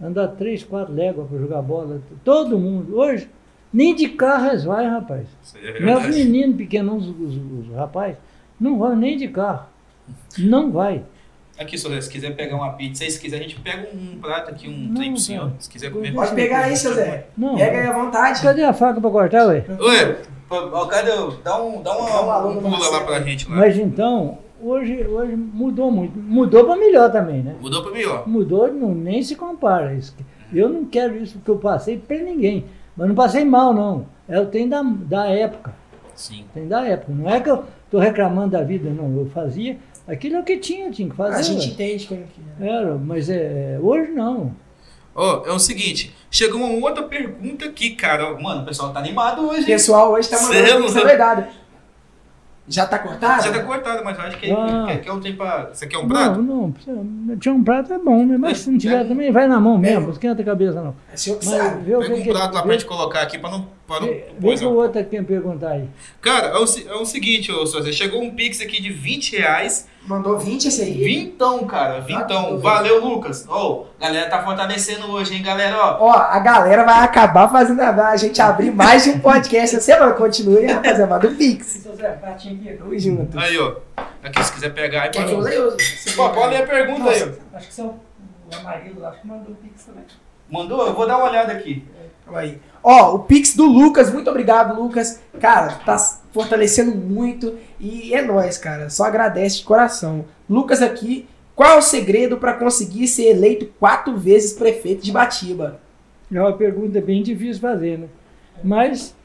andar 0.00 0.28
três, 0.28 0.62
quatro 0.64 0.94
léguas 0.94 1.28
para 1.28 1.38
jogar 1.38 1.62
bola, 1.62 2.00
todo 2.24 2.58
mundo. 2.58 2.96
Hoje, 2.98 3.28
nem 3.72 3.94
de 3.94 4.08
carro 4.10 4.48
eles 4.48 4.64
vai, 4.64 4.86
rapaz. 4.86 5.26
É 5.62 5.80
Meus 5.80 6.06
meninos 6.06 6.56
pequenos, 6.56 7.06
os, 7.08 7.14
os, 7.20 7.36
os 7.68 7.74
rapazes, 7.74 8.16
não 8.58 8.78
vão 8.78 8.96
nem 8.96 9.16
de 9.16 9.28
carro. 9.28 9.66
Não 10.38 10.70
vai. 10.70 11.02
Aqui, 11.58 11.78
Sozé, 11.78 12.00
se 12.02 12.10
quiser 12.10 12.36
pegar 12.36 12.56
uma 12.56 12.72
pizza 12.74 13.02
aí, 13.04 13.10
se 13.10 13.18
quiser, 13.18 13.38
a 13.38 13.42
gente 13.42 13.58
pega 13.60 13.88
um 13.94 14.18
prato 14.18 14.50
aqui, 14.50 14.68
um 14.68 14.92
trem 14.94 15.12
pro 15.12 15.20
senhor. 15.20 15.52
Se 15.58 15.70
quiser 15.70 15.90
comer. 15.90 16.12
Pode 16.12 16.34
pegar 16.34 16.64
aí, 16.64 16.76
seu 16.76 16.92
Zé. 16.94 17.28
Não. 17.36 17.56
Pega 17.56 17.78
aí 17.80 17.86
à 17.86 17.92
vontade. 17.92 18.42
Cadê 18.42 18.62
a 18.62 18.74
faca 18.74 19.00
para 19.00 19.10
cortar, 19.10 19.46
ué? 19.46 19.64
Ó, 20.50 20.86
cadê? 20.86 21.10
o- 21.12 21.30
Dá 21.42 21.60
um, 21.62 21.82
dá 21.82 21.96
uma, 21.96 22.08
Dá 22.10 22.46
um 22.46 22.58
um 22.58 22.60
pula 22.70 22.88
lá 22.90 23.00
pra 23.04 23.20
gente 23.22 23.48
lá. 23.48 23.56
Mas 23.56 23.76
então, 23.78 24.38
hoje, 24.60 25.02
hoje 25.06 25.34
mudou 25.34 25.90
muito. 25.90 26.18
Mudou 26.18 26.64
para 26.66 26.76
melhor 26.76 27.10
também, 27.10 27.42
né? 27.42 27.56
Mudou 27.60 27.82
pra 27.82 27.90
melhor. 27.92 28.28
Mudou, 28.28 28.72
não, 28.72 28.94
nem 28.94 29.22
se 29.22 29.34
compara. 29.34 29.94
Isso. 29.94 30.14
Eu 30.52 30.68
não 30.68 30.84
quero 30.84 31.16
isso 31.16 31.38
que 31.44 31.48
eu 31.50 31.56
passei 31.58 31.96
para 31.98 32.18
ninguém. 32.18 32.66
Mas 32.96 33.08
não 33.08 33.14
passei 33.14 33.44
mal, 33.44 33.72
não. 33.74 34.06
É 34.28 34.38
o 34.38 34.46
tem 34.46 34.68
da, 34.68 34.82
da 34.82 35.26
época. 35.26 35.74
Sim. 36.14 36.44
Tem 36.54 36.68
da 36.68 36.86
época. 36.86 37.12
Não 37.12 37.28
é 37.28 37.40
que 37.40 37.50
eu 37.50 37.64
estou 37.84 37.98
reclamando 38.00 38.50
da 38.50 38.62
vida, 38.62 38.88
não. 38.90 39.16
Eu 39.16 39.26
fazia 39.26 39.76
aquilo 40.06 40.36
é 40.36 40.40
o 40.40 40.44
que 40.44 40.56
tinha, 40.58 40.90
tinha 40.90 41.08
que 41.08 41.16
fazer. 41.16 41.36
A 41.36 41.42
gente 41.42 41.68
entende 41.68 42.06
como 42.06 42.22
que 42.24 42.40
é. 42.64 42.68
Era, 42.68 42.94
mas 42.96 43.28
é, 43.30 43.74
é, 43.76 43.78
hoje 43.80 44.10
não. 44.12 44.54
Ó, 45.14 45.44
é 45.46 45.52
o 45.52 45.58
seguinte, 45.58 46.14
chegou 46.30 46.60
uma 46.60 46.86
outra 46.86 47.02
pergunta 47.04 47.64
aqui, 47.64 47.90
cara. 47.90 48.38
Mano, 48.38 48.62
o 48.62 48.66
pessoal 48.66 48.92
tá 48.92 48.98
animado 49.00 49.48
hoje. 49.48 49.62
O 49.62 49.66
pessoal 49.66 50.12
hoje 50.12 50.28
tá 50.28 50.36
mandando 50.40 50.54
Sério? 50.66 50.82
pizza 50.84 51.00
doidada. 51.00 51.48
Já 52.68 52.84
tá 52.84 52.98
cortado? 52.98 53.44
Já 53.44 53.52
tá 53.52 53.62
cortado, 53.62 54.04
mas 54.04 54.18
eu 54.18 54.24
acho 54.24 54.38
que 54.38 54.50
Ah. 54.50 54.84
quer, 54.88 55.00
quer 55.02 55.12
um 55.12 55.20
tempo 55.20 55.36
pra... 55.36 55.70
Você 55.72 55.86
quer 55.86 55.98
um 55.98 56.08
prato? 56.08 56.42
Não, 56.42 56.62
não. 56.62 56.72
precisa- 56.72 56.98
Tinha 57.38 57.54
um 57.54 57.62
prato 57.62 57.92
é 57.92 57.98
bom, 57.98 58.26
né? 58.26 58.36
Mas 58.36 58.58
se 58.58 58.70
não 58.72 58.76
tiver 58.76 59.02
É. 59.02 59.04
também, 59.04 59.30
vai 59.30 59.46
na 59.46 59.60
mão 59.60 59.78
mesmo. 59.78 60.00
Não 60.06 60.10
esquenta 60.10 60.42
a 60.42 60.44
cabeça, 60.44 60.82
não. 60.82 60.92
É 61.10 61.14
o 61.14 61.16
senhor 61.18 61.38
que 61.38 61.46
Mas 61.46 61.54
sabe. 61.56 61.84
vê 61.84 61.94
o 61.94 62.00
Pega 62.00 62.14
que 62.14 62.20
um 62.20 62.24
que- 62.24 62.30
prato 62.32 62.54
lá 62.54 62.62
pra 62.62 62.68
vê- 62.72 62.72
gente 62.72 62.84
colocar 62.86 63.20
aqui 63.22 63.38
pra 63.38 63.50
não... 63.52 63.68
Pra 63.86 64.00
não 64.00 64.08
Vê, 64.08 64.24
vê 64.36 64.54
que 64.56 64.64
o 64.64 64.74
outro 64.74 65.04
quer 65.04 65.24
perguntar 65.24 65.70
aí. 65.70 65.88
Cara, 66.20 66.48
é 66.48 66.58
o, 66.58 66.64
é 66.64 67.00
o 67.00 67.04
seguinte, 67.06 67.52
ô 67.52 67.64
Sozé, 67.64 67.92
chegou 67.92 68.20
um 68.20 68.34
pix 68.34 68.60
aqui 68.60 68.82
de 68.82 68.90
20 68.90 69.36
reais. 69.36 69.86
Mandou 70.06 70.38
20 70.38 70.68
esse 70.68 70.82
aí? 70.82 70.92
Vintão, 70.92 71.66
cara, 71.66 71.94
Tá 71.94 72.00
vintão. 72.00 72.58
Valeu, 72.58 73.04
Lucas. 73.04 73.44
Ó, 73.48 73.86
galera 73.98 74.30
tá 74.30 74.42
fortalecendo 74.42 75.10
hoje, 75.10 75.34
hein, 75.34 75.42
galera, 75.42 75.76
ó. 75.76 75.96
Ó, 76.06 76.12
a 76.12 76.38
galera 76.38 76.84
vai 76.84 77.04
acabar 77.04 77.48
fazendo 77.48 77.80
a 77.80 78.08
a 78.08 78.16
gente 78.16 78.40
abrir 78.40 78.70
mais 78.70 79.04
de 79.04 79.10
um 79.10 79.18
podcast 79.18 79.76
essa 79.76 79.84
semana. 79.84 80.12
Continue, 80.12 80.66
rapaziada. 80.66 81.06
Manda 81.06 81.26
o 81.26 81.34
Pix. 81.34 81.66
Seu 81.66 81.96
Zé, 81.96 82.10
pratinho 82.10 82.60
aqui. 82.60 82.78
Tamo 82.78 82.98
junto. 82.98 83.38
Aí, 83.38 83.58
ó. 83.58 83.76
Aqui, 84.22 84.44
se 84.44 84.52
quiser 84.52 84.70
pegar 84.74 85.02
aí, 85.02 85.10
Quer 85.10 85.26
que 85.26 85.32
eu 85.32 85.42
pode... 85.42 85.82
Você 85.82 86.10
Pô, 86.12 86.30
pode 86.30 86.50
ler 86.50 86.62
a 86.62 86.66
pergunta 86.66 87.10
aí, 87.10 87.22
ó. 87.22 87.56
Acho 87.56 87.66
que 87.66 87.74
seu 87.74 87.98
o 88.46 88.62
marido, 88.62 89.04
acho 89.04 89.20
que 89.20 89.26
mandou 89.26 89.52
o 89.52 89.56
Pix 89.56 89.84
também. 89.84 90.04
Mandou? 90.48 90.86
Eu 90.86 90.94
vou 90.94 91.06
dar 91.06 91.16
uma 91.18 91.28
olhada 91.28 91.52
aqui. 91.52 91.84
Calma 92.24 92.40
aí. 92.40 92.60
Ó, 92.88 93.16
o 93.16 93.18
Pix 93.18 93.56
do 93.56 93.66
Lucas, 93.66 94.12
muito 94.12 94.30
obrigado, 94.30 94.80
Lucas. 94.80 95.20
Cara, 95.40 95.72
tá 95.84 95.98
fortalecendo 96.30 96.94
muito 96.94 97.58
e 97.80 98.14
é 98.14 98.22
nóis, 98.22 98.58
cara. 98.58 98.88
Só 98.88 99.02
agradece 99.02 99.56
de 99.56 99.64
coração. 99.64 100.24
Lucas 100.48 100.80
aqui, 100.80 101.26
qual 101.56 101.68
é 101.72 101.78
o 101.78 101.82
segredo 101.82 102.36
pra 102.36 102.52
conseguir 102.52 103.08
ser 103.08 103.24
eleito 103.24 103.66
quatro 103.80 104.16
vezes 104.16 104.52
prefeito 104.52 105.02
de 105.02 105.10
Batiba? 105.10 105.80
É 106.32 106.40
uma 106.40 106.52
pergunta 106.52 107.00
bem 107.00 107.24
difícil 107.24 107.60
fazer, 107.60 107.98
né? 107.98 108.06
Mas 108.62 109.16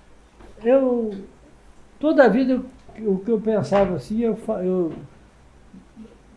eu 0.64 1.14
toda 2.00 2.24
a 2.24 2.28
vida 2.28 2.64
o 2.98 3.20
que 3.20 3.30
eu 3.30 3.40
pensava 3.40 3.96
assim, 3.96 4.22
eu, 4.22 4.40
eu, 4.64 4.92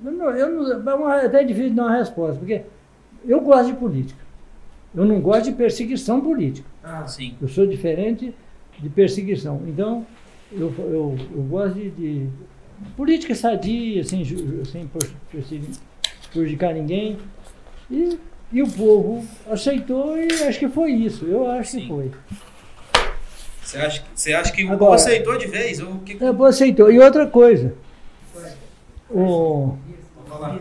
eu, 0.04 0.12
não, 0.12 1.16
é 1.18 1.22
é 1.22 1.26
até 1.26 1.42
difícil 1.42 1.72
dar 1.72 1.84
uma 1.84 1.96
resposta, 1.96 2.38
porque 2.38 2.60
eu 3.24 3.40
gosto 3.40 3.72
de 3.72 3.78
política. 3.78 4.22
Eu 4.94 5.06
não 5.06 5.22
gosto 5.22 5.44
de 5.44 5.52
perseguição 5.52 6.20
política. 6.20 6.73
Ah, 6.84 7.06
Sim. 7.06 7.34
Eu 7.40 7.48
sou 7.48 7.66
diferente 7.66 8.34
de 8.78 8.88
perseguição. 8.90 9.62
Então, 9.66 10.06
eu, 10.52 10.72
eu, 10.78 11.16
eu 11.34 11.42
gosto 11.44 11.74
de, 11.74 11.90
de 11.90 12.28
política 12.96 13.34
sadia, 13.34 14.04
sem, 14.04 14.22
sem 14.66 14.90
prejudicar 16.32 16.74
ninguém. 16.74 17.18
E, 17.90 18.18
e 18.52 18.62
o 18.62 18.68
povo 18.70 19.26
aceitou 19.50 20.16
e 20.18 20.26
acho 20.46 20.58
que 20.58 20.68
foi 20.68 20.92
isso. 20.92 21.24
Eu 21.26 21.50
acho 21.50 21.70
Sim. 21.72 21.80
que 21.80 21.88
foi. 21.88 22.10
Você 23.62 23.78
acha, 23.78 24.02
que- 24.02 24.08
você 24.14 24.32
acha 24.34 24.52
que 24.52 24.62
o 24.62 24.66
Agora- 24.66 24.78
povo 24.78 24.92
aceitou 24.92 25.38
de 25.38 25.46
vez? 25.46 25.80
Ou 25.80 25.92
o 25.94 25.98
que... 26.00 26.14
O 26.16 26.18
povo 26.18 26.44
aceitou. 26.44 26.90
E 26.92 26.98
outra 27.00 27.26
coisa. 27.26 27.74
O, 29.10 29.76
Vou 30.16 30.26
falar. 30.28 30.58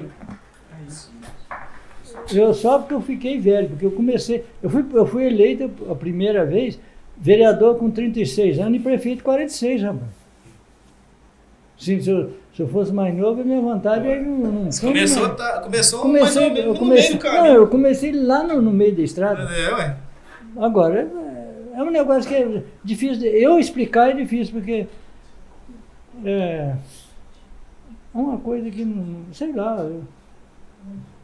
Eu 2.32 2.54
só 2.54 2.80
porque 2.80 2.94
eu 2.94 3.02
fiquei 3.02 3.40
velho, 3.40 3.70
porque 3.70 3.86
eu 3.86 3.92
comecei. 3.92 4.46
Eu 4.62 4.70
fui, 4.70 4.86
eu 4.94 5.06
fui 5.06 5.26
eleito 5.26 5.70
a 5.90 5.96
primeira 5.96 6.46
vez 6.46 6.80
vereador 7.18 7.78
com 7.78 7.90
36 7.92 8.60
anos 8.60 8.80
e 8.80 8.80
prefeito 8.80 9.24
com 9.24 9.32
46, 9.32 9.84
rapaz. 9.84 10.02
Sim, 11.78 12.00
se 12.02 12.10
eu, 12.10 12.32
se 12.56 12.62
eu 12.62 12.68
fosse 12.68 12.94
mais 12.94 13.14
novo, 13.16 13.42
a 13.42 13.44
minha 13.44 13.60
vontade 13.62 14.08
era 14.08 14.22
não. 14.22 14.70
começou, 14.80 15.28
não. 15.28 15.36
tá, 15.36 15.60
começou 15.62 16.02
comecei, 16.02 16.50
mais 16.50 16.60
eu 16.60 16.74
no 16.74 16.80
comecei, 16.80 17.10
meio 17.10 17.20
do 17.22 17.26
não, 17.32 17.46
eu 17.48 17.68
comecei 17.68 18.12
lá 18.12 18.44
no, 18.44 18.62
no 18.62 18.72
meio 18.72 18.96
da 18.96 19.02
estrada. 19.02 19.44
É, 19.54 19.74
ué. 19.74 19.98
Agora, 20.58 21.02
é, 21.76 21.80
é 21.80 21.84
um 21.84 21.90
negócio 21.90 22.30
que 22.30 22.36
é 22.36 22.64
difícil. 22.84 23.20
de- 23.20 23.28
eu 23.28 23.60
explicar 23.60 24.12
é 24.12 24.14
difícil, 24.14 24.54
porque. 24.54 24.88
É. 26.24 26.76
É 28.16 28.18
uma 28.18 28.38
coisa 28.38 28.70
que 28.70 28.86
não. 28.86 29.24
Sei 29.34 29.52
lá. 29.52 29.78
eu- 29.80 30.04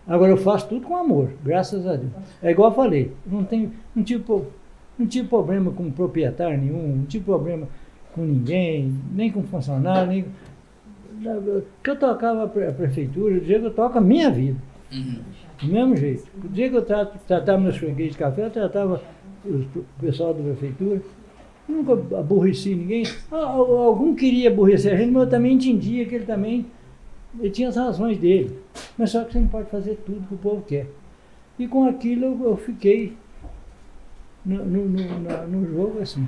agora 0.10 0.31
eu 0.31 0.38
faço 0.38 0.68
tudo 0.68 0.86
com 0.88 0.98
amor, 0.98 1.30
graças 1.45 1.86
a 1.88 1.95
Deus. 1.95 2.11
É 2.44 2.52
igual 2.52 2.72
eu 2.72 2.76
falei, 2.76 3.11
não, 3.26 3.44
tem, 3.44 3.72
não, 3.95 4.03
tive, 4.03 4.23
não 4.98 5.07
tive 5.07 5.27
problema 5.30 5.72
com 5.72 5.90
proprietário 5.91 6.57
nenhum, 6.57 6.98
não 6.98 7.06
tive 7.06 7.23
problema 7.23 7.68
com 8.14 8.23
ninguém, 8.23 8.94
nem 9.14 9.31
com 9.31 9.44
funcionário, 9.44 10.07
nem. 10.10 10.26
Que 11.84 11.90
eu 11.90 11.95
tocava 11.99 12.44
a 12.44 12.48
pre- 12.48 12.68
a 12.68 12.72
prefeitura, 12.72 13.36
o 13.36 13.40
dia 13.41 13.60
que 13.60 13.65
eu 13.65 13.73
toco 13.73 13.98
a 13.98 14.02
minha 14.02 14.30
vida. 14.30 14.57
Uhum. 14.91 15.19
Do 15.61 15.68
mesmo 15.68 15.95
jeito. 15.98 16.23
O 16.44 16.48
dia 16.48 16.69
que 16.69 16.76
eu 16.77 16.81
tratava 17.27 17.57
meus 17.57 17.76
fregueses 17.77 18.14
de 18.14 18.18
café, 18.18 18.45
eu 18.45 18.49
tratava 18.49 19.02
o 19.45 19.65
pessoal 19.99 20.34
da 20.34 20.41
prefeitura. 20.41 21.02
Nunca 21.68 21.94
aborreci 22.18 22.73
ninguém. 22.73 23.03
Al- 23.30 23.77
Algum 23.80 24.15
queria 24.15 24.49
aborrecer 24.49 24.94
a 24.94 24.98
gente, 24.98 25.11
mas 25.11 25.23
eu 25.23 25.30
também 25.30 25.53
entendia 25.56 26.06
que 26.06 26.15
ele 26.15 26.26
também 26.26 26.65
ele 27.39 27.49
tinha 27.49 27.69
as 27.69 27.76
razões 27.76 28.18
dele. 28.18 28.57
Mas 28.97 29.11
só 29.11 29.23
que 29.23 29.34
você 29.34 29.39
não 29.39 29.47
pode 29.47 29.69
fazer 29.69 29.95
tudo 30.06 30.26
que 30.27 30.34
o 30.34 30.38
povo 30.38 30.61
quer. 30.64 30.88
E 31.57 31.68
com 31.68 31.88
aquilo 31.88 32.26
eu, 32.26 32.49
eu 32.51 32.57
fiquei 32.57 33.18
no, 34.45 34.64
no, 34.65 34.85
no- 34.85 35.47
no 35.47 35.68
jogo 35.68 36.01
assim. 36.01 36.27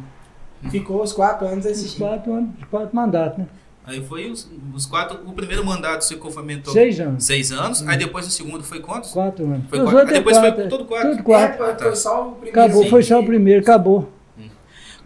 Ficou 0.70 1.02
os 1.02 1.14
quatro 1.14 1.48
anos 1.48 1.66
Os 1.66 1.72
assistindo. 1.72 2.00
quatro, 2.08 2.34
anos, 2.34 2.50
quatro 2.70 2.96
mandatos, 2.96 3.40
né? 3.40 3.48
Aí 3.84 4.00
foi 4.06 4.30
os, 4.30 4.48
os 4.76 4.86
quatro. 4.86 5.20
O 5.28 5.34
primeiro 5.34 5.66
mandato 5.66 6.04
você 6.04 6.16
comentou 6.16 6.72
Seis 6.72 7.00
anos. 7.00 7.24
seis 7.24 7.52
anos. 7.52 7.82
Aí 7.88 7.98
depois 7.98 8.28
o 8.28 8.30
segundo 8.30 8.64
foi 8.64 8.80
quantos? 8.80 9.10
Quatro 9.12 9.44
anos. 9.46 9.64
Foi 9.70 9.80
Os 9.80 9.86
quatro. 9.92 10.10
Aí 10.10 10.16
é 10.16 10.18
depois 10.20 10.38
foi 10.38 10.52
quatro, 10.52 10.70
todo 10.70 10.86
quatro. 10.86 11.10
Tudo 11.12 11.24
quatro. 11.24 11.66
É, 11.66 11.76
foi 11.80 11.96
só 11.96 12.28
o 12.28 12.32
primeiro. 12.34 12.60
Acabou, 12.62 12.86
foi 12.90 13.04
só 13.04 13.20
o 13.20 13.26
primeiro, 13.26 13.62
acabou. 13.62 14.12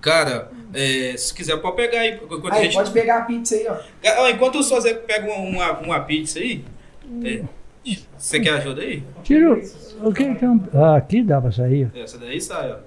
Cara, 0.02 0.52
é, 0.76 1.16
se 1.18 1.34
quiser 1.34 1.58
pode 1.58 1.76
pegar 1.78 2.00
aí. 2.00 2.20
Aí, 2.52 2.64
gente- 2.64 2.74
pode 2.76 2.92
pegar 2.92 3.18
a 3.20 3.22
pizza 3.22 3.56
aí, 3.56 3.68
ó. 3.68 4.28
Enquanto 4.30 4.60
o 4.60 4.64
Sozé 4.64 4.94
pega 4.94 5.26
uma, 5.32 5.38
uma, 5.40 5.72
uma 5.80 6.00
pizza 6.02 6.40
aí. 6.40 6.64
é, 7.24 7.42
você 8.18 8.40
quer 8.40 8.52
ajuda 8.56 8.82
aí? 8.82 9.04
Tira 9.24 9.54
o. 10.02 10.12
que 10.14 10.24
é 10.24 10.50
um- 10.50 10.60
ah, 10.74 10.96
aqui 10.98 11.22
dá 11.24 11.40
pra 11.40 11.52
sair. 11.52 11.90
Essa 11.96 12.18
daí 12.18 12.42
sai, 12.42 12.72
ó. 12.72 12.78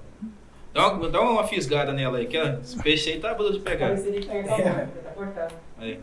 Dá 0.73 0.93
uma, 0.93 1.09
dá 1.09 1.21
uma 1.21 1.43
fisgada 1.45 1.91
nela 1.93 2.19
aí, 2.19 2.27
que 2.27 2.37
ó, 2.37 2.55
esse 2.61 2.77
peixe 2.81 3.09
aí 3.11 3.19
tá 3.19 3.33
bom 3.33 3.51
de 3.51 3.59
pegar. 3.59 3.87
Pareceria 3.87 4.19
que 4.21 4.27
tá 4.27 4.87
tá. 5.25 5.47
Aí. 5.79 5.99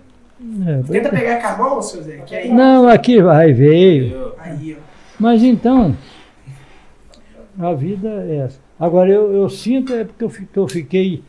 É, 0.66 0.92
Tenta 0.92 1.08
pegar 1.10 1.40
com 1.40 1.46
a 1.46 1.56
mão, 1.56 1.82
seu 1.82 2.02
Zé, 2.02 2.18
que 2.18 2.34
aí. 2.34 2.48
Não, 2.52 2.88
aqui 2.88 3.22
vai, 3.22 3.52
veio. 3.52 4.34
Aí. 4.38 4.50
Aí. 4.50 4.76
Mas 5.18 5.42
então, 5.42 5.96
a 7.58 7.72
vida 7.72 8.08
é 8.28 8.36
essa. 8.44 8.60
Agora, 8.78 9.08
eu, 9.10 9.32
eu 9.32 9.48
sinto 9.48 9.94
é 9.94 10.04
porque 10.04 10.24
eu, 10.24 10.32
eu 10.54 10.68
fiquei 10.68 11.22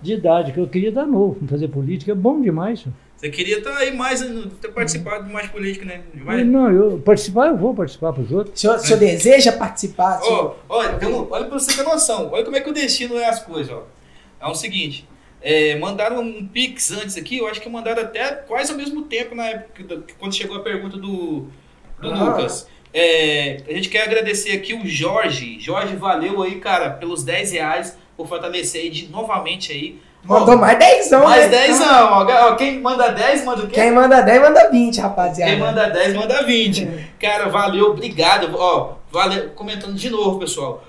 de 0.00 0.14
idade, 0.14 0.52
que 0.52 0.58
eu 0.58 0.66
queria 0.68 0.92
dar 0.92 1.06
novo, 1.06 1.38
fazer 1.48 1.68
política. 1.68 2.12
É 2.12 2.14
bom 2.14 2.40
demais. 2.40 2.80
senhor. 2.80 2.94
Você 3.16 3.30
queria 3.30 3.58
estar 3.58 3.76
aí 3.76 3.92
mais, 3.96 4.20
ter 4.60 4.68
participado 4.68 5.26
de 5.26 5.32
mais 5.32 5.48
política, 5.48 5.84
né? 5.84 6.02
Vai. 6.24 6.44
Não, 6.44 6.70
eu 6.70 6.98
participar, 7.00 7.48
eu 7.48 7.56
vou 7.56 7.74
participar 7.74 8.12
para 8.12 8.22
os 8.22 8.30
outros. 8.30 8.54
O 8.54 8.58
senhor, 8.60 8.76
o 8.76 8.78
senhor 8.78 8.98
deseja 9.00 9.50
participar? 9.52 10.20
Senhor? 10.22 10.56
olha, 10.68 11.08
um- 11.08 11.26
olha 11.28 11.46
pra 11.46 11.58
você 11.58 11.76
ter 11.76 11.82
noção. 11.82 12.30
Olha 12.32 12.44
como 12.44 12.56
é 12.56 12.60
que 12.60 12.70
o 12.70 12.72
destino 12.72 13.16
é 13.18 13.28
as 13.28 13.42
coisas, 13.42 13.72
ó. 13.72 13.82
É 14.40 14.46
o 14.46 14.54
seguinte. 14.54 15.04
É, 15.42 15.76
mandaram 15.78 16.20
um 16.20 16.46
pix 16.46 16.92
antes 16.92 17.16
aqui, 17.16 17.38
eu 17.38 17.48
acho 17.48 17.60
que 17.60 17.68
mandaram 17.68 18.02
até 18.02 18.32
quase 18.34 18.70
ao 18.70 18.76
mesmo 18.78 19.02
tempo 19.02 19.34
na 19.34 19.46
época 19.46 20.02
quando 20.18 20.34
chegou 20.34 20.56
a 20.56 20.60
pergunta 20.62 20.96
do, 20.96 21.46
do 22.00 22.10
Ah. 22.12 22.24
Lucas. 22.24 22.68
É, 22.94 23.62
a 23.68 23.72
gente 23.72 23.88
quer 23.88 24.02
agradecer 24.04 24.52
aqui 24.52 24.74
o 24.74 24.86
Jorge. 24.86 25.58
Jorge, 25.60 25.94
valeu 25.96 26.40
aí, 26.42 26.56
cara, 26.60 26.90
pelos 26.90 27.22
10 27.24 27.52
reais 27.52 27.98
por 28.18 28.28
fortalecer 28.28 28.82
aí 28.82 28.90
de, 28.90 29.08
novamente 29.08 29.72
aí. 29.72 29.98
Mandou 30.24 30.58
mais 30.58 30.76
10 30.78 31.10
Mais 31.12 31.44
né? 31.44 31.48
10 31.48 31.78
não. 31.80 32.12
Ó, 32.12 32.54
Quem 32.56 32.80
manda 32.80 33.08
10, 33.08 33.44
manda 33.44 33.62
o 33.62 33.66
quê? 33.68 33.74
Quem 33.76 33.92
manda 33.92 34.20
10, 34.20 34.42
manda 34.42 34.68
20, 34.70 35.00
rapaziada. 35.00 35.50
Quem 35.52 35.60
manda 35.60 35.88
10, 35.88 36.14
manda 36.14 36.42
20. 36.42 36.88
Cara, 37.20 37.48
valeu, 37.48 37.92
obrigado. 37.92 38.54
Ó, 38.58 38.94
valeu, 39.12 39.50
comentando 39.50 39.94
de 39.94 40.10
novo, 40.10 40.40
pessoal. 40.40 40.84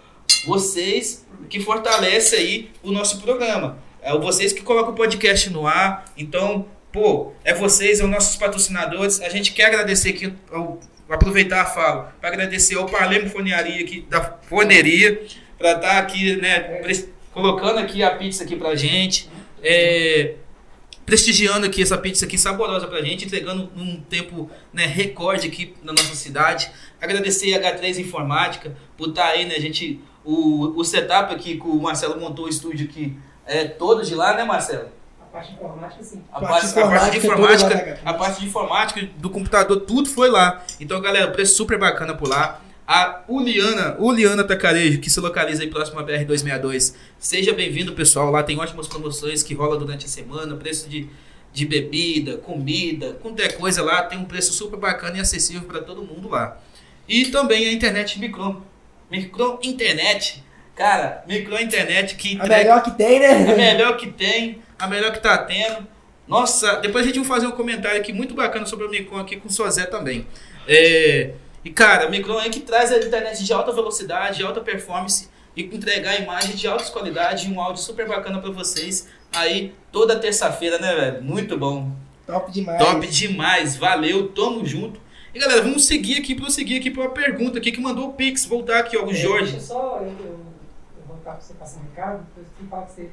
Vocês 0.47 1.25
que 1.47 1.59
fortalecem 1.59 2.39
aí 2.39 2.71
o 2.83 2.91
nosso 2.91 3.21
programa. 3.21 3.77
É 4.01 4.17
vocês 4.17 4.51
que 4.51 4.61
colocam 4.61 4.91
o 4.93 4.95
podcast 4.95 5.49
no 5.51 5.67
ar. 5.67 6.05
Então, 6.17 6.65
pô, 6.91 7.31
é 7.45 7.53
vocês, 7.53 7.99
é 7.99 8.03
os 8.03 8.09
nossos 8.09 8.35
patrocinadores. 8.35 9.21
A 9.21 9.29
gente 9.29 9.53
quer 9.53 9.65
agradecer 9.65 10.09
aqui, 10.09 10.33
ao- 10.51 10.79
aproveitar 11.09 11.61
a 11.61 11.65
fala, 11.65 12.13
para 12.19 12.29
agradecer 12.29 12.75
ao 12.77 12.85
Parlemo 12.87 13.29
Fornearia 13.29 13.81
aqui, 13.83 14.05
da 14.09 14.21
Forneria, 14.43 15.21
para 15.57 15.71
estar 15.73 15.97
aqui, 15.97 16.35
né, 16.37 16.81
colocando 17.33 17.79
aqui 17.79 18.03
a 18.03 18.15
pizza 18.15 18.43
aqui 18.43 18.55
pra 18.55 18.75
gente. 18.75 19.29
É, 19.61 20.35
prestigiando 21.09 21.65
aqui 21.65 21.81
essa 21.81 21.97
pizza 21.97 22.25
aqui 22.25 22.37
saborosa 22.37 22.87
pra 22.87 23.01
gente, 23.01 23.25
entregando 23.25 23.69
num 23.75 23.99
tempo 23.99 24.49
né, 24.71 24.85
recorde 24.85 25.47
aqui 25.47 25.75
na 25.83 25.91
nossa 25.91 26.13
cidade. 26.13 26.69
Agradecer 27.01 27.55
a 27.55 27.75
H3 27.75 27.97
Informática 27.97 28.75
por 28.95 29.09
estar 29.09 29.25
aí, 29.25 29.45
né, 29.45 29.55
gente, 29.55 29.99
o, 30.23 30.79
o 30.79 30.85
setup 30.85 31.33
aqui 31.33 31.57
que 31.57 31.67
o 31.67 31.81
Marcelo 31.81 32.19
montou 32.19 32.45
o 32.45 32.49
estúdio 32.49 32.87
aqui, 32.87 33.17
é 33.45 33.65
todo 33.65 34.05
de 34.05 34.13
lá, 34.13 34.35
né, 34.35 34.43
Marcelo? 34.43 34.89
A 35.19 35.25
parte 35.25 35.53
informática, 35.53 36.03
sim. 36.03 36.23
A 36.31 36.39
Parte 36.39 36.45
a 36.45 36.49
parte 36.49 36.61
de 36.61 36.67
informática, 36.69 36.79
toda 36.79 36.95
lá 36.95 37.09
da 37.09 37.17
informática, 37.17 37.75
H3. 37.75 37.99
a 38.05 38.13
parte 38.13 38.39
de 38.39 38.45
informática 38.45 39.09
do 39.17 39.29
computador, 39.31 39.79
tudo 39.81 40.09
foi 40.09 40.29
lá. 40.29 40.63
Então, 40.79 41.01
galera, 41.01 41.31
preço 41.31 41.55
super 41.55 41.79
bacana 41.79 42.13
por 42.13 42.27
lá. 42.29 42.61
A 42.91 43.21
Uliana, 43.27 43.97
Uliana 43.99 44.43
Tacarejo, 44.43 44.99
que 44.99 45.11
se 45.11 45.19
localiza 45.19 45.61
aí 45.61 45.69
próximo 45.69 45.99
à 45.99 46.01
BR 46.01 46.25
262. 46.25 46.95
Seja 47.19 47.53
bem-vindo, 47.53 47.93
pessoal. 47.93 48.31
Lá 48.31 48.41
tem 48.41 48.59
ótimas 48.59 48.87
promoções 48.87 49.43
que 49.43 49.53
rola 49.53 49.77
durante 49.77 50.07
a 50.07 50.09
semana, 50.09 50.55
preço 50.55 50.89
de, 50.89 51.07
de 51.53 51.67
bebida, 51.67 52.37
comida, 52.37 53.13
qualquer 53.21 53.55
coisa 53.57 53.83
lá, 53.83 54.01
tem 54.01 54.17
um 54.17 54.25
preço 54.25 54.53
super 54.53 54.79
bacana 54.79 55.17
e 55.17 55.19
acessível 55.19 55.67
para 55.67 55.81
todo 55.81 56.01
mundo 56.01 56.29
lá. 56.29 56.57
E 57.07 57.27
também 57.27 57.67
a 57.67 57.71
internet 57.71 58.19
micro, 58.19 58.65
micro 59.11 59.59
internet. 59.61 60.43
Cara, 60.75 61.23
micro 61.27 61.61
internet 61.61 62.15
que 62.15 62.29
A 62.29 62.33
entrega 62.33 62.57
melhor 62.57 62.81
que 62.81 62.89
tem, 62.89 63.17
a 63.23 63.39
né? 63.39 63.55
melhor 63.55 63.97
que 63.97 64.07
tem, 64.07 64.61
a 64.79 64.87
melhor 64.87 65.11
que 65.11 65.21
tá 65.21 65.37
tendo. 65.37 65.87
Nossa, 66.27 66.77
depois 66.77 67.03
a 67.03 67.07
gente 67.07 67.19
vai 67.19 67.27
fazer 67.27 67.45
um 67.45 67.51
comentário 67.51 67.99
aqui 67.99 68.11
muito 68.11 68.33
bacana 68.33 68.65
sobre 68.65 68.87
o 68.87 68.89
Micron 68.89 69.19
aqui 69.19 69.37
com 69.37 69.47
o 69.47 69.51
Sozé 69.51 69.85
também. 69.85 70.25
É, 70.67 71.33
e 71.63 71.69
cara, 71.69 72.09
Micron 72.09 72.39
é 72.39 72.49
que 72.49 72.59
traz 72.59 72.91
a 72.91 72.97
internet 72.97 73.43
de 73.43 73.53
alta 73.53 73.71
velocidade, 73.71 74.37
de 74.37 74.43
alta 74.43 74.61
performance 74.61 75.29
e 75.55 75.63
entregar 75.63 76.21
imagem 76.21 76.55
de 76.55 76.67
alta 76.67 76.85
qualidade 76.91 77.47
e 77.47 77.53
um 77.53 77.61
áudio 77.61 77.81
super 77.81 78.07
bacana 78.07 78.39
pra 78.39 78.51
vocês 78.51 79.07
aí 79.35 79.73
toda 79.91 80.19
terça-feira, 80.19 80.79
né, 80.79 80.95
velho? 80.95 81.23
Muito 81.23 81.57
bom. 81.57 81.91
Top 82.25 82.51
demais. 82.51 82.79
Top 82.79 83.07
demais, 83.07 83.75
valeu, 83.75 84.29
tamo 84.29 84.65
junto. 84.65 84.99
E 85.33 85.39
galera, 85.39 85.61
vamos 85.61 85.85
seguir 85.85 86.19
aqui, 86.19 86.33
prosseguir 86.33 86.79
aqui 86.79 86.89
pra 86.89 87.03
uma 87.03 87.11
pergunta 87.11 87.57
aqui 87.59 87.71
que 87.71 87.81
mandou 87.81 88.09
o 88.09 88.13
Pix, 88.13 88.45
voltar 88.45 88.79
aqui, 88.79 88.97
ó, 88.97 89.05
o 89.05 89.11
É, 89.11 89.13
Jorge. 89.13 89.51
Deixa 89.51 89.57
eu 89.57 89.67
só, 89.67 89.97
eu, 90.01 90.07
eu, 90.07 91.15
ficar 91.17 91.31
pra 91.33 91.41
você 91.41 91.53
passar 91.53 91.79
um 91.79 91.83
recado, 91.83 92.25
depois 92.25 92.47
eu 92.59 92.67
falo 92.67 92.85
que 92.85 92.91
você. 92.93 93.09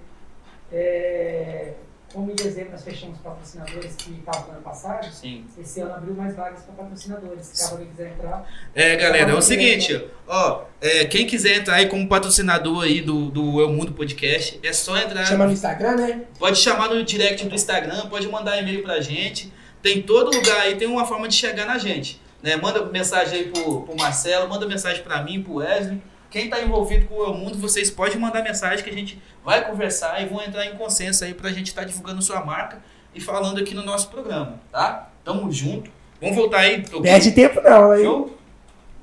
É, 0.73 1.75
como 2.17 2.31
em 2.33 2.35
dezembro 2.35 2.73
nós 2.73 2.83
fechamos 2.83 3.19
patrocinadores 3.19 3.95
que 3.95 4.11
estavam 4.11 4.47
no 4.47 4.53
ano 4.55 4.63
passado, 4.63 5.07
Sim. 5.13 5.45
esse 5.61 5.81
ano 5.83 5.93
abriu 5.93 6.15
mais 6.15 6.35
vagas 6.35 6.63
para 6.63 6.73
patrocinadores. 6.73 7.47
Se 7.53 7.71
alguém 7.71 7.89
quiser 7.89 8.13
entrar, 8.13 8.51
É, 8.75 8.97
galera, 8.97 9.33
é 9.33 9.35
o 9.35 9.43
seguinte, 9.43 10.03
ó, 10.27 10.63
é, 10.81 11.05
quem 11.05 11.27
quiser 11.27 11.59
entrar 11.59 11.75
aí 11.75 11.91
como 11.91 12.09
patrocinador 12.09 12.85
aí 12.85 13.03
do, 13.03 13.27
do 13.27 13.61
Eu 13.61 13.69
Mundo 13.69 13.93
Podcast, 13.93 14.59
é 14.63 14.73
só 14.73 14.97
entrar, 14.97 15.27
Chama 15.27 15.45
no 15.45 15.53
Instagram, 15.53 15.97
né? 15.97 16.23
pode 16.39 16.57
chamar 16.57 16.89
no 16.89 17.05
direct 17.05 17.47
do 17.47 17.55
Instagram, 17.55 18.07
pode 18.09 18.27
mandar 18.29 18.59
e-mail 18.63 18.83
pra 18.83 18.99
gente, 19.03 19.53
tem 19.83 20.01
todo 20.01 20.35
lugar 20.35 20.63
aí, 20.63 20.75
tem 20.75 20.89
uma 20.89 21.05
forma 21.05 21.29
de 21.29 21.35
chegar 21.35 21.67
na 21.67 21.77
gente, 21.77 22.19
né, 22.43 22.57
manda 22.57 22.83
mensagem 22.87 23.41
aí 23.41 23.45
pro, 23.51 23.83
pro 23.83 23.95
Marcelo, 23.95 24.49
manda 24.49 24.67
mensagem 24.67 25.03
pra 25.03 25.23
mim, 25.23 25.43
pro 25.43 25.57
Wesley, 25.57 26.01
quem 26.31 26.49
tá 26.49 26.61
envolvido 26.61 27.07
com 27.07 27.15
o 27.15 27.25
Eu 27.25 27.35
Mundo, 27.35 27.59
vocês 27.59 27.91
podem 27.91 28.19
mandar 28.19 28.43
mensagem 28.43 28.85
que 28.85 28.91
a 28.91 28.95
gente 28.95 29.21
vai 29.45 29.65
conversar 29.65 30.23
e 30.23 30.27
vão 30.27 30.43
entrar 30.43 30.67
em 30.67 30.77
consenso 30.77 31.25
aí 31.25 31.35
pra 31.35 31.51
gente 31.51 31.69
estar 31.69 31.85
divulgando 31.85 32.23
sua 32.23 32.45
marca 32.45 32.79
e 33.15 33.21
falando 33.21 33.61
aqui 33.61 33.75
no 33.75 33.83
nosso 33.83 34.09
programa, 34.09 34.61
tá? 34.71 35.09
Tamo 35.25 35.51
junto, 35.51 35.91
vamos 36.21 36.37
voltar 36.37 36.61
aí, 36.61 36.83
Toquinho? 36.83 37.03
Perde 37.03 37.33
tempo 37.33 37.61
não, 37.61 37.95
hein? 37.95 38.05
Show? 38.05 38.37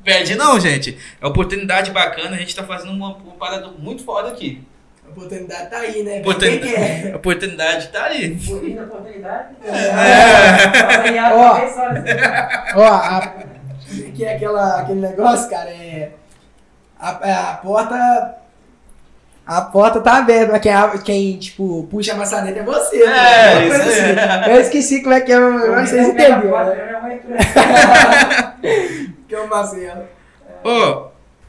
Perde 0.03 0.35
não, 0.35 0.59
gente. 0.59 0.97
É 1.21 1.25
oportunidade 1.25 1.91
bacana. 1.91 2.35
A 2.35 2.39
gente 2.39 2.53
tá 2.55 2.63
fazendo 2.63 2.91
uma, 2.91 3.15
uma 3.15 3.35
parada 3.35 3.69
muito 3.79 4.03
foda 4.03 4.29
aqui. 4.29 4.61
A 5.05 5.09
oportunidade 5.11 5.69
tá 5.69 5.77
aí, 5.77 6.03
né? 6.03 6.19
Oportunidade. 6.19 6.75
É? 6.75 7.11
A 7.13 7.15
oportunidade 7.15 7.87
tá 7.87 8.05
aí. 8.05 8.27
linda 8.27 8.83
oportunidade. 8.83 9.55
É. 9.63 11.21
Ó. 11.31 11.57
Ó. 12.75 12.81
Ó, 12.81 12.85
a, 12.85 13.33
que 14.13 14.25
é 14.25 14.35
aquela, 14.35 14.81
aquele 14.81 14.99
negócio, 14.99 15.49
cara, 15.49 15.69
é. 15.69 16.11
A, 17.03 17.51
a 17.51 17.57
porta. 17.57 18.35
A 19.45 19.61
porta 19.61 19.99
tá 19.99 20.19
aberta, 20.19 20.53
mas 20.53 20.61
quem, 20.61 20.73
quem 21.03 21.37
tipo, 21.37 21.85
puxa 21.91 22.13
a 22.13 22.15
maçaneta 22.15 22.59
é 22.59 22.63
você. 22.63 23.03
É, 23.03 23.05
né? 23.05 23.67
isso 23.67 23.81
aí. 24.47 24.53
Eu 24.53 24.61
esqueci 24.61 25.01
como 25.01 25.13
é 25.13 25.19
que 25.19 25.33
é, 25.33 25.37
mas 25.37 25.89
vocês 25.89 26.07
entenderam. 26.07 26.49
né? 26.65 27.19
Que 29.27 29.35
é 29.35 29.39
o 29.41 29.49
Marcelo. 29.49 30.03
Ó, 30.63 31.07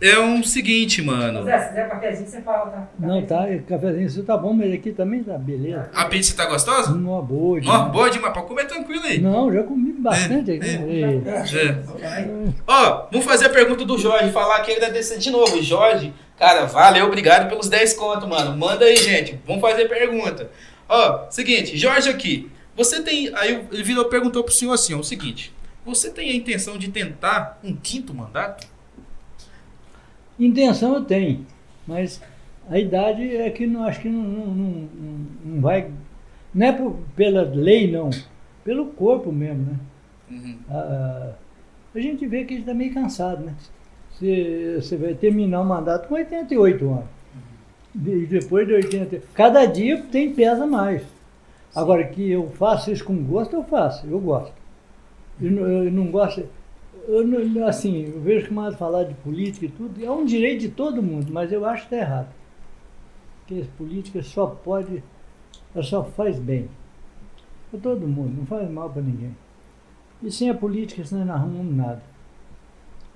é 0.08 0.20
um 0.20 0.42
seguinte, 0.42 1.00
mano. 1.02 1.38
Se 1.44 1.68
quiser 1.68 1.88
cafezinho, 1.88 2.28
você 2.28 2.40
fala, 2.42 2.70
tá? 2.70 2.88
Não, 2.98 3.24
tá, 3.24 3.46
cafezinho, 3.66 4.24
tá 4.24 4.36
bom, 4.36 4.52
mas 4.52 4.72
aqui 4.72 4.92
também 4.92 5.22
tá 5.24 5.38
beleza. 5.38 5.90
A 5.94 6.04
pizza 6.06 6.36
tá 6.36 6.46
gostosa? 6.46 6.92
Uma 6.92 7.22
boa. 7.22 7.56
Ó, 7.56 7.60
demais. 7.60 7.92
boa 7.92 8.10
demais. 8.10 8.34
Pode 8.34 8.46
comer 8.46 8.66
tranquilo 8.66 9.02
aí. 9.04 9.18
Não, 9.20 9.52
já 9.52 9.62
comi 9.62 9.92
bastante 9.92 10.50
É, 10.50 10.54
aqui. 10.56 10.66
é. 10.68 12.04
É. 12.04 12.06
É. 12.06 12.48
Ó, 12.66 13.06
vamos 13.10 13.24
fazer 13.26 13.46
a 13.46 13.50
pergunta 13.50 13.84
do 13.84 13.98
Jorge. 13.98 14.30
Falar 14.30 14.56
aqui, 14.56 14.72
agradecer 14.72 15.18
de 15.18 15.30
novo. 15.30 15.62
Jorge, 15.62 16.12
cara, 16.38 16.66
valeu, 16.66 17.06
obrigado 17.06 17.48
pelos 17.48 17.68
10 17.68 17.94
contos, 17.94 18.28
mano. 18.28 18.56
Manda 18.56 18.84
aí, 18.84 18.96
gente. 18.96 19.40
Vamos 19.46 19.60
fazer 19.62 19.84
a 19.84 19.88
pergunta. 19.88 20.50
Ó, 20.88 21.30
seguinte, 21.30 21.76
Jorge 21.76 22.10
aqui. 22.10 22.50
Você 22.76 23.02
tem. 23.02 23.30
Aí 23.34 23.66
ele 23.72 23.82
virou 23.82 24.04
perguntou 24.06 24.42
pro 24.44 24.52
senhor 24.52 24.72
assim: 24.72 24.94
ó, 24.94 24.98
o 24.98 25.04
seguinte. 25.04 25.54
Você 25.86 26.10
tem 26.10 26.30
a 26.30 26.34
intenção 26.34 26.78
de 26.78 26.88
tentar 26.88 27.58
um 27.62 27.74
quinto 27.76 28.14
mandato? 28.14 28.66
Intenção 30.38 30.94
eu 30.94 31.04
tenho, 31.04 31.46
mas 31.86 32.20
a 32.68 32.78
idade 32.78 33.36
é 33.36 33.48
que 33.50 33.66
não 33.66 33.84
acho 33.84 34.00
que 34.00 34.08
não, 34.08 34.22
não, 34.22 34.46
não, 34.46 34.88
não- 35.44 35.60
vai. 35.60 35.90
Não 36.54 36.66
é 36.66 36.72
por- 36.72 36.96
pela 37.14 37.42
lei, 37.42 37.90
não. 37.90 38.10
Pelo 38.64 38.86
corpo 38.86 39.30
mesmo, 39.30 39.64
né? 39.72 39.78
Uhum. 40.30 40.56
A, 40.70 41.32
a 41.94 42.00
gente 42.00 42.26
vê 42.26 42.44
que 42.44 42.54
a 42.54 42.56
gente 42.56 42.60
está 42.66 42.74
meio 42.74 42.92
cansado, 42.94 43.44
né? 43.44 43.54
Você, 44.10 44.78
você 44.80 44.96
vai 44.96 45.14
terminar 45.14 45.60
o 45.60 45.64
mandato 45.64 46.08
com 46.08 46.14
88 46.14 46.84
anos. 46.88 47.04
E 47.94 48.26
depois 48.26 48.66
de 48.66 48.74
80. 48.74 49.22
Cada 49.34 49.66
dia 49.66 50.02
tem 50.10 50.32
pesa 50.32 50.66
mais. 50.66 51.02
Agora 51.74 52.04
que 52.04 52.30
eu 52.30 52.48
faço 52.50 52.90
isso 52.90 53.04
com 53.04 53.16
gosto, 53.24 53.54
eu 53.54 53.64
faço, 53.64 54.06
eu 54.06 54.18
gosto. 54.20 54.52
Eu, 55.40 55.84
eu 55.84 55.92
não 55.92 56.06
gosto. 56.06 56.44
Eu 57.06 57.66
assim, 57.66 58.12
eu 58.14 58.20
vejo 58.20 58.46
que 58.46 58.54
mais 58.54 58.74
falar 58.76 59.04
de 59.04 59.14
política 59.14 59.66
e 59.66 59.68
tudo, 59.68 60.02
é 60.02 60.10
um 60.10 60.24
direito 60.24 60.60
de 60.60 60.68
todo 60.70 61.02
mundo, 61.02 61.32
mas 61.32 61.52
eu 61.52 61.64
acho 61.64 61.86
que 61.86 61.94
está 61.94 62.04
errado. 62.04 62.28
Porque 63.40 63.62
a 63.62 63.76
política 63.76 64.22
só 64.22 64.46
pode, 64.46 65.02
ela 65.74 65.84
só 65.84 66.02
faz 66.02 66.38
bem. 66.38 66.68
Para 67.70 67.80
todo 67.80 68.08
mundo, 68.08 68.38
não 68.38 68.46
faz 68.46 68.70
mal 68.70 68.88
para 68.88 69.02
ninguém. 69.02 69.36
E 70.22 70.30
sem 70.30 70.48
a 70.48 70.54
política, 70.54 71.02
nós 71.02 71.26
não 71.26 71.34
arrumamos 71.34 71.76
nada. 71.76 72.02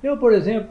Eu, 0.03 0.19
por 0.19 0.33
exemplo, 0.33 0.69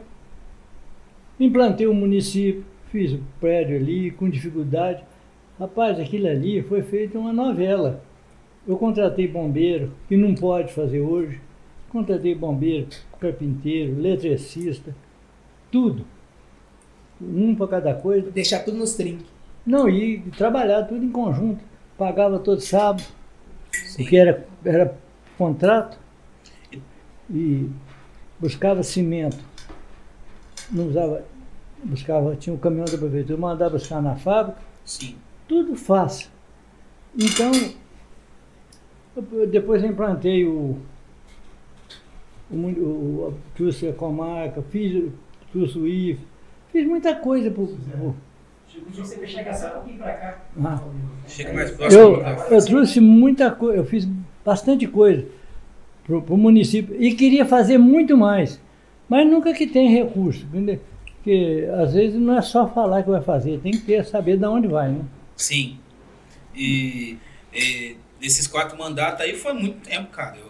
implantei 1.40 1.88
um 1.88 1.94
município, 1.94 2.64
fiz 2.90 3.12
um 3.12 3.22
prédio 3.40 3.76
ali 3.76 4.12
com 4.12 4.30
dificuldade. 4.30 5.02
Rapaz, 5.58 5.98
aquilo 5.98 6.28
ali 6.28 6.62
foi 6.62 6.82
feito 6.82 7.18
uma 7.18 7.32
novela. 7.32 8.00
Eu 8.66 8.76
contratei 8.76 9.26
bombeiro, 9.26 9.92
que 10.06 10.16
não 10.16 10.34
pode 10.34 10.72
fazer 10.72 11.00
hoje. 11.00 11.40
Contratei 11.90 12.34
bombeiro, 12.34 12.88
carpinteiro, 13.18 13.98
eletricista, 13.98 14.94
tudo. 15.70 16.04
Um 17.20 17.54
para 17.54 17.68
cada 17.68 17.94
coisa. 17.94 18.30
Deixar 18.30 18.60
tudo 18.60 18.76
nos 18.76 18.94
trinques. 18.94 19.26
Não, 19.66 19.88
e 19.88 20.20
trabalhar 20.36 20.84
tudo 20.84 21.04
em 21.04 21.10
conjunto. 21.10 21.62
Pagava 21.96 22.38
todo 22.38 22.60
sábado, 22.60 23.02
porque 23.96 24.16
era, 24.16 24.46
era 24.64 24.96
contrato. 25.36 25.98
E 27.30 27.68
buscava 28.38 28.82
cimento. 28.82 29.38
Não 30.70 30.88
usava, 30.88 31.24
buscava, 31.82 32.36
tinha 32.36 32.54
um 32.54 32.58
caminhão 32.58 32.84
da 32.84 32.96
prefeitura, 32.98 33.38
mandava 33.38 33.70
buscar 33.72 34.02
na 34.02 34.16
fábrica, 34.16 34.60
Sim. 34.84 35.16
tudo 35.46 35.74
fácil. 35.74 36.28
Então, 37.18 37.50
depois 39.50 39.82
eu 39.82 39.90
implantei 39.90 40.44
o, 40.44 40.78
o, 42.50 42.56
o, 42.56 43.34
a 43.88 43.92
Comarca, 43.92 44.62
fiz 44.70 44.94
o 45.04 45.12
Trússia 45.52 45.80
IF, 45.80 46.20
fiz 46.72 46.86
muita 46.86 47.14
coisa 47.14 47.50
pro, 47.50 47.66
pro- 47.66 48.08
O 48.08 48.14
dia 48.70 48.80
que 48.82 48.96
você 48.96 49.26
chegar 49.26 49.54
só 49.54 49.68
um 49.68 49.70
pouquinho 49.72 49.98
pra 49.98 50.12
cá. 50.14 50.38
Ah. 50.64 50.80
Chega 51.26 51.52
mais 51.52 51.70
próximo. 51.70 52.02
eu, 52.02 52.22
eu 52.50 52.64
trouxe 52.64 53.00
muita 53.00 53.50
coisa, 53.50 53.78
eu 53.78 53.84
fiz 53.84 54.08
bastante 54.44 54.86
coisa 54.86 55.26
pro, 56.04 56.22
pro 56.22 56.36
município 56.36 56.96
e 57.00 57.14
queria 57.14 57.44
fazer 57.44 57.76
muito 57.78 58.16
mais, 58.16 58.60
mas 59.08 59.26
nunca 59.26 59.52
que 59.52 59.66
tem 59.66 59.90
recurso, 59.90 60.44
entendeu? 60.46 60.80
Porque 61.16 61.68
às 61.82 61.92
vezes 61.92 62.18
não 62.18 62.38
é 62.38 62.40
só 62.42 62.66
falar 62.68 63.02
que 63.02 63.10
vai 63.10 63.20
fazer, 63.20 63.58
tem 63.60 63.72
que 63.72 63.78
ter, 63.80 64.04
saber 64.04 64.38
de 64.38 64.46
onde 64.46 64.68
vai, 64.68 64.90
né? 64.90 65.00
Sim. 65.36 65.78
E, 66.56 67.18
e 67.52 67.96
nesses 68.20 68.46
quatro 68.46 68.78
mandatos 68.78 69.20
aí 69.20 69.34
foi 69.34 69.52
muito 69.52 69.86
tempo, 69.86 70.08
cara. 70.10 70.36
Eu 70.36 70.47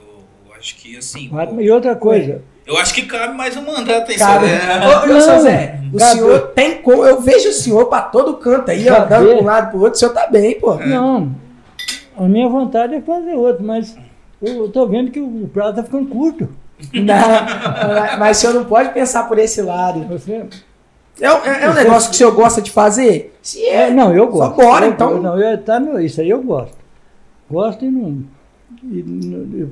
acho 0.59 0.77
que 0.77 0.97
assim. 0.97 1.29
Mas- 1.33 1.49
pô, 1.49 1.61
E 1.61 1.71
outra 1.71 1.95
coisa, 1.95 2.43
eu 2.67 2.77
acho 2.79 2.93
que 2.95 3.03
cabe 3.03 3.35
mais 3.37 3.57
um 3.57 3.63
mandato 3.63 4.11
aí, 4.11 4.17
Cara, 4.19 4.41
né? 4.43 4.59
ô, 4.87 5.05
ô, 5.05 5.07
Não, 5.07 5.21
seu 5.21 5.41
Zé, 5.41 5.81
o 5.93 5.97
cabe. 5.99 6.13
senhor 6.13 6.41
tem 6.55 6.83
como. 6.83 7.05
Eu 7.05 7.21
vejo 7.21 7.49
o 7.49 7.53
senhor 7.53 7.87
pra 7.87 8.03
todo 8.03 8.35
canto 8.37 8.71
aí, 8.71 8.85
Cabe. 8.85 9.15
andando 9.15 9.29
pra 9.29 9.37
um 9.39 9.45
lado 9.45 9.71
pro 9.71 9.81
outro, 9.81 9.95
o 9.95 9.99
senhor 9.99 10.13
tá 10.13 10.27
bem, 10.27 10.59
pô. 10.61 10.75
não, 10.75 11.35
a 12.17 12.23
minha 12.25 12.49
vontade 12.49 12.95
é 12.95 13.01
fazer 13.01 13.35
outro, 13.35 13.65
mas 13.65 13.97
eu, 14.43 14.65
eu 14.65 14.69
tô 14.71 14.87
vendo 14.87 15.11
que 15.11 15.21
o 15.21 15.49
prazo 15.53 15.77
tá 15.77 15.83
ficando 15.83 16.07
curto. 16.09 16.49
Não, 16.95 17.17
mas 18.21 18.37
o 18.37 18.41
senhor 18.41 18.53
não 18.55 18.65
pode 18.65 18.91
pensar 18.91 19.25
por 19.27 19.37
esse 19.37 19.61
lado. 19.61 20.07
Você, 20.07 20.45
É, 21.21 21.33
um- 21.33 21.45
é- 21.45 21.65
é 21.65 21.71
um 21.71 21.75
negócio 21.75 22.09
que 22.09 22.15
o 22.15 22.19
senhor 22.19 22.31
gosta 22.33 22.63
de 22.63 22.71
fazer? 22.71 23.37
Se 23.43 23.65
É, 23.67 23.89
é, 23.89 23.91
não, 23.91 24.15
eu 24.15 24.27
Só 24.27 24.31
gosto. 24.51 24.55
bora, 24.55 24.87
Eu- 24.87 24.93
então. 24.93 25.21
Não, 25.21 25.37
eu, 25.41 25.59
tá, 25.61 25.81
no- 25.81 26.01
isso 26.01 26.21
aí 26.21 26.31
eu 26.31 26.41
gosto. 26.41 26.77
Gosto 27.51 27.85
e 27.85 27.91
não. 27.91 28.23
E 28.83 29.69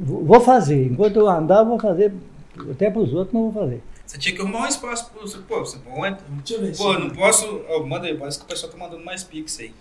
vou- 0.00 0.40
fazer. 0.40 0.86
Enquanto 0.86 1.16
eu 1.16 1.28
andar, 1.28 1.62
vou 1.64 1.78
fazer. 1.78 2.12
Até 2.70 2.90
para 2.90 3.00
os 3.02 3.12
outros 3.12 3.32
não 3.34 3.50
vou 3.50 3.62
fazer. 3.62 3.82
Você 4.04 4.18
tinha 4.18 4.34
que 4.34 4.40
arrumar 4.40 4.62
um 4.62 4.66
espaço 4.66 5.10
pro. 5.10 5.20
Pô, 5.20 5.58
você 5.60 5.78
pô, 5.78 6.00
Deixa 6.00 6.54
eu 6.54 6.60
ver. 6.60 6.76
pô, 6.76 6.94
não 6.94 7.10
posso. 7.10 7.60
ó, 7.68 7.82
manda 7.84 8.06
aí, 8.06 8.16
parece 8.16 8.38
que 8.38 8.44
o 8.44 8.48
pessoal 8.48 8.72
tá 8.72 8.78
mandando 8.78 9.04
mais 9.04 9.22
pix 9.22 9.60
aí. 9.60 9.72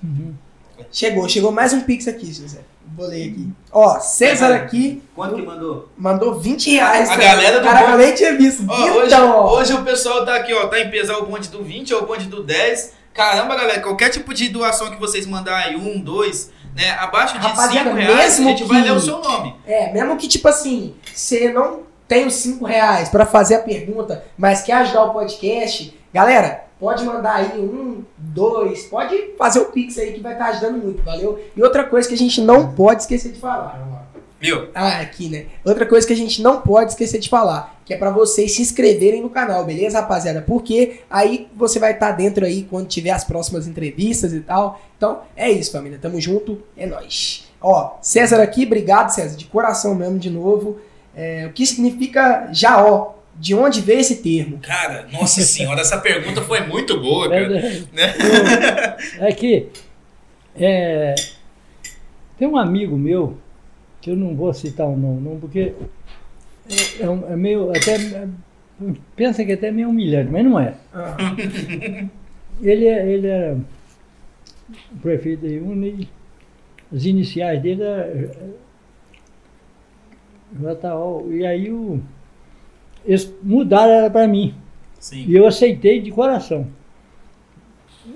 Chegou, 0.92 1.28
chegou 1.28 1.52
mais 1.52 1.74
um 1.74 1.82
pix 1.82 2.08
aqui, 2.08 2.32
Zé. 2.32 2.60
Bolei 2.86 3.30
aqui. 3.30 3.50
Ó, 3.72 4.00
César 4.00 4.54
aqui 4.56 5.02
Quanto 5.16 5.36
que 5.36 5.42
mandou? 5.42 5.90
mandou 5.98 6.40
20 6.40 6.70
reais. 6.70 7.10
A 7.10 7.18
cara. 7.18 7.26
galera 7.36 7.60
do 7.60 7.64
Cara, 7.66 7.80
bonde- 7.80 7.92
eu 7.94 7.98
nem 8.08 8.16
tinha 8.16 8.38
visto. 8.38 8.64
Ó, 8.70 8.74
hoje, 8.98 9.08
então, 9.08 9.30
ó. 9.32 9.58
hoje 9.60 9.74
o 9.74 9.84
pessoal 9.84 10.24
tá 10.24 10.36
aqui, 10.36 10.54
ó, 10.54 10.68
tá 10.68 10.80
em 10.80 10.90
pesar 10.92 11.18
o 11.18 11.26
bonde 11.26 11.50
do 11.50 11.64
20 11.64 11.94
ou 11.96 12.04
o 12.04 12.06
bonde 12.06 12.28
do 12.28 12.44
10. 12.44 12.94
Caramba, 13.14 13.56
galera, 13.56 13.82
qualquer 13.82 14.10
tipo 14.10 14.32
de 14.34 14.50
doação 14.50 14.92
que 14.92 15.00
vocês 15.00 15.26
mandarem, 15.26 15.76
um, 15.78 16.00
dois, 16.00 16.52
né, 16.78 16.92
abaixo 17.00 17.34
de 17.34 17.40
Rapaziada, 17.40 17.90
5 17.90 17.96
reais, 18.02 18.14
a 18.14 18.24
mesmo 18.44 18.50
gente 18.50 18.64
vai 18.66 18.82
que- 18.82 18.88
ler 18.90 18.96
o 18.96 19.00
seu 19.00 19.20
nome. 19.20 19.56
É, 19.66 19.92
mesmo 19.92 20.16
que 20.16 20.28
tipo 20.28 20.48
assim, 20.48 20.96
você 21.14 21.52
não 21.52 21.82
tem 22.08 22.26
os 22.28 22.36
5 22.36 22.64
reais 22.66 23.10
pra 23.10 23.26
fazer 23.26 23.56
a 23.56 23.60
pergunta, 23.60 24.24
mas 24.38 24.62
quer 24.62 24.74
ajudar 24.74 25.04
o 25.06 25.14
podcast, 25.14 25.98
galera, 26.14 26.66
pode 26.80 27.04
mandar 27.04 27.36
aí 27.38 27.60
um, 27.60 28.04
dois, 28.18 28.84
pode 28.86 29.34
fazer 29.38 29.60
o 29.60 29.66
pix 29.66 29.98
aí 29.98 30.14
que 30.14 30.22
vai 30.22 30.34
estar 30.34 30.46
ajudando 30.50 30.78
muito, 30.84 31.02
valeu? 31.04 31.40
E 31.56 31.62
outra 31.64 31.84
coisa 31.84 32.08
que 32.08 32.14
a 32.14 32.18
gente 32.18 32.40
não 32.40 32.72
pode 32.74 33.02
esquecer 33.02 33.32
de 33.34 33.40
falar. 33.40 33.97
Viu? 34.40 34.70
Ah, 34.76 35.00
aqui, 35.00 35.30
né? 35.30 35.46
Outra 35.66 35.86
coisa 35.86 36.06
que 36.06 36.14
a 36.14 36.16
gente 36.16 36.42
não 36.42 36.62
pode 36.62 36.92
esquecer 36.92 37.20
de 37.20 37.28
falar, 37.28 37.82
que 37.84 37.94
é 37.94 37.98
pra 37.98 38.12
vocês 38.12 38.54
se 38.56 38.62
inscreverem 38.62 39.22
no 39.22 39.30
canal, 39.30 39.66
beleza, 39.66 40.00
rapaziada? 40.00 40.42
Porque 40.42 41.00
aí 41.10 41.48
você 41.56 41.80
vai 41.80 41.94
estar 41.94 42.12
dentro 42.12 42.46
aí 42.46 42.64
quando 42.70 42.88
tiver 42.88 43.10
as 43.12 43.24
próximas 43.24 43.68
entrevistas 43.68 44.34
e 44.34 44.42
tal. 44.42 44.80
Então, 44.96 45.22
é 45.36 45.50
isso, 45.50 45.72
família. 45.72 45.98
Tamo 46.00 46.22
junto, 46.22 46.62
é 46.78 46.86
nóis. 46.86 47.48
Ó, 47.60 47.98
César 48.02 48.42
aqui, 48.42 48.66
obrigado, 48.66 49.10
César, 49.10 49.36
de 49.36 49.46
coração 49.46 49.96
mesmo, 49.96 50.20
de 50.20 50.30
novo. 50.30 50.80
É, 51.16 51.48
o 51.48 51.54
que 51.54 51.66
significa 51.66 52.50
jaó? 52.54 53.16
De 53.40 53.54
onde 53.54 53.82
veio 53.82 54.00
esse 54.00 54.16
termo? 54.16 54.58
Cara, 54.64 55.08
nossa 55.12 55.42
senhora, 55.42 55.82
essa 55.82 56.00
pergunta 56.00 56.42
foi 56.42 56.62
muito 56.62 57.00
boa, 57.00 57.30
cara. 57.30 57.56
É, 57.56 58.96
é 59.20 59.32
que 59.32 59.68
é, 60.56 61.14
tem 62.38 62.48
um 62.48 62.58
amigo 62.58 62.98
meu, 62.98 63.38
eu 64.08 64.16
não 64.18 64.36
vou 64.36 64.54
citar 64.54 64.88
o 64.88 64.96
nome, 64.98 65.22
não, 65.22 65.40
porque 65.40 65.74
é, 66.70 67.04
é 67.04 67.10
um- 67.10 67.32
é 67.32 67.36
meio. 67.36 67.70
Até, 67.72 67.96
é, 67.96 68.28
pensa 69.16 69.44
que 69.46 69.52
é 69.52 69.56
até 69.56 69.72
meio 69.72 69.90
humilhante, 69.90 70.32
mas 70.32 70.44
não 70.46 70.60
é. 70.60 70.76
Ele, 72.62 72.86
é- 72.88 73.08
ele 73.12 73.28
era 73.28 73.58
o 74.92 74.98
prefeito 75.02 75.48
de 75.48 75.56
e 75.56 76.08
as 76.96 77.06
iniciais 77.06 77.62
dele 77.62 77.84
eram 77.84 78.30
JO. 80.60 81.32
E 81.34 81.46
aí 81.46 81.72
o, 81.72 82.00
eles 83.06 83.34
mudaram 83.44 84.10
para 84.12 84.28
mim. 84.28 84.54
Sim. 85.00 85.26
E 85.28 85.36
eu 85.36 85.46
aceitei 85.48 86.02
de 86.02 86.12
coração. 86.12 86.68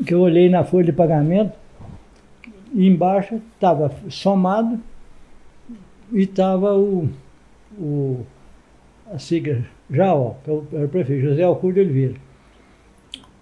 Que 0.06 0.14
eu 0.14 0.22
olhei 0.22 0.50
na 0.50 0.64
folha 0.64 0.86
de 0.86 0.94
pagamento 0.94 1.54
e 2.74 2.88
embaixo 2.88 3.42
estava 3.56 3.94
somado 4.10 4.80
e 6.12 6.22
estava 6.24 6.76
o, 6.76 7.10
o 7.78 8.26
a 9.14 9.18
sigla 9.20 9.64
JAO, 9.90 10.38
que 10.44 10.50
é 10.50 10.54
o- 10.54 10.68
era 10.74 10.86
o 10.86 10.90
prefeito, 10.90 11.22
José 11.24 11.44
de 11.74 11.80
Oliveira. 11.80 12.16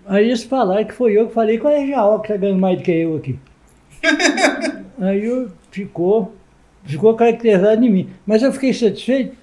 Aí 0.05 0.25
eles 0.27 0.43
falaram 0.43 0.85
que 0.85 0.93
foi 0.93 1.13
eu 1.13 1.27
que 1.27 1.33
falei, 1.33 1.57
qual 1.59 1.73
é 1.73 1.85
JAO 1.87 2.19
que 2.21 2.27
está 2.27 2.37
ganhando 2.37 2.59
mais 2.59 2.77
do 2.77 2.83
que 2.83 2.91
eu 2.91 3.15
aqui? 3.17 3.39
Aí 4.99 5.23
eu, 5.25 5.49
ficou, 5.71 6.33
ficou 6.83 7.13
caracterizado 7.15 7.83
em 7.85 7.89
mim. 7.89 8.09
Mas 8.25 8.41
eu 8.43 8.51
fiquei 8.51 8.73
satisfeito, 8.73 9.35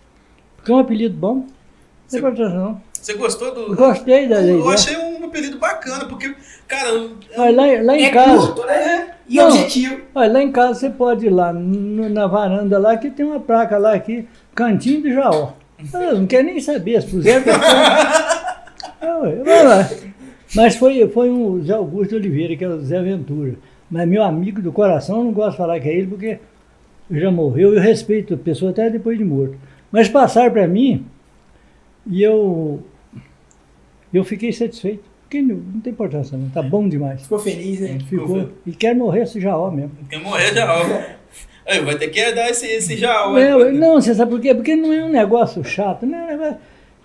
porque 0.56 0.70
é 0.72 0.74
um 0.74 0.78
apelido 0.78 1.16
bom. 1.16 1.34
Não 1.36 1.46
Você- 2.06 2.20
tem 2.20 2.28
importância 2.30 2.58
não. 2.58 2.80
Você 2.92 3.14
gostou 3.14 3.54
do. 3.54 3.60
Eu 3.72 3.76
Gostei 3.76 4.28
da 4.28 4.40
Eu 4.42 4.58
ideia. 4.60 4.74
achei 4.74 4.96
um 4.96 5.05
apelido 5.26 5.58
bacana, 5.58 6.04
porque, 6.06 6.34
cara, 6.68 7.08
Olha, 7.36 7.56
lá, 7.56 7.82
lá 7.82 7.96
em 7.96 8.04
é 8.04 8.10
casa. 8.10 8.46
curto, 8.46 8.66
né? 8.66 9.08
E 9.28 9.36
Não. 9.36 9.48
objetivo. 9.48 10.00
Olha, 10.14 10.32
lá 10.32 10.42
em 10.42 10.52
casa 10.52 10.80
você 10.80 10.90
pode 10.90 11.26
ir 11.26 11.30
lá 11.30 11.52
no- 11.52 12.08
na 12.08 12.26
varanda 12.26 12.78
lá 12.78 12.96
que 12.96 13.10
tem 13.10 13.24
uma 13.26 13.40
placa 13.40 13.76
lá 13.78 13.92
aqui, 13.94 14.26
Cantinho 14.54 15.02
do 15.02 15.12
Jaó. 15.12 15.52
Eu 15.92 16.18
não 16.20 16.26
quero 16.26 16.46
nem 16.46 16.60
saber, 16.60 17.00
se 17.02 17.08
puseram. 17.08 17.44
Ah, 18.98 19.20
vai 19.44 19.64
lá. 19.64 19.88
Mas 20.54 20.74
foi, 20.76 21.06
foi 21.08 21.30
um 21.30 21.62
Zé 21.62 21.74
Augusto 21.74 22.14
Oliveira, 22.16 22.56
que 22.56 22.64
era 22.64 22.74
o 22.74 22.80
Zé 22.80 23.00
Ventura. 23.02 23.54
Mas 23.90 24.08
meu 24.08 24.22
amigo 24.22 24.60
do 24.62 24.72
coração, 24.72 25.18
eu 25.18 25.24
não 25.24 25.32
gosto 25.32 25.52
de 25.52 25.56
falar 25.58 25.78
que 25.80 25.88
é 25.88 25.94
ele, 25.94 26.06
porque 26.06 26.38
já 27.10 27.30
morreu, 27.30 27.74
eu 27.74 27.80
respeito 27.80 28.34
a 28.34 28.36
pessoa 28.38 28.70
até 28.70 28.88
depois 28.90 29.18
de 29.18 29.24
morto. 29.24 29.54
Mas 29.92 30.08
passaram 30.08 30.50
para 30.50 30.66
mim 30.66 31.04
e 32.06 32.22
eu, 32.22 32.82
eu 34.12 34.24
fiquei 34.24 34.52
satisfeito. 34.52 35.04
Porque 35.28 35.42
não, 35.42 35.56
não 35.56 35.80
tem 35.80 35.92
importância, 35.92 36.38
não. 36.38 36.48
Tá 36.50 36.62
bom 36.62 36.88
demais. 36.88 37.22
Ficou 37.22 37.38
feliz, 37.40 37.80
né? 37.80 37.98
Ficou. 38.08 38.48
E 38.64 38.70
quero 38.72 38.96
morrer 38.98 39.22
esse 39.22 39.40
Jaó 39.40 39.70
mesmo. 39.70 39.90
quer 40.08 40.20
morrer 40.20 40.54
já. 40.54 40.72
ó. 40.72 40.86
Aí, 41.68 41.80
vai 41.84 41.98
ter 41.98 42.08
que 42.08 42.20
herdar 42.20 42.48
esse, 42.48 42.64
esse 42.66 42.96
já. 42.96 43.28
ó. 43.28 43.36
É, 43.36 43.72
não, 43.72 44.00
você 44.00 44.14
sabe 44.14 44.30
por 44.30 44.40
quê? 44.40 44.54
Porque 44.54 44.76
não 44.76 44.92
é 44.92 45.04
um 45.04 45.08
negócio 45.08 45.64
chato, 45.64 46.06
não 46.06 46.16
é 46.16 46.22
um 46.22 46.26
negócio. 46.28 46.56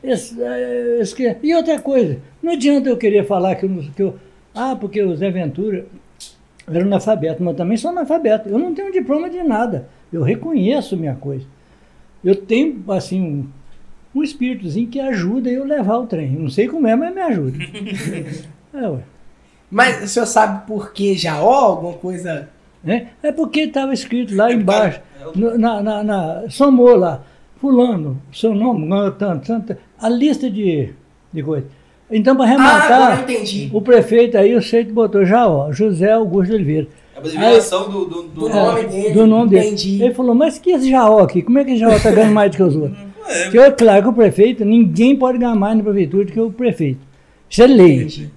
esse- 0.04 0.40
é, 0.42 1.00
esse 1.02 1.16
que- 1.16 1.36
e 1.42 1.56
outra 1.56 1.80
coisa, 1.80 2.20
não 2.44 2.52
adianta 2.54 2.88
eu 2.90 2.96
querer 2.98 3.26
falar 3.26 3.56
que 3.56 3.66
eu, 3.66 3.70
não- 3.70 3.84
que 3.92 4.04
eu. 4.04 4.16
Ah, 4.54 4.76
porque 4.80 5.02
o 5.02 5.16
Zé 5.16 5.32
Ventura 5.32 5.86
era 6.68 6.84
analfabeto, 6.84 7.42
mas 7.44 7.54
eu 7.54 7.58
também 7.58 7.76
sou 7.78 7.90
analfabeto. 7.90 8.50
Eu 8.50 8.60
não 8.60 8.74
tenho 8.76 8.92
diploma 8.92 9.30
de 9.32 9.42
nada. 9.42 9.88
Eu 10.14 10.22
reconheço 10.22 10.96
minha 10.96 11.16
coisa. 11.16 11.46
Eu 12.24 12.36
tenho, 12.36 12.84
assim, 12.90 13.20
um, 13.22 13.48
um 14.14 14.24
espíritozinho 14.24 14.88
que 14.88 15.00
ajuda 15.00 15.50
eu 15.50 15.64
levar 15.66 15.98
o 15.98 16.06
trem. 16.08 16.32
Não 16.32 16.50
sei 16.50 16.68
como 16.68 16.88
é, 16.88 16.96
mas 16.96 17.14
me 17.16 17.22
ajuda. 17.22 17.58
é, 18.74 18.88
ué. 18.90 19.00
Mas 19.70 20.04
o 20.04 20.08
senhor 20.08 20.26
sabe 20.26 20.68
por 20.68 20.92
que 20.92 21.16
jaó? 21.16 21.50
Alguma 21.66 21.94
coisa. 21.94 22.50
né? 22.84 23.08
É 23.24 23.32
porque 23.32 23.62
estava 23.62 23.94
escrito 23.94 24.36
lá 24.36 24.50
É 24.52 24.54
embaixo, 24.54 25.00
no- 25.36 25.58
na, 25.58 25.82
na, 25.82 26.04
na- 26.04 26.44
somou 26.50 26.96
lá, 26.96 27.24
fulano, 27.60 28.22
seu 28.34 28.54
nome, 28.54 28.88
ganhou 28.88 29.12
tanto, 29.12 29.46
tanto, 29.48 29.78
a 30.00 30.10
lista 30.10 30.50
de, 30.50 30.90
de 31.32 31.44
coisas. 31.44 31.70
Então, 32.14 32.36
para 32.36 32.44
Ah, 32.46 32.50
rematar, 32.50 33.22
entendi. 33.22 33.70
o 33.72 33.80
prefeito 33.82 34.38
aí, 34.38 34.54
o 34.54 34.62
Seito 34.62 34.94
botou 34.94 35.24
já, 35.26 35.48
ó, 35.48 35.72
José 35.72 36.12
Augusto 36.12 36.54
Oliveira, 36.54 36.88
A 37.16 37.20
abreviação 37.20 37.90
do, 37.90 38.04
do, 38.06 38.24
do 38.24 38.30
Do 38.42 38.50
nome. 38.50 38.82
nome 38.82 38.84
dele. 38.90 39.14
do 39.14 39.28
nome 39.28 39.50
dele. 39.52 39.66
Entendi. 39.68 40.04
Ele 40.04 40.14
falou, 40.14 40.36
mas 40.36 40.60
que 40.60 40.72
esse 40.72 40.90
Jaó 40.90 41.20
aqui, 41.22 41.42
como 41.42 41.60
é 41.60 41.64
que 41.64 41.72
esse 41.72 41.80
Jaó 41.80 41.94
está 41.94 42.12
ganhando 42.12 42.34
mais 42.34 42.52
do 42.52 42.58
que 42.58 42.64
os 42.64 42.76
outros? 42.76 43.00
É, 43.32 43.44
Porque, 43.46 43.58
é 43.58 43.72
claro 43.72 44.04
que 44.04 44.10
o 44.10 44.14
prefeito, 44.14 44.66
ninguém 44.66 45.16
pode 45.16 45.38
ganhar 45.38 45.56
mais 45.56 45.78
na 45.78 45.84
prefeitura 45.84 46.26
do 46.26 46.32
que 46.32 46.40
o 46.40 46.52
prefeito. 46.52 47.00
Isso 47.50 47.64
é 47.64 47.68
lei, 47.68 47.96
Entendi. 47.96 48.32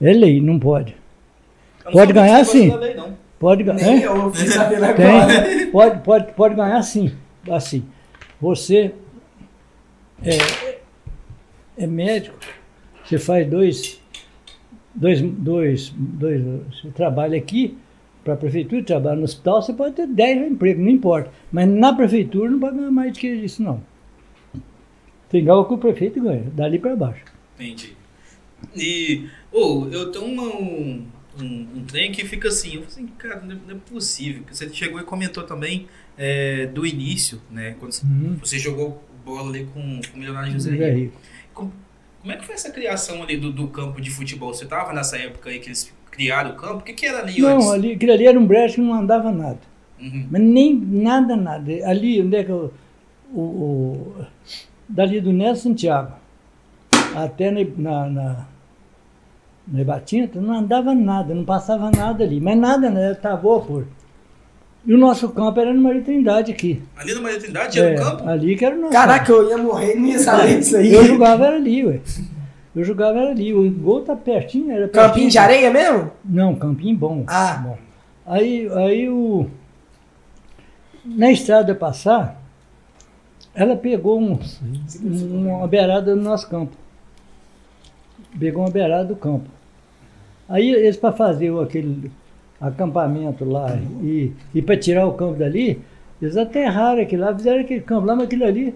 é 0.00 0.12
lei, 0.12 0.40
não 0.40 0.58
pode. 0.58 0.96
eu 1.84 1.86
não 1.86 1.92
pode 1.92 2.12
ganhar 2.12 2.44
sim. 2.44 2.74
lei. 2.76 2.96
Pode 3.38 3.62
ganhar. 3.62 4.02
Eu. 4.02 4.32
Tem, 4.96 5.70
pode, 5.70 6.00
pode, 6.02 6.32
pode 6.32 6.54
ganhar 6.54 6.82
sim, 6.82 7.12
assim. 7.50 7.84
Você 8.40 8.92
é, 10.22 10.78
é 11.76 11.86
médico, 11.86 12.36
você 13.04 13.18
faz 13.18 13.46
dois, 13.48 14.00
dois, 14.94 15.20
dois, 15.20 15.92
dois, 15.96 16.42
você 16.70 16.88
trabalha 16.94 17.36
aqui 17.36 17.76
para 18.24 18.34
a 18.34 18.36
prefeitura 18.36 18.82
trabalhar 18.82 19.16
no 19.16 19.24
hospital, 19.24 19.62
você 19.62 19.72
pode 19.72 19.94
ter 19.94 20.06
10 20.06 20.50
empregos, 20.50 20.82
não 20.82 20.90
importa. 20.90 21.30
Mas 21.52 21.68
na 21.68 21.92
prefeitura 21.92 22.50
não 22.50 22.58
pode 22.58 22.76
ganhar 22.76 22.90
mais 22.90 23.12
do 23.12 23.18
que 23.18 23.28
isso, 23.28 23.62
não. 23.62 23.80
Igual 25.32 25.66
que 25.66 25.74
o 25.74 25.78
prefeito 25.78 26.22
ganha, 26.22 26.44
dali 26.52 26.78
para 26.78 26.94
baixo. 26.96 27.24
Entendi. 27.58 27.94
E, 28.74 29.26
ô, 29.52 29.86
eu 29.90 30.10
tenho 30.10 30.24
uma, 30.24 30.44
um, 30.44 31.04
um, 31.40 31.66
um 31.76 31.84
trem 31.86 32.10
que 32.12 32.24
fica 32.24 32.48
assim, 32.48 32.76
eu 32.76 32.82
falei 32.82 32.88
assim, 32.88 33.06
cara, 33.18 33.40
não 33.40 33.52
é, 33.54 33.58
não 33.68 33.76
é 33.76 33.78
possível. 33.90 34.42
Porque 34.42 34.54
Você 34.54 34.72
chegou 34.72 35.00
e 35.00 35.04
comentou 35.04 35.42
também 35.42 35.86
é, 36.16 36.66
do 36.66 36.86
início, 36.86 37.40
né? 37.50 37.74
Quando 37.78 37.92
você- 37.92 38.06
Uhum. 38.06 38.36
você 38.40 38.58
jogou 38.58 39.02
bola 39.24 39.50
ali 39.50 39.64
com, 39.74 40.00
com 40.10 40.16
o 40.16 40.18
milionário 40.18 40.52
José 40.52 40.70
Rico. 40.70 40.84
Rico. 40.98 41.20
Como, 41.52 41.72
como 42.20 42.32
é 42.32 42.36
que 42.36 42.44
foi 42.46 42.54
essa 42.54 42.70
criação 42.70 43.22
ali 43.22 43.36
do, 43.36 43.50
do 43.52 43.66
campo 43.68 44.00
de 44.00 44.08
futebol? 44.10 44.54
Você 44.54 44.64
tava 44.66 44.92
nessa 44.92 45.16
época 45.18 45.50
aí 45.50 45.58
que 45.58 45.66
eles 45.68 45.92
criaram 46.10 46.52
o 46.52 46.54
campo? 46.54 46.76
O 46.76 46.82
que, 46.82 46.92
que 46.92 47.04
era 47.06 47.18
ali 47.18 47.32
antes? 47.44 47.66
Não, 47.66 47.72
ali, 47.72 47.92
aquilo 47.92 48.12
ali 48.12 48.26
era 48.26 48.38
um 48.38 48.46
brejo 48.46 48.76
que 48.76 48.80
não 48.80 48.94
andava 48.94 49.30
nada. 49.32 49.58
Uhum. 50.00 50.28
Mas 50.30 50.40
nem 50.42 50.74
nada, 50.74 51.36
nada. 51.36 51.70
Ali, 51.88 52.22
onde 52.22 52.36
é 52.36 52.44
que 52.44 52.50
eu, 52.50 52.72
o, 53.32 53.40
o- 53.40 54.26
dali 54.88 55.20
do 55.20 55.32
Neto 55.32 55.58
Santiago 55.58 56.12
até 57.14 57.50
na, 57.50 57.60
na, 57.76 58.06
na, 58.10 58.36
na 59.66 59.80
Ibatinta, 59.80 60.40
não 60.40 60.54
andava 60.54 60.94
nada, 60.94 61.34
não 61.34 61.44
passava 61.44 61.90
nada 61.90 62.22
ali. 62.24 62.40
Mas 62.40 62.58
nada, 62.58 62.90
né? 62.90 63.14
Tava 63.14 63.40
por. 63.60 63.86
E 64.84 64.94
o 64.94 64.98
nosso 64.98 65.28
campo 65.30 65.58
era 65.58 65.72
no 65.74 65.80
Maria 65.82 66.02
Trindade 66.02 66.52
aqui. 66.52 66.82
Ali 66.96 67.14
no 67.14 67.22
Maria 67.22 67.40
Trindade 67.40 67.78
era 67.80 67.90
É, 67.90 67.94
o 67.94 68.04
campo? 68.04 68.28
ali 68.28 68.54
que 68.56 68.64
era 68.64 68.76
o 68.76 68.80
nosso 68.80 68.92
Caraca, 68.92 69.32
eu 69.32 69.48
ia 69.48 69.58
morrer, 69.58 69.94
não 69.96 70.06
ia 70.06 70.18
saber 70.18 70.58
disso 70.58 70.76
aí. 70.76 70.92
Eu 70.92 71.04
jogava 71.04 71.46
era 71.46 71.56
ali, 71.56 71.84
ué. 71.84 72.00
Eu 72.74 72.84
jogava 72.84 73.18
era 73.18 73.30
ali. 73.30 73.52
O 73.54 73.68
gol 73.70 74.02
tá 74.02 74.14
pertinho, 74.14 74.70
era 74.70 74.86
pertinho. 74.86 75.04
Campinho 75.08 75.30
de 75.30 75.38
areia 75.38 75.70
mesmo? 75.72 76.12
Não, 76.24 76.54
campinho 76.54 76.96
bom. 76.96 77.24
Ah. 77.26 77.62
Bom. 77.64 77.78
Aí, 78.26 78.68
aí 78.74 79.08
o. 79.08 79.46
Na 81.04 81.30
estrada 81.32 81.74
passar, 81.74 82.40
ela 83.56 83.74
pegou 83.74 84.20
um, 84.20 84.38
uma 85.02 85.66
beirada 85.66 86.14
do 86.14 86.20
nosso 86.20 86.48
campo. 86.48 86.76
Pegou 88.38 88.62
uma 88.62 88.70
beirada 88.70 89.04
do 89.04 89.16
campo. 89.16 89.48
Aí 90.48 90.70
eles 90.70 90.96
para 90.96 91.12
fazer 91.12 91.50
o- 91.50 91.60
aquele 91.60 92.10
acampamento 92.60 93.44
lá 93.44 93.74
e, 94.02 94.32
e 94.54 94.62
para 94.62 94.76
tirar 94.76 95.06
o 95.06 95.12
campo 95.14 95.38
dali, 95.38 95.80
eles 96.20 96.36
aterraram 96.36 97.02
aquilo 97.02 97.22
lá, 97.22 97.34
fizeram 97.34 97.60
aquele 97.60 97.80
campo 97.80 98.06
lá, 98.06 98.14
mas 98.14 98.26
aquilo 98.26 98.44
ali, 98.44 98.74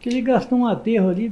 que 0.00 0.08
ele 0.08 0.22
gastou 0.22 0.58
um 0.58 0.66
aterro 0.66 1.10
ali, 1.10 1.30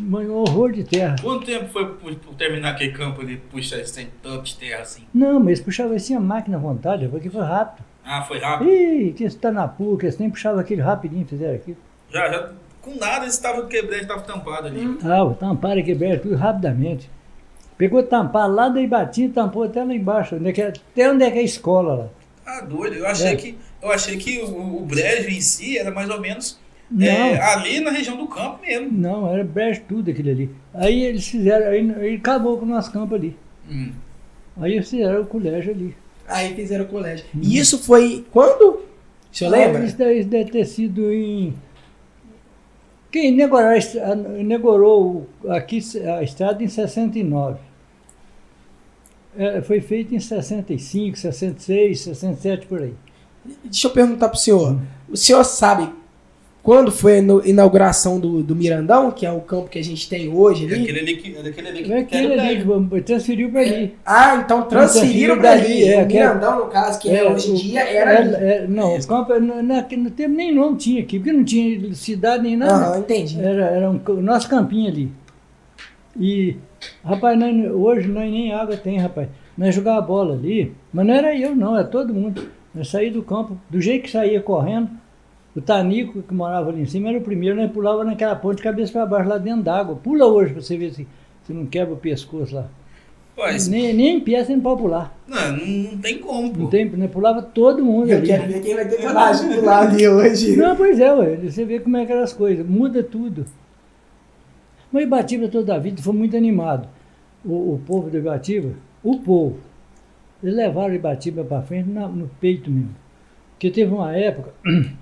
um 0.00 0.32
horror 0.34 0.72
de 0.72 0.84
terra. 0.84 1.16
Quanto 1.22 1.44
tempo 1.46 1.66
foi 1.68 1.86
por 1.94 2.14
terminar 2.36 2.70
aquele 2.70 2.92
campo 2.92 3.20
ali, 3.20 3.36
puxar 3.36 3.78
esse 3.78 4.06
tanto 4.22 4.42
de 4.44 4.56
terra 4.56 4.82
assim? 4.82 5.02
Não, 5.12 5.40
mas 5.40 5.60
puxava 5.60 5.94
assim 5.94 6.14
a 6.14 6.20
máquina 6.20 6.56
à 6.56 6.60
vontade, 6.60 7.08
porque 7.08 7.28
foi 7.30 7.42
rápido. 7.42 7.84
Ah, 8.04 8.22
foi 8.22 8.38
rápido. 8.38 8.70
Ih, 8.70 9.12
que 9.16 9.24
está 9.24 9.50
na 9.52 9.68
PUC, 9.68 10.04
eles 10.04 10.18
nem 10.18 10.28
puxavam 10.30 10.58
aquele 10.60 10.80
rapidinho, 10.82 11.26
fizeram 11.26 11.54
aqui. 11.54 11.76
Já, 12.10 12.28
já, 12.30 12.50
com 12.80 12.96
nada 12.96 13.24
eles 13.24 13.34
estavam 13.34 13.66
quebrando, 13.68 14.02
estavam 14.02 14.24
tampados 14.24 14.66
ali. 14.70 14.98
Ah, 15.04 15.22
o 15.24 15.34
tampar 15.34 15.78
e 15.78 15.82
quebrar 15.82 16.18
tudo 16.18 16.34
rapidamente. 16.34 17.08
Pegou 17.78 18.02
tampar 18.02 18.48
lá 18.52 18.68
da 18.68 18.80
Ibatinha 18.80 19.28
e 19.28 19.30
tampou 19.30 19.62
até 19.64 19.82
lá 19.84 19.94
embaixo, 19.94 20.36
onde 20.36 20.48
é 20.48 20.52
que 20.52 20.62
é- 20.62 20.68
até 20.68 21.10
onde 21.10 21.24
é 21.24 21.30
que 21.30 21.38
é 21.38 21.40
a 21.40 21.44
escola 21.44 21.94
lá. 21.94 22.08
Ah, 22.44 22.60
doido. 22.60 22.96
Eu 22.96 23.06
achei 23.06 23.28
É. 23.32 23.36
que, 23.36 23.56
eu 23.80 23.90
achei 23.90 24.16
que 24.16 24.38
o, 24.40 24.78
o 24.82 24.84
brejo 24.84 25.28
em 25.30 25.40
si 25.40 25.78
era 25.78 25.90
mais 25.90 26.10
ou 26.10 26.20
menos 26.20 26.60
é, 27.00 27.40
ali 27.40 27.80
na 27.80 27.90
região 27.90 28.16
do 28.16 28.26
campo 28.26 28.60
mesmo. 28.60 28.88
Não, 28.92 29.32
era 29.32 29.42
brejo 29.44 29.80
tudo 29.88 30.10
aquilo 30.10 30.30
ali. 30.30 30.50
Aí 30.74 31.04
eles 31.04 31.26
fizeram, 31.26 31.68
aí, 31.68 31.94
aí 31.98 32.16
acabou 32.16 32.58
com 32.58 32.66
o 32.66 32.68
nosso 32.68 32.92
campo 32.92 33.14
ali. 33.14 33.36
Hum. 33.70 33.92
Aí 34.60 34.74
eles 34.74 34.90
fizeram 34.90 35.22
o 35.22 35.26
colégio 35.26 35.72
ali. 35.72 35.96
Aí 36.26 36.54
fizeram 36.54 36.84
colégio. 36.86 37.26
E 37.40 37.58
isso 37.58 37.78
foi 37.78 38.24
quando? 38.30 38.80
O 39.32 39.36
senhor 39.36 39.50
lembra? 39.50 39.82
Ah, 39.82 39.84
Isso 39.84 39.96
deve, 39.96 40.20
isso 40.20 40.28
deve 40.28 40.50
ter 40.50 40.64
sido 40.66 41.12
em. 41.12 41.54
Quem 43.10 43.38
inaugurou, 44.38 45.28
aqui 45.48 45.80
a 46.18 46.22
estrada 46.22 46.62
em 46.62 46.68
69. 46.68 47.58
É, 49.36 49.60
foi 49.62 49.80
feito 49.80 50.14
em 50.14 50.20
65, 50.20 51.16
66, 51.18 52.00
67 52.00 52.66
por 52.66 52.82
aí. 52.82 52.94
Deixa 53.64 53.88
eu 53.88 53.90
perguntar 53.92 54.28
pro 54.28 54.38
senhor. 54.38 54.78
O 55.08 55.16
senhor 55.16 55.44
sabe 55.44 55.90
quando 56.62 56.92
foi 56.92 57.14
a 57.18 57.18
inauguração 57.44 58.20
do, 58.20 58.40
do 58.42 58.54
Mirandão, 58.54 59.10
que 59.10 59.26
é 59.26 59.32
o 59.32 59.40
campo 59.40 59.68
que 59.68 59.78
a 59.80 59.82
gente 59.82 60.08
tem 60.08 60.28
hoje 60.32 60.64
É 60.64 60.72
ali? 60.74 60.82
aquele 60.82 61.00
ali 61.00 61.16
que, 61.16 61.36
é 61.36 61.42
daquele 61.42 61.68
ali 61.68 61.82
que 61.82 61.90
É 61.92 61.94
era 61.96 62.00
aquele 62.02 62.32
ali 62.40 63.02
transferiu 63.02 63.50
para 63.50 63.60
ali. 63.62 63.94
Ah, 64.06 64.36
então 64.36 64.62
transferiram 64.62 65.38
dali, 65.40 65.60
ali. 65.64 65.84
é, 65.88 65.96
o 65.96 66.00
é- 66.00 66.04
Mirandão, 66.04 66.58
no 66.60 66.66
caso, 66.66 67.00
que 67.00 67.10
é, 67.10 67.16
É, 67.16 67.28
hoje 67.28 67.50
em 67.50 67.54
dia, 67.54 67.80
era 67.80 68.18
ali. 68.18 68.34
é, 68.36 68.66
não, 68.68 68.96
o 68.96 69.06
campo 69.06 69.38
não, 69.40 69.60
naquele 69.62 70.08
tempo 70.10 70.34
nem 70.36 70.54
nome 70.54 70.76
tinha 70.76 71.02
aqui, 71.02 71.18
porque 71.18 71.32
não 71.32 71.42
tinha 71.44 71.92
cidade 71.94 72.44
nem 72.44 72.56
nada. 72.56 72.86
Aham, 72.92 72.98
entendi. 73.00 73.40
Era, 73.40 73.64
era 73.66 73.90
um, 73.90 74.00
o 74.06 74.22
nosso 74.22 74.48
campinho 74.48 74.88
ali. 74.88 75.10
E, 76.16 76.56
rapaz, 77.04 77.38
nós, 77.38 77.72
hoje 77.72 78.06
nós 78.08 78.30
nem 78.30 78.52
água 78.52 78.76
tem, 78.76 78.98
rapaz. 78.98 79.28
Nós 79.58 79.74
jogávamos 79.74 80.06
bola 80.06 80.34
ali, 80.34 80.72
mas 80.92 81.06
não 81.06 81.14
era 81.14 81.36
eu 81.36 81.56
não, 81.56 81.74
era 81.76 81.84
todo 81.84 82.14
mundo. 82.14 82.48
Nós 82.74 82.88
saíamos 82.88 83.16
do 83.18 83.22
campo, 83.24 83.58
do 83.68 83.80
jeito 83.80 84.04
que 84.04 84.10
saía 84.10 84.40
correndo, 84.40 84.88
o 85.54 85.60
Tanico, 85.60 86.22
que 86.22 86.32
morava 86.34 86.70
ali 86.70 86.82
em 86.82 86.86
cima, 86.86 87.08
era 87.10 87.18
o 87.18 87.22
primeiro, 87.22 87.56
nós 87.56 87.70
pulava 87.70 88.04
naquela 88.04 88.34
ponte 88.36 88.56
de 88.58 88.62
cabeça 88.62 88.92
para 88.92 89.06
baixo, 89.06 89.28
lá 89.28 89.38
dentro 89.38 89.62
d'água. 89.62 89.96
Pula 89.96 90.26
hoje 90.26 90.52
para 90.52 90.62
você 90.62 90.76
ver 90.76 90.92
se, 90.92 91.06
se 91.46 91.52
não 91.52 91.66
quebra 91.66 91.94
o 91.94 91.98
pescoço 91.98 92.54
lá. 92.54 92.66
Mas, 93.36 93.66
Nem, 93.66 93.94
nem 93.94 94.16
em 94.16 94.20
pé 94.20 94.44
você 94.44 94.54
não 94.54 94.62
pode 94.62 94.82
pular. 94.82 95.16
não, 95.26 95.56
não, 95.56 95.98
tem 95.98 96.18
como, 96.18 96.52
pô. 96.52 96.60
Não 96.60 96.66
tem, 96.68 96.84
nós 96.90 97.10
pulava 97.10 97.40
todo 97.42 97.82
mundo 97.84 98.10
Eu 98.10 98.18
ali. 98.18 98.26
quero 98.26 98.46
ver 98.46 98.60
quem 98.60 98.74
vai 98.74 98.86
ter 98.88 99.00
coragem 99.00 99.48
de 99.48 99.54
pular 99.56 99.88
ali 99.88 100.06
hoje. 100.08 100.56
Não, 100.56 100.76
pois 100.76 101.00
é, 101.00 101.12
ué, 101.14 101.36
você 101.36 101.64
vê 101.64 101.80
como 101.80 101.96
é 101.96 102.04
que 102.04 102.12
eram 102.12 102.22
as 102.22 102.32
coisas, 102.34 102.66
muda 102.66 103.02
tudo. 103.02 103.46
Mas 104.90 105.04
Ibatiba 105.04 105.48
toda 105.48 105.74
a 105.74 105.78
vida 105.78 106.02
foi 106.02 106.12
muito 106.12 106.36
animado. 106.36 106.86
O, 107.44 107.74
o 107.74 107.80
povo 107.86 108.10
de 108.10 108.18
Ibatiba, 108.18 108.70
o 109.02 109.18
povo, 109.18 109.56
eles 110.42 110.54
levaram 110.54 110.94
Ibatiba 110.94 111.42
para 111.42 111.62
frente 111.62 111.88
na- 111.88 112.08
no 112.08 112.28
peito 112.40 112.70
mesmo. 112.70 112.94
Porque 113.52 113.70
teve 113.70 113.92
uma 113.94 114.14
época, 114.14 114.50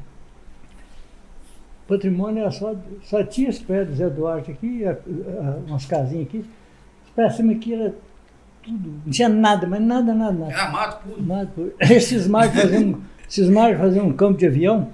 patrimônio 1.91 2.41
era 2.41 2.51
só, 2.51 2.75
só 3.03 3.23
tinha 3.25 3.49
as 3.51 3.59
pedras 3.59 3.99
Zé 3.99 4.09
Duarte 4.09 4.51
aqui, 4.53 4.85
a- 4.85 4.93
a- 4.93 5.59
umas 5.67 5.85
casinhas 5.87 6.27
aqui, 6.27 6.45
para 7.15 7.29
cima 7.31 7.53
aqui 7.53 7.75
era 7.75 7.95
tudo, 8.63 8.91
não 9.05 9.13
tinha 9.13 9.29
nada, 9.29 9.67
mas 9.67 9.81
nada, 9.83 10.15
nada, 10.15 10.33
nada. 10.33 10.53
Era 10.53 10.71
mato 10.71 11.03
puro. 11.09 11.23
Mato 11.23 11.49
puro. 11.55 11.73
Esses 11.81 12.27
mares 12.27 12.53
faziam, 12.55 13.01
esses 13.29 13.49
mares 13.49 13.79
faziam 13.79 14.07
um 14.07 14.13
campo 14.13 14.39
de 14.39 14.47
avião, 14.47 14.89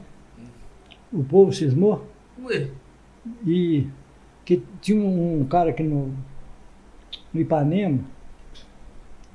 o 1.12 1.23
povo 1.23 1.52
cismou, 1.52 2.06
Ué, 2.44 2.68
e 3.47 3.86
que 4.44 4.62
tinha 4.81 5.01
um 5.05 5.44
cara 5.48 5.70
aqui 5.70 5.82
no, 5.82 6.12
no 7.32 7.40
Ipanema 7.40 7.98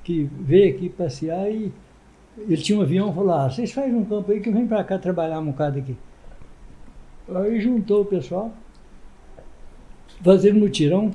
que 0.04 0.30
veio 0.40 0.76
aqui 0.76 0.90
passear 0.90 1.50
e 1.52 1.72
ele 2.38 2.58
tinha 2.58 2.78
um 2.80 2.82
avião 2.82 3.12
e 3.12 3.14
falou, 3.14 3.34
ah, 3.34 3.50
vocês 3.50 3.72
fazem 3.72 3.94
um 3.94 4.06
campo 4.06 4.32
aí 4.32 4.40
que 4.40 4.50
eu 4.50 4.54
venho 4.54 4.68
para 4.68 4.84
cá 4.84 4.98
trabalhar 4.98 5.40
um 5.40 5.48
bocado 5.48 5.80
aqui. 5.80 5.96
Aí 7.30 7.62
juntou 7.62 8.02
o 8.02 8.06
pessoal, 8.06 8.52
fazendo 10.24 10.60
mutirão. 10.60 11.12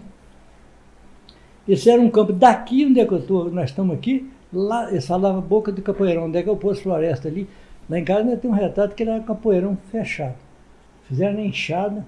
Esse 1.68 1.90
era 1.90 2.00
um 2.00 2.10
campo 2.10 2.32
daqui 2.32 2.86
onde 2.86 3.00
é 3.00 3.06
que 3.06 3.12
eu 3.12 3.22
tô, 3.22 3.44
nós 3.46 3.70
estamos 3.70 3.96
aqui, 3.96 4.30
lá, 4.52 4.90
eles 4.90 5.06
falavam 5.06 5.40
Boca 5.40 5.72
do 5.72 5.82
Capoeirão, 5.82 6.26
onde 6.26 6.38
é 6.38 6.42
que 6.42 6.48
eu 6.48 6.56
pus 6.56 6.80
floresta 6.80 7.28
ali. 7.28 7.48
Lá 7.88 7.98
em 7.98 8.04
casa 8.04 8.20
ainda 8.20 8.36
tem 8.36 8.50
um 8.50 8.54
retrato 8.54 8.94
que 8.94 9.02
era 9.02 9.20
capoeirão 9.20 9.76
fechado. 9.90 10.34
Fizeram 11.04 11.38
a 11.38 11.42
enxada, 11.42 12.04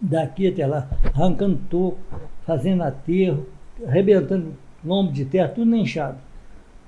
daqui 0.00 0.48
até 0.48 0.66
lá, 0.66 0.88
arrancando 1.14 1.58
toco, 1.70 1.98
fazendo 2.44 2.82
aterro, 2.82 3.46
arrebentando 3.86 4.54
lombo 4.84 5.12
de 5.12 5.24
terra, 5.24 5.48
tudo 5.48 5.70
na 5.70 5.78
enxada. 5.78 6.18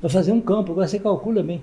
Para 0.00 0.10
fazer 0.10 0.32
um 0.32 0.40
campo, 0.40 0.72
agora 0.72 0.86
você 0.86 0.98
calcula 0.98 1.42
bem. 1.42 1.62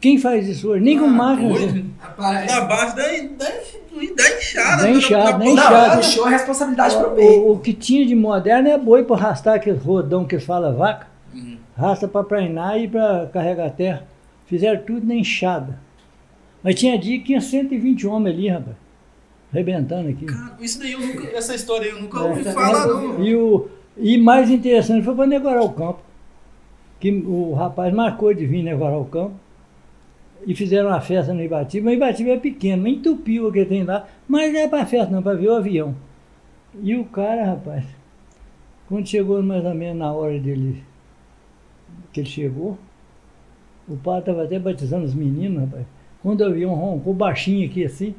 Quem 0.00 0.18
faz 0.18 0.46
isso 0.48 0.68
hoje? 0.70 0.98
Com 0.98 1.20
ah, 1.20 1.34
doido. 1.34 1.84
Rapaz, 1.98 2.52
Na 2.54 2.60
base 2.62 2.96
da, 2.96 3.02
da, 3.44 3.50
da 3.50 4.36
enxada. 4.36 4.82
Da 4.82 4.90
enxada, 4.90 5.38
da 5.38 5.46
enxada. 5.46 5.96
puxou 5.96 6.24
a 6.24 6.28
responsabilidade 6.30 6.96
meio. 7.16 7.40
O, 7.42 7.52
o 7.52 7.58
que 7.58 7.72
tinha 7.72 8.06
de 8.06 8.14
moderno 8.14 8.68
é 8.68 8.78
boi 8.78 9.02
para 9.04 9.16
arrastar 9.16 9.54
aquele 9.56 9.76
rodão 9.78 10.24
que 10.24 10.38
falam 10.38 10.76
vaca. 10.76 11.08
Uhum. 11.34 11.56
Arrasta 11.76 12.06
para 12.06 12.22
prainar 12.24 12.78
e 12.80 12.86
para 12.86 13.26
carregar 13.32 13.70
terra. 13.70 14.04
Fizeram 14.46 14.80
tudo 14.82 15.06
na 15.06 15.14
enxada. 15.14 15.78
Mas 16.62 16.76
tinha 16.76 16.96
dia 16.98 17.18
que 17.18 17.24
tinha 17.26 17.40
120 17.40 18.06
homens 18.06 18.34
ali, 18.34 18.48
rapaz. 18.48 18.76
Arrebentando 19.52 20.08
aqui. 20.10 20.26
Cara, 20.26 20.56
isso 20.60 20.78
daí 20.78 20.92
eu 20.92 21.00
nunca. 21.00 21.26
Essa 21.36 21.54
história 21.54 21.88
eu 21.88 22.00
nunca 22.00 22.18
É. 22.18 22.22
ouvi 22.22 22.44
falar, 22.44 22.86
não. 22.86 23.24
E, 23.24 23.34
o, 23.34 23.68
e 23.96 24.16
mais 24.18 24.50
interessante 24.50 25.04
foi 25.04 25.14
para 25.14 25.26
negociar 25.26 25.60
o 25.62 25.70
campo. 25.72 26.00
Que 27.00 27.10
o 27.10 27.54
rapaz 27.54 27.92
marcou 27.92 28.32
de 28.34 28.46
vir 28.46 28.62
negociar 28.62 28.98
o 28.98 29.04
campo. 29.04 29.32
E 30.46 30.54
fizeram 30.54 30.88
uma 30.88 31.00
festa 31.00 31.34
no 31.34 31.42
Ibatiba. 31.42 31.86
Mas 31.86 31.96
Ibatiba 31.96 32.30
é 32.30 32.38
pequeno, 32.38 32.86
entupiu 32.86 33.48
o 33.48 33.52
que 33.52 33.64
tem 33.64 33.84
lá. 33.84 34.06
Mas 34.26 34.52
não 34.52 34.60
é 34.60 34.68
para 34.68 34.86
festa, 34.86 35.12
não, 35.12 35.22
para 35.22 35.36
ver 35.36 35.48
o 35.48 35.56
avião. 35.56 35.94
E 36.82 36.94
o 36.94 37.04
cara, 37.04 37.44
rapaz, 37.44 37.84
quando 38.88 39.06
chegou 39.06 39.42
mais 39.42 39.64
ou 39.64 39.74
menos 39.74 39.98
na 39.98 40.12
hora 40.12 40.38
dele, 40.38 40.82
que 42.12 42.20
ele 42.20 42.28
chegou, 42.28 42.78
O 43.88 43.96
padre 43.96 44.20
estava 44.20 44.44
até 44.44 44.58
batizando 44.58 45.04
os 45.06 45.14
meninos, 45.14 45.62
rapaz. 45.62 45.86
Quando 46.22 46.40
o 46.42 46.46
avião 46.46 46.74
roncou 46.74 47.14
baixinho 47.14 47.66
aqui 47.66 47.84
assim, 47.84 48.14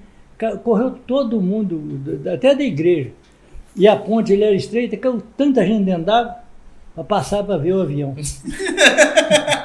correu 0.64 0.92
todo 0.92 1.42
mundo, 1.42 2.02
até 2.32 2.56
da 2.56 2.64
igreja. 2.64 3.12
E 3.76 3.88
a 3.88 3.96
ponte 3.96 4.34
ele 4.34 4.44
era 4.44 4.56
estreita, 4.56 4.98
caiu 4.98 5.22
tanta 5.38 5.66
gente 5.66 5.86
dentro 5.86 6.04
d'água 6.04 6.36
para 6.96 7.04
passar 7.04 7.44
para 7.44 7.58
ver 7.58 7.74
o 7.74 7.82
avião. 7.82 8.16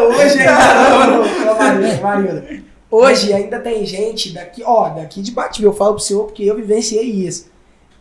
Hoje 0.00 0.38
ainda 0.40 2.00
Marilda. 2.02 2.44
Hoje 2.90 3.32
ainda 3.32 3.58
tem 3.60 3.84
gente 3.84 4.32
daqui, 4.32 4.62
ó, 4.64 4.88
daqui 4.90 5.20
de 5.20 5.30
Batimba, 5.32 5.68
eu 5.68 5.72
falo 5.74 5.94
pro 5.94 6.02
senhor 6.02 6.24
porque 6.24 6.44
eu 6.44 6.56
vivenciei 6.56 7.02
isso. 7.04 7.50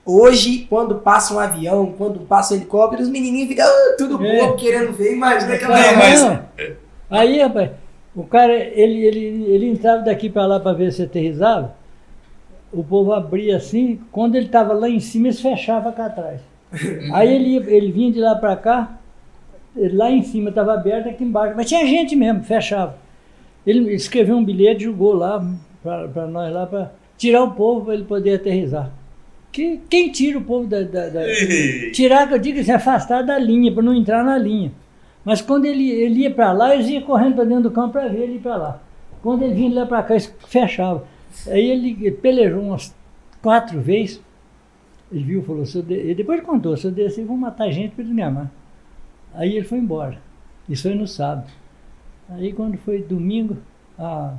Hoje, 0.05 0.65
quando 0.69 0.95
passa 0.95 1.33
um 1.33 1.39
avião, 1.39 1.93
quando 1.97 2.21
passa 2.21 2.53
um 2.53 2.57
helicóptero, 2.57 3.03
os 3.03 3.09
menininhos 3.09 3.49
ficam 3.49 3.65
ah, 3.67 3.95
tudo 3.97 4.25
É. 4.25 4.39
bobo 4.39 4.55
querendo 4.55 4.93
ver, 4.93 5.13
imagina 5.13 5.53
aquela 5.55 5.77
Não, 5.77 5.83
época. 5.85 6.49
mas- 6.57 6.71
Aí, 7.09 7.41
rapaz, 7.41 7.71
o 8.15 8.23
cara, 8.23 8.53
ele, 8.53 9.05
ele, 9.05 9.45
ele 9.51 9.65
entrava 9.69 10.03
daqui 10.03 10.29
para 10.29 10.45
lá 10.45 10.59
para 10.61 10.71
ver 10.71 10.93
se 10.93 11.03
aterrizava. 11.03 11.75
O 12.71 12.81
povo 12.83 13.11
abria 13.11 13.57
assim, 13.57 13.99
quando 14.11 14.35
ele 14.35 14.45
estava 14.45 14.71
lá 14.73 14.89
em 14.89 14.99
cima, 15.01 15.27
eles 15.27 15.41
fechavam 15.41 15.91
cá 15.91 16.05
atrás. 16.05 16.39
Aí 17.13 17.33
ele, 17.33 17.55
ele 17.75 17.91
vinha 17.91 18.11
de 18.11 18.19
lá 18.21 18.35
para 18.35 18.55
cá, 18.55 18.97
lá 19.93 20.09
em 20.11 20.23
cima 20.23 20.49
estava 20.49 20.73
aberto, 20.73 21.09
aqui 21.09 21.23
embaixo, 21.23 21.55
mas 21.55 21.67
tinha 21.67 21.85
gente 21.85 22.15
mesmo, 22.15 22.43
fechava. 22.43 22.97
Ele 23.65 23.93
escreveu 23.93 24.35
um 24.37 24.43
bilhete, 24.43 24.83
jogou 24.85 25.13
lá 25.13 25.43
para 26.13 26.27
nós 26.27 26.53
lá 26.53 26.65
para 26.65 26.91
tirar 27.17 27.43
o 27.43 27.51
povo 27.51 27.85
para 27.85 27.93
ele 27.95 28.03
poder 28.03 28.35
aterrizar. 28.35 28.91
Que, 29.51 29.79
quem 29.89 30.11
tira 30.11 30.37
o 30.37 30.43
povo 30.43 30.67
da- 30.67 30.81
da- 30.83 31.09
da, 31.09 31.21
Tirar, 31.91 32.27
que 32.27 32.33
eu 32.33 32.39
digo 32.39 32.59
assim, 32.59 32.71
afastar 32.71 33.23
da 33.23 33.37
linha, 33.39 33.71
para 33.71 33.81
não 33.83 33.93
entrar 33.93 34.23
na 34.23 34.37
linha. 34.37 34.71
Mas 35.25 35.41
quando 35.41 35.65
ele, 35.65 35.89
ele 35.89 36.21
ia 36.21 36.31
para 36.31 36.51
lá, 36.51 36.73
eles 36.73 36.87
iam 36.89 37.01
correndo 37.01 37.35
para 37.35 37.43
dentro 37.43 37.63
do 37.63 37.71
campo 37.71 37.93
para 37.93 38.07
ver 38.07 38.23
ele 38.23 38.35
ir 38.35 38.39
para 38.39 38.55
lá. 38.55 38.81
Quando 39.21 39.43
ele 39.43 39.53
vinha 39.55 39.73
lá 39.81 39.85
para 39.85 40.03
cá, 40.03 40.13
eles 40.13 40.33
fechavam. 40.47 41.03
Aí 41.47 41.69
ele, 41.71 41.97
ele 41.99 42.11
pelejou 42.11 42.61
umas 42.61 42.95
quatro 43.41 43.79
vezes. 43.81 44.21
Ele 45.11 45.23
viu, 45.23 45.43
falou, 45.43 45.65
se 45.65 45.77
eu 45.77 45.81
de... 45.81 45.93
ele 45.93 46.15
depois 46.15 46.37
ele 46.37 46.47
contou, 46.47 46.77
se 46.77 46.85
eu 46.85 46.91
descer, 46.91 47.25
vão 47.25 47.35
matar 47.37 47.69
gente 47.71 47.91
para 47.95 48.03
eles 48.03 48.13
me 48.15 48.21
amar. 48.21 48.51
Aí 49.37 49.55
ele 49.55 49.65
foi 49.65 49.77
embora. 49.77 50.17
Isso 50.67 50.83
foi 50.83 50.95
no 50.95 51.07
sábado. 51.07 51.47
Aí 52.29 52.51
quando 52.51 52.77
foi 52.79 53.01
domingo, 53.03 53.57
a- 53.97 54.33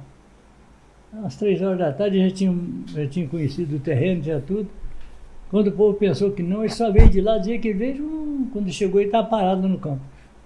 às 1.24 1.36
três 1.36 1.62
horas 1.62 1.78
da 1.78 1.92
tarde, 1.92 2.28
já 2.28 2.34
tinha, 2.34 2.54
já 2.88 3.06
tinha 3.06 3.26
conhecido 3.26 3.76
o 3.76 3.80
terreno, 3.80 4.20
tinha 4.22 4.40
tudo. 4.40 4.68
Quando 5.50 5.68
o 5.68 5.72
povo 5.72 5.94
pensou 5.96 6.32
que 6.32 6.42
não, 6.42 6.60
ele 6.62 6.72
só 6.72 6.90
veio 6.92 7.08
de 7.08 7.22
lá 7.22 7.38
dizer 7.38 7.58
que 7.60 7.68
ele 7.68 7.78
veio, 7.78 8.04
hum, 8.04 8.48
quando 8.52 8.70
chegou 8.70 9.00
ele 9.00 9.08
estava 9.08 9.26
parado 9.26 9.66
no 9.66 9.78
campo. 9.78 10.02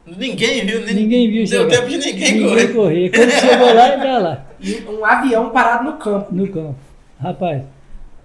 Ninguém 0.07 0.65
viu, 0.67 0.85
nem, 0.85 0.95
Ninguém 0.95 1.31
viu 1.31 1.45
Deu 1.47 1.69
chegar. 1.71 1.77
tempo 1.87 1.89
de 1.89 1.99
ninguém, 2.13 2.43
correr. 2.49 2.69
correr. 2.75 3.11
Quando 3.11 3.31
chegou 3.31 3.75
lá, 3.75 3.87
ele 3.89 3.97
estava 3.97 4.19
lá, 4.19 4.47
E 4.61 4.75
Um 4.89 5.05
avião 5.05 5.51
parado 5.51 5.85
no 5.85 5.97
campo. 5.97 6.33
no 6.35 6.47
campo. 6.49 6.77
Rapaz, 7.21 7.63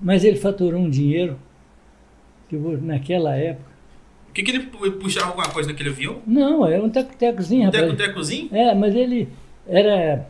mas 0.01 0.23
ele 0.23 0.37
faturou 0.37 0.79
um 0.81 0.89
dinheiro, 0.89 1.37
que 2.49 2.55
naquela 2.55 3.35
época. 3.35 3.66
O 4.37 4.39
que, 4.39 4.43
que 4.43 4.51
ele 4.51 4.59
pu- 4.67 4.91
puxava 4.99 5.27
alguma 5.29 5.47
coisa 5.49 5.69
naquele 5.69 5.89
avião? 5.89 6.17
Não, 6.27 6.63
é 6.67 6.79
um 6.79 6.87
teco-tecozinho, 6.89 7.63
Um 7.63 7.65
rapaz. 7.65 7.83
teco-tecozinho? 7.85 8.49
É, 8.51 8.75
mas 8.75 8.93
ele 8.95 9.27
era 9.67 10.27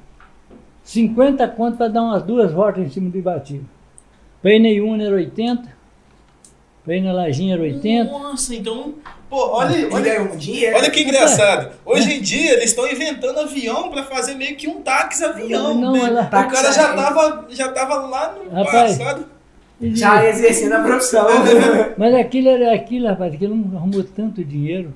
50 0.84 1.46
conto 1.50 1.78
para 1.78 1.90
dar 1.90 2.04
umas 2.04 2.24
duas 2.24 2.54
voltas 2.54 2.86
em 2.86 2.90
cima 2.90 3.10
do 3.10 3.18
Ibatiba. 3.18 3.66
Para 4.42 4.54
ir 4.54 4.60
na 4.60 4.70
Iuna 4.70 5.04
era 5.04 5.16
80, 5.16 5.76
para 6.86 6.96
ir 6.96 7.02
na 7.02 7.12
Lajinha 7.12 7.56
era 7.56 7.64
80. 7.64 8.10
Nossa, 8.12 8.56
então. 8.56 8.94
Pô, 9.30 9.50
olha, 9.50 9.76
Ele 9.76 9.94
olha, 9.94 10.22
um 10.22 10.30
olha 10.78 10.90
que 10.90 11.02
engraçado. 11.02 11.74
Hoje 11.86 12.14
em 12.14 12.22
dia 12.22 12.54
eles 12.54 12.70
estão 12.70 12.90
inventando 12.90 13.42
avião 13.42 13.90
pra 13.92 14.04
fazer 14.04 14.36
meio 14.36 14.56
que 14.56 14.70
um 14.70 14.82
táxi 14.82 15.22
avião. 15.26 15.74
Não, 15.76 15.92
né? 15.92 16.00
ela- 16.00 16.22
O 16.22 16.30
cara 16.30 16.48
Táxi 16.50 16.76
já 16.76 16.94
tava, 16.94 17.46
já 17.50 17.72
tava 17.74 17.96
lá 18.08 18.36
no 18.42 18.50
Rapaz. 18.52 18.98
passado. 18.98 19.26
Já 19.82 20.28
exercendo 20.28 20.74
a 20.74 20.84
profissão. 20.84 21.28
Mas 21.98 22.14
aquilo 22.16 22.50
era 22.50 22.74
aquilo, 22.74 23.08
rapaz, 23.08 23.34
aquilo 23.34 23.56
não 23.56 23.78
arrumou 23.78 24.04
tanto 24.04 24.44
dinheiro 24.44 24.94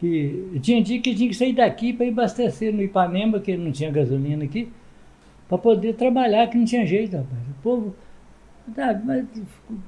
que 0.00 0.58
tinha 0.60 0.82
dia 0.82 1.00
que 1.00 1.14
tinha 1.14 1.28
que 1.28 1.34
sair 1.34 1.52
daqui 1.52 1.92
para 1.92 2.06
ir 2.06 2.10
abastecer 2.10 2.72
no 2.72 2.82
Ipanema, 2.82 3.40
que 3.40 3.56
não 3.56 3.70
tinha 3.70 3.90
gasolina 3.90 4.44
aqui, 4.44 4.68
para 5.48 5.58
poder 5.58 5.94
trabalhar, 5.94 6.48
que 6.48 6.58
não 6.58 6.64
tinha 6.64 6.84
jeito, 6.84 7.16
rapaz. 7.16 7.40
O 7.48 7.62
povo, 7.62 7.96
tá, 8.74 9.00
mas 9.04 9.24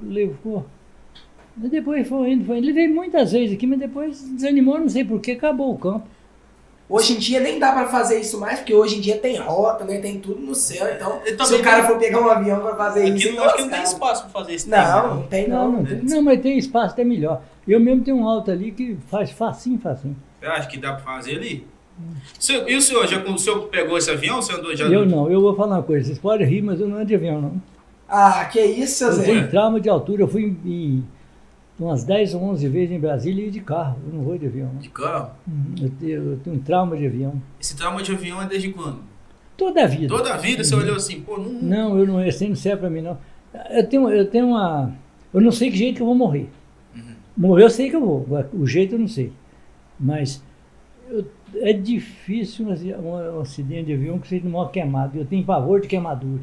levou. 0.01 0.65
Mas 1.55 1.69
depois 1.69 2.07
foi 2.07 2.31
indo, 2.31 2.45
foi 2.45 2.59
indo. 2.59 2.65
Ele 2.65 2.73
veio 2.73 2.95
muitas 2.95 3.31
vezes 3.31 3.55
aqui, 3.55 3.67
mas 3.67 3.79
depois 3.79 4.21
desanimou, 4.21 4.79
não 4.79 4.89
sei 4.89 5.03
porquê, 5.03 5.31
acabou 5.31 5.73
o 5.73 5.77
campo. 5.77 6.07
Hoje 6.89 7.13
em 7.13 7.17
dia 7.17 7.41
nem 7.41 7.59
dá 7.59 7.73
pra 7.73 7.87
fazer 7.87 8.17
isso 8.19 8.39
mais, 8.39 8.59
porque 8.59 8.73
hoje 8.73 8.97
em 8.97 9.01
dia 9.01 9.17
tem 9.17 9.35
rota, 9.37 9.83
né? 9.83 9.97
Tem 9.99 10.19
tudo 10.19 10.39
no 10.39 10.55
céu. 10.55 10.87
Então, 10.95 11.19
E 11.25 11.45
se 11.45 11.55
o 11.55 11.61
cara 11.61 11.83
for 11.85 11.97
pegar 11.97 12.21
um 12.21 12.29
avião 12.29 12.61
pra 12.61 12.75
fazer 12.75 13.01
Aqui 13.01 13.17
isso, 13.17 13.27
não, 13.27 13.33
então 13.33 13.45
acho 13.45 13.55
que 13.55 13.61
não 13.63 13.69
tem 13.69 13.83
espaço 13.83 14.21
pra 14.23 14.31
fazer 14.31 14.55
isso. 14.55 14.69
Não, 14.69 15.15
não 15.15 15.23
tem 15.23 15.47
Não, 15.49 15.71
não. 15.71 15.71
não, 15.79 15.85
tem, 15.85 16.01
não, 16.03 16.21
mas 16.21 16.41
tem 16.41 16.57
espaço 16.57 16.93
até 16.93 17.03
melhor. 17.03 17.41
Eu 17.67 17.79
mesmo 17.81 18.03
tenho 18.05 18.15
um 18.17 18.27
alto 18.27 18.49
ali 18.51 18.71
que 18.71 18.97
faz 19.09 19.31
facinho, 19.31 19.77
facinho. 19.77 20.15
Eu 20.41 20.51
acho 20.51 20.69
que 20.69 20.77
dá 20.77 20.93
pra 20.93 21.03
fazer 21.03 21.35
ali. 21.35 21.67
E 22.67 22.75
o 22.75 22.81
senhor, 22.81 23.05
já, 23.07 23.19
o 23.19 23.37
senhor 23.37 23.67
pegou 23.67 23.97
esse 23.97 24.09
avião? 24.09 24.39
O 24.39 24.41
senhor 24.41 24.59
andou 24.59 24.73
já? 24.75 24.85
Eu 24.85 25.05
não, 25.05 25.29
eu 25.29 25.41
vou 25.41 25.55
falar 25.55 25.77
uma 25.77 25.83
coisa, 25.83 26.05
vocês 26.05 26.19
podem 26.19 26.47
rir, 26.47 26.61
mas 26.61 26.79
eu 26.79 26.87
não 26.87 26.97
ando 26.97 27.07
de 27.07 27.15
avião, 27.15 27.41
não. 27.41 27.61
Ah, 28.07 28.45
que 28.45 28.61
isso, 28.61 28.99
seu 28.99 29.07
Eu 29.07 29.13
Zé? 29.13 29.23
tenho 29.25 29.49
trauma 29.49 29.81
de 29.81 29.89
altura. 29.89 30.21
Eu 30.21 30.27
fui 30.29 30.43
em, 30.43 30.57
em 30.71 31.03
umas 31.79 32.03
10 32.03 32.33
ou 32.35 32.43
11 32.43 32.67
vezes 32.69 32.91
em 32.95 32.99
Brasília 32.99 33.47
e 33.47 33.51
de 33.51 33.59
carro. 33.61 33.97
Eu 34.07 34.13
não 34.13 34.23
vou 34.23 34.37
de 34.37 34.45
avião. 34.47 34.69
não. 34.73 34.79
De 34.79 34.89
carro? 34.89 35.31
Uhum. 35.47 35.75
Eu 35.81 35.89
tenho, 35.99 36.11
eu 36.31 36.39
tenho 36.39 36.55
um 36.55 36.59
trauma 36.59 36.97
de 36.97 37.05
avião. 37.05 37.41
Esse 37.59 37.75
trauma 37.75 38.01
de 38.01 38.11
avião 38.11 38.41
é 38.41 38.47
desde 38.47 38.69
quando? 38.69 38.99
Toda 39.55 39.83
a 39.83 39.87
vida. 39.87 40.07
Toda 40.07 40.33
a 40.33 40.37
vida 40.37 40.63
você 40.63 40.75
olhou 40.75 40.95
assim, 40.95 41.21
pô, 41.21 41.37
não. 41.37 41.51
Não, 41.61 41.97
eu 41.99 42.05
não, 42.05 42.23
esse 42.23 42.47
não 42.47 42.55
serve 42.55 42.81
pra 42.81 42.89
mim, 42.89 43.01
não. 43.01 43.17
Eu 43.71 43.87
tenho, 43.87 44.09
eu 44.09 44.29
tenho 44.29 44.47
uma. 44.47 44.93
Eu 45.33 45.41
não 45.41 45.51
sei 45.51 45.71
que 45.71 45.77
jeito 45.77 45.95
que 45.97 46.01
eu 46.01 46.05
vou 46.05 46.15
morrer. 46.15 46.49
Uhum. 46.95 47.01
Morrer 47.35 47.63
eu 47.63 47.69
sei 47.69 47.89
que 47.89 47.95
eu 47.95 48.01
vou. 48.01 48.25
O 48.53 48.65
jeito 48.67 48.95
eu 48.95 48.99
não 48.99 49.07
sei. 49.07 49.31
Mas 49.99 50.43
eu- 51.09 51.25
é 51.55 51.73
difícil 51.73 52.67
um, 52.67 52.71
um, 53.01 53.37
um 53.37 53.39
acidente 53.39 53.85
de 53.85 53.93
avião 53.93 54.19
que 54.19 54.27
você 54.27 54.39
não 54.43 54.51
morre 54.51 54.71
queimado. 54.71 55.17
Eu 55.17 55.25
tenho 55.25 55.43
pavor 55.43 55.81
de 55.81 55.87
queimadura. 55.87 56.41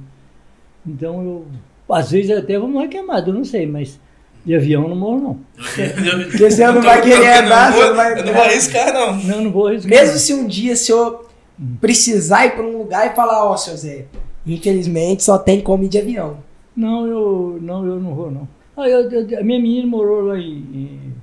Então 0.86 1.22
eu. 1.22 1.46
Às 1.88 2.10
vezes 2.10 2.30
eu 2.30 2.38
até 2.38 2.58
vou 2.58 2.68
morrer 2.68 2.88
queimado, 2.88 3.30
eu 3.30 3.34
não 3.34 3.44
sei, 3.44 3.66
mas 3.66 4.00
de 4.44 4.54
avião 4.56 4.82
eu 4.82 4.88
não 4.90 4.96
morro, 4.96 5.20
não. 5.20 5.38
Porque 6.26 6.50
você 6.50 6.66
não 6.70 6.82
vai 6.82 7.00
querer 7.02 7.16
eu 7.40 7.44
andar, 7.46 7.70
não 7.70 7.76
você 7.76 7.80
vou- 7.80 7.88
não 7.90 7.96
vai- 7.96 8.18
Eu 8.20 8.24
não 8.26 8.32
vou 8.32 8.42
arriscar, 8.42 8.92
não. 8.92 9.16
Não, 9.22 9.40
não 9.44 9.50
vou 9.52 9.66
arriscar. 9.68 9.90
Mesmo 9.90 10.18
se 10.18 10.34
um 10.34 10.46
dia 10.46 10.72
o 10.72 10.76
senhor 10.76 11.28
precisar 11.80 12.46
ir 12.46 12.52
pra 12.52 12.64
um 12.64 12.78
lugar 12.78 13.06
e 13.10 13.14
falar, 13.14 13.44
ó, 13.44 13.56
seu 13.56 13.76
Zé, 13.76 14.06
infelizmente 14.46 15.22
só 15.22 15.38
tem 15.38 15.60
como 15.60 15.84
ir 15.84 15.88
de 15.88 15.98
avião. 15.98 16.38
Não, 16.76 17.06
eu 17.06 17.58
não, 17.62 17.86
eu 17.86 18.00
não 18.00 18.14
vou, 18.14 18.30
não. 18.30 18.48
Ah, 18.76 18.88
eu, 18.88 19.08
eu- 19.10 19.38
a 19.38 19.42
minha 19.44 19.60
menina 19.60 19.86
morou 19.86 20.22
lá 20.22 20.38
em, 20.38 20.58
em 20.74 21.14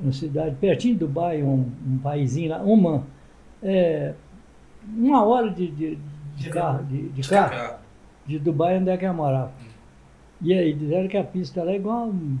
uma 0.00 0.12
cidade 0.12 0.54
pertinho 0.60 0.94
de 0.94 1.00
Dubai, 1.00 1.42
um, 1.42 1.66
um 1.86 1.98
paísinho 1.98 2.50
lá, 2.50 2.62
Oman. 2.62 3.02
É, 3.62 4.12
uma 4.96 5.24
hora 5.24 5.50
de, 5.50 5.66
de, 5.68 5.98
de 6.36 6.50
carro, 6.50 6.84
de, 6.84 7.08
de 7.08 7.28
carro, 7.28 7.74
de 8.26 8.38
Dubai 8.38 8.78
onde 8.78 8.90
é 8.90 8.96
que 8.96 9.04
ela 9.04 9.14
morava. 9.14 9.50
E 10.40 10.52
aí, 10.54 10.72
disseram 10.72 11.08
que 11.08 11.16
a 11.16 11.24
pista 11.24 11.62
lá 11.64 11.72
é 11.72 11.76
igual 11.76 12.06
um- 12.08 12.38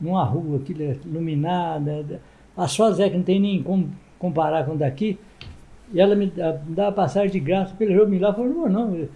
numa 0.00 0.24
rua, 0.24 0.56
aquilo 0.58 0.82
é 0.82 0.96
iluminada. 1.04 2.20
Asfalto 2.56 3.00
é 3.02 3.08
que 3.10 3.16
não 3.16 3.22
tem 3.24 3.38
nem 3.40 3.62
como 3.62 3.90
comparar 4.18 4.64
com 4.64 4.76
daqui. 4.76 5.18
E 5.92 6.00
ela 6.00 6.14
me 6.16 6.26
dá, 6.26 6.52
me 6.66 6.74
dá 6.74 6.88
a 6.88 6.92
passagem 6.92 7.30
de 7.30 7.40
graça, 7.40 7.74
pelejou 7.78 8.08
me 8.08 8.18
lá, 8.18 8.34
falou, 8.34 8.48
não, 8.50 8.68
não, 8.68 8.96
eu, 8.96 9.08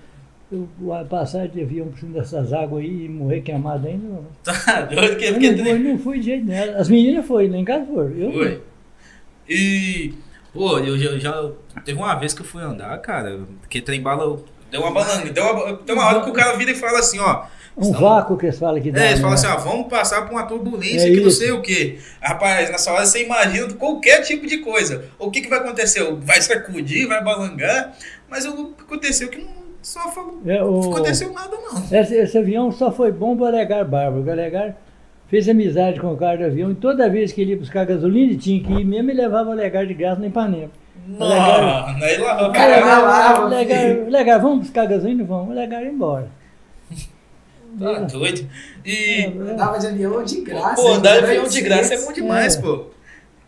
eu, 0.80 0.94
a 0.94 1.04
passagem 1.04 1.50
de 1.50 1.62
avião 1.62 1.88
por 1.88 1.98
cima 1.98 2.12
dessas 2.20 2.52
águas 2.52 2.84
aí 2.84 3.06
e 3.06 3.08
morrer 3.08 3.40
queimado 3.40 3.88
ainda, 3.88 4.06
não. 4.06 4.24
Tá 4.44 4.82
doido 4.82 5.16
que 5.16 5.24
Eu 5.24 5.32
não, 5.56 5.64
fui, 5.64 5.78
não 5.78 5.98
fui 5.98 6.18
de 6.20 6.24
jeito 6.26 6.46
nenhum. 6.46 6.76
As 6.76 6.88
meninas 6.88 7.26
foram, 7.26 7.50
lá 7.50 7.56
em 7.56 7.64
casa 7.64 7.86
foram. 7.86 8.10
Eu 8.10 8.32
Foi. 8.32 8.54
não. 8.54 8.60
E, 9.48 10.14
pô, 10.52 10.78
eu 10.78 10.96
já, 10.96 11.18
já- 11.18 11.50
Teve 11.84 11.98
uma 11.98 12.14
vez 12.14 12.32
que 12.34 12.42
eu 12.42 12.46
fui 12.46 12.62
andar, 12.62 12.96
cara, 12.98 13.40
porque 13.60 13.80
trem 13.80 14.00
bala. 14.00 14.38
Deu 14.70 14.80
uma 14.82 14.92
balanga. 14.92 15.30
Deu 15.32 15.44
uma, 15.44 15.76
tem 15.78 15.94
uma 15.94 16.06
hora 16.06 16.20
que 16.22 16.30
o 16.30 16.32
cara 16.32 16.56
vira 16.56 16.70
e 16.70 16.74
fala 16.74 16.98
assim, 17.00 17.18
ó. 17.18 17.46
Um 17.76 17.82
Estamos- 17.82 18.00
vácuo 18.00 18.36
que 18.36 18.46
eles 18.46 18.58
falam 18.58 18.80
que 18.80 18.90
dá. 18.90 19.00
É, 19.02 19.06
eles 19.08 19.20
falam 19.20 19.34
né? 19.36 19.40
assim, 19.40 19.46
ó, 19.46 19.56
vamos 19.56 19.86
passar 19.88 20.22
por 20.22 20.32
uma 20.32 20.42
turbulência 20.44 21.08
É 21.08 21.10
que 21.12 21.20
não 21.20 21.28
isso. 21.28 21.38
sei 21.38 21.52
o 21.52 21.62
quê. 21.62 21.98
Rapaz, 22.20 22.68
nessa 22.70 22.92
hora 22.92 23.06
você 23.06 23.24
imagina 23.24 23.72
qualquer 23.74 24.20
tipo 24.22 24.46
de 24.46 24.58
coisa. 24.58 25.04
O 25.18 25.30
que, 25.30 25.40
que 25.40 25.48
vai 25.48 25.60
acontecer? 25.60 26.04
Vai 26.20 26.42
sacudir, 26.42 27.06
vai 27.06 27.22
balangar, 27.22 27.92
mas 28.28 28.44
o 28.44 28.66
que 28.72 28.82
aconteceu 28.82 29.28
que 29.28 29.38
não 29.38 29.60
só 29.80 30.10
falou. 30.10 30.40
É, 30.44 30.62
o- 30.62 30.80
Não 30.82 30.90
aconteceu 30.92 31.32
nada, 31.32 31.56
não. 31.56 31.98
Esse, 31.98 32.14
esse 32.16 32.36
avião 32.36 32.70
só 32.72 32.92
foi 32.92 33.10
bom 33.12 33.34
para 33.36 33.44
o 33.44 33.48
Alegar 33.48 33.84
Bárbaro. 33.84 34.24
O 34.26 34.30
Alegar 34.30 34.76
fez 35.28 35.48
amizade 35.48 36.00
com 36.00 36.12
o 36.12 36.16
cara 36.16 36.36
do 36.38 36.44
avião 36.46 36.72
e 36.72 36.74
toda 36.74 37.08
vez 37.08 37.32
que 37.32 37.40
ele 37.40 37.52
ia 37.52 37.56
buscar 37.56 37.86
gasolina, 37.86 38.26
ele 38.32 38.36
tinha 38.36 38.62
que 38.62 38.72
ir 38.72 38.84
mesmo 38.84 39.10
e 39.10 39.14
levava 39.14 39.48
o 39.48 39.52
Alegar 39.52 39.86
de 39.86 39.94
graça 39.94 40.20
no 40.20 40.26
Ipanema. 40.26 40.70
Não, 41.06 41.26
aí 41.26 42.18
lá, 42.18 42.48
O 42.48 42.52
cara 42.52 42.80
vai 42.80 43.02
lá, 43.02 43.40
o 43.40 43.44
Alegar, 43.44 43.96
o 43.96 44.06
Alegar, 44.08 44.38
vamos 44.40 44.58
buscar 44.66 44.86
gasolina? 44.86 45.24
Vamos. 45.24 45.56
Ia 45.56 45.82
embora. 45.86 46.39
Tá 47.78 48.00
doido. 48.00 48.48
E. 48.84 49.24
Andava 49.26 49.78
de 49.78 49.86
avião 49.86 50.22
de 50.24 50.40
graça. 50.42 50.74
Pô, 50.82 50.88
andar 50.94 51.18
de 51.20 51.24
avião 51.24 51.48
de 51.48 51.60
graça 51.60 51.94
é 51.94 52.00
bom 52.04 52.12
demais, 52.12 52.56
É. 52.56 52.60
pô. 52.60 52.86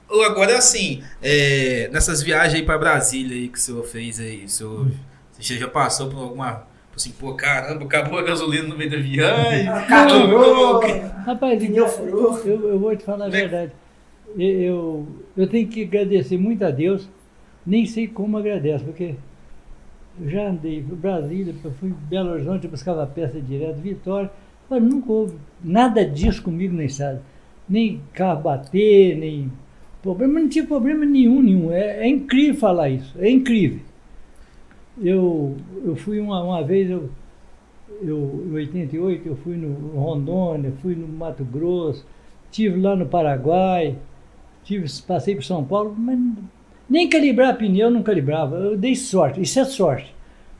Ou 0.08 0.22
Agora, 0.24 0.58
assim, 0.58 1.02
é, 1.22 1.88
nessas 1.90 2.22
viagens 2.22 2.54
aí 2.60 2.62
pra 2.66 2.76
Brasília 2.76 3.34
aí 3.34 3.48
que 3.48 3.56
o 3.58 3.60
senhor 3.60 3.82
fez 3.84 4.20
aí, 4.20 4.44
o 4.44 4.48
senhor, 4.48 4.90
você 5.32 5.56
já 5.56 5.68
passou 5.68 6.08
por 6.10 6.18
alguma. 6.22 6.66
Assim, 6.94 7.10
pô, 7.12 7.32
caramba, 7.34 7.84
acabou 7.86 8.18
a 8.18 8.22
gasolina 8.22 8.68
no 8.68 8.76
meio 8.76 8.90
da 8.90 8.98
viagem. 8.98 9.64
Caturou, 9.88 10.80
Rapaz, 11.24 11.62
eu, 11.62 11.86
eu, 12.04 12.68
eu 12.68 12.78
vou 12.78 12.94
te 12.94 13.02
falar 13.04 13.24
a 13.24 13.28
Né? 13.28 13.40
verdade. 13.40 13.72
Eu, 14.36 15.06
eu, 15.36 15.46
tenho 15.46 15.66
que 15.68 15.84
agradecer 15.84 16.36
muito 16.38 16.62
a 16.64 16.70
Deus, 16.70 17.08
nem 17.66 17.86
sei 17.86 18.06
como 18.06 18.36
agradeço, 18.36 18.84
porque 18.84 19.14
já 20.26 20.48
andei 20.48 20.82
para 20.82 20.96
Brasília, 20.96 21.54
fui 21.78 21.88
em 21.88 21.96
Belo 22.08 22.32
Horizonte, 22.32 22.68
buscava 22.68 23.06
peça 23.06 23.40
direto, 23.40 23.76
Vitória, 23.76 24.30
mas 24.68 24.82
nunca 24.82 25.10
houve 25.10 25.36
nada 25.62 26.04
disso 26.04 26.42
comigo 26.42 26.74
na 26.74 26.84
estrada. 26.84 27.22
Nem 27.68 28.00
carro 28.12 28.42
bater, 28.42 29.16
nem 29.16 29.50
problema, 30.02 30.40
não 30.40 30.48
tinha 30.48 30.66
problema 30.66 31.04
nenhum, 31.04 31.42
nenhum. 31.42 31.72
É, 31.72 32.04
é 32.04 32.08
incrível 32.08 32.54
falar 32.54 32.90
isso, 32.90 33.14
é 33.18 33.30
incrível. 33.30 33.80
Eu, 35.00 35.56
eu 35.84 35.96
fui 35.96 36.20
uma, 36.20 36.42
uma 36.42 36.62
vez, 36.62 36.90
eu, 36.90 37.08
eu, 38.02 38.44
em 38.48 38.54
88, 38.54 39.28
eu 39.28 39.36
fui 39.36 39.56
no 39.56 39.98
Rondônia, 39.98 40.72
fui 40.82 40.94
no 40.94 41.08
Mato 41.08 41.44
Grosso, 41.44 42.04
tive 42.50 42.78
lá 42.78 42.94
no 42.94 43.06
Paraguai, 43.06 43.96
tive, 44.64 44.86
passei 45.06 45.34
por 45.34 45.44
São 45.44 45.64
Paulo, 45.64 45.94
mas 45.96 46.18
nem 46.92 47.08
calibrar 47.08 47.56
pneu 47.56 47.90
não 47.90 48.02
calibrava. 48.02 48.56
Eu 48.56 48.76
dei 48.76 48.94
sorte, 48.94 49.40
isso 49.40 49.58
é 49.58 49.64
sorte. 49.64 50.14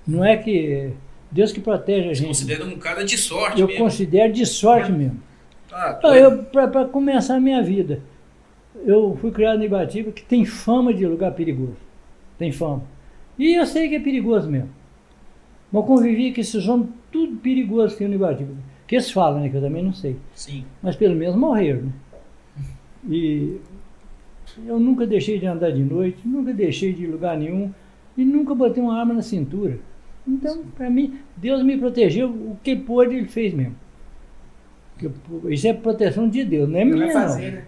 Não 0.07 0.25
é 0.25 0.37
que 0.37 0.91
Deus 1.31 1.53
que 1.53 1.61
protege 1.61 2.09
a 2.09 2.15
Você 2.15 2.15
gente. 2.21 2.29
considera 2.29 2.65
um 2.65 2.77
cara 2.79 3.05
de 3.05 3.17
sorte 3.19 3.61
Eu 3.61 3.67
mesmo. 3.67 3.85
considero 3.85 4.33
de 4.33 4.45
sorte 4.47 4.91
mesmo. 4.91 5.21
Tá, 5.69 6.01
Ah, 6.03 6.17
eu, 6.17 6.43
para 6.45 6.85
começar 6.87 7.37
a 7.37 7.41
minha 7.41 7.63
vida, 7.63 8.01
eu 8.85 9.17
fui 9.21 9.31
criado 9.31 9.63
em 9.63 9.67
Ibatiba, 9.67 10.11
que 10.11 10.23
tem 10.23 10.45
fama 10.45 10.93
de 10.93 11.07
lugar 11.07 11.33
perigoso. 11.33 11.77
Tem 12.39 12.51
fama. 12.51 12.83
E 13.39 13.55
eu 13.55 13.65
sei 13.67 13.89
que 13.89 13.95
é 13.97 14.01
perigoso 14.01 14.51
mesmo. 14.51 14.69
Mas 15.71 15.83
eu 15.83 15.87
convivi 15.87 16.33
com 16.35 16.41
esses 16.41 16.67
homens, 16.69 16.91
tudo 17.11 17.37
perigoso 17.37 17.97
que 17.97 18.07
no 18.09 18.15
Ibatiba. 18.15 18.53
Que 18.87 18.97
eles 18.97 19.11
falam, 19.11 19.41
né? 19.41 19.49
Que 19.49 19.57
eu 19.57 19.63
também 19.63 19.83
não 19.83 19.93
sei. 19.95 20.17
Sim. 20.35 20.65
Mas 20.83 20.97
pelo 20.97 21.15
menos 21.15 21.37
morreram, 21.37 21.83
né? 21.85 21.93
E 23.09 23.57
eu 24.67 24.79
nunca 24.79 25.07
deixei 25.07 25.39
de 25.39 25.47
andar 25.47 25.71
de 25.71 25.83
noite, 25.83 26.19
nunca 26.25 26.53
deixei 26.53 26.93
de 26.93 27.05
ir 27.05 27.07
lugar 27.07 27.37
nenhum 27.39 27.71
e 28.17 28.25
nunca 28.25 28.55
botei 28.55 28.83
uma 28.83 28.99
arma 28.99 29.15
na 29.15 29.23
cintura. 29.23 29.79
Então, 30.27 30.63
para 30.77 30.89
mim, 30.89 31.19
Deus 31.37 31.63
me 31.65 31.77
protegeu, 31.77 32.29
o 32.29 32.57
que 32.63 32.77
pôde, 32.77 33.17
Ele 33.17 33.27
fez 33.29 33.53
mesmo. 33.53 33.75
Isso 35.49 35.67
é 35.67 35.73
proteção 35.73 36.29
de 36.29 36.45
Deus, 36.45 36.69
não 36.69 36.79
é 36.79 36.85
minha, 36.85 37.07
não. 37.07 37.13
fazer, 37.13 37.51
né? 37.53 37.65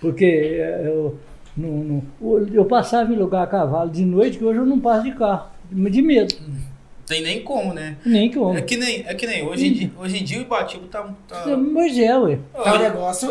Porque 0.00 0.24
eh, 0.24 0.82
eu, 0.86 1.18
não- 1.56 2.02
não- 2.20 2.46
eu 2.52 2.64
passava 2.64 3.12
em 3.12 3.16
lugar 3.16 3.42
a 3.42 3.46
cavalo 3.46 3.90
de 3.90 4.04
noite, 4.04 4.38
que 4.38 4.44
hoje 4.44 4.58
eu 4.58 4.64
não 4.66 4.80
passo 4.80 5.04
de 5.04 5.12
carro, 5.12 5.50
de 5.70 6.00
medo, 6.02 6.34
Tem 7.06 7.20
nem 7.22 7.42
como, 7.42 7.74
né? 7.74 7.96
nem 8.06 8.36
homem. 8.38 8.56
É 8.58 8.62
que 8.62 8.76
nem, 8.76 9.04
é 9.06 9.14
que 9.14 9.26
nem 9.26 9.46
hoje, 9.46 9.66
em 9.66 9.72
dia, 9.72 9.90
hoje 9.98 10.18
em 10.18 10.24
dia 10.24 10.38
o 10.38 10.42
Ibatiba 10.42 10.84
tá. 10.90 11.14
tá... 11.28 11.56
Mas 11.56 11.98
é, 11.98 12.16
ué. 12.18 12.38
Tá 12.54 12.74
um 12.74 12.78
negócio. 12.78 13.28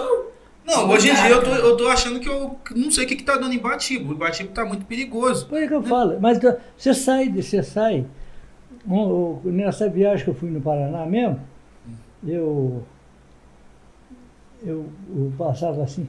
Não, 0.66 0.90
hoje 0.90 1.10
em 1.10 1.16
dia 1.16 1.30
eu 1.30 1.44
tô, 1.44 1.50
eu 1.50 1.78
tô 1.78 1.88
achando 1.88 2.20
que 2.20 2.30
eu 2.30 2.58
não 2.76 2.92
sei 2.92 3.06
o 3.06 3.08
que, 3.08 3.16
que 3.16 3.24
tá 3.24 3.38
dando 3.38 3.54
em 3.54 3.58
Ibatiba. 3.58 4.10
O 4.10 4.14
Ibatiba 4.14 4.52
tá 4.54 4.64
muito 4.64 4.86
perigoso. 4.86 5.48
Por 5.48 5.62
é 5.62 5.68
que 5.68 5.74
eu 5.74 5.84
falo. 5.84 6.20
Mas 6.20 6.38
então, 6.38 6.56
você 6.78 6.94
sai, 6.94 7.30
você 7.30 7.64
sai. 7.64 8.06
Nessa 9.44 9.90
viagem 9.90 10.24
que 10.24 10.30
eu 10.30 10.36
fui 10.36 10.50
no 10.50 10.62
Paraná 10.62 11.06
mesmo, 11.06 11.40
eu, 12.26 12.84
eu, 14.64 14.86
eu 15.16 15.34
passava 15.38 15.84
assim. 15.84 16.08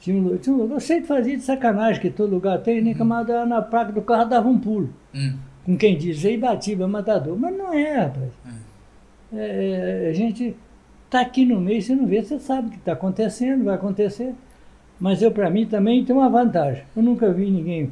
Tinha 0.00 0.16
um, 0.16 0.36
tinha 0.38 0.54
um 0.54 0.58
lugar, 0.58 0.76
eu 0.76 0.80
sempre 0.80 1.06
fazia 1.06 1.36
de 1.36 1.42
sacanagem, 1.42 2.00
que 2.00 2.10
todo 2.10 2.34
lugar 2.34 2.58
tem, 2.58 2.80
nem 2.80 2.94
camarada 2.94 3.44
na 3.44 3.60
placa 3.60 3.92
do 3.92 4.00
carro 4.00 4.24
dava 4.24 4.48
um 4.48 4.58
pulo. 4.58 4.92
Hum. 5.14 5.36
Com 5.64 5.76
quem 5.76 5.96
diz, 5.96 6.24
aí 6.24 6.38
batiba, 6.38 6.88
matador. 6.88 7.38
Mas 7.38 7.56
não 7.56 7.72
é, 7.72 8.00
rapaz. 8.00 8.32
É, 9.32 10.06
é, 10.06 10.08
a 10.08 10.12
gente 10.12 10.56
tá 11.10 11.20
aqui 11.20 11.44
no 11.44 11.60
meio, 11.60 11.82
você 11.82 11.94
não 11.94 12.06
vê, 12.06 12.22
você 12.22 12.38
sabe 12.38 12.68
o 12.68 12.70
que 12.70 12.76
está 12.76 12.92
acontecendo, 12.92 13.64
vai 13.64 13.74
acontecer. 13.74 14.32
Mas 14.98 15.20
eu, 15.20 15.32
para 15.32 15.50
mim, 15.50 15.66
também 15.66 16.04
tem 16.04 16.14
uma 16.14 16.28
vantagem. 16.28 16.84
Eu 16.94 17.02
nunca 17.02 17.32
vi 17.32 17.50
ninguém 17.50 17.90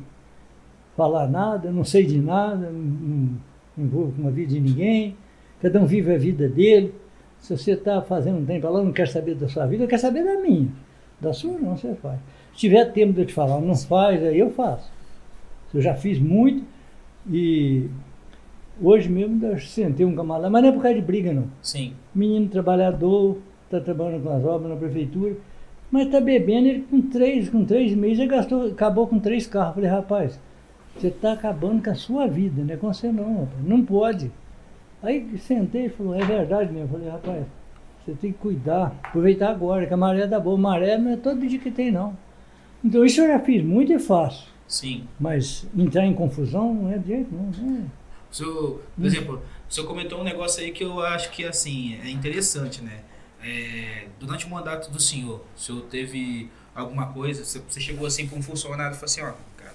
falar 0.97 1.27
nada, 1.29 1.71
não 1.71 1.85
sei 1.85 2.05
de 2.07 2.21
nada, 2.21 2.71
não, 2.71 3.39
não 3.77 3.85
envolvo 3.85 4.23
com 4.23 4.29
a 4.29 4.31
vida 4.31 4.55
de 4.55 4.61
ninguém. 4.61 5.17
Cada 5.61 5.81
um 5.81 5.87
vive 5.87 6.15
a 6.15 6.19
vida 6.19 6.49
dele. 6.49 6.95
Se 7.41 7.57
você 7.57 7.73
está 7.73 8.01
fazendo 8.03 8.39
um 8.39 8.45
tempo 8.45 8.69
lá, 8.69 8.83
não 8.83 8.93
quer 8.93 9.09
saber 9.09 9.35
da 9.35 9.49
sua 9.49 9.67
vida, 9.67 9.87
quer 9.87 9.99
saber 9.99 10.25
da 10.25 10.41
minha. 10.41 10.69
Da 11.21 11.33
sua 11.33 11.59
não, 11.59 11.77
você 11.77 11.95
faz. 11.95 12.21
Se 12.53 12.59
tiver 12.59 12.85
tempo 12.93 13.13
de 13.13 13.23
eu 13.23 13.27
te 13.27 13.33
falar, 13.33 13.61
não 13.61 13.75
faz, 13.75 14.23
aí 14.23 14.39
eu 14.39 14.51
faço. 14.51 14.91
Eu 15.73 15.81
já 15.81 15.95
fiz 15.95 16.19
muito 16.19 16.65
e 17.31 17.89
hoje 18.81 19.09
mesmo 19.09 19.45
eu 19.45 19.59
sentei 19.59 20.05
um 20.05 20.15
camarada, 20.15 20.51
mas 20.51 20.63
não 20.63 20.69
é 20.71 20.73
por 20.73 20.83
causa 20.83 20.99
de 20.99 21.05
briga 21.05 21.33
não. 21.33 21.45
Sim. 21.63 21.93
Menino 22.15 22.49
trabalhador, 22.49 23.39
está 23.65 23.81
trabalhando 23.81 24.23
com 24.23 24.31
as 24.31 24.45
obras 24.45 24.71
na 24.71 24.77
prefeitura, 24.77 25.37
mas 25.91 26.07
está 26.07 26.21
bebendo, 26.21 26.69
ele 26.69 26.81
com 26.83 27.01
três, 27.01 27.49
com 27.49 27.65
três 27.65 27.95
meses, 27.95 28.19
ele 28.19 28.29
gastou, 28.29 28.67
acabou 28.67 29.07
com 29.07 29.19
três 29.19 29.47
carros. 29.47 29.75
Falei, 29.77 29.91
rapaz, 29.91 30.41
você 30.97 31.09
está 31.09 31.33
acabando 31.33 31.83
com 31.83 31.91
a 31.91 31.95
sua 31.95 32.27
vida, 32.27 32.63
não 32.63 32.75
é 32.75 32.77
com 32.77 32.93
você 32.93 33.11
não, 33.11 33.41
rapaz, 33.41 33.65
não 33.65 33.85
pode. 33.85 34.31
Aí 35.03 35.39
sentei 35.39 35.87
e 35.87 35.89
falou, 35.89 36.15
é 36.15 36.25
verdade 36.25 36.73
mesmo. 36.73 36.89
Falei, 36.89 37.09
rapaz, 37.09 37.47
você 38.05 38.13
tem 38.13 38.33
que 38.33 38.39
cuidar, 38.39 38.95
aproveitar 39.03 39.51
agora, 39.51 39.87
que 39.87 39.95
a 39.95 39.97
maré 39.97 40.27
dá 40.27 40.41
boa. 40.41 40.57
Maré 40.57 40.99
não 40.99 41.13
é 41.13 41.17
todo 41.17 41.47
dia 41.47 41.59
que 41.59 41.71
tem, 41.71 41.93
não. 41.93 42.17
Então 42.85 43.05
isso 43.05 43.21
eu 43.21 43.29
já 43.29 43.39
fiz 43.39 43.63
muito 43.63 43.93
e 43.93 43.99
faço. 43.99 44.53
Sim. 44.67 45.05
Mas 45.19 45.67
entrar 45.77 46.07
em 46.07 46.15
confusão 46.15 46.75
não 46.75 46.93
é 46.93 46.99
de 46.99 47.09
jeito 47.09 47.31
não. 47.35 47.87
É. 48.29 48.33
O 48.33 48.35
senhor, 48.35 48.81
por 48.97 49.07
exemplo, 49.07 49.43
o 49.69 49.73
senhor 49.75 49.87
comentou 49.87 50.21
um 50.21 50.25
negócio 50.25 50.63
aí 50.63 50.71
que 50.71 50.85
eu 50.85 51.01
acho 51.01 51.31
que 51.31 51.45
assim 51.45 51.99
é 52.05 52.11
interessante, 52.11 52.83
né? 52.83 53.01
É, 53.43 54.07
durante 54.19 54.47
o 54.47 54.51
mandato 54.51 54.91
do 54.91 55.01
senhor, 55.01 55.45
o 55.57 55.61
senhor 55.61 55.83
teve 55.83 56.51
alguma 56.75 57.07
coisa, 57.13 57.45
você, 57.45 57.81
chegou 57.81 58.07
assim 58.07 58.27
para 58.27 58.39
um 58.39 58.43
funcionário 58.43 58.93
e 58.93 58.95
falou 58.95 59.05
assim, 59.07 59.21
ó, 59.23 59.33
cara, 59.57 59.75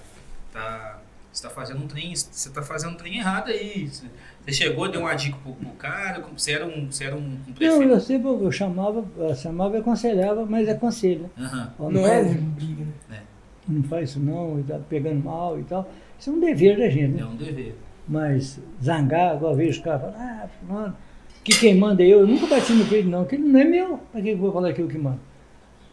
tá, 0.52 1.00
você 1.32 1.42
tá 1.42 1.50
fazendo 1.50 1.82
um 1.82 1.86
trem, 1.86 2.14
você 2.14 2.50
tá 2.50 2.62
fazendo 2.62 2.92
um 2.92 2.96
trem 2.96 3.18
errado 3.18 3.48
aí. 3.48 3.88
Você 3.88 4.52
chegou, 4.52 4.88
deu 4.90 5.00
uma 5.00 5.14
dica 5.14 5.36
pro, 5.42 5.54
pro 5.54 5.70
cara, 5.70 6.22
você 6.36 6.52
era 6.52 6.66
um, 6.66 6.90
você 6.90 7.04
era 7.04 7.16
um, 7.16 7.20
um 7.20 7.38
Não, 7.46 7.54
prefeito. 7.54 7.82
eu 7.82 8.00
sempre 8.00 8.28
eu 8.28 8.52
chamava, 8.52 9.04
eu 9.16 9.34
chamava 9.34 9.76
e 9.76 9.80
aconselhava, 9.80 10.44
mas 10.46 10.68
é 10.68 10.74
conselho. 10.74 11.30
Ó, 11.78 11.90
Não 11.90 12.06
é 12.06 12.22
briga, 12.24 12.86
né? 13.08 13.22
Não 13.66 13.82
faz 13.84 14.10
isso 14.10 14.20
não, 14.20 14.60
e 14.60 14.62
tá 14.62 14.78
pegando 14.88 15.24
mal 15.24 15.58
e 15.58 15.64
tal. 15.64 15.90
Isso 16.18 16.28
é 16.30 16.32
um 16.34 16.40
dever 16.40 16.78
da 16.78 16.88
gente, 16.90 17.18
É 17.18 17.22
né? 17.22 17.24
um 17.24 17.36
dever. 17.36 17.74
Mas 18.06 18.60
zangar, 18.82 19.36
igual 19.36 19.52
eu 19.52 19.56
vejo 19.56 19.70
os 19.70 19.78
caras 19.78 20.00
falando, 20.02 20.16
ah, 20.18 20.48
fulano, 20.66 20.96
que 21.42 21.58
quem 21.58 21.74
manda 21.74 22.02
é 22.02 22.06
eu, 22.06 22.20
eu 22.20 22.26
nunca 22.26 22.46
bati 22.46 22.72
no 22.72 22.84
peito 22.86 23.08
não, 23.08 23.22
aquilo 23.22 23.48
não 23.48 23.60
é 23.60 23.64
meu, 23.64 23.98
para 24.12 24.20
que 24.20 24.28
eu 24.30 24.36
vou 24.36 24.52
falar 24.52 24.70
aquilo 24.70 24.88
que 24.88 24.98
manda? 24.98 25.18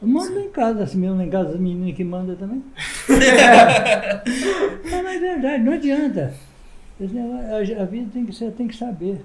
Eu 0.01 0.07
mando 0.07 0.33
lá 0.35 0.41
em 0.41 0.49
casa, 0.49 0.83
assim 0.83 0.97
mesmo, 0.97 1.17
lá 1.17 1.23
em 1.23 1.29
casa 1.29 1.49
das 1.51 1.59
meninas 1.59 1.95
que 1.95 2.03
manda 2.03 2.35
também. 2.35 2.63
Mas 4.91 5.05
é 5.05 5.19
verdade, 5.19 5.63
não 5.63 5.73
adianta. 5.73 6.33
A 7.79 7.85
vida 7.85 8.09
tem 8.13 8.25
que, 8.25 8.33
ser, 8.33 8.51
tem 8.51 8.67
que 8.67 8.75
saber. 8.75 9.21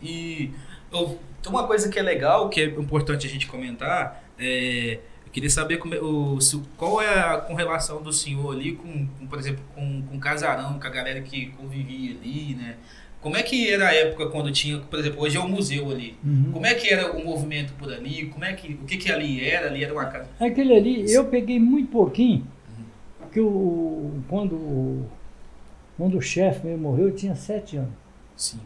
E 0.00 0.50
eu- 0.92 1.18
uma 1.48 1.66
coisa 1.66 1.88
que 1.88 1.98
é 1.98 2.02
legal, 2.02 2.48
que 2.48 2.60
é 2.60 2.64
importante 2.66 3.26
a 3.26 3.30
gente 3.30 3.46
comentar, 3.48 4.22
é, 4.38 4.94
eu 4.94 5.00
queria 5.32 5.50
saber 5.50 5.78
como 5.78 5.94
é- 5.94 6.00
o, 6.00 6.38
qual 6.76 7.00
é 7.02 7.08
a 7.20 7.38
correlação 7.38 8.02
do 8.02 8.12
senhor 8.12 8.52
ali 8.54 8.72
com, 8.76 9.06
com, 9.18 9.26
por 9.26 9.38
exemplo, 9.38 9.62
com, 9.74 10.02
com 10.02 10.16
o 10.16 10.20
casarão, 10.20 10.78
com 10.78 10.86
a 10.86 10.90
galera 10.90 11.20
que 11.22 11.46
convivia 11.58 12.14
ali, 12.16 12.54
né? 12.54 12.76
Como 13.20 13.36
é 13.36 13.42
que 13.42 13.70
era 13.70 13.88
a 13.88 13.94
época 13.94 14.26
quando 14.30 14.50
tinha, 14.50 14.78
por 14.80 14.98
exemplo, 14.98 15.20
hoje 15.22 15.36
é 15.36 15.40
um 15.40 15.48
museu 15.48 15.90
ali. 15.92 16.16
Uhum. 16.24 16.50
Como 16.52 16.66
é 16.66 16.74
que 16.74 16.92
era 16.92 17.12
o 17.16 17.24
movimento 17.24 17.72
por 17.74 17.92
ali? 17.92 18.26
Como 18.26 18.44
é 18.44 18.52
que, 18.52 18.74
o 18.74 18.78
que 18.84 18.96
que 18.96 19.12
ali 19.12 19.44
era? 19.48 19.68
Ali 19.68 19.84
era 19.84 19.92
uma 19.92 20.06
casa. 20.06 20.28
Aquele 20.40 20.74
ali, 20.74 21.12
eu 21.12 21.26
peguei 21.26 21.60
muito 21.60 21.88
pouquinho, 21.92 22.44
porque 23.20 23.38
o, 23.40 24.10
quando, 24.28 24.54
o- 24.56 25.06
quando 25.96 26.18
o 26.18 26.20
chefe 26.20 26.66
meu 26.66 26.76
morreu, 26.76 27.08
eu 27.08 27.14
tinha 27.14 27.36
sete 27.36 27.76
anos. 27.76 27.92
Sim. 28.36 28.58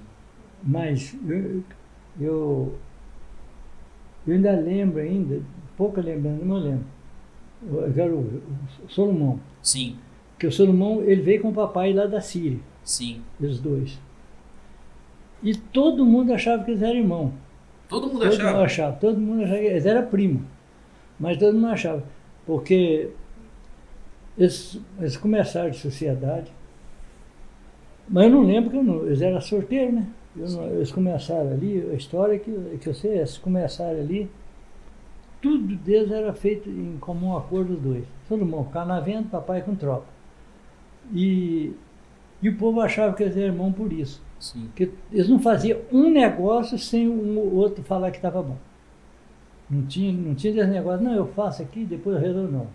Mas 0.62 1.14
eu, 1.28 1.62
eu, 2.18 2.78
eu 4.26 4.34
ainda 4.34 4.52
lembro 4.52 5.01
ainda, 5.01 5.43
pouca 5.77 6.01
lembrança, 6.01 6.43
eu 6.44 6.55
lembro. 6.57 6.85
Era 8.01 8.15
o, 8.15 8.43
Solomão, 8.89 9.40
Sim. 9.62 9.97
que 10.39 10.47
o 10.47 10.53
Solomão 10.53 11.03
ele 11.03 11.23
veio 11.23 11.40
com 11.43 11.48
o 11.48 11.55
papai 11.55 11.93
lá 11.93 12.07
da 12.07 12.20
Síria, 12.20 12.59
Sim. 12.85 13.23
os 13.40 13.59
dois. 13.61 13.98
E 15.43 15.55
todo 15.55 16.05
mundo 16.05 16.32
achava 16.32 16.65
que 16.65 16.70
eles 16.73 16.82
eram 16.82 16.97
irmãos. 16.97 17.32
Todo 17.89 18.09
mundo 18.09 18.19
Todo 18.20 18.31
mundo 18.32 18.35
achava. 18.40 18.62
achava, 18.65 18.97
todo 18.97 19.19
mundo 19.20 19.43
achava 19.44 19.59
que 19.59 19.65
eles 19.66 19.86
eram 19.86 20.07
primos. 20.07 20.43
Mas 21.19 21.36
todo 21.39 21.55
mundo 21.55 21.69
achava. 21.69 22.03
Porque 22.44 23.11
eles, 24.36 24.81
eles 24.98 25.16
começaram 25.16 25.70
de 25.70 25.78
sociedade. 25.78 26.51
Mas 28.09 28.24
eu 28.24 28.31
não 28.31 28.43
lembro 28.43 28.70
que 28.70 28.77
eu 28.77 28.82
não, 28.85 29.07
eles 29.07 29.20
eram 29.23 29.40
solteiros, 29.40 29.94
né? 29.94 30.07
Não- 30.35 30.66
eles 30.69 30.93
começaram 30.93 31.51
ali, 31.51 31.89
a 31.90 31.94
história 31.94 32.39
que, 32.39 32.51
que 32.81 32.89
eu 32.89 32.94
sei, 32.94 33.19
eles 33.19 33.39
começaram 33.39 33.98
ali. 33.98 34.31
Tudo 35.47 35.77
deles 35.77 36.10
era 36.10 36.32
feito 36.32 36.68
em 36.68 36.98
comum 36.98 37.36
acordo 37.36 37.74
dos 37.74 37.82
dois. 37.82 38.05
Salomão 38.28 38.64
ficava 38.64 38.86
na 38.86 39.01
venda, 39.01 39.28
papai 39.31 39.62
com 39.62 39.77
tropa. 39.77 40.06
E, 41.14 41.73
e 42.43 42.48
o 42.48 42.56
povo 42.56 42.81
achava 42.81 43.14
que 43.14 43.23
eles 43.23 43.36
eram 43.36 43.55
irmãos 43.55 43.73
por 43.73 43.93
isso. 43.93 44.20
Sim. 44.40 44.66
Porque 44.66 44.90
eles 45.12 45.28
não 45.28 45.39
faziam 45.39 45.78
um 45.93 46.10
negócio 46.10 46.77
sem 46.77 47.09
um 47.09 47.39
ou 47.39 47.55
outro 47.55 47.85
falar 47.85 48.10
que 48.10 48.16
estava 48.16 48.43
bom. 48.43 48.56
Não 49.70 49.86
tinha, 49.86 50.12
não 50.12 50.35
tinha 50.35 50.52
esse 50.52 50.70
negócio, 50.70 51.05
não, 51.05 51.14
eu 51.14 51.28
faço 51.28 51.62
aqui, 51.62 51.85
depois 51.85 52.16
eu 52.16 52.23
resolvo, 52.23 52.52
não. 52.52 52.66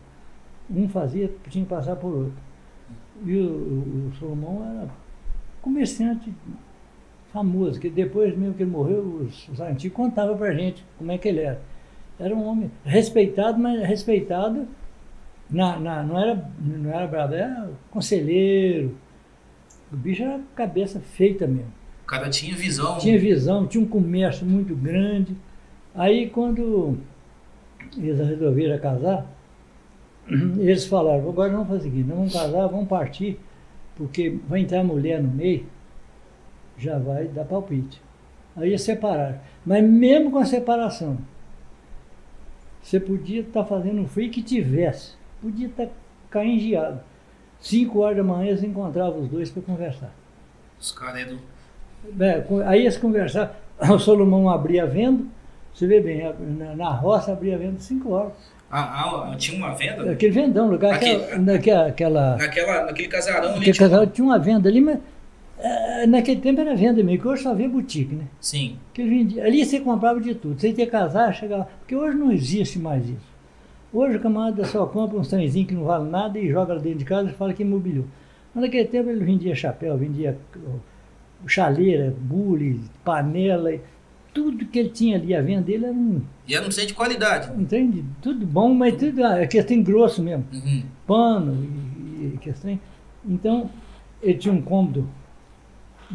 Um 0.74 0.88
fazia, 0.88 1.30
tinha 1.50 1.66
que 1.66 1.70
passar 1.70 1.98
por 1.98 2.14
outro. 2.14 2.34
E 3.26 3.36
o, 3.36 3.50
o, 3.50 4.08
o 4.08 4.14
Salomão 4.18 4.64
era 4.64 4.90
comerciante 5.62 6.34
famoso, 7.34 7.82
que 7.82 7.90
depois 7.90 8.38
mesmo 8.38 8.56
que 8.56 8.64
ele 8.64 8.72
morreu, 8.72 9.02
os, 9.02 9.50
os 9.50 9.60
antigos 9.60 9.96
contavam 9.96 10.38
pra 10.38 10.54
gente 10.54 10.86
como 10.98 11.12
é 11.12 11.18
que 11.18 11.28
ele 11.28 11.42
era. 11.42 11.71
Era 12.22 12.36
um 12.36 12.46
homem 12.46 12.72
respeitado, 12.86 13.58
mas 13.58 13.82
respeitado, 13.82 14.68
na, 15.50 15.80
na, 15.80 16.04
não, 16.04 16.22
era, 16.22 16.50
não 16.60 16.92
era 16.92 17.08
bravo, 17.08 17.34
era 17.34 17.72
conselheiro. 17.90 18.96
O 19.92 19.98
bicho 19.98 20.22
era 20.22 20.40
cabeça 20.56 21.00
feita 21.00 21.48
mesmo. 21.48 21.74
O 22.04 22.06
cara 22.06 22.30
tinha 22.30 22.56
visão. 22.56 23.00
Tinha 23.00 23.18
visão, 23.18 23.66
tinha 23.66 23.84
um 23.84 23.88
comércio 23.88 24.46
muito 24.46 24.76
grande. 24.76 25.36
Aí 25.96 26.30
quando 26.30 27.00
eles 27.98 28.20
resolveram 28.20 28.80
casar, 28.80 29.26
eles 30.30 30.86
falaram, 30.86 31.28
agora 31.28 31.52
vamos 31.52 31.70
fazer 31.70 31.80
o 31.80 31.84
seguinte, 31.84 32.08
nós 32.08 32.18
vamos 32.18 32.34
casar, 32.34 32.68
vamos 32.68 32.88
partir, 32.88 33.40
porque 33.96 34.38
vai 34.48 34.60
entrar 34.60 34.84
mulher 34.84 35.24
no 35.24 35.30
meio, 35.30 35.66
já 36.78 37.00
vai 37.00 37.28
dar 37.28 37.46
palpite. 37.46 38.00
Aí 38.56 38.78
separaram. 38.78 39.40
Mas 39.66 39.84
mesmo 39.84 40.30
com 40.30 40.38
a 40.38 40.46
separação, 40.46 41.18
você 42.82 43.00
podia 43.00 43.42
estar 43.42 43.64
fazendo 43.66 44.02
o 44.04 44.08
frio 44.08 44.30
que 44.32 44.42
tivesse, 44.42 45.14
podia 45.42 45.68
estar 45.68 45.88
caindo 46.30 46.60
geado. 46.62 47.00
Cinco 47.60 48.00
horas 48.00 48.18
da 48.18 48.24
manhã 48.24 48.50
eles 48.50 48.64
encontravam 48.64 49.20
os 49.22 49.30
dois 49.30 49.50
para 49.52 49.62
conversar. 49.62 50.12
Os 50.80 50.92
caras 50.92 51.22
é 51.22 51.26
do. 51.26 51.40
É, 52.24 52.44
aí 52.66 52.82
eles 52.82 52.98
conversavam, 52.98 53.54
o 53.94 54.00
Solomão 54.00 54.50
abria 54.50 54.84
a 54.84 54.88
venda, 54.88 55.24
você 55.74 55.86
vê 55.86 56.00
bem, 56.00 56.24
na, 56.58 56.76
na 56.76 56.90
roça 56.90 57.32
abria 57.32 57.56
a 57.56 57.60
venda 57.60 57.80
cinco 57.80 58.12
horas. 58.12 58.34
Ah, 58.74 59.30
ah, 59.32 59.36
tinha 59.36 59.58
uma 59.58 59.76
venda? 59.76 60.12
Aquele 60.12 60.32
vendão, 60.32 60.70
lugar, 60.72 60.94
Aqui. 60.96 61.12
aquela, 61.12 61.38
naquela, 61.40 61.88
aquela, 61.88 62.38
Naquela, 62.38 62.86
naquele 62.86 63.08
casarão 63.10 63.50
ali. 63.50 63.58
aquele 63.60 63.74
tinha- 63.74 63.90
casal 63.90 64.08
tinha 64.08 64.26
uma 64.26 64.40
venda 64.40 64.70
ali, 64.70 64.80
mas 64.80 64.98
eh, 65.62 66.08
naquele 66.08 66.42
tempo 66.42 66.60
era 66.62 66.76
venda 66.76 67.04
mesmo, 67.04 67.22
que 67.22 67.28
hoje 67.28 67.44
só 67.44 67.54
vê 67.54 67.68
boutique, 67.68 68.16
né? 68.16 68.26
Sim. 68.40 68.76
Que 68.94 69.04
vendia, 69.04 69.46
ali 69.46 69.66
você 69.66 69.80
comprava 69.80 70.20
de 70.20 70.34
tudo, 70.36 70.60
você 70.60 70.72
ia 70.72 70.88
casar, 70.88 71.34
chegava, 71.34 71.68
porque 71.80 71.96
hoje 71.96 72.18
não 72.18 72.32
existe 72.32 72.80
mais 72.80 73.04
isso. 73.08 73.32
Hoje 73.94 74.18
o 74.18 74.20
camarada 74.22 74.64
só 74.66 74.86
compra 74.86 75.18
uns 75.18 75.28
trenzinhos 75.28 75.68
que 75.68 75.74
não 75.76 75.84
vale 75.84 76.10
nada 76.10 76.40
e 76.40 76.50
joga 76.50 76.74
lá 76.76 76.80
dentro 76.80 77.00
de 77.00 77.06
casa 77.06 77.30
e 77.30 77.34
fala 77.34 77.54
que 77.54 77.62
imobiliou. 77.64 78.06
Mas 78.56 78.64
naquele 78.64 78.86
tempo 78.88 79.10
ele 79.10 79.24
vendia 79.24 79.54
chapéu, 79.56 79.98
vendia 79.98 80.38
chaleira, 81.48 82.14
bule, 82.20 82.80
panela, 83.04 83.72
tudo 84.34 84.66
que 84.66 84.80
ele 84.80 84.90
tinha 84.90 85.18
ali 85.18 85.36
a 85.36 85.42
venda 85.42 85.62
dele 85.64 85.86
era 85.86 85.94
um, 85.94 86.22
E 86.48 86.56
era 86.56 86.66
um 86.66 86.72
centro 86.72 86.90
de 86.90 86.94
qualidade. 86.94 87.52
um 87.52 87.66
trem 87.66 87.90
de 87.90 88.04
tudo 88.22 88.46
bom, 88.46 88.74
mas 88.74 88.96
tudo 88.96 89.24
ah, 89.26 89.42
aquele 89.42 89.64
trem 89.64 89.84
grosso 89.84 90.22
mesmo, 90.24 90.46
Uhum. 90.54 90.84
pano 91.06 91.54
e, 91.64 92.24
e 92.26 92.34
aquele 92.38 92.56
trem. 92.56 92.82
Então, 93.28 93.70
ele 94.22 94.36
tinha 94.38 94.54
um 94.54 94.62
cômodo 94.62 95.08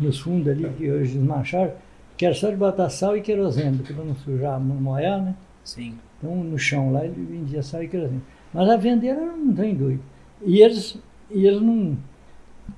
nos 0.01 0.18
fundos 0.20 0.48
ali, 0.48 0.68
que 0.77 0.90
hoje 0.90 1.14
desmancharam, 1.14 1.73
que 2.16 2.24
era 2.24 2.35
só 2.35 2.51
de 2.51 2.56
botar 2.56 2.89
sal 2.89 3.16
e 3.16 3.20
querosene, 3.20 3.78
para 3.78 4.05
não 4.05 4.14
sujar, 4.16 4.59
não 4.60 4.77
molhar, 4.77 5.23
né? 5.23 5.35
Sim. 5.64 5.98
Então, 6.18 6.35
no 6.36 6.59
chão 6.59 6.93
lá, 6.93 7.05
ele 7.05 7.14
vendia 7.28 7.62
sal 7.62 7.82
e 7.82 7.89
querosene. 7.89 8.23
Mas 8.52 8.68
a 8.68 8.77
venda 8.77 9.06
era 9.06 9.20
um 9.20 9.55
trem 9.55 9.74
doido. 9.74 10.02
E 10.44 10.60
eles, 10.60 10.98
e 11.31 11.47
eles 11.47 11.60
não... 11.60 11.97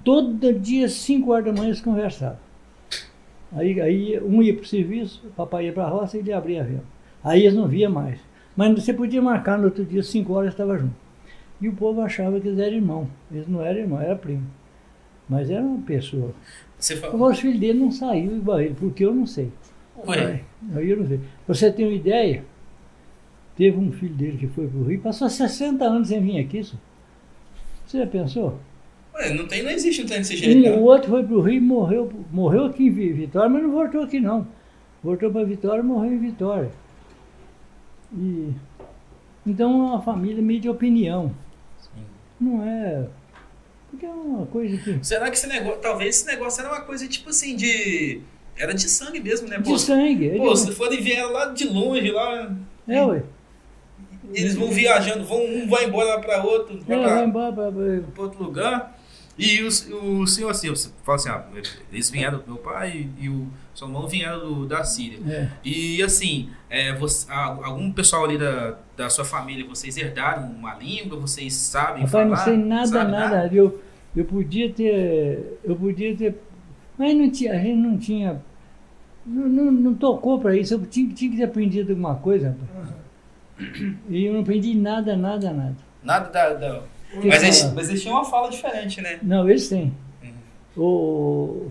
Todo 0.04 0.52
dia, 0.52 0.88
5 0.88 1.30
horas 1.30 1.44
da 1.46 1.52
manhã, 1.52 1.68
eles 1.68 1.80
conversavam. 1.80 2.38
Aí, 3.52 3.80
aí 3.80 4.20
um 4.20 4.42
ia 4.42 4.54
para 4.54 4.62
o 4.62 4.66
serviço, 4.66 5.22
o 5.26 5.30
papai 5.30 5.66
ia 5.66 5.72
para 5.72 5.84
a 5.84 5.88
roça 5.88 6.16
e 6.16 6.20
ele 6.20 6.32
abria 6.32 6.60
a 6.60 6.64
venda. 6.64 6.84
Aí 7.24 7.42
eles 7.42 7.54
não 7.54 7.66
via 7.66 7.88
mais. 7.88 8.20
Mas 8.54 8.74
você 8.74 8.92
podia 8.92 9.22
marcar 9.22 9.56
no 9.56 9.64
outro 9.64 9.84
dia, 9.84 10.02
5 10.02 10.32
horas, 10.32 10.52
estava 10.52 10.76
junto. 10.76 10.94
E 11.60 11.68
o 11.68 11.72
povo 11.72 12.00
achava 12.00 12.38
que 12.40 12.48
eles 12.48 12.58
eram 12.58 12.76
irmão. 12.76 13.08
Eles 13.32 13.48
não 13.48 13.62
eram 13.62 13.80
irmão, 13.80 14.00
era 14.00 14.14
primo. 14.14 14.46
Mas 15.28 15.50
era 15.50 15.62
uma 15.62 15.82
pessoa. 15.82 16.32
Você 16.78 16.96
falou. 16.96 17.16
Agora 17.16 17.32
os 17.34 17.40
filhos 17.40 17.60
dele 17.60 17.78
não 17.78 17.90
saíram 17.90 18.36
igual 18.36 18.60
ele, 18.60 18.74
porque 18.74 19.04
eu 19.04 19.14
não 19.14 19.26
sei. 19.26 19.50
Ué, 20.06 20.42
Aí 20.74 20.90
eu 20.90 20.96
não 20.98 21.06
sei. 21.06 21.20
Você 21.46 21.72
tem 21.72 21.86
uma 21.86 21.94
ideia? 21.94 22.44
Teve 23.56 23.76
um 23.76 23.90
filho 23.92 24.14
dele 24.14 24.38
que 24.38 24.46
foi 24.46 24.66
para 24.68 24.78
o 24.78 24.84
Rio, 24.84 25.00
passou 25.00 25.28
60 25.28 25.84
anos 25.84 26.08
sem 26.08 26.20
vir 26.20 26.38
aqui. 26.38 26.62
Só. 26.62 26.76
Você 27.86 27.98
já 27.98 28.06
pensou? 28.06 28.58
ué, 29.14 29.34
não, 29.34 29.46
tem, 29.48 29.62
não 29.64 29.70
existe 29.70 30.02
um 30.02 30.06
trem 30.06 30.18
desse 30.20 30.36
jeito. 30.36 30.68
o 30.68 30.76
não. 30.76 30.82
outro 30.84 31.10
foi 31.10 31.24
para 31.24 31.34
o 31.34 31.40
Rio 31.40 31.56
e 31.56 31.60
morreu, 31.60 32.12
morreu 32.32 32.66
aqui 32.66 32.86
em 32.86 32.90
Vi- 32.90 33.12
Vitória, 33.12 33.48
mas 33.48 33.62
não 33.62 33.72
voltou 33.72 34.02
aqui 34.02 34.20
não. 34.20 34.46
Voltou 35.02 35.30
para 35.32 35.44
Vitória 35.44 35.80
e 35.80 35.84
morreu 35.84 36.12
em 36.12 36.18
Vitória. 36.18 36.70
E, 38.16 38.52
então 39.46 39.70
é 39.72 39.74
uma 39.90 40.00
família 40.02 40.42
meio 40.42 40.60
de 40.60 40.68
opinião. 40.68 41.32
Sim. 41.78 42.02
Não 42.40 42.62
é. 42.62 43.06
Porque 43.90 44.04
é 44.06 44.10
uma 44.10 44.46
coisa 44.46 44.76
que. 44.76 44.98
Será 45.04 45.30
que 45.30 45.36
esse 45.36 45.46
negócio. 45.46 45.80
Talvez 45.80 46.16
esse 46.16 46.26
negócio 46.26 46.60
era 46.60 46.70
uma 46.72 46.80
coisa 46.82 47.06
tipo 47.08 47.30
assim 47.30 47.56
de. 47.56 48.20
Era 48.56 48.74
de 48.74 48.88
sangue 48.88 49.20
mesmo, 49.20 49.48
né? 49.48 49.58
Pô, 49.60 49.72
De 49.74 49.80
sangue. 49.80 50.30
pô 50.36 50.54
se 50.56 50.72
forem 50.72 51.00
vieram 51.00 51.30
lá 51.32 51.46
de 51.46 51.64
longe, 51.68 52.10
lá. 52.10 52.50
é, 52.88 53.04
ué. 53.04 53.22
Eles 54.34 54.54
vão 54.56 54.68
viajando, 54.70 55.24
vão, 55.24 55.42
um 55.42 55.66
vai 55.68 55.84
embora 55.86 56.08
lá 56.10 56.18
para 56.18 56.42
outro, 56.44 56.78
vai 56.86 56.98
É, 56.98 57.02
pra- 57.02 57.14
vai 57.14 57.24
embora 57.24 57.52
pra- 57.52 57.72
pra- 57.72 58.00
para 58.14 58.22
outro 58.24 58.42
lugar. 58.44 58.97
E 59.38 59.62
o, 59.62 59.68
o 60.22 60.26
senhor 60.26 60.50
assim, 60.50 60.68
você 60.68 60.90
fala 61.04 61.16
assim, 61.16 61.28
ah, 61.28 61.44
eles 61.92 62.10
vieram 62.10 62.38
do 62.38 62.44
meu 62.46 62.56
pai 62.56 63.08
e 63.20 63.28
o 63.28 63.46
Salomão 63.74 64.08
vieram 64.08 64.40
do- 64.40 64.66
da 64.66 64.82
Síria. 64.82 65.18
é. 65.32 65.48
E 65.64 66.02
assim, 66.02 66.48
é, 66.68 66.92
você, 66.94 67.30
algum 67.30 67.92
pessoal 67.92 68.24
ali 68.24 68.36
da, 68.36 68.76
da 68.96 69.08
sua 69.08 69.24
família, 69.24 69.64
vocês 69.64 69.96
herdaram 69.96 70.42
uma 70.50 70.74
língua, 70.74 71.18
vocês 71.20 71.54
sabem 71.54 72.04
Rapaz, 72.04 72.10
falar? 72.12 72.26
não 72.26 72.36
sei 72.36 72.56
nada, 72.56 72.86
Sabe 72.88 73.10
nada. 73.12 73.50
Eu, 73.52 73.80
eu 74.16 74.24
podia 74.24 74.72
ter. 74.72 75.58
Eu 75.62 75.76
podia 75.76 76.16
ter. 76.16 76.34
Mas 76.98 77.16
não 77.16 77.30
tinha, 77.30 77.52
a 77.52 77.56
gente 77.58 77.76
não 77.76 77.96
tinha. 77.96 78.42
Não, 79.24 79.48
não, 79.48 79.70
não 79.70 79.94
tocou 79.94 80.40
para 80.40 80.56
isso. 80.56 80.74
Eu 80.74 80.84
tinha, 80.86 81.12
tinha 81.14 81.30
que 81.30 81.36
ter 81.36 81.44
aprendido 81.44 81.90
alguma 81.90 82.16
coisa. 82.16 82.56
rapaz. 82.74 82.98
E 84.08 84.24
eu 84.24 84.32
não 84.32 84.40
aprendi 84.40 84.74
nada, 84.74 85.16
nada, 85.16 85.52
nada. 85.52 85.76
Nada 86.02 86.28
da... 86.30 86.54
da- 86.54 86.82
Mas, 87.14 87.42
eles, 87.42 87.72
mas 87.72 87.88
eles 87.88 88.02
tinham 88.02 88.16
uma 88.16 88.24
fala 88.24 88.50
diferente, 88.50 89.00
né? 89.00 89.18
Não, 89.22 89.48
eles 89.48 89.68
têm. 89.68 89.94
Uhum. 90.22 90.32
O, 90.82 91.70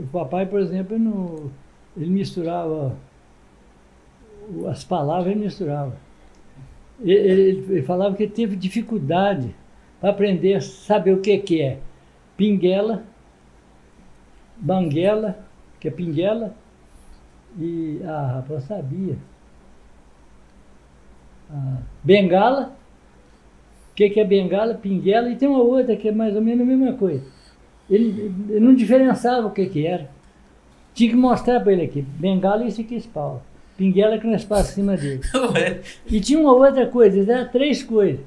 o 0.00 0.06
papai, 0.12 0.46
por 0.46 0.60
exemplo, 0.60 0.98
não, 0.98 1.50
ele 1.96 2.10
misturava 2.10 2.96
as 4.68 4.84
palavras, 4.84 5.28
ele 5.32 5.44
misturava. 5.44 5.96
Ele, 7.00 7.12
ele- 7.12 7.66
ele 7.74 7.82
falava 7.82 8.14
que 8.16 8.26
teve 8.26 8.56
dificuldade 8.56 9.54
para 10.00 10.10
aprender 10.10 10.54
a 10.54 10.60
saber 10.60 11.12
o 11.12 11.20
que, 11.20 11.38
que 11.38 11.60
é 11.62 11.78
pinguela, 12.36 13.04
banguela, 14.56 15.38
que 15.80 15.88
é 15.88 15.90
pinguela, 15.90 16.54
e 17.58 18.00
ah, 18.04 18.32
rapaz, 18.36 18.64
sabia. 18.64 19.16
Ah, 21.50 21.78
bengala, 22.02 22.75
que, 23.96 24.08
que 24.10 24.20
é 24.20 24.24
bengala, 24.24 24.74
pinguela, 24.74 25.28
e 25.30 25.34
tem 25.36 25.48
uma 25.48 25.62
outra 25.62 25.96
que 25.96 26.08
é 26.08 26.12
mais 26.12 26.36
ou 26.36 26.42
menos 26.42 26.60
a 26.62 26.64
mesma 26.64 26.92
coisa. 26.92 27.22
Ele, 27.90 28.32
ele 28.50 28.60
não 28.60 28.74
diferenciava 28.74 29.46
o 29.46 29.50
que, 29.50 29.66
que 29.66 29.86
era. 29.86 30.08
Tinha 30.94 31.10
que 31.10 31.16
mostrar 31.16 31.60
para 31.60 31.72
ele 31.72 31.82
aqui. 31.82 32.02
Bengala 32.02 32.64
e 32.64 32.68
isso 32.68 32.80
aqui 32.80 32.94
é 32.94 32.98
espalha. 32.98 33.40
Pinguela 33.76 34.18
que 34.18 34.26
nós 34.26 34.44
passa 34.44 34.70
acima 34.70 34.96
dele. 34.96 35.20
E 36.10 36.18
tinha 36.20 36.38
uma 36.38 36.52
outra 36.52 36.86
coisa, 36.86 37.20
eram 37.30 37.48
três 37.50 37.82
coisas. 37.82 38.20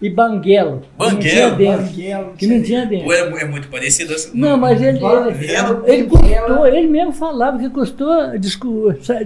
E 0.00 0.08
banguelo. 0.10 0.82
que 0.96 1.04
não 1.04 1.18
tinha 1.18 1.50
Banguelo? 1.50 1.56
dentro. 1.56 1.86
Banguelo, 1.86 2.32
Que 2.36 2.46
não 2.46 2.62
tinha 2.62 2.86
dentro. 2.86 3.08
ué, 3.08 3.18
é 3.42 3.44
muito 3.44 3.68
parecido 3.68 4.14
assim. 4.14 4.30
Não, 4.38 4.56
mas 4.56 4.80
ele, 4.80 4.90
ele, 4.90 5.00
Banguelo, 5.00 5.82
ele 5.86 6.02
banguela. 6.04 6.46
custou, 6.46 6.66
ele 6.68 6.86
mesmo 6.86 7.12
falava 7.12 7.58
que 7.58 7.68
custou 7.70 8.08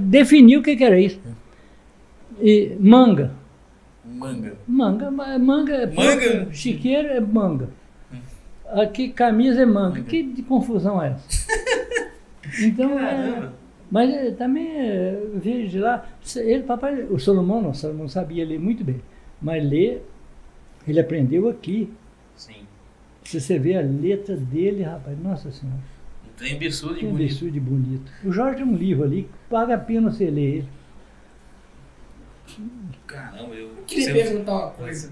definir 0.00 0.56
o 0.58 0.62
que, 0.62 0.74
que 0.76 0.84
era 0.84 0.98
isso. 0.98 1.20
E 2.40 2.72
manga. 2.80 3.32
Manga. 4.12 4.54
Manga, 4.66 5.10
ma- 5.10 5.38
manga 5.38 5.74
é 5.74 5.86
Manga? 5.86 6.52
chiqueiro 6.52 7.08
é 7.08 7.20
manga. 7.20 7.68
Aqui 8.70 9.08
camisa 9.10 9.62
é 9.62 9.66
manga. 9.66 10.02
Que 10.02 10.22
de 10.22 10.42
confusão 10.42 11.02
é 11.02 11.10
essa? 11.12 11.52
Então 12.60 12.98
é. 12.98 13.48
Mas 13.90 14.10
eh, 14.10 14.30
também 14.32 14.66
eh, 14.76 15.20
eu 15.34 15.38
vejo 15.40 15.68
de 15.68 15.78
lá. 15.78 16.06
Ele, 16.36 16.62
papai, 16.64 17.02
o 17.04 17.18
Salomão 17.18 17.62
não, 17.62 17.70
o 17.70 17.74
Salomão 17.74 18.08
sabia 18.08 18.44
ler 18.44 18.58
muito 18.58 18.82
bem. 18.82 19.00
Mas 19.40 19.64
ler, 19.64 20.04
ele 20.86 20.98
aprendeu 21.00 21.48
aqui. 21.48 21.88
Sim. 22.34 22.66
Se 23.24 23.40
você 23.40 23.58
vê 23.58 23.76
a 23.76 23.80
letra 23.80 24.36
dele, 24.36 24.82
rapaz, 24.82 25.16
nossa 25.22 25.50
senhora. 25.52 25.78
Um 26.26 26.36
trem 26.36 26.56
absurdo 26.56 26.98
de 26.98 27.06
bonito. 27.06 27.22
absurdo 27.30 27.52
de 27.52 27.60
bonito. 27.60 28.12
O 28.24 28.32
Jorge 28.32 28.56
tem 28.56 28.66
um 28.66 28.76
livro 28.76 29.04
ali, 29.04 29.28
paga 29.48 29.74
a 29.76 29.78
pena 29.78 30.10
você 30.10 30.28
ler 30.28 30.56
ele. 30.56 30.68
Caramba, 33.06 33.54
eu. 33.54 33.68
Eu 33.68 33.84
queria 33.86 34.06
você- 34.06 34.12
perguntar 34.12 34.52
uma 34.52 34.70
coisa. 34.70 35.10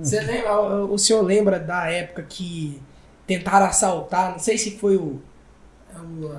Você 0.00 0.20
lembra, 0.20 0.84
o 0.84 0.96
senhor 0.96 1.22
lembra 1.22 1.58
da 1.58 1.90
época 1.90 2.22
que 2.28 2.80
tentaram 3.26 3.66
assaltar, 3.66 4.30
não 4.30 4.38
sei 4.38 4.56
se 4.56 4.72
foi 4.78 4.96
o, 4.96 5.20
o, 5.96 6.30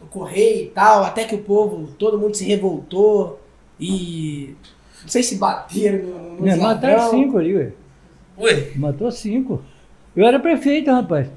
o 0.00 0.06
correio 0.10 0.66
e 0.66 0.70
tal, 0.70 1.02
até 1.02 1.24
que 1.24 1.34
o 1.34 1.42
povo, 1.42 1.88
todo 1.98 2.18
mundo 2.18 2.36
se 2.36 2.44
revoltou 2.44 3.40
e 3.80 4.54
não 5.02 5.08
sei 5.08 5.24
se 5.24 5.36
bateram 5.36 6.04
no, 6.06 6.36
no 6.36 6.42
Né, 6.44 6.54
Mataram 6.56 7.10
cinco 7.10 7.36
ali, 7.38 7.56
ué. 7.56 7.72
Ué, 8.38 8.70
Matou 8.76 9.10
cinco. 9.10 9.60
Eu 10.14 10.24
era 10.26 10.38
prefeito, 10.38 10.90
rapaz. 10.90 11.28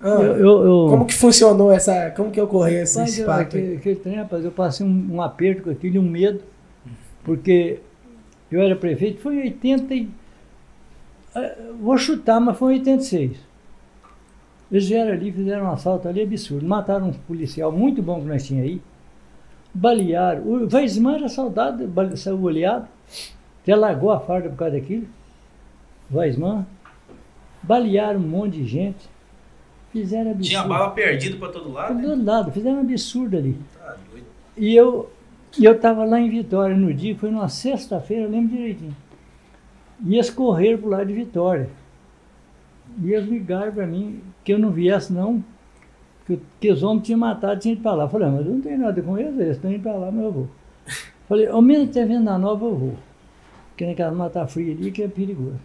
Ah, 0.00 0.08
Eu, 0.08 0.22
eu, 0.36 0.64
eu- 0.64 0.86
Como 0.88 1.04
que 1.06 1.14
funcionou 1.14 1.70
essa, 1.70 2.10
como 2.16 2.30
que 2.30 2.40
ocorreu 2.40 2.82
esse, 2.82 3.00
esse 3.02 3.20
eu- 3.20 3.30
aquele, 3.30 3.76
aquele 3.76 3.96
trem, 3.96 4.16
rapaz, 4.16 4.42
eu 4.44 4.50
passei 4.50 4.84
um, 4.86 5.08
um 5.16 5.20
aperto 5.22 5.62
com 5.64 5.70
aquilo 5.70 5.96
e 5.96 5.98
um 5.98 6.08
medo, 6.08 6.40
porque 7.22 7.80
eu 8.56 8.62
era 8.62 8.76
prefeito, 8.76 9.20
foi 9.20 9.36
em 9.36 9.42
80 9.42 9.94
e... 9.94 10.08
eh, 11.34 11.58
Vou 11.80 11.96
chutar, 11.98 12.40
mas 12.40 12.56
foi 12.58 12.74
em 12.74 12.78
86. 12.78 13.36
Eles 14.70 14.88
vieram 14.88 15.12
ali, 15.12 15.30
fizeram 15.30 15.64
um 15.66 15.70
assalto 15.72 16.08
ali 16.08 16.22
absurdo. 16.22 16.66
Mataram 16.66 17.08
um 17.08 17.12
policial 17.12 17.70
muito 17.70 18.02
bom 18.02 18.20
que 18.20 18.26
nós 18.26 18.46
tínhamos 18.46 18.70
aí. 18.70 18.80
Balearam. 19.74 20.42
O 20.44 20.68
Weisman 20.72 21.16
era 21.16 21.28
soldado, 21.28 21.90
saiu 22.16 22.38
baleado. 22.38 22.88
Até 23.62 23.76
largou 23.76 24.10
a 24.10 24.20
farda 24.20 24.48
por 24.48 24.56
causa 24.56 24.74
daquilo. 24.74 25.06
Weisman. 26.10 26.66
Balearam 27.62 28.18
um 28.18 28.22
monte 28.26 28.54
de 28.58 28.66
gente. 28.66 29.10
Fizeram 29.92 30.30
absurdo. 30.30 30.48
tinha 30.48 30.62
bala 30.64 30.90
perdida 30.90 31.36
pra 31.36 31.48
todo 31.48 31.70
lado, 31.70 31.94
né? 31.94 32.02
todo 32.02 32.24
lado, 32.24 32.50
fizeram 32.50 32.78
um 32.78 32.80
absurdo 32.80 33.36
ali. 33.36 33.58
Tá 33.78 33.94
doido. 34.10 34.26
E 34.56 34.74
eu 34.74 35.10
e 35.58 35.64
eu 35.64 35.72
estava 35.72 36.04
lá 36.04 36.18
em 36.18 36.30
Vitória 36.30 36.76
no 36.76 36.92
dia, 36.92 37.16
foi 37.16 37.30
numa 37.30 37.48
sexta-feira, 37.48 38.24
eu 38.24 38.30
lembro 38.30 38.56
direitinho. 38.56 38.96
E 40.04 40.14
eles 40.14 40.30
correram 40.30 40.78
pro 40.78 40.88
lado 40.88 41.06
de 41.06 41.12
Vitória. 41.12 41.68
E 43.02 43.12
eles 43.12 43.28
ligaram 43.28 43.72
para 43.72 43.86
mim 43.86 44.20
que 44.44 44.52
eu 44.52 44.58
não 44.58 44.70
viesse 44.70 45.12
não, 45.12 45.44
que, 46.26 46.40
que 46.60 46.70
os 46.70 46.82
homens 46.82 47.06
tinham 47.06 47.18
matado, 47.18 47.60
tinham 47.60 47.74
ido 47.74 47.82
para 47.82 47.94
lá. 47.94 48.04
Eu 48.04 48.08
falei, 48.08 48.28
ah, 48.28 48.30
mas 48.30 48.46
eu 48.46 48.52
não 48.52 48.60
tenho 48.60 48.78
nada 48.78 49.02
com 49.02 49.18
eles, 49.18 49.38
eles 49.38 49.56
estão 49.56 49.70
indo 49.70 49.82
para 49.82 49.96
lá, 49.96 50.10
mas 50.10 50.24
eu 50.24 50.32
vou. 50.32 50.48
Falei, 51.28 51.46
ao 51.46 51.62
menos 51.62 51.90
até 51.90 52.04
Venda 52.04 52.36
Nova 52.38 52.64
eu 52.64 52.74
vou. 52.74 52.94
Porque 53.68 53.86
naquela 53.86 54.12
mata 54.12 54.46
fria 54.46 54.72
ali 54.74 54.90
que 54.90 55.02
é 55.02 55.08
perigoso. 55.08 55.58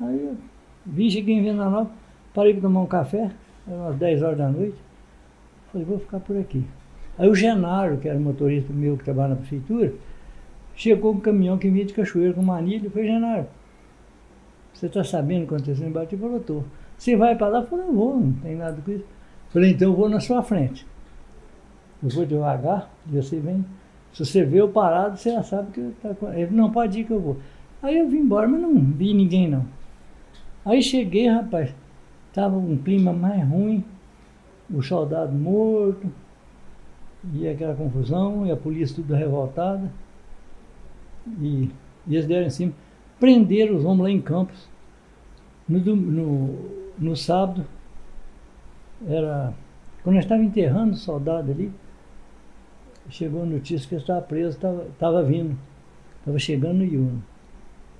Aí 0.00 0.20
eu 0.20 0.36
vim, 0.84 1.10
cheguei 1.10 1.34
em 1.36 1.42
Venda 1.42 1.68
Nova, 1.68 1.90
parei 2.34 2.52
para 2.52 2.62
tomar 2.62 2.80
um 2.80 2.86
café, 2.86 3.30
eram 3.66 3.82
umas 3.82 3.96
10 3.96 4.22
horas 4.22 4.38
da 4.38 4.48
noite. 4.48 4.76
Falei, 5.72 5.86
vou 5.86 5.98
ficar 5.98 6.20
por 6.20 6.36
aqui. 6.36 6.64
Aí 7.18 7.28
o 7.28 7.34
Genaro, 7.34 7.98
que 7.98 8.08
era 8.08 8.18
motorista 8.18 8.72
meu 8.72 8.96
que 8.96 9.04
trabalha 9.04 9.30
na 9.30 9.36
prefeitura, 9.36 9.92
chegou 10.74 11.12
com 11.12 11.18
um 11.18 11.20
caminhão 11.20 11.58
que 11.58 11.68
vinha 11.68 11.84
de 11.84 11.92
Cachoeira 11.92 12.32
com 12.32 12.42
manilha. 12.42 12.86
Eu 12.86 12.90
falei, 12.90 13.08
Genaro, 13.08 13.46
você 14.72 14.86
está 14.86 15.02
sabendo 15.02 15.42
o 15.44 15.48
que 15.48 15.54
aconteceu 15.54 15.88
embaixo? 15.88 16.14
Ele 16.14 16.22
falou, 16.22 16.36
estou. 16.36 16.64
Você 16.96 17.16
vai 17.16 17.34
para 17.34 17.48
lá? 17.48 17.62
Falei, 17.64 17.86
vou, 17.86 18.18
não 18.18 18.32
tem 18.34 18.54
nada 18.54 18.80
com 18.80 18.92
isso. 18.92 19.04
Falei, 19.50 19.72
então 19.72 19.90
eu 19.90 19.96
vou 19.96 20.08
na 20.08 20.20
sua 20.20 20.42
frente. 20.42 20.86
Eu 22.02 22.08
vou 22.10 22.24
devagar, 22.24 22.88
e 23.10 23.16
você 23.16 23.40
vem. 23.40 23.64
Se 24.12 24.24
você 24.24 24.44
vê 24.44 24.60
eu 24.60 24.68
parado, 24.68 25.16
você 25.16 25.32
já 25.32 25.42
sabe 25.42 25.72
que 25.72 25.92
tá 26.00 26.14
com... 26.14 26.32
Ele 26.32 26.54
não 26.54 26.70
pode 26.70 27.00
ir 27.00 27.04
que 27.04 27.12
eu 27.12 27.20
vou. 27.20 27.36
Aí 27.82 27.98
eu 27.98 28.08
vim 28.08 28.18
embora, 28.18 28.46
mas 28.46 28.60
não 28.60 28.74
vi 28.74 29.12
ninguém 29.12 29.48
não. 29.48 29.64
Aí 30.64 30.82
cheguei, 30.82 31.28
rapaz, 31.28 31.74
tava 32.32 32.56
um 32.56 32.76
clima 32.76 33.12
mais 33.12 33.42
ruim, 33.48 33.84
o 34.72 34.82
soldado 34.82 35.32
morto, 35.34 36.06
e 37.34 37.48
aquela 37.48 37.74
confusão, 37.74 38.46
e 38.46 38.50
a 38.50 38.56
polícia 38.56 38.96
tudo 38.96 39.14
revoltada. 39.14 39.90
E, 41.40 41.70
e 42.06 42.14
eles 42.14 42.26
deram 42.26 42.46
em 42.46 42.50
cima. 42.50 42.72
Prenderam 43.20 43.76
os 43.76 43.84
homens 43.84 44.02
lá 44.02 44.10
em 44.10 44.20
Campos. 44.20 44.68
No, 45.68 45.80
no, 45.96 46.58
no 46.98 47.16
sábado, 47.16 47.64
era. 49.06 49.52
Quando 50.02 50.14
nós 50.14 50.24
estávamos 50.24 50.48
enterrando 50.48 50.92
o 50.92 50.96
soldado 50.96 51.50
ali, 51.50 51.70
chegou 53.10 53.42
a 53.42 53.46
notícia 53.46 53.86
que 53.86 53.94
ele 53.94 54.02
estava 54.02 54.22
preso, 54.22 54.56
estava 54.56 54.86
estava 54.86 55.22
vindo. 55.22 55.58
Estava 56.20 56.38
chegando 56.38 56.78
no 56.78 56.84
Iuno. 56.84 57.22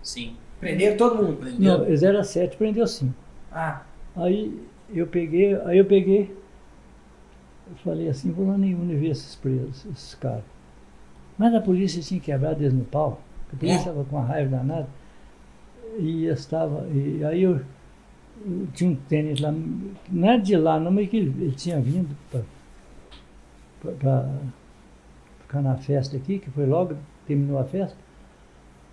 Sim. 0.03 0.37
Prenderam 0.59 0.97
todo 0.97 1.23
mundo. 1.23 1.37
Prendeu. 1.37 1.79
Não, 1.79 1.87
eles 1.87 2.03
eram 2.03 2.23
sete, 2.25 2.57
prendeu 2.57 2.87
cinco. 2.87 3.15
Ah, 3.53 3.83
Aí 4.19 4.53
eu 4.93 5.07
peguei, 5.07 5.55
aí 5.63 5.79
eu 5.79 5.85
peguei, 5.85 6.35
eu 7.71 7.77
falei 7.85 8.09
assim, 8.09 8.33
vou 8.33 8.47
lá 8.47 8.57
nenhum 8.57 8.87
ver 8.87 9.11
esses 9.11 9.35
presos, 9.35 9.87
esses 9.87 10.15
caras. 10.15 10.45
Mas 11.37 11.55
a 11.55 11.61
polícia 11.61 12.03
tinha 12.03 12.21
quebrado 12.21 12.63
eles 12.63 12.73
no 12.73 12.85
pau, 12.85 13.21
a 13.53 13.57
polícia 13.57 13.79
estava 13.79 14.05
com 14.05 14.17
uma 14.17 14.25
raiva 14.25 14.57
danada. 14.57 14.89
E 15.99 16.27
estava, 16.27 16.87
e 16.89 17.25
aí 17.25 17.43
eu, 17.43 17.61
eu 18.45 18.69
tinha 18.73 18.91
um 18.91 18.95
tênis 18.95 19.41
lá, 19.41 19.53
não 20.11 20.31
é 20.31 20.39
de 20.39 20.57
lá 20.57 20.79
não, 20.79 20.91
mas 20.91 21.09
que 21.09 21.17
ele, 21.17 21.45
ele 21.45 21.55
tinha 21.55 21.81
vindo 21.81 22.17
para 23.81 24.29
ficar 25.41 25.63
na 25.63 25.77
festa 25.77 26.17
aqui, 26.17 26.39
que 26.39 26.51
foi 26.51 26.67
logo, 26.67 26.97
terminou 27.27 27.59
a 27.59 27.65
festa, 27.65 27.97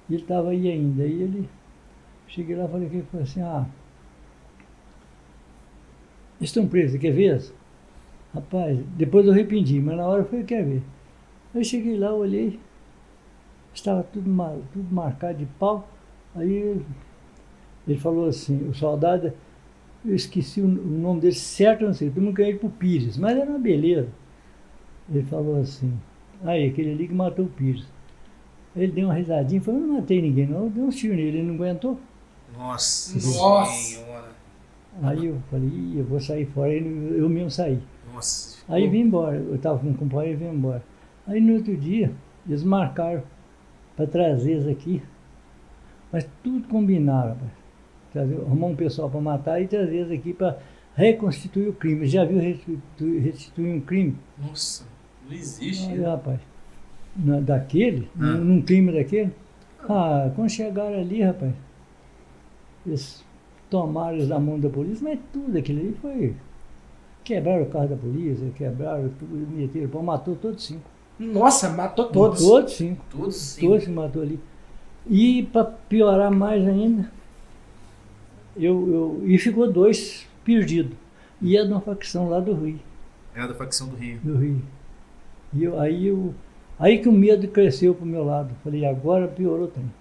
e 0.10 0.14
ele 0.14 0.22
estava 0.24 0.50
aí 0.50 0.70
ainda. 0.70 1.04
Aí 1.04 1.22
ele, 1.22 1.50
cheguei 2.28 2.56
lá 2.56 2.66
e 2.66 2.70
falei, 2.70 2.90
que 2.90 3.02
foi 3.04 3.22
assim, 3.22 3.42
ah, 3.42 3.66
estão 6.40 6.68
presos, 6.68 7.00
quer 7.00 7.12
ver? 7.12 7.42
Rapaz, 8.36 8.78
depois 8.98 9.26
eu 9.26 9.32
arrependi, 9.32 9.80
mas 9.80 9.96
na 9.96 10.06
hora 10.06 10.22
eu 10.22 10.26
falei, 10.26 10.44
quer 10.44 10.66
ver? 10.66 10.84
Eu 11.54 11.64
cheguei 11.64 11.98
lá, 11.98 12.14
olhei, 12.14 12.60
estava 13.74 14.04
tudo, 14.04 14.30
mar, 14.30 14.58
tudo 14.74 14.94
marcado 14.94 15.38
de 15.38 15.46
pau. 15.58 15.88
Aí 16.36 16.82
ele 17.88 17.98
falou 17.98 18.28
assim, 18.28 18.68
o 18.68 18.74
soldado, 18.74 19.32
eu 20.04 20.14
esqueci 20.14 20.60
o, 20.60 20.66
o 20.66 20.68
nome 20.68 21.22
dele 21.22 21.34
certo, 21.34 21.84
eu 21.84 21.88
não 21.88 21.94
sei, 21.94 22.10
todo 22.10 22.24
mundo 22.24 22.34
ganhou 22.34 22.52
ele 22.52 22.60
pro 22.60 22.70
Pires, 22.70 23.18
mas 23.18 23.38
era 23.38 23.50
uma 23.50 23.58
beleza. 23.58 24.10
Ele 25.10 25.24
falou 25.24 25.62
assim, 25.62 25.94
aí, 26.44 26.68
aquele 26.68 26.92
ali 26.92 27.08
que 27.08 27.14
matou 27.14 27.46
o 27.46 27.50
Pires. 27.50 27.88
Ele 28.76 28.92
deu 28.92 29.08
uma 29.08 29.14
risadinha 29.14 29.62
e 29.62 29.64
falou, 29.64 29.80
eu 29.80 29.88
não 29.88 29.96
matei 29.96 30.22
ninguém 30.22 30.46
não, 30.46 30.66
eu 30.66 30.70
dei 30.70 30.84
um 30.84 30.90
tiro 30.90 31.16
nele, 31.16 31.38
ele 31.38 31.44
não 31.44 31.56
aguentou. 31.56 31.98
Nossa, 32.58 33.14
Nossa. 33.16 33.72
senhora. 33.72 34.36
Aí 35.02 35.26
eu 35.26 35.38
falei, 35.50 35.68
"Ih, 35.70 36.00
eu 36.00 36.06
vou 36.06 36.20
sair 36.20 36.46
fora, 36.48 36.72
eu 36.72 37.30
mesmo 37.30 37.50
saí. 37.52 37.80
Nossa. 38.16 38.64
Aí 38.68 38.88
vim 38.88 39.02
embora, 39.02 39.36
eu 39.38 39.56
estava 39.56 39.78
com 39.78 39.88
um 39.90 39.94
companheiro 39.94 40.40
e 40.42 40.44
vim 40.48 40.56
embora. 40.56 40.82
Aí 41.28 41.40
no 41.42 41.54
outro 41.56 41.76
dia, 41.76 42.12
eles 42.48 42.64
marcaram 42.64 43.22
para 43.96 44.08
trazer 44.08 44.54
eles 44.54 44.68
aqui, 44.68 45.02
mas 46.12 46.28
tudo 46.44 46.68
combinaram, 46.68 47.30
rapaz. 47.30 47.52
Trazer, 48.12 48.36
arrumar 48.36 48.68
um 48.68 48.76
pessoal 48.76 49.10
para 49.10 49.20
matar 49.22 49.62
e 49.62 49.68
trazer 49.68 49.98
eles 49.98 50.12
aqui 50.20 50.34
para 50.34 50.58
reconstituir 50.96 51.68
o 51.68 51.74
crime. 51.74 52.06
Já 52.08 52.24
viu 52.24 52.40
restituir, 52.40 53.22
restituir 53.22 53.76
um 53.76 53.82
crime? 53.82 54.16
Nossa, 54.38 54.86
não 55.28 55.34
existe. 55.36 55.92
Aí, 55.92 56.02
rapaz, 56.02 56.40
na- 57.16 57.42
daquele, 57.42 58.08
Ah. 58.18 58.24
num, 58.24 58.44
num 58.46 58.62
crime 58.62 58.94
daquele, 58.94 59.32
ah, 59.90 60.32
quando 60.36 60.50
chegaram 60.50 60.98
ali, 61.00 61.22
rapaz, 61.22 61.54
eles 62.86 63.24
tomaram 63.70 64.16
eles 64.16 64.28
da 64.30 64.40
mão 64.40 64.60
da 64.60 64.70
polícia, 64.70 65.04
mas 65.04 65.20
tudo 65.34 65.58
aquilo 65.58 65.80
ali 65.82 65.98
foi. 66.02 66.34
Quebraram 67.26 67.64
o 67.64 67.66
carro 67.66 67.88
da 67.88 67.96
polícia, 67.96 68.48
quebraram 68.56 69.10
tudo, 69.20 69.36
meteram, 69.52 69.90
pau, 69.90 70.04
matou 70.04 70.36
todos 70.36 70.64
cinco. 70.64 70.84
nossa, 71.20 71.70
matou 71.70 72.06
todos. 72.06 72.40
Todos 72.40 72.74
cinco. 72.74 73.04
Tudo 73.10 73.32
sim. 73.32 73.68
Todos 73.68 73.88
matou 73.88 74.22
ali. 74.22 74.40
E 75.08 75.42
para 75.44 75.66
piorar 75.66 76.32
mais 76.32 76.66
ainda, 76.68 77.12
eu, 78.56 78.88
eu, 78.88 79.24
e 79.26 79.40
ficou 79.40 79.72
dois 79.72 80.28
perdidos. 80.44 80.96
E 81.42 81.58
é 81.58 81.66
de 81.66 81.72
uma 81.72 81.82
facção 81.82 82.30
lá 82.30 82.40
do 82.40 82.54
Rio. 82.54 82.80
É 83.36 83.48
da 83.48 83.56
facção 83.56 83.88
do 83.88 83.96
Rio. 83.96 84.20
do 84.24 84.38
Rio. 84.38 84.62
E 85.52 85.64
eu, 85.64 85.80
aí, 85.80 86.08
eu, 86.08 86.34
aí 86.80 87.00
que 87.00 87.10
o 87.10 87.12
medo 87.12 87.48
cresceu 87.48 87.96
pro 87.96 88.06
meu 88.06 88.24
lado. 88.24 88.54
Falei, 88.64 88.86
agora 88.86 89.28
piorou 89.28 89.68
também. 89.68 89.92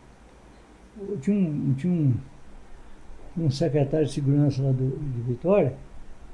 Eu 1.08 1.16
tinha 1.18 1.36
um, 1.36 1.74
tinha 1.74 1.92
um, 1.92 2.14
um 3.36 3.50
secretário 3.50 4.06
de 4.06 4.12
segurança 4.12 4.62
lá 4.62 4.72
do, 4.72 4.96
de 4.98 5.22
Vitória, 5.22 5.74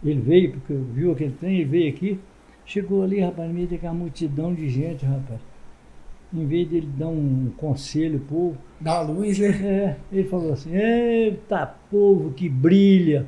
ele 0.05 0.21
veio, 0.21 0.53
porque 0.53 0.73
viu 0.73 1.13
aquele 1.13 1.33
trem, 1.33 1.57
ele 1.57 1.65
veio 1.65 1.91
aqui, 1.91 2.19
chegou 2.65 3.03
ali, 3.03 3.21
rapaz, 3.21 3.49
no 3.49 3.55
meio 3.55 3.67
daquela 3.67 3.93
multidão 3.93 4.55
de 4.55 4.69
gente, 4.69 5.05
rapaz. 5.05 5.41
Em 6.33 6.47
vez 6.47 6.69
de 6.69 6.77
ele 6.77 6.89
dar 6.97 7.09
um 7.09 7.51
conselho 7.57 8.21
pro 8.21 8.37
povo, 8.37 8.59
Dá 8.81 9.03
uma 9.03 9.13
luz, 9.13 9.39
né? 9.39 9.49
é, 9.49 9.97
ele 10.17 10.29
falou 10.29 10.53
assim, 10.53 10.75
eita 10.75 11.67
povo 11.91 12.33
que 12.33 12.49
brilha. 12.49 13.27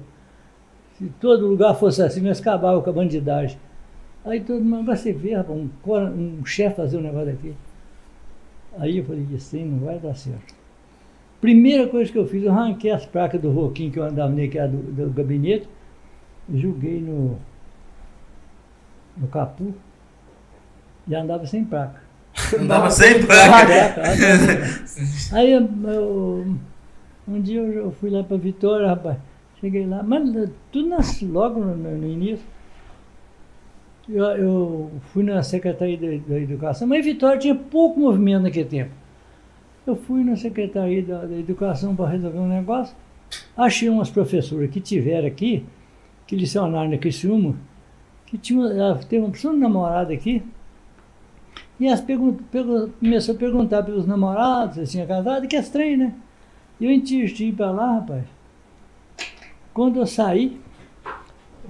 Se 0.97 1.07
todo 1.21 1.47
lugar 1.47 1.75
fosse 1.75 2.01
assim, 2.03 2.21
nós 2.21 2.41
acabávamos 2.41 2.85
com 2.85 2.91
a 2.91 2.93
bandidagem. 2.93 3.59
Aí 4.25 4.41
todo 4.41 4.63
mundo, 4.63 4.83
agora 4.83 4.97
você 4.97 5.13
vê, 5.13 5.35
rapaz, 5.35 5.59
um, 5.59 5.69
um 6.41 6.45
chefe 6.47 6.77
fazer 6.77 6.97
um 6.97 7.03
negócio 7.03 7.27
daquele. 7.27 7.57
Aí 8.79 8.99
eu 8.99 9.05
falei, 9.05 9.27
isso 9.33 9.57
aí 9.57 9.65
não 9.65 9.81
vai 9.81 9.99
dar 9.99 10.15
certo. 10.15 10.55
Primeira 11.41 11.89
coisa 11.89 12.11
que 12.11 12.17
eu 12.17 12.27
fiz, 12.27 12.45
eu 12.45 12.53
arranquei 12.53 12.93
as 12.93 13.05
placas 13.05 13.41
do 13.41 13.51
roquinho 13.51 13.91
que 13.91 13.99
eu 13.99 14.05
andava 14.05 14.33
nele, 14.33 14.49
que 14.49 14.59
era 14.59 14.69
do, 14.69 14.79
do 14.79 15.11
gabinete, 15.11 15.69
joguei 16.53 17.01
no, 17.01 17.39
no 19.17 19.27
capu 19.29 19.75
e 21.07 21.15
andava 21.15 21.45
sem 21.47 21.65
placa. 21.65 22.01
Andava 22.59 22.91
sem 22.91 23.25
placa. 23.27 23.95
Aí 25.33 25.53
eu, 25.53 25.69
eu- 25.85 26.57
um 27.29 27.41
dia 27.41 27.61
eu, 27.61 27.93
fui 27.93 28.11
lá 28.11 28.25
para 28.25 28.37
Vitória, 28.37 28.89
rapaz. 28.89 29.17
Cheguei 29.61 29.87
lá, 29.87 30.03
mas 30.03 30.29
tudo 30.73 30.89
nas, 30.89 31.21
logo 31.23 31.61
no, 31.61 31.77
no- 31.77 31.99
no 31.99 32.07
início. 32.09 32.45
Eu, 34.09 34.25
eu 34.25 34.91
fui 35.13 35.23
na 35.23 35.43
Secretaria 35.43 35.97
da, 35.97 36.35
da 36.35 36.41
Educação, 36.41 36.89
mas 36.89 36.99
em 37.07 37.13
Vitória 37.13 37.39
tinha 37.39 37.55
pouco 37.55 38.01
movimento 38.01 38.43
naquele 38.43 38.69
tempo. 38.69 38.91
Eu 39.87 39.95
fui 39.95 40.25
na 40.25 40.37
Secretaria 40.37 41.03
da, 41.03 41.25
da 41.25 41.37
Educação 41.39 41.95
para 41.95 42.09
resolver 42.11 42.39
um 42.39 42.49
negócio. 42.49 42.95
Achei 43.57 43.89
umas 43.89 44.11
professoras 44.11 44.69
que 44.71 44.81
tiveram 44.81 45.29
aqui, 45.29 45.65
que 46.27 46.37
licionaram 46.37 46.91
na 46.91 46.99
Criciúma, 46.99 47.55
que 48.27 48.39
tinha, 48.39 48.67
ela 48.67 48.97
teve 48.97 49.25
uma 49.25 49.31
pessoa 49.31 49.53
namorada 49.53 50.13
aqui, 50.13 50.43
e 51.79 51.87
elas 51.87 52.01
pergun 52.01 52.37
começou 53.01 53.35
a 53.35 53.39
perguntar 53.39 53.83
pelos 53.83 54.07
namorados, 54.07 54.77
se 54.77 54.93
tinha 54.93 55.07
casado, 55.07 55.49
que 55.49 55.57
é 55.57 55.61
estranho, 55.61 55.99
né? 55.99 56.15
E 56.81 56.85
eu 56.85 56.91
insisti 56.91 57.53
para 57.53 57.71
lá, 57.71 57.95
rapaz. 57.95 58.25
Quando 59.75 59.99
eu 59.99 60.07
saí, 60.07 60.61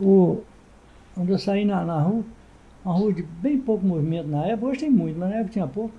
o, 0.00 0.42
quando 1.14 1.30
eu 1.30 1.38
saí 1.38 1.64
na, 1.64 1.84
na 1.84 2.00
rua, 2.00 2.24
uma 2.84 2.94
rua 2.94 3.12
de 3.12 3.22
bem 3.22 3.58
pouco 3.58 3.86
movimento 3.86 4.28
na 4.28 4.46
época, 4.46 4.68
hoje 4.68 4.80
tem 4.80 4.90
muito, 4.90 5.18
mas 5.18 5.30
na 5.30 5.36
época 5.36 5.52
tinha 5.52 5.66
pouco. 5.66 5.94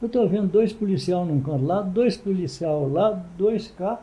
Eu 0.00 0.06
estou 0.06 0.28
vendo 0.28 0.46
dois 0.48 0.72
policiais 0.72 1.26
num 1.26 1.40
canto 1.40 1.64
lá, 1.64 1.82
dois 1.82 2.16
policiais 2.16 2.92
lá, 2.92 3.10
dois 3.36 3.68
carros. 3.68 4.00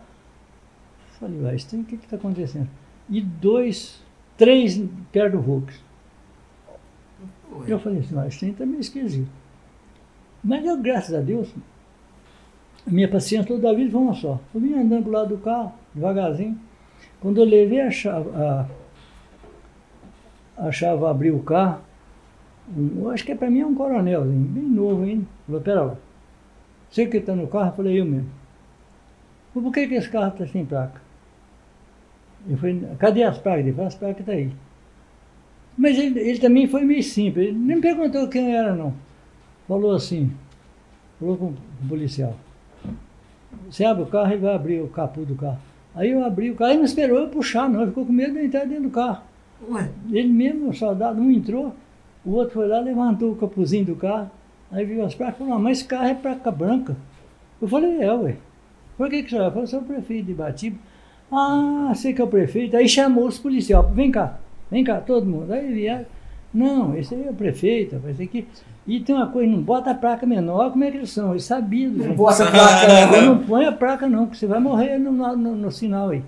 Falei, 1.19 1.57
tem- 1.69 1.81
o 1.81 1.83
que 1.85 1.95
está 1.95 2.17
acontecendo? 2.17 2.69
E 3.09 3.21
dois, 3.21 4.01
três 4.37 4.81
perto 5.11 5.37
do 5.37 5.41
Volks. 5.41 5.79
Eu 7.67 7.79
falei 7.79 7.99
assim, 7.99 8.15
mas 8.15 8.37
tem 8.37 8.53
também 8.53 8.79
esquisito. 8.79 9.29
Mas 10.43 10.65
eu, 10.65 10.81
graças 10.81 11.15
a 11.15 11.21
Deus, 11.21 11.53
a 12.85 12.91
minha 12.91 13.09
paciência 13.09 13.47
toda 13.47 13.69
a 13.69 13.73
vida 13.73 13.91
foi 13.91 14.01
uma 14.01 14.13
só. 14.13 14.39
Eu 14.53 14.61
vim 14.61 14.73
andando 14.73 15.03
pro 15.03 15.11
lado 15.11 15.29
do 15.29 15.41
carro, 15.41 15.73
devagarzinho. 15.93 16.59
Quando 17.19 17.41
eu 17.41 17.45
levei 17.45 17.81
a 17.81 17.89
chave, 17.89 18.29
a, 18.35 18.67
a 20.57 20.71
chave 20.71 21.05
abrir 21.05 21.31
o 21.31 21.41
carro, 21.41 21.81
eu 22.97 23.09
acho 23.09 23.23
que 23.23 23.31
é 23.31 23.35
para 23.35 23.49
mim 23.49 23.61
é 23.61 23.65
um 23.65 23.75
coronelzinho, 23.75 24.45
bem 24.45 24.63
novo 24.63 25.03
ainda. 25.03 25.25
Falou, 25.45 25.61
pera 25.61 25.83
lá. 25.83 25.95
Você 26.89 27.07
que 27.07 27.17
está 27.17 27.35
no 27.35 27.47
carro? 27.47 27.69
Eu 27.69 27.73
falei, 27.73 27.99
eu 27.99 28.05
mesmo. 28.05 28.29
Por 29.53 29.71
que, 29.71 29.87
que 29.87 29.95
esse 29.95 30.09
carro 30.09 30.29
está 30.29 30.45
sem 30.45 30.65
placa? 30.65 31.01
Eu 32.47 32.57
falei, 32.57 32.87
cadê 32.99 33.23
as 33.23 33.37
placas? 33.37 33.61
Ele 33.61 33.71
falou, 33.71 33.87
as 33.87 33.95
placas 33.95 34.19
estão 34.19 34.35
aí. 34.35 34.51
Mas 35.77 35.97
ele, 35.97 36.19
ele 36.19 36.39
também 36.39 36.67
foi 36.67 36.83
meio 36.83 37.03
simples, 37.03 37.47
ele 37.47 37.57
nem 37.57 37.81
perguntou 37.81 38.27
quem 38.29 38.55
era 38.55 38.73
não. 38.73 38.93
Falou 39.67 39.93
assim, 39.93 40.31
falou 41.19 41.37
com, 41.37 41.45
o 41.47 41.87
policial. 41.87 42.35
Você 43.69 43.83
abre 43.83 44.03
o 44.03 44.07
carro 44.07 44.33
e 44.33 44.37
vai 44.37 44.55
abrir 44.55 44.81
o 44.81 44.87
capô 44.87 45.21
do 45.21 45.35
carro. 45.35 45.59
Aí 45.93 46.11
eu 46.11 46.23
abri 46.23 46.51
o 46.51 46.55
carro, 46.55 46.71
ele 46.71 46.79
não 46.79 46.85
esperou 46.85 47.19
eu 47.19 47.29
puxar 47.29 47.69
não, 47.69 47.81
ele 47.81 47.89
ficou 47.89 48.05
com 48.05 48.13
medo 48.13 48.33
de 48.33 48.45
entrar 48.45 48.65
dentro 48.65 48.83
do 48.83 48.89
carro. 48.89 49.23
Ué, 49.69 49.89
Ele 50.11 50.27
mesmo, 50.27 50.69
o 50.69 50.73
soldado, 50.73 51.21
um 51.21 51.31
entrou, 51.31 51.73
o 52.23 52.31
outro 52.31 52.55
foi 52.55 52.67
lá, 52.67 52.79
levantou 52.79 53.31
o 53.31 53.35
capuzinho 53.35 53.85
do 53.85 53.95
carro, 53.95 54.29
aí 54.71 54.85
viu 54.85 55.03
as 55.03 55.15
placas 55.15 55.35
e 55.35 55.39
falou, 55.39 55.53
"Ah, 55.53 55.59
mas 55.59 55.79
esse 55.79 55.87
carro 55.87 56.07
é 56.07 56.13
placa 56.13 56.51
branca. 56.51 56.95
Eu 57.61 57.67
falei, 57.67 58.01
é, 58.01 58.13
ué. 58.13 58.37
Por 58.97 59.09
que 59.09 59.21
que 59.23 59.27
o 59.27 59.29
senhor? 59.29 59.45
Eu 59.45 59.51
falei, 59.51 59.67
sou 59.67 59.79
o 59.79 59.83
prefeito 59.83 60.25
de 60.25 60.33
Batiba. 60.33 60.77
Ah, 61.31 61.91
sei 61.95 62.13
que 62.13 62.21
é 62.21 62.23
o 62.23 62.27
prefeito. 62.27 62.75
Aí 62.77 62.87
chamou 62.87 63.27
os 63.27 63.37
policiais, 63.37 63.85
vem 63.93 64.11
cá, 64.11 64.37
vem 64.71 64.83
cá, 64.83 64.99
todo 65.01 65.25
mundo. 65.25 65.51
Aí 65.51 65.73
vieram, 65.73 66.05
não, 66.53 66.95
esse 66.97 67.13
aí 67.15 67.25
é 67.27 67.29
o 67.29 67.33
prefeito, 67.33 67.95
rapaz, 67.95 68.13
esse 68.15 68.23
aqui. 68.23 68.47
E 68.87 68.99
tem 68.99 69.15
uma 69.15 69.27
coisa, 69.27 69.51
não 69.51 69.61
bota 69.61 69.89
a 69.91 69.95
placa 69.95 70.25
menor, 70.27 70.71
como 70.71 70.83
é 70.83 70.91
que 70.91 70.97
eles 70.97 71.09
são? 71.09 71.31
Eles 71.31 71.43
sabiam. 71.43 71.91
Não 71.91 72.13
bota 72.15 72.43
a 72.43 72.51
placa, 72.51 73.21
não 73.21 73.37
põe 73.39 73.65
a 73.65 73.71
placa 73.71 74.07
não, 74.07 74.25
porque 74.25 74.37
você 74.37 74.45
vai 74.45 74.59
morrer 74.59 74.97
no, 74.99 75.11
no, 75.11 75.35
no- 75.35 75.55
no 75.55 75.71
sinal 75.71 76.09
aí. 76.09 76.21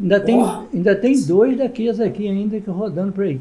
Ainda 0.00 0.20
tem, 0.20 0.38
ainda 0.74 0.94
tem 0.94 1.20
dois 1.26 1.56
daqueles 1.58 1.98
aqui 1.98 2.28
ainda 2.28 2.60
que 2.60 2.70
rodando 2.70 3.10
por 3.10 3.24
aí. 3.24 3.40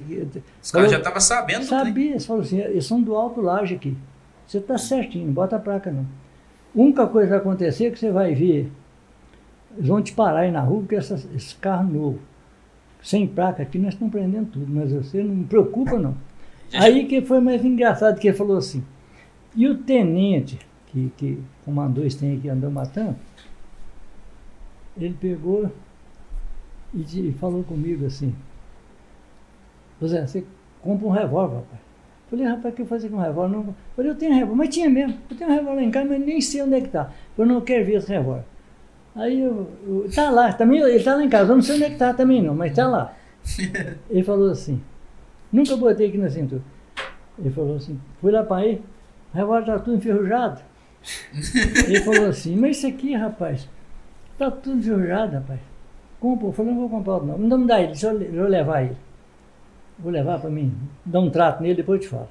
os 0.64 0.72
caras 0.72 0.90
já 0.92 0.98
estavam 0.98 1.20
sabendo. 1.20 1.64
Sabia, 1.66 2.12
eles 2.12 2.26
falaram 2.26 2.46
assim, 2.46 2.60
eles 2.60 2.86
são 2.86 3.02
do 3.02 3.16
alto 3.16 3.42
laje 3.42 3.76
aqui. 3.76 3.96
Você 4.48 4.58
está 4.60 4.78
certinho, 4.78 5.28
não 5.28 5.34
bota 5.34 5.58
a 5.58 5.60
placa 5.60 5.92
não. 5.92 6.02
A 6.02 6.80
única 6.82 7.06
coisa 7.06 7.28
que 7.28 7.32
vai 7.32 7.40
acontecer 7.40 7.88
é 7.88 7.92
que 7.92 8.00
você 8.00 8.10
vai 8.10 8.34
ver, 8.34 8.72
eles 9.78 9.88
vão 9.88 10.02
te 10.02 10.14
parar 10.14 10.40
aí 10.40 10.52
na 10.52 10.62
rua, 10.62 10.80
porque 10.80 10.96
essas, 10.96 11.28
esse 11.36 11.56
carro 11.56 11.92
novo, 11.92 12.20
sem 13.02 13.28
placa 13.28 13.62
aqui, 13.62 13.78
nós 13.78 13.94
estamos 13.94 14.12
prendendo 14.12 14.52
tudo, 14.52 14.66
mas 14.68 14.92
você 14.92 15.24
não 15.24 15.44
preocupa 15.44 16.00
não. 16.00 16.16
Aí 16.74 17.06
que 17.06 17.22
foi 17.22 17.40
mais 17.40 17.64
engraçado, 17.64 18.20
que 18.20 18.28
ele 18.28 18.36
falou 18.36 18.58
assim, 18.58 18.84
e 19.56 19.68
o 19.68 19.78
tenente 19.78 20.60
que, 20.88 21.12
que 21.16 21.40
comandou 21.64 22.06
esse 22.06 22.18
trem 22.18 22.38
aqui 22.38 22.50
andou 22.50 22.72
matando, 22.72 23.16
ele 24.98 25.16
pegou 25.20 25.72
e, 26.94 27.30
e 27.30 27.32
falou 27.34 27.64
comigo 27.64 28.06
assim, 28.06 28.34
José, 30.02 30.26
você 30.26 30.44
compra 30.82 31.08
um 31.08 31.12
revólver, 31.12 31.58
rapaz. 31.58 31.82
Falei, 32.30 32.46
rapaz, 32.46 32.74
o 32.74 32.76
que 32.76 32.82
eu 32.82 32.86
fazer 32.86 33.10
com 33.10 33.16
um 33.16 33.22
revólver? 33.22 33.56
Não. 33.56 33.76
Falei, 33.96 34.12
eu 34.12 34.16
tenho 34.16 34.34
revólver, 34.34 34.56
mas 34.56 34.70
tinha 34.70 34.90
mesmo. 34.90 35.18
Eu 35.30 35.38
tenho 35.38 35.50
um 35.50 35.54
revólver 35.54 35.82
lá 35.82 35.84
em 35.84 35.92
casa, 35.92 36.10
mas 36.10 36.26
nem 36.26 36.42
sei 36.42 36.62
onde 36.62 36.76
é 36.76 36.82
que 36.82 36.90
tá. 36.90 37.12
Eu 37.38 37.46
não 37.46 37.62
quero 37.62 37.86
ver 37.86 37.94
esse 37.94 38.10
revólver. 38.10 38.44
Aí 39.18 39.42
eu, 39.42 39.68
eu- 39.88 40.10
tá 40.14 40.30
lá, 40.30 40.54
também, 40.54 40.80
ele 40.80 41.04
tá 41.04 41.16
lá 41.16 41.24
em 41.24 41.30
casa, 41.30 41.52
eu 41.52 41.56
não 41.56 41.62
sei 41.64 41.76
onde 41.76 41.84
é 41.86 41.90
que 41.90 41.98
tá 41.98 42.14
também 42.14 42.42
não, 42.42 42.54
mas 42.54 42.74
tá 42.76 42.88
lá. 42.88 43.14
Ele 44.10 44.24
falou 44.24 44.52
assim, 44.52 44.80
nunca 45.52 45.76
botei 45.76 46.08
aqui 46.10 46.18
na 46.18 46.30
cintura. 46.30 46.62
Ele 47.40 47.50
falou 47.50 47.78
assim, 47.78 48.00
fui 48.22 48.32
lá 48.32 48.44
para 48.44 48.58
aí, 48.58 48.82
o 49.34 49.38
revólver 49.38 49.66
tá 49.66 49.80
tudo 49.80 49.98
enferrujado. 49.98 50.62
Ele 51.88 52.02
falou 52.02 52.28
assim, 52.28 52.56
mas 52.56 52.78
isso 52.78 52.88
aqui, 52.88 53.16
rapaz, 53.16 53.68
tá 54.38 54.52
tudo 54.52 54.78
enferrujado, 54.78 55.34
rapaz. 55.36 55.60
Compra, 56.20 56.48
eu 56.48 56.52
falei, 56.52 56.72
não 56.74 56.82
vou 56.82 56.90
comprar 56.90 57.14
outro 57.14 57.28
não. 57.28 57.38
Não 57.38 57.58
me 57.58 57.68
dá 57.68 57.80
ele, 57.80 57.88
deixa 57.90 58.08
eu, 58.08 58.20
deixa 58.20 58.36
eu 58.36 58.48
levar 58.48 58.84
ele. 58.84 58.98
Vou 60.00 60.12
levar 60.12 60.40
para 60.40 60.50
mim, 60.50 60.74
dar 61.06 61.20
um 61.22 61.30
trato 61.30 61.62
nele, 61.64 61.76
depois 61.76 62.02
eu 62.02 62.08
te 62.08 62.10
falo. 62.10 62.28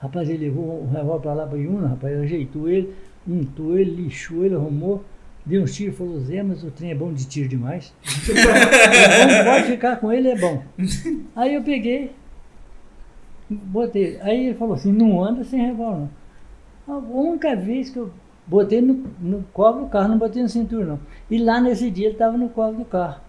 Rapaz, 0.00 0.28
ele 0.30 0.46
levou 0.46 0.82
o 0.84 0.90
revólver 0.90 1.22
para 1.22 1.34
lá 1.34 1.46
para 1.46 1.58
Iuna, 1.58 1.88
rapaz, 1.88 2.18
ajeitou 2.18 2.68
ele, 2.68 2.94
untou 3.28 3.78
ele, 3.78 3.90
lixou 3.90 4.44
ele, 4.44 4.54
arrumou, 4.54 5.04
deu 5.44 5.62
uns 5.62 5.74
tiros, 5.74 5.96
falou, 5.96 6.20
Zé, 6.20 6.42
mas 6.42 6.62
o 6.62 6.70
trem 6.70 6.90
é 6.90 6.94
bom 6.94 7.12
de 7.12 7.26
tiro 7.26 7.48
demais. 7.48 7.94
é 8.28 9.44
bom, 9.44 9.50
pode 9.50 9.66
ficar 9.66 9.96
com 9.96 10.12
ele, 10.12 10.28
é 10.28 10.38
bom. 10.38 10.62
Aí 11.34 11.54
eu 11.54 11.62
peguei, 11.62 12.12
botei, 13.48 14.18
aí 14.20 14.46
ele 14.46 14.54
falou 14.54 14.74
assim, 14.74 14.92
não 14.92 15.22
anda 15.22 15.44
sem 15.44 15.60
revólver 15.60 16.08
não. 16.86 16.96
A 16.96 16.98
única 16.98 17.54
vez 17.54 17.90
que 17.90 17.98
eu 17.98 18.10
botei 18.46 18.80
no, 18.80 19.04
no 19.20 19.44
colo 19.52 19.82
do 19.82 19.88
carro, 19.88 20.08
não 20.08 20.18
botei 20.18 20.42
na 20.42 20.48
cintura 20.48 20.84
não. 20.84 21.00
E 21.30 21.38
lá 21.38 21.60
nesse 21.60 21.90
dia 21.90 22.06
ele 22.06 22.14
estava 22.14 22.36
no 22.36 22.48
colo 22.48 22.78
do 22.78 22.84
carro. 22.84 23.20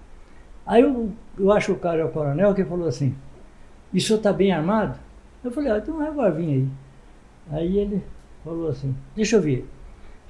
Aí 0.65 0.81
eu, 0.81 1.11
eu 1.38 1.51
acho 1.51 1.67
que 1.67 1.71
o 1.73 1.79
cara 1.79 2.01
é 2.01 2.05
o 2.05 2.09
coronel 2.09 2.53
que 2.53 2.63
falou 2.65 2.88
assim, 2.88 3.15
e 3.93 3.97
o 3.97 4.01
senhor 4.01 4.17
está 4.17 4.31
bem 4.31 4.51
armado? 4.51 4.97
Eu 5.43 5.51
falei, 5.51 5.71
ah, 5.71 5.81
tem 5.81 5.93
um 5.93 5.99
revólverzinho 5.99 6.69
aí. 7.51 7.59
Aí 7.59 7.77
ele 7.77 8.03
falou 8.43 8.69
assim, 8.69 8.95
deixa 9.15 9.35
eu 9.35 9.41
ver. 9.41 9.67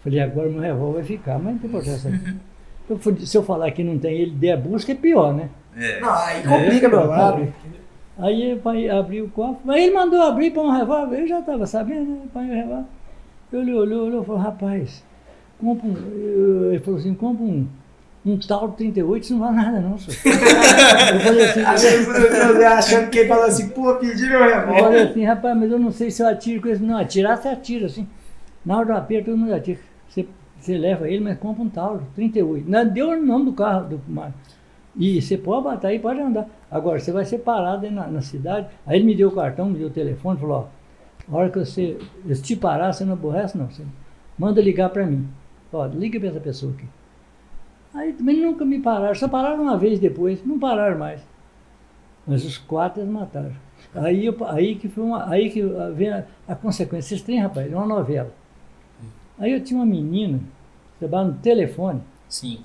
Falei, 0.03 0.19
agora 0.19 0.49
meu 0.49 0.59
revólver 0.61 0.93
vai 0.99 1.03
ficar, 1.03 1.37
mas 1.39 1.53
não 1.53 1.59
tem 1.59 1.69
importância. 1.69 2.11
Eu 2.89 2.97
falei, 2.99 3.25
se 3.25 3.37
eu 3.37 3.43
falar 3.43 3.71
que 3.71 3.83
não 3.85 3.97
tem 3.97 4.13
ele 4.17 4.31
der 4.31 4.51
a 4.53 4.57
busca, 4.57 4.91
é 4.91 4.95
pior, 4.95 5.33
né? 5.33 5.47
É. 5.77 6.01
Não, 6.01 6.11
aí 6.11 6.43
complica, 6.43 6.89
meu 6.89 7.07
lado. 7.07 7.47
Aí 8.17 8.41
ele 8.41 8.89
abriu 8.89 9.25
o 9.25 9.29
cofre, 9.29 9.61
mas 9.63 9.81
ele 9.81 9.93
mandou 9.93 10.21
abrir 10.21 10.51
para 10.51 10.61
um 10.61 10.71
revólver, 10.71 11.21
eu 11.21 11.27
já 11.27 11.39
estava 11.39 11.65
sabendo, 11.65 12.09
né? 12.11 12.17
Põe 12.33 12.49
o 12.49 12.53
revólver. 12.53 12.85
Ele 13.53 13.73
olhou, 13.73 14.05
olhou 14.07 14.21
e 14.23 14.25
falou, 14.25 14.41
rapaz, 14.41 15.03
compra 15.59 15.87
um. 15.87 15.93
eu- 15.93 16.71
Ele 16.73 16.79
falou 16.79 16.99
assim, 16.99 17.13
compra 17.13 17.45
um, 17.45 17.65
um 18.25 18.37
tal 18.39 18.69
38, 18.73 19.23
isso 19.23 19.33
não 19.35 19.39
vale 19.39 19.55
nada 19.55 19.79
não, 19.79 19.97
senhor. 19.97 20.17
eu 21.13 21.19
falei 21.21 21.45
assim, 21.45 21.61
Achando, 22.65 23.09
que 23.09 23.19
ele 23.19 23.29
falou 23.29 23.45
assim, 23.45 23.69
pô, 23.69 23.95
pedi 23.95 24.25
meu 24.27 24.33
eu 24.43 24.49
falei 24.61 24.73
revólver. 24.75 25.01
assim, 25.03 25.23
rapaz, 25.23 25.57
mas 25.57 25.71
eu 25.71 25.79
não 25.79 25.91
sei 25.91 26.11
se 26.11 26.21
eu 26.21 26.27
atiro 26.27 26.61
com 26.61 26.67
esse. 26.67 26.83
Não, 26.83 26.97
atirar 26.97 27.37
você 27.37 27.47
atira, 27.47 27.85
assim. 27.85 28.05
Na 28.65 28.75
hora 28.77 28.85
do 28.87 28.93
aperto, 28.93 29.25
todo 29.27 29.37
mundo 29.37 29.53
atira. 29.53 29.79
Você, 30.11 30.27
você 30.59 30.77
leva 30.77 31.09
ele, 31.09 31.23
mas 31.23 31.39
compra 31.39 31.63
um 31.63 31.69
Tauro, 31.69 32.05
38. 32.15 32.69
Não, 32.69 32.87
deu 32.87 33.09
o 33.11 33.25
nome 33.25 33.45
do 33.45 33.53
carro 33.53 33.89
do 33.89 34.01
Mário. 34.07 34.33
E 34.95 35.21
você 35.21 35.37
pode 35.37 35.63
botar 35.63 35.89
aí, 35.89 35.99
pode 35.99 36.19
andar. 36.19 36.47
Agora, 36.69 36.99
você 36.99 37.11
vai 37.13 37.25
ser 37.25 37.39
parado 37.39 37.89
na, 37.91 38.07
na 38.07 38.21
cidade. 38.21 38.67
Aí 38.85 38.97
ele 38.97 39.05
me 39.05 39.15
deu 39.15 39.29
o 39.29 39.35
cartão, 39.35 39.69
me 39.69 39.79
deu 39.79 39.87
o 39.87 39.91
telefone, 39.91 40.39
falou, 40.39 40.69
ó, 41.29 41.33
a 41.33 41.37
hora 41.37 41.49
que 41.49 41.59
você 41.59 41.97
eles 42.25 42.41
te 42.41 42.55
parar, 42.55 42.93
você 42.93 43.05
não 43.05 43.13
aborrece, 43.13 43.57
não. 43.57 43.67
Você 43.69 43.83
manda 44.37 44.61
ligar 44.61 44.89
para 44.89 45.05
mim. 45.05 45.27
Ó, 45.73 45.85
liga 45.87 46.19
para 46.19 46.29
essa 46.29 46.41
pessoa 46.41 46.73
aqui. 46.73 46.85
Aí 47.93 48.13
também 48.13 48.41
nunca 48.41 48.63
me 48.65 48.79
pararam, 48.81 49.15
só 49.15 49.27
pararam 49.27 49.61
uma 49.63 49.77
vez 49.77 49.99
depois, 49.99 50.43
não 50.45 50.57
pararam 50.59 50.97
mais. 50.97 51.21
Mas 52.25 52.45
os 52.45 52.57
quatro 52.57 53.01
eles 53.01 53.11
mataram. 53.11 53.51
Aí, 53.95 54.25
eu- 54.25 54.37
aí 54.47 54.75
que 54.75 54.87
foi 54.87 55.03
uma, 55.03 55.29
aí 55.29 55.49
que 55.49 55.61
vem 55.95 56.09
a, 56.09 56.23
a 56.47 56.55
consequência. 56.55 57.15
Esses 57.15 57.23
trem, 57.25 57.39
rapaz, 57.39 57.71
é 57.71 57.75
uma 57.75 57.87
novela. 57.87 58.31
Aí 59.41 59.53
eu 59.53 59.63
tinha 59.63 59.79
uma 59.79 59.87
menina, 59.87 60.39
trabalhava 60.99 61.31
no 61.31 61.39
telefone, 61.39 61.99
Sim. 62.29 62.63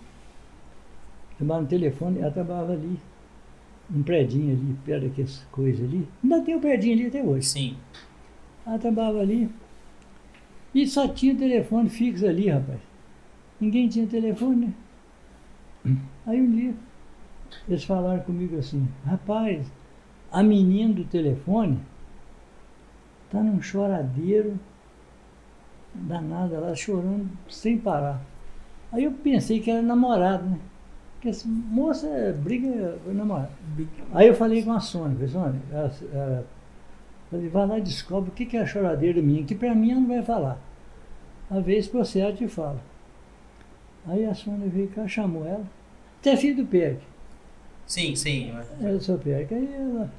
trabalhava 1.39 1.63
no 1.63 1.69
telefone, 1.71 2.19
ela 2.21 2.31
trabalhava 2.31 2.73
ali, 2.75 3.01
um 3.91 4.03
predinho 4.03 4.53
ali, 4.53 4.77
perto 4.85 5.09
daquelas 5.09 5.43
coisas 5.51 5.83
ali. 5.83 6.07
Ainda 6.23 6.43
tem 6.43 6.55
o 6.55 6.61
predinho 6.61 6.93
ali 6.93 7.07
até 7.07 7.23
hoje. 7.23 7.47
Sim. 7.47 7.77
Ela 8.67 8.79
trabalhava 8.79 9.21
ali. 9.21 9.49
E 10.75 10.87
só 10.87 11.09
tinha 11.09 11.35
telefone 11.35 11.89
fixo 11.89 12.27
ali, 12.27 12.51
rapaz. 12.51 12.79
Ninguém 13.59 13.89
tinha 13.89 14.07
telefone, 14.07 14.67
né? 15.87 15.97
Aí 16.27 16.43
um 16.43 16.51
dia, 16.51 16.75
eles 17.67 17.85
falaram 17.85 18.21
comigo 18.21 18.59
assim, 18.59 18.87
rapaz, 19.07 19.67
a 20.31 20.43
menina 20.43 20.93
do 20.93 21.05
telefone 21.05 21.79
tá 23.31 23.43
num 23.43 23.63
choradeiro 23.63 24.61
danada 26.03 26.59
lá, 26.59 26.75
chorando 26.75 27.29
sem 27.49 27.79
parar. 27.79 28.21
Aí 28.93 29.05
eu 29.05 29.13
pensei 29.13 29.61
que 29.61 29.71
era 29.71 29.83
namorado, 29.83 30.45
né? 30.45 30.59
Porque 31.15 31.29
essa 31.29 31.49
moça 31.49 32.09
briga 32.43 32.99
com 33.05 33.13
namorado. 33.13 33.51
Aí 34.13 34.29
eu 34.29 34.35
falei 34.35 34.63
com 34.63 34.73
a 34.73 34.81
Sônia, 34.81 35.15
falei, 35.15 35.29
Sônia, 35.29 35.63
ela, 35.73 35.93
ela, 36.13 36.47
falei, 37.31 37.49
vai 37.49 37.67
lá 37.67 37.79
e 37.79 37.83
descobre 37.83 38.31
o 38.31 38.33
que 38.33 38.57
é 38.57 38.61
a 38.61 38.67
choradeira 38.67 39.21
minha, 39.21 39.45
que 39.45 39.55
pra 39.55 39.75
mim 39.75 39.91
ela 39.91 40.01
não 40.01 40.09
vai 40.09 40.23
falar. 40.23 40.59
A 41.51 41.61
vez 41.61 41.87
que 41.87 41.97
você 41.97 42.33
te 42.33 42.47
fala. 42.49 42.81
Aí 44.07 44.25
a 44.25 44.35
Sônia 44.35 44.69
veio 44.69 44.89
cá, 44.89 45.07
chamou 45.09 45.45
ela. 45.45 45.65
Até 46.21 46.37
filho 46.37 46.65
do 46.65 46.67
Perk. 46.67 47.01
Sim, 47.87 48.15
sim. 48.15 48.53
É 48.81 48.91
o 48.91 49.01
seu 49.01 49.19
Perk. 49.19 49.55
Aí 49.55 49.75
ela, 49.75 50.13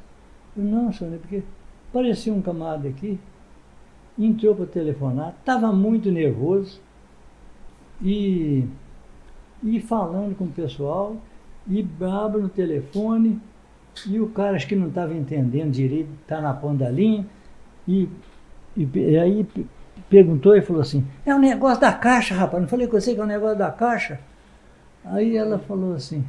eu, 0.55 0.63
não, 0.63 0.91
Sônia, 0.91 1.19
porque 1.19 1.43
apareceu 1.89 2.33
um 2.33 2.41
camarada 2.41 2.87
aqui, 2.87 3.19
entrou 4.17 4.55
para 4.55 4.65
telefonar, 4.65 5.35
estava 5.39 5.71
muito 5.71 6.11
nervoso 6.11 6.79
e, 8.01 8.65
e 9.63 9.79
falando 9.79 10.35
com 10.35 10.45
o 10.45 10.51
pessoal, 10.51 11.17
e 11.67 11.83
brabo 11.83 12.39
no 12.39 12.49
telefone, 12.49 13.39
e 14.05 14.19
o 14.19 14.29
cara 14.29 14.55
acho 14.55 14.67
que 14.67 14.75
não 14.75 14.87
estava 14.87 15.13
entendendo 15.13 15.71
direito, 15.71 16.09
está 16.21 16.39
na 16.39 16.53
ponta 16.53 16.85
da 16.85 16.89
linha, 16.89 17.25
e, 17.87 18.07
e, 18.75 18.87
e 18.95 19.17
aí 19.17 19.45
perguntou 20.09 20.55
e 20.55 20.61
falou 20.61 20.81
assim, 20.81 21.05
é 21.25 21.33
um 21.33 21.39
negócio 21.39 21.81
da 21.81 21.91
caixa, 21.91 22.35
rapaz, 22.35 22.61
não 22.61 22.69
falei 22.69 22.87
com 22.87 22.99
você 22.99 23.13
que 23.13 23.19
é 23.19 23.23
um 23.23 23.27
negócio 23.27 23.57
da 23.57 23.71
caixa? 23.71 24.19
Aí 25.03 25.35
ela 25.35 25.57
falou 25.59 25.93
assim, 25.93 26.23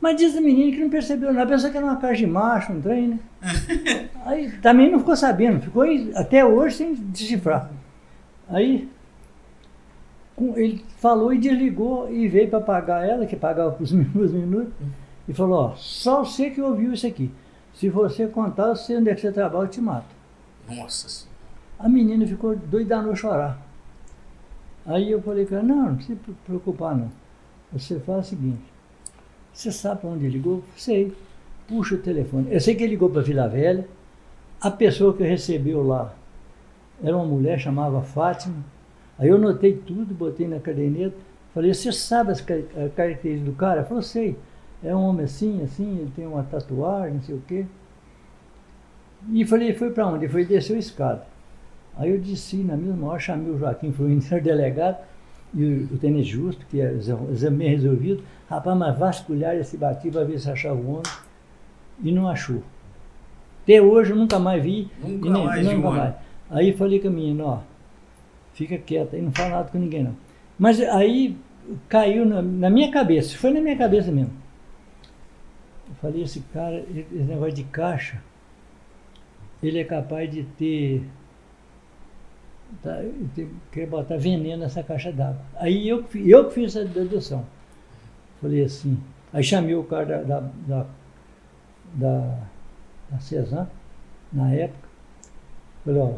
mas 0.00 0.16
diz 0.16 0.36
a 0.36 0.40
menina 0.40 0.70
que 0.72 0.80
não 0.80 0.90
percebeu 0.90 1.32
nada, 1.32 1.50
pensou 1.50 1.70
que 1.70 1.76
era 1.76 1.86
uma 1.86 1.96
caixa 1.96 2.18
de 2.18 2.26
macho, 2.26 2.72
um 2.72 2.80
trem, 2.80 3.08
né? 3.08 3.18
Aí 4.24 4.50
também 4.60 4.90
não 4.90 4.98
ficou 4.98 5.16
sabendo, 5.16 5.62
ficou 5.62 5.84
até 6.14 6.44
hoje 6.44 6.76
sem 6.76 6.94
decifrar. 6.94 7.70
Aí 8.48 8.88
ele 10.56 10.84
falou 10.98 11.32
e 11.32 11.38
desligou 11.38 12.10
e 12.10 12.28
veio 12.28 12.48
para 12.48 12.60
pagar 12.60 13.06
ela, 13.06 13.26
que 13.26 13.36
pagava 13.36 13.72
por 13.72 13.90
minutos, 13.90 14.32
minutos, 14.32 14.72
e 15.26 15.34
falou, 15.34 15.70
ó, 15.70 15.74
só 15.76 16.24
você 16.24 16.50
que 16.50 16.60
ouviu 16.60 16.92
isso 16.92 17.06
aqui. 17.06 17.30
Se 17.74 17.88
você 17.88 18.26
contar, 18.26 18.68
você 18.68 18.96
onde 18.96 19.10
é 19.10 19.14
que 19.14 19.20
você 19.20 19.32
trabalha, 19.32 19.64
eu 19.64 19.68
te 19.68 19.80
mato. 19.80 20.14
Nossa 20.68 21.26
A 21.78 21.88
menina 21.88 22.26
ficou 22.26 22.54
doida 22.56 23.00
no 23.02 23.14
chorar. 23.16 23.60
Aí 24.86 25.10
eu 25.10 25.20
falei 25.20 25.46
ela, 25.50 25.62
não, 25.62 25.92
não 25.92 26.00
se 26.00 26.16
preocupar 26.46 26.96
não. 26.96 27.10
Você 27.72 28.00
faz 28.00 28.26
o 28.26 28.28
seguinte, 28.30 28.62
você 29.58 29.72
sabe 29.72 30.02
para 30.02 30.10
onde 30.10 30.24
ele 30.24 30.34
ligou? 30.34 30.62
Sei. 30.76 31.12
Puxa 31.66 31.96
o 31.96 31.98
telefone. 31.98 32.46
Eu 32.48 32.60
sei 32.60 32.76
que 32.76 32.84
ele 32.84 32.92
ligou 32.92 33.10
para 33.10 33.22
Vila 33.22 33.48
Velha. 33.48 33.88
A 34.60 34.70
pessoa 34.70 35.12
que 35.12 35.24
recebeu 35.24 35.84
lá 35.84 36.14
era 37.02 37.16
uma 37.16 37.26
mulher, 37.26 37.58
chamava 37.58 38.00
Fátima. 38.00 38.54
Aí 39.18 39.28
eu 39.28 39.36
notei 39.36 39.72
tudo, 39.76 40.14
botei 40.14 40.46
na 40.46 40.60
caderneta. 40.60 41.16
Falei, 41.52 41.74
você 41.74 41.90
sabe 41.90 42.30
as 42.30 42.40
características 42.40 43.42
do 43.42 43.52
cara? 43.52 43.82
Falou, 43.82 44.00
sei. 44.00 44.36
É 44.80 44.94
um 44.94 45.02
homem 45.02 45.24
assim, 45.24 45.60
assim, 45.64 45.98
ele 46.02 46.12
tem 46.14 46.24
uma 46.24 46.44
tatuagem, 46.44 47.14
não 47.14 47.22
sei 47.22 47.34
o 47.34 47.42
quê. 47.48 47.66
E 49.32 49.44
falei, 49.44 49.74
foi 49.74 49.90
para 49.90 50.06
onde? 50.06 50.26
Ele 50.26 50.32
foi 50.32 50.44
desceu 50.44 50.76
a 50.76 50.78
escada. 50.78 51.26
Aí 51.96 52.12
eu 52.12 52.20
desci 52.20 52.58
na 52.58 52.76
mesma 52.76 53.08
hora, 53.08 53.18
chamei 53.18 53.50
o 53.50 53.58
Joaquim, 53.58 53.90
foi 53.90 54.06
o 54.06 54.10
interdelegado, 54.12 54.98
e 55.54 55.64
o, 55.64 55.94
o 55.94 55.98
tenente 55.98 56.30
Justo, 56.30 56.66
que 56.66 56.80
é 56.80 56.90
bem 57.50 57.70
resolvido. 57.70 58.22
Rapaz, 58.48 58.76
mas 58.76 58.98
vasculhar 58.98 59.56
esse 59.56 59.76
batido 59.76 60.18
para 60.18 60.26
ver 60.26 60.38
se 60.38 60.50
achava 60.50 60.74
o 60.74 60.90
homem. 60.90 61.02
E 62.02 62.12
não 62.12 62.28
achou. 62.28 62.62
Até 63.62 63.82
hoje 63.82 64.12
eu 64.12 64.16
nunca 64.16 64.38
mais 64.38 64.62
vi. 64.62 64.88
Nunca 65.02 65.30
nem, 65.30 65.44
mais, 65.44 65.66
nunca 65.66 65.90
mais. 65.90 66.02
mais. 66.02 66.14
Aí 66.50 66.72
falei 66.72 66.98
com 66.98 67.08
a 67.08 67.10
menina, 67.10 67.44
ó, 67.44 67.58
fica 68.54 68.78
quieta 68.78 69.16
aí, 69.16 69.22
não 69.22 69.32
fala 69.32 69.50
nada 69.50 69.70
com 69.70 69.78
ninguém 69.78 70.02
não. 70.02 70.16
Mas 70.58 70.80
aí 70.80 71.36
caiu 71.88 72.24
na, 72.24 72.40
na, 72.40 72.70
minha 72.70 72.90
cabeça, 72.90 73.36
foi 73.36 73.50
na 73.52 73.60
minha 73.60 73.76
cabeça 73.76 74.10
mesmo. 74.10 74.32
Eu 75.88 75.94
falei, 75.96 76.22
esse 76.22 76.40
cara, 76.52 76.82
esse 76.90 77.24
negócio 77.24 77.54
de 77.54 77.64
caixa, 77.64 78.22
ele 79.62 79.78
é 79.78 79.84
capaz 79.84 80.30
de 80.30 80.44
ter. 80.44 81.02
Tá, 82.82 83.02
querer 83.72 83.86
botar 83.86 84.16
veneno 84.18 84.62
nessa 84.62 84.82
caixa 84.82 85.10
d'água. 85.10 85.40
Aí 85.56 85.88
eu, 85.88 86.04
eu 86.14 86.48
que 86.48 86.54
fiz 86.54 86.76
essa 86.76 86.84
dedução. 86.86 87.44
Falei 88.40 88.62
assim. 88.62 88.98
Aí 89.32 89.42
chamei 89.42 89.74
o 89.74 89.84
cara 89.84 90.22
da, 90.22 90.22
da, 90.22 90.50
da, 90.66 90.86
da, 91.94 92.38
da 93.10 93.18
Cezan, 93.18 93.68
na 94.32 94.52
época. 94.52 94.88
Falei, 95.84 96.00
ó, 96.00 96.14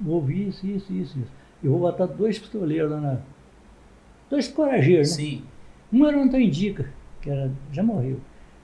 vou 0.00 0.16
ouvir 0.16 0.48
isso, 0.48 0.66
isso, 0.66 0.92
isso, 0.92 1.18
isso. 1.18 1.30
Eu 1.62 1.70
vou 1.70 1.80
botar 1.80 2.06
dois 2.06 2.38
pistoleiros 2.38 2.90
lá 2.90 3.00
na. 3.00 3.18
Dois 4.28 4.48
corageiros, 4.48 5.10
né? 5.10 5.16
Sim. 5.16 5.44
Um 5.92 6.06
era 6.06 6.18
o 6.18 6.22
Antônio 6.22 6.46
Indica, 6.46 6.90
que 7.22 7.30
era, 7.30 7.50
já 7.72 7.82
morreu. 7.82 8.20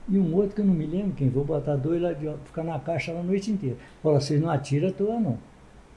E 0.09 0.19
um 0.19 0.35
outro 0.35 0.55
que 0.55 0.61
eu 0.61 0.65
não 0.65 0.73
me 0.73 0.85
lembro 0.85 1.13
quem, 1.13 1.29
vou 1.29 1.45
botar 1.45 1.77
dois 1.77 2.01
lá 2.01 2.11
de 2.11 2.29
ficar 2.45 2.63
na 2.63 2.77
caixa 2.77 3.13
lá 3.13 3.21
a 3.21 3.23
noite 3.23 3.49
inteira. 3.49 3.77
Fala, 4.01 4.19
vocês 4.19 4.39
não 4.39 4.49
atiram 4.49 4.89
à 4.89 4.91
toa, 4.91 5.19
não. 5.19 5.37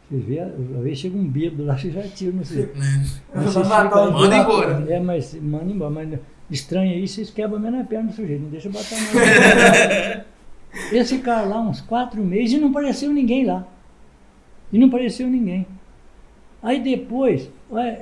Vocês 0.08 0.24
vê, 0.24 0.38
às 0.38 0.82
vezes 0.82 0.98
chega 1.00 1.16
um 1.16 1.26
bêbado 1.26 1.64
lá, 1.64 1.76
vocês 1.76 1.92
já 1.92 2.00
atiram, 2.00 2.36
não 2.36 2.44
sei. 2.44 2.70
Manda 4.12 4.36
embora. 4.36 4.86
É, 4.88 5.00
mas 5.00 5.34
manda 5.34 5.72
embora. 5.72 5.90
Mas 5.90 6.20
estranho 6.48 6.92
aí, 6.92 7.08
vocês 7.08 7.30
quebram 7.30 7.58
a 7.58 7.60
mesma 7.60 7.84
perna 7.84 8.10
do 8.10 8.14
sujeito, 8.14 8.42
não 8.42 8.50
deixa 8.50 8.68
botar 8.68 8.96
mais. 8.96 10.24
Esse 10.92 11.18
cara 11.18 11.46
lá, 11.46 11.60
uns 11.60 11.80
quatro 11.80 12.22
meses, 12.22 12.52
e 12.52 12.60
não 12.60 12.68
apareceu 12.68 13.12
ninguém 13.12 13.44
lá. 13.44 13.66
E 14.72 14.78
não 14.78 14.88
apareceu 14.88 15.26
ninguém. 15.28 15.66
Aí 16.62 16.80
depois, 16.82 17.50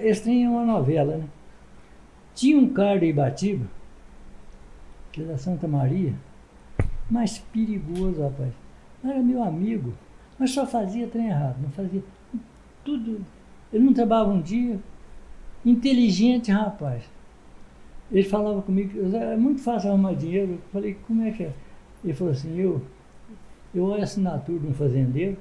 esse 0.03 0.23
trem 0.23 0.45
é 0.45 0.49
uma 0.49 0.65
novela, 0.65 1.17
né? 1.17 1.25
Tinha 2.35 2.59
um 2.59 2.69
cara 2.69 2.99
de 2.99 3.07
Ibatiba, 3.07 3.67
que 5.13 5.23
é 5.23 5.25
da 5.25 5.39
Santa 5.39 5.69
Maria, 5.69 6.13
mais 7.09 7.39
perigoso, 7.39 8.23
rapaz. 8.23 8.53
Era 9.05 9.23
meu 9.23 9.43
amigo, 9.43 9.95
mas 10.39 10.51
só 10.51 10.67
fazia 10.67 11.07
trem 11.07 11.29
errado, 11.29 11.57
não 11.63 11.71
fazia 11.71 12.03
tudo. 12.85 13.25
Ele 13.73 13.85
não 13.85 13.93
trabalhava 13.93 14.31
um 14.31 14.41
dia, 14.41 14.79
inteligente, 15.65 16.51
rapaz. 16.51 17.03
Ele 18.13 18.29
falava 18.29 18.61
comigo, 18.63 18.93
é 19.17 19.37
muito 19.37 19.63
fácil 19.63 19.91
arrumar 19.91 20.15
dinheiro. 20.15 20.53
Eu 20.53 20.61
falei, 20.73 20.97
como 21.07 21.23
é 21.23 21.31
que 21.31 21.45
é? 21.45 21.53
Ele 22.05 22.13
falou 22.13 22.33
assim, 22.33 22.55
eu, 22.57 22.83
eu 23.75 23.85
olho 23.85 24.01
a 24.01 24.05
assinatura 24.05 24.59
de 24.59 24.67
um 24.67 24.75
fazendeiro, 24.75 25.37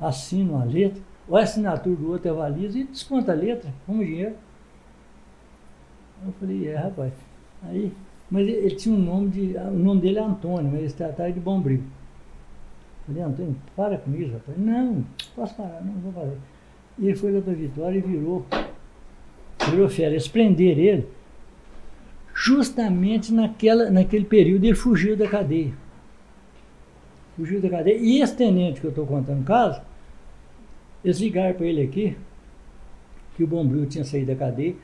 assino 0.00 0.56
a 0.56 0.64
letra, 0.64 1.02
olho 1.28 1.40
a 1.40 1.42
assinatura 1.42 1.96
do 1.96 2.10
outro, 2.10 2.30
avalizo 2.30 2.78
e 2.78 2.84
desconta 2.84 3.32
a 3.32 3.34
letra, 3.34 3.72
como 3.84 4.04
dinheiro. 4.04 4.36
Eu 6.24 6.32
falei, 6.32 6.68
é, 6.68 6.76
rapaz. 6.76 7.12
Aí, 7.64 7.92
mas 8.30 8.46
ele, 8.46 8.56
ele, 8.56 8.74
tinha 8.76 8.94
um 8.94 8.98
nome 8.98 9.28
de. 9.28 9.56
O 9.56 9.78
nome 9.78 10.00
dele 10.00 10.18
é 10.18 10.22
Antônio, 10.22 10.70
mas 10.70 10.80
ele 10.80 10.88
se 10.88 10.96
tratava 10.96 11.32
de 11.32 11.40
Bombril. 11.40 11.82
Falei, 13.06 13.22
Antônio, 13.22 13.56
para 13.76 13.98
com 13.98 14.14
isso, 14.14 14.32
rapaz. 14.32 14.58
Não, 14.58 15.04
posso 15.34 15.54
parar, 15.54 15.80
não 15.84 15.92
vou 16.00 16.12
fazer. 16.12 16.36
E 16.98 17.06
ele 17.06 17.16
foi 17.16 17.30
lá 17.32 17.40
para 17.40 17.52
Vitória 17.52 17.98
e 17.98 18.00
virou. 18.00 18.44
Virou 19.70 19.88
férias. 19.88 20.26
Prender 20.26 20.78
ele 20.78 21.06
justamente 22.34 23.32
naquela, 23.32 23.90
naquele 23.90 24.24
período 24.24 24.64
ele 24.64 24.74
fugiu 24.74 25.16
da 25.16 25.28
cadeia. 25.28 25.72
Fugiu 27.36 27.60
da 27.60 27.70
cadeia. 27.70 27.96
E 27.96 28.20
esse 28.20 28.36
tenente 28.36 28.80
que 28.80 28.86
eu 28.86 28.90
estou 28.90 29.06
contando 29.06 29.40
o 29.40 29.44
caso, 29.44 29.80
eles 31.04 31.18
ligaram 31.18 31.54
para 31.54 31.66
ele 31.66 31.82
aqui, 31.82 32.16
que 33.36 33.44
o 33.44 33.46
Bombril 33.46 33.86
tinha 33.86 34.04
saído 34.04 34.26
da 34.26 34.34
cadeia, 34.34 34.74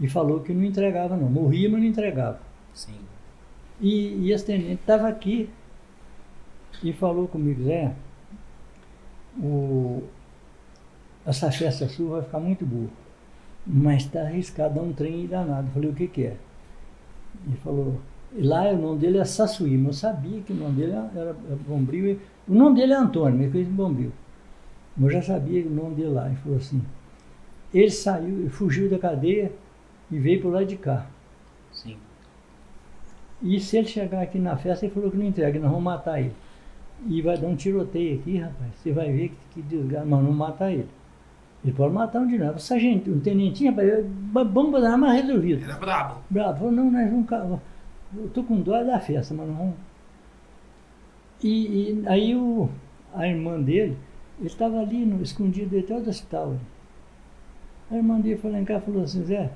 e 0.00 0.08
falou 0.08 0.40
que 0.40 0.52
não 0.52 0.64
entregava 0.64 1.16
não. 1.16 1.28
Morria, 1.28 1.68
mas 1.70 1.80
não 1.80 1.88
entregava. 1.88 2.40
Sim. 2.74 2.98
E, 3.80 4.26
e 4.26 4.32
esse 4.32 4.44
tenente 4.44 4.74
estava 4.74 5.08
aqui 5.08 5.48
e 6.82 6.92
falou 6.92 7.28
comigo, 7.28 7.64
Zé, 7.64 7.94
o, 9.38 10.02
essa 11.26 11.50
festa 11.50 11.88
sua 11.88 12.16
vai 12.16 12.22
ficar 12.22 12.40
muito 12.40 12.66
boa. 12.66 12.88
Mas 13.66 14.04
está 14.04 14.22
arriscado 14.22 14.74
dar 14.74 14.82
um 14.82 14.92
trem 14.92 15.26
danado. 15.26 15.68
Eu 15.68 15.72
falei, 15.72 15.90
o 15.90 15.94
que, 15.94 16.08
que 16.08 16.24
é? 16.24 16.36
Ele 17.46 17.56
falou, 17.62 18.00
lá 18.36 18.64
o 18.70 18.76
nome 18.76 18.98
dele 18.98 19.18
é 19.18 19.24
Sassuí, 19.24 19.76
mas 19.76 19.86
eu 19.86 20.10
sabia 20.10 20.40
que 20.40 20.52
o 20.52 20.56
nome 20.56 20.76
dele 20.76 20.92
era 20.92 21.36
Bombril. 21.66 22.18
O 22.48 22.54
nome 22.54 22.76
dele 22.76 22.92
é 22.92 22.96
Antônio, 22.96 23.38
mas 23.38 23.52
conheço 23.52 23.70
Bombril. 23.70 24.12
Mas 24.96 25.14
eu 25.14 25.20
já 25.20 25.34
sabia 25.34 25.64
o 25.64 25.70
nome 25.70 25.94
dele 25.94 26.08
lá. 26.08 26.26
Ele 26.26 26.36
falou 26.36 26.58
assim, 26.58 26.82
ele 27.72 27.90
saiu, 27.90 28.50
fugiu 28.50 28.90
da 28.90 28.98
cadeia 28.98 29.52
e 30.10 30.18
veio 30.18 30.40
para 30.40 30.50
lado 30.50 30.66
de 30.66 30.76
cá. 30.76 31.06
Sim. 31.72 31.96
E 33.40 33.58
se 33.58 33.78
ele 33.78 33.88
chegar 33.88 34.22
aqui 34.22 34.38
na 34.38 34.56
festa, 34.56 34.84
ele 34.84 34.94
falou 34.94 35.10
que 35.10 35.16
não 35.16 35.24
entrega, 35.24 35.58
nós 35.58 35.70
vamos 35.70 35.84
matar 35.84 36.20
ele. 36.20 36.34
E 37.06 37.20
vai 37.20 37.36
dar 37.36 37.48
um 37.48 37.56
tiroteio 37.56 38.18
aqui, 38.18 38.38
rapaz. 38.38 38.70
Você 38.76 38.92
vai 38.92 39.12
ver 39.12 39.28
que, 39.28 39.36
que 39.54 39.62
desgraça, 39.62 40.06
mas 40.06 40.24
não 40.24 40.32
matar 40.32 40.72
ele. 40.72 40.88
Ele 41.64 41.72
pode 41.72 41.94
matar 41.94 42.20
um 42.20 42.26
de 42.26 42.38
nós. 42.38 42.56
O 42.56 42.58
sargento, 42.58 43.10
um 43.10 43.20
tenentinho, 43.20 43.70
rapaz, 43.70 44.04
bomba 44.46 44.80
da 44.80 44.92
arma 44.92 45.12
resolvido. 45.12 45.64
Era 45.64 45.76
brabo. 45.76 46.20
Bravo, 46.28 46.58
falou, 46.58 46.72
não, 46.72 46.90
nós 46.90 47.10
vamos. 47.10 47.60
Eu 48.14 48.28
tô 48.30 48.42
com 48.42 48.60
dó 48.60 48.82
da 48.82 49.00
festa, 49.00 49.34
mas 49.34 49.46
não 49.46 49.54
vamos. 49.54 49.74
E, 51.42 51.48
e 51.48 52.02
aí 52.06 52.36
o, 52.36 52.68
a 53.14 53.26
irmã 53.26 53.60
dele, 53.60 53.96
ele 54.38 54.46
estava 54.46 54.80
ali 54.80 55.04
no, 55.04 55.22
escondido 55.22 55.78
atrás 55.78 56.04
do 56.04 56.10
hospital. 56.10 56.56
A 57.90 57.96
irmã 57.96 58.20
dele 58.20 58.36
foi 58.36 58.50
lá 58.50 58.60
em 58.60 58.64
casa 58.64 58.82
e 58.82 58.86
falou 58.86 59.02
assim, 59.02 59.24
Zé, 59.24 59.50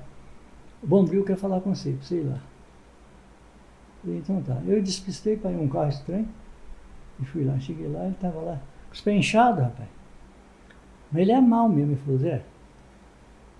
o 0.83 0.87
Bombril 0.87 1.23
quer 1.23 1.37
falar 1.37 1.61
com 1.61 1.73
você, 1.73 1.97
ir 2.11 2.21
lá. 2.21 2.39
Falei, 4.01 4.17
então 4.19 4.41
tá. 4.41 4.61
Eu 4.65 4.81
despistei 4.81 5.37
para 5.37 5.51
ir 5.51 5.57
um 5.57 5.67
carro 5.67 5.89
estranho 5.89 6.27
e 7.21 7.25
fui 7.25 7.43
lá. 7.43 7.59
Cheguei 7.59 7.87
lá, 7.87 8.03
ele 8.03 8.13
estava 8.13 8.39
lá, 8.39 8.61
com 8.87 8.93
os 8.93 9.01
pés 9.01 9.17
inchados, 9.17 9.63
rapaz. 9.63 9.89
Mas 11.11 11.21
ele 11.21 11.31
é 11.31 11.41
mal 11.41 11.69
mesmo, 11.69 11.93
ele 11.93 12.01
falou, 12.01 12.19
Zé, 12.19 12.43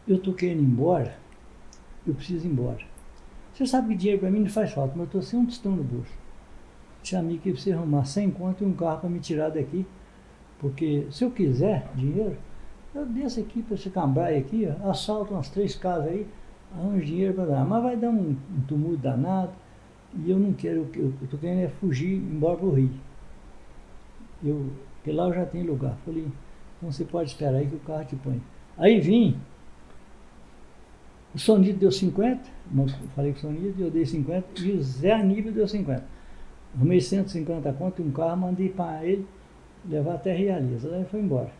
eu 0.07 0.19
tô 0.19 0.34
querendo 0.34 0.61
ir 0.61 0.65
embora, 0.65 1.15
eu 2.05 2.13
preciso 2.13 2.45
ir 2.45 2.51
embora. 2.51 2.79
Você 3.53 3.65
sabe 3.65 3.89
que 3.89 3.95
dinheiro 3.95 4.19
para 4.21 4.29
mim 4.29 4.39
não 4.39 4.49
faz 4.49 4.71
falta, 4.71 4.91
mas 4.91 4.99
eu 4.99 5.05
estou 5.05 5.21
sem 5.21 5.39
um 5.39 5.45
tostão 5.45 5.71
no 5.71 5.84
bolso. 5.84 6.11
Chamei 7.03 7.38
aqui 7.38 7.51
para 7.51 7.61
você 7.61 7.71
arrumar 7.71 8.05
100 8.05 8.31
conto 8.31 8.63
e 8.63 8.67
um 8.67 8.73
carro 8.73 8.99
para 8.99 9.09
me 9.09 9.19
tirar 9.19 9.49
daqui. 9.49 9.85
Porque 10.59 11.07
se 11.11 11.23
eu 11.23 11.31
quiser 11.31 11.88
dinheiro, 11.95 12.38
eu 12.93 13.05
desço 13.05 13.39
aqui 13.39 13.61
para 13.61 13.75
esse 13.75 13.89
cambraia 13.89 14.39
aqui, 14.39 14.67
ó, 14.84 14.89
assalto 14.89 15.34
umas 15.34 15.49
três 15.49 15.75
casas 15.75 16.09
aí, 16.09 16.27
arranjo 16.73 17.05
dinheiro 17.05 17.34
para 17.34 17.45
dar. 17.45 17.65
Mas 17.65 17.84
vai 17.84 17.95
dar 17.95 18.09
um, 18.09 18.35
um 18.55 18.61
tumulto 18.67 18.97
danado 18.97 19.51
e 20.15 20.29
eu 20.31 20.39
não 20.39 20.53
quero, 20.53 20.88
eu 20.95 21.13
estou 21.21 21.39
querendo 21.39 21.61
é 21.61 21.67
fugir, 21.67 22.13
ir 22.13 22.17
embora 22.17 22.57
para 22.57 22.65
o 22.65 22.73
Rio. 22.73 22.89
Eu, 24.43 24.69
porque 24.95 25.11
lá 25.11 25.27
eu 25.27 25.34
já 25.34 25.45
tenho 25.45 25.65
lugar. 25.65 25.97
Falei, 26.05 26.27
então 26.77 26.91
você 26.91 27.03
pode 27.03 27.31
esperar 27.31 27.55
aí 27.55 27.68
que 27.68 27.76
o 27.76 27.80
carro 27.80 28.05
te 28.05 28.15
põe. 28.15 28.41
Aí 28.77 28.99
vim, 28.99 29.39
o 31.34 31.39
Sonito 31.39 31.80
deu 31.80 31.91
50, 31.91 32.41
não, 32.72 32.88
falei 33.15 33.31
com 33.31 33.38
o 33.38 33.41
Sonito, 33.41 33.81
eu 33.81 33.91
dei 33.91 34.05
50, 34.05 34.61
e 34.61 34.72
o 34.72 34.81
Zé 34.81 35.14
Aníbal 35.14 35.51
deu 35.51 35.68
50. 35.68 36.03
Arrumei 36.76 37.01
150 37.01 37.73
conto 37.73 38.01
e 38.01 38.05
um 38.05 38.11
carro, 38.11 38.38
mandei 38.38 38.69
para 38.69 39.03
ele 39.05 39.26
levar 39.88 40.15
até 40.15 40.34
Realiza. 40.34 40.89
Aí 40.89 40.95
ele 40.95 41.05
foi 41.05 41.22
embora. 41.22 41.51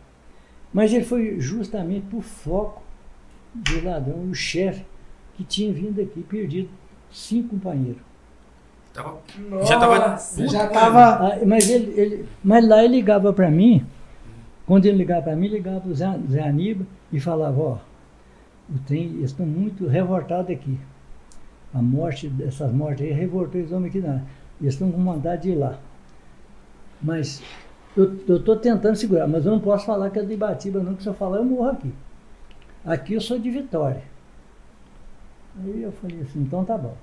Mas 0.72 0.92
ele 0.92 1.04
foi 1.04 1.40
justamente 1.40 2.06
por 2.06 2.22
foco 2.22 2.82
do 3.54 3.84
ladrão, 3.84 4.30
o 4.30 4.34
chefe 4.34 4.84
que 5.34 5.44
tinha 5.44 5.72
vindo 5.72 6.00
aqui, 6.00 6.22
perdido 6.22 6.68
cinco 7.10 7.50
companheiros. 7.50 8.07
Tava- 9.02 9.18
já 9.64 9.78
tava 9.78 9.98
Nossa, 10.10 10.48
já 10.48 10.66
tava. 10.68 11.00
Ah, 11.28 11.38
mas, 11.46 11.68
ele, 11.70 12.00
ele- 12.00 12.28
mas 12.42 12.66
lá 12.68 12.82
ele 12.84 12.96
ligava 12.96 13.32
para 13.32 13.48
mim, 13.50 13.86
quando 14.66 14.86
ele 14.86 14.98
ligava 14.98 15.22
para 15.22 15.36
mim, 15.36 15.46
ligava 15.48 15.80
para 15.80 15.90
o 15.90 15.94
Zé, 15.94 16.18
Zé 16.30 16.42
Aníbal 16.42 16.86
e 17.12 17.20
falava, 17.20 17.60
ó, 17.60 17.78
o 18.68 18.78
trem, 18.86 19.04
eles 19.04 19.30
estão 19.30 19.46
muito 19.46 19.86
revoltados 19.86 20.50
aqui. 20.50 20.78
A 21.72 21.80
morte, 21.80 22.32
essas 22.46 22.72
mortes 22.72 23.06
aí, 23.06 23.12
revoltou 23.12 23.60
os 23.60 23.70
homens 23.72 23.90
aqui 23.90 24.00
na. 24.00 24.22
Eles 24.60 24.74
estão 24.74 24.90
com 24.90 25.02
vontade 25.04 25.42
de 25.42 25.50
ir 25.50 25.54
lá. 25.54 25.78
Mas 27.00 27.40
eu 27.96 28.12
estou 28.36 28.56
tentando 28.56 28.96
segurar, 28.96 29.28
mas 29.28 29.46
eu 29.46 29.52
não 29.52 29.60
posso 29.60 29.86
falar 29.86 30.10
que 30.10 30.18
é 30.18 30.24
de 30.24 30.32
Ibatiba, 30.32 30.80
não, 30.82 30.94
que 30.94 31.02
se 31.02 31.08
eu 31.08 31.14
falar 31.14 31.36
eu 31.38 31.44
morro 31.44 31.70
aqui. 31.70 31.92
Aqui 32.84 33.14
eu 33.14 33.20
sou 33.20 33.38
de 33.38 33.50
Vitória. 33.50 34.02
Aí 35.62 35.82
eu 35.82 35.92
falei 35.92 36.20
assim, 36.22 36.40
então 36.40 36.64
tá 36.64 36.76
bom. 36.76 36.94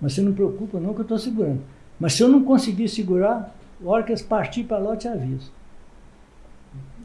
Mas 0.00 0.12
você 0.12 0.22
não 0.22 0.32
preocupa 0.32 0.78
não 0.78 0.92
que 0.92 1.00
eu 1.00 1.02
estou 1.02 1.18
segurando. 1.18 1.62
Mas 1.98 2.12
se 2.12 2.22
eu 2.22 2.28
não 2.28 2.44
conseguir 2.44 2.88
segurar, 2.88 3.54
a 3.82 3.88
hora 3.88 4.02
que 4.02 4.10
eles 4.10 4.22
partirem 4.22 4.68
para 4.68 4.78
lá 4.78 4.90
eu 4.90 4.98
te 4.98 5.08
aviso. 5.08 5.52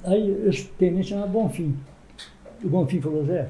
Aí 0.03 0.47
esse 0.47 0.67
tenente 0.69 1.09
chama 1.09 1.27
Bonfim. 1.27 1.77
O 2.63 2.67
Bonfim 2.69 2.99
falou, 2.99 3.25
Zé, 3.25 3.49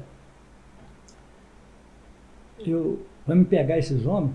eu, 2.58 3.04
vai 3.26 3.36
me 3.36 3.44
pegar 3.44 3.78
esses 3.78 4.06
homens. 4.06 4.34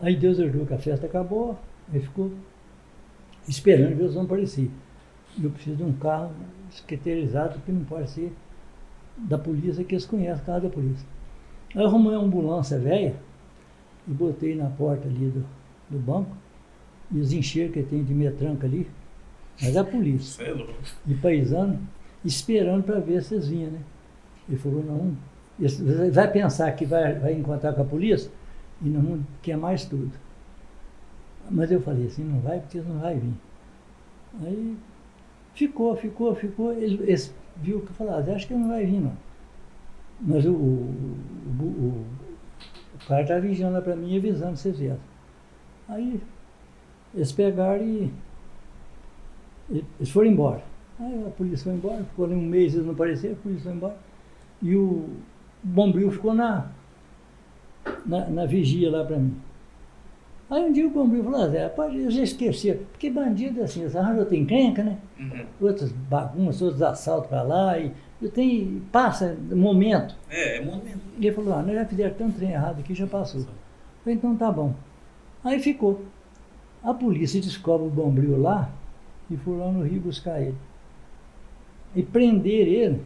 Aí 0.00 0.16
Deus 0.16 0.38
ajudou 0.38 0.66
que 0.66 0.74
a 0.74 0.78
festa 0.78 1.06
acabou, 1.06 1.58
aí 1.92 2.00
ficou 2.00 2.30
esperando 3.48 3.96
ver 3.96 4.04
os 4.04 4.16
homens 4.16 4.26
aparecer. 4.26 4.70
Eu 5.42 5.50
preciso 5.50 5.76
de 5.76 5.82
um 5.82 5.92
carro 5.94 6.32
esqueterizado 6.70 7.58
que 7.60 7.72
não 7.72 7.84
pode 7.84 8.10
ser 8.10 8.32
da 9.16 9.38
polícia, 9.38 9.84
que 9.84 9.94
eles 9.94 10.04
conhecem 10.04 10.42
o 10.42 10.46
carro 10.46 10.60
da 10.62 10.68
polícia. 10.68 11.06
Aí 11.74 11.82
eu 11.82 11.86
arrumei 11.86 12.12
uma 12.12 12.24
ambulância 12.24 12.78
velha 12.78 13.14
e 14.06 14.10
botei 14.10 14.54
na 14.54 14.70
porta 14.70 15.08
ali 15.08 15.30
do, 15.30 15.44
do 15.90 15.98
banco 15.98 16.36
e 17.10 17.18
os 17.18 17.32
encheiros 17.32 17.74
que 17.74 17.82
tem 17.82 18.02
de 18.02 18.14
metranca 18.14 18.66
ali, 18.66 18.88
mas 19.60 19.76
é 19.76 19.78
a 19.78 19.84
polícia 19.84 20.44
Cê 20.44 20.50
é 20.50 20.66
de 21.04 21.14
paisano, 21.14 21.78
esperando 22.24 22.82
para 22.82 22.98
ver 22.98 23.22
se 23.22 23.34
eles 23.34 23.48
vinham, 23.48 23.70
né? 23.70 23.80
Ele 24.48 24.58
falou, 24.58 24.82
não, 24.84 25.16
vai 26.10 26.30
pensar 26.30 26.70
que 26.72 26.84
vai, 26.84 27.18
vai 27.18 27.32
encontrar 27.34 27.72
com 27.72 27.82
a 27.82 27.84
polícia 27.84 28.30
e 28.82 28.88
não 28.88 29.24
queimar 29.42 29.70
mais 29.70 29.84
tudo. 29.84 30.12
Mas 31.50 31.70
eu 31.70 31.80
falei 31.80 32.06
assim, 32.06 32.24
não 32.24 32.40
vai 32.40 32.60
porque 32.60 32.80
não 32.80 32.98
vai 32.98 33.16
vir. 33.16 33.34
Aí 34.42 34.76
ficou, 35.54 35.94
ficou, 35.96 36.34
ficou. 36.34 36.72
Ele, 36.72 37.02
eles 37.02 37.32
viu 37.56 37.80
que 37.80 37.88
eu 37.88 37.94
falava, 37.94 38.32
acho 38.32 38.46
que 38.46 38.54
ele 38.54 38.62
não 38.62 38.70
vai 38.70 38.84
vir 38.84 39.00
não. 39.00 39.16
Mas 40.20 40.44
o, 40.44 40.52
o, 40.52 40.94
o, 41.60 42.04
o, 42.94 43.06
cara 43.06 43.22
estava 43.22 43.40
vigiando 43.40 43.80
para 43.82 43.96
mim 43.96 44.14
e 44.14 44.18
avisando 44.18 44.56
se 44.56 44.62
vocês 44.64 44.78
vieram. 44.78 45.00
Aí 45.88 46.20
eles 47.14 47.32
pegaram 47.32 47.84
e 47.84 48.12
eles 49.70 50.10
foram 50.10 50.30
embora. 50.30 50.62
Aí 50.98 51.24
a 51.26 51.30
polícia 51.30 51.64
foi 51.64 51.74
embora, 51.74 52.04
ficou 52.04 52.24
ali 52.24 52.34
um 52.34 52.42
mês, 52.42 52.74
eles 52.74 52.86
não 52.86 52.94
apareceram, 52.94 53.34
a 53.34 53.38
polícia 53.38 53.64
foi 53.64 53.72
embora. 53.72 53.96
E 54.62 54.76
o 54.76 55.08
Bombril 55.62 56.10
ficou 56.10 56.32
na, 56.32 56.68
na, 58.06 58.28
na 58.30 58.46
vigia 58.46 58.90
lá 58.90 59.04
para 59.04 59.18
mim. 59.18 59.36
Aí 60.50 60.62
um 60.62 60.72
dia 60.72 60.86
o 60.86 60.90
Bombril 60.90 61.24
falou, 61.24 61.40
ah, 61.40 61.48
Zé, 61.48 61.68
pode, 61.70 61.98
eu 61.98 62.10
já 62.10 62.22
esqueci, 62.22 62.72
porque 62.92 63.10
bandido 63.10 63.60
é 63.60 63.64
assim, 63.64 63.80
eles 63.80 63.96
arranjam 63.96 64.20
outra 64.20 64.36
encrenca, 64.36 64.84
né? 64.84 64.98
Uhum. 65.18 65.46
Outras 65.60 65.90
bagunças, 65.90 66.62
outros 66.62 66.82
assaltos 66.82 67.28
para 67.28 67.42
lá, 67.42 67.78
e 67.78 67.92
tenho, 68.30 68.80
passa 68.92 69.36
momento. 69.54 70.14
É, 70.30 70.58
é 70.58 70.64
momento. 70.64 71.00
E 71.18 71.26
ele 71.26 71.34
falou, 71.34 71.54
ah, 71.54 71.62
nós 71.62 71.74
já 71.74 71.84
fizeram 71.84 72.14
tanto 72.14 72.36
trem 72.36 72.50
errado 72.52 72.80
aqui, 72.80 72.94
já 72.94 73.06
passou. 73.06 73.40
Eu 73.40 73.46
falei, 74.02 74.16
então 74.16 74.36
tá 74.36 74.50
bom. 74.50 74.74
Aí 75.42 75.60
ficou. 75.60 76.02
A 76.82 76.92
polícia 76.94 77.40
descobre 77.40 77.86
o 77.86 77.90
Bombril 77.90 78.40
lá 78.40 78.70
e 79.30 79.36
foi 79.36 79.56
lá 79.58 79.70
no 79.70 79.82
Rio 79.84 80.00
buscar 80.00 80.40
ele. 80.40 80.56
E 81.94 82.02
prender 82.02 82.66
ele 82.68 83.02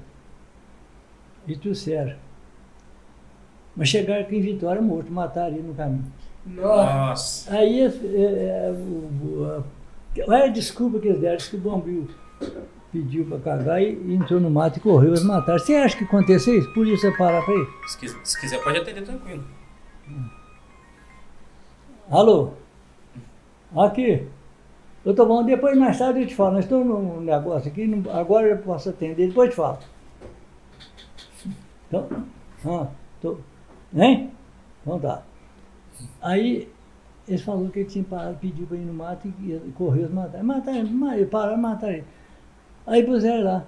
e 1.46 1.56
trouxeram. 1.56 2.16
Mas 3.76 3.88
chegaram 3.88 4.22
aqui 4.22 4.36
em 4.36 4.40
Vitória 4.40 4.82
morto, 4.82 5.10
mataram 5.12 5.54
ele 5.54 5.66
no 5.68 5.74
caminho. 5.74 6.04
Nossa. 6.46 7.54
Aí 7.54 7.80
é, 7.82 7.86
é, 7.86 8.72
o- 8.72 9.44
a, 9.44 10.22
olha 10.30 10.44
a 10.44 10.48
desculpa 10.48 10.98
que 10.98 11.08
eles 11.08 11.20
deram, 11.20 11.36
que 11.38 11.56
o 11.56 11.60
Bombril 11.60 12.08
pediu 12.92 13.24
para 13.26 13.38
cagar 13.38 13.82
e, 13.82 13.92
e 13.94 14.14
entrou 14.14 14.40
no 14.40 14.50
mato 14.50 14.78
e 14.78 14.80
correu, 14.80 15.10
eles 15.10 15.22
mataram. 15.22 15.58
Você 15.58 15.74
acha 15.74 15.96
que 15.96 16.04
aconteceu 16.04 16.58
isso? 16.58 16.72
Polícia 16.74 17.14
parar 17.16 17.42
para 17.44 17.54
ir? 17.54 17.66
Se 17.86 17.98
quiser, 17.98 18.18
se 18.24 18.40
quiser 18.40 18.62
pode 18.62 18.78
atender 18.78 19.02
tranquilo. 19.02 19.44
Alô? 22.10 22.52
Aqui. 23.76 24.26
Eu 25.04 25.14
tô 25.14 25.26
bom, 25.26 25.44
depois 25.44 25.76
mais 25.78 25.98
tarde 25.98 26.20
eu 26.22 26.26
te 26.26 26.34
falo. 26.34 26.52
Nós 26.54 26.64
estamos 26.64 26.86
num 26.86 27.20
negócio 27.20 27.70
aqui, 27.70 27.86
não- 27.86 28.10
agora 28.14 28.46
eu 28.48 28.58
posso 28.58 28.88
atender, 28.90 29.28
depois 29.28 29.48
eu 29.48 29.52
te 29.52 29.56
falo. 29.56 29.78
Então, 31.86 32.08
ah, 32.66 32.86
tô, 33.20 33.38
hein? 33.94 34.30
Então 34.82 34.98
tá. 34.98 35.22
Aí 36.20 36.68
eles 37.26 37.42
falaram 37.42 37.68
que 37.68 37.80
ele 37.80 37.88
tinha 37.88 38.04
parado, 38.04 38.36
pediu 38.40 38.66
para 38.66 38.76
ir 38.76 38.80
no 38.80 38.92
mato 38.92 39.26
e, 39.40 39.52
e 39.52 39.72
correu 39.76 40.06
e 40.06 40.12
mataram. 40.12 40.44
Mataram, 40.44 40.86
ma- 40.88 41.14
pararam, 41.30 41.56
mataram 41.58 41.92
ele. 41.94 42.04
Aí 42.88 43.02
puseram 43.04 43.44
lá. 43.44 43.66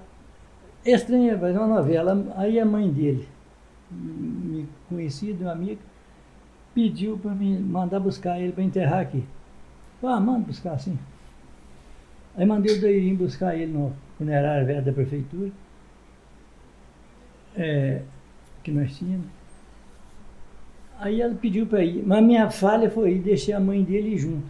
Estranho, 0.84 1.38
fazer 1.38 1.59
uma 1.59 1.66
novela. 1.66 2.26
Aí 2.36 2.59
a 2.59 2.64
mãe 2.64 2.90
dele, 2.90 3.28
me 3.90 4.66
conhecida, 4.88 5.44
uma 5.44 5.52
amiga, 5.52 5.80
pediu 6.74 7.18
para 7.18 7.32
me 7.32 7.59
mandar 7.59 8.01
buscar 8.01 8.40
ele 8.40 8.52
para 8.52 8.64
enterrar 8.64 9.01
aqui. 9.01 9.22
Ah, 10.02 10.18
manda 10.18 10.47
buscar 10.47 10.78
sim. 10.78 10.98
Aí 12.34 12.47
mandei 12.47 12.78
o 12.78 12.80
Deirinho 12.80 13.16
buscar 13.16 13.55
ele 13.55 13.70
no 13.70 13.92
funerário 14.16 14.66
velho 14.66 14.82
da 14.82 14.92
prefeitura, 14.92 15.51
é, 17.55 18.01
que 18.62 18.70
nós 18.70 18.97
tínhamos. 18.97 19.26
Aí 20.98 21.20
ela 21.20 21.34
pediu 21.34 21.66
para 21.66 21.84
ir, 21.84 22.02
mas 22.06 22.24
minha 22.24 22.51
falha 22.51 22.90
foi 22.90 23.16
ir, 23.16 23.18
deixei 23.18 23.52
a 23.52 23.60
mãe 23.60 23.82
dele 23.82 24.16
junto. 24.16 24.48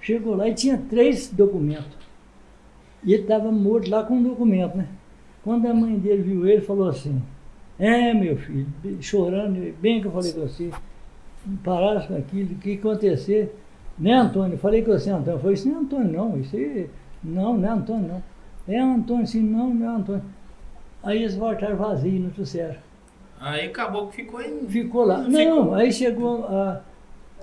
Chegou 0.00 0.34
lá 0.34 0.48
e 0.48 0.54
tinha 0.54 0.76
três 0.76 1.28
documentos. 1.28 2.05
E 3.06 3.14
ele 3.14 3.22
estava 3.22 3.52
morto 3.52 3.88
lá 3.88 4.02
com 4.02 4.16
um 4.16 4.22
documento, 4.22 4.76
né? 4.76 4.88
Quando 5.44 5.66
a 5.66 5.72
mãe 5.72 5.96
dele 5.96 6.22
viu 6.22 6.46
ele, 6.46 6.60
falou 6.60 6.88
assim, 6.88 7.22
é 7.78 8.12
meu 8.12 8.36
filho, 8.36 8.66
chorando, 9.00 9.72
bem 9.80 10.00
que 10.00 10.08
eu 10.08 10.10
falei 10.10 10.32
com 10.32 10.40
você, 10.40 10.70
parasse 11.62 12.08
com 12.08 12.16
aquilo, 12.16 12.52
o 12.52 12.58
que 12.58 12.74
acontecer? 12.74 13.56
Né, 13.96 14.12
Antônio? 14.12 14.54
Eu 14.54 14.58
falei 14.58 14.82
com 14.82 14.92
você, 14.92 15.10
Antônio. 15.10 15.38
Foi 15.38 15.54
isso 15.54 15.68
não 15.68 15.76
é 15.76 15.78
Antônio, 15.80 16.12
não. 16.12 16.40
Isso 16.40 16.56
aí, 16.56 16.90
não, 17.22 17.56
não 17.56 17.68
é 17.68 17.72
Antônio, 17.72 18.08
não. 18.08 18.22
É 18.68 18.80
Antônio, 18.80 19.22
assim, 19.22 19.40
não, 19.40 19.72
não 19.72 19.86
é 19.86 19.96
Antônio. 19.96 20.22
Aí 21.02 21.18
eles 21.18 21.36
voltaram 21.36 21.76
vazios, 21.76 22.20
não 22.20 22.30
trouxeram. 22.30 22.76
Aí 23.40 23.66
acabou 23.66 24.08
que 24.08 24.16
ficou 24.16 24.40
em. 24.40 24.66
Ficou 24.66 25.04
lá. 25.04 25.24
Ficou. 25.24 25.32
Não, 25.32 25.74
aí 25.74 25.92
chegou, 25.92 26.44
a, 26.46 26.82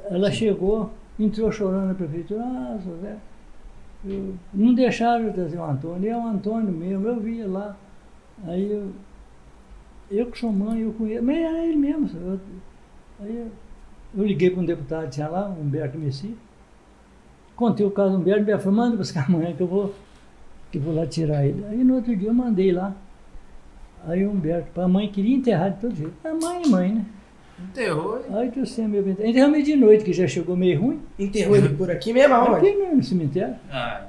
ela 0.10 0.30
chegou, 0.30 0.92
entrou 1.20 1.52
chorando 1.52 1.88
na 1.88 1.94
prefeitura, 1.94 2.42
ah, 2.44 2.78
Zé, 3.02 3.16
eu- 4.06 4.36
não 4.54 4.74
deixaram 4.74 5.26
eu 5.26 5.34
trazer 5.34 5.58
o 5.58 5.64
Antônio, 5.64 6.10
é 6.12 6.18
o 6.18 6.28
Antônio 6.28 6.72
mesmo, 6.72 7.08
eu 7.08 7.20
via 7.20 7.48
lá. 7.48 7.76
Aí 8.46 8.72
eu, 8.72 8.92
eu 10.12 10.30
que 10.32 10.38
sou 10.40 10.52
mãe, 10.52 10.82
eu 10.82 10.94
conheço, 10.94 11.24
mas 11.24 11.38
era 11.38 11.66
ele 11.66 11.78
mesmo. 11.78 12.10
eu- 12.20 12.40
aí 13.22 13.36
eu, 13.38 13.48
eu 14.16 14.26
liguei 14.28 14.50
para 14.50 14.62
um 14.62 14.66
deputado 14.66 15.10
tinha 15.10 15.28
lá, 15.28 15.50
o 15.50 15.62
Humberto 15.62 15.98
Messi, 15.98 16.36
contei 17.56 17.86
o 17.86 17.92
caso 17.92 18.12
do 18.12 18.18
Humberto, 18.20 18.42
Humberto 18.42 18.64
falou, 18.64 18.78
manda 18.78 18.98
buscar 18.98 19.26
amanhã 19.28 19.54
que 19.54 19.62
eu 19.62 19.68
vou, 19.68 19.94
que 20.72 20.80
vou 20.80 20.94
lá 20.96 21.06
tirar 21.06 21.46
ele. 21.46 21.64
Aí 21.66 21.84
no 21.84 21.96
outro 21.96 22.16
dia 22.16 22.30
eu 22.30 22.34
mandei 22.34 22.72
lá. 22.72 22.94
Aí 24.06 24.26
o 24.26 24.32
Humberto, 24.32 24.82
a 24.82 24.88
mãe 24.88 25.08
queria 25.10 25.36
enterrar 25.36 25.72
de 25.72 25.80
todo 25.80 25.96
jeito. 25.96 26.14
A 26.26 26.34
mãe 26.34 26.62
é 26.64 26.68
mãe, 26.68 26.94
né? 26.96 27.06
Enterrou. 27.62 28.24
Aí 28.34 28.50
que 28.52 28.60
eu 28.60 28.66
sei, 28.66 28.88
meu 28.88 29.04
bem. 29.04 29.16
Enterrou 29.20 29.50
meio 29.50 29.64
de 29.64 29.76
noite, 29.76 30.04
que 30.04 30.14
já 30.14 30.28
chegou 30.28 30.56
meio 30.56 30.82
ruim. 30.82 31.02
Enterrou 31.18 31.56
ele 31.56 31.70
por 31.70 31.90
aqui 31.90 32.12
mesmo, 32.14 32.34
aonde? 32.34 32.68
Aqui 32.68 32.78
mesmo 32.78 32.96
no 32.98 33.04
cemitério. 33.04 33.56
Ah. 33.72 34.02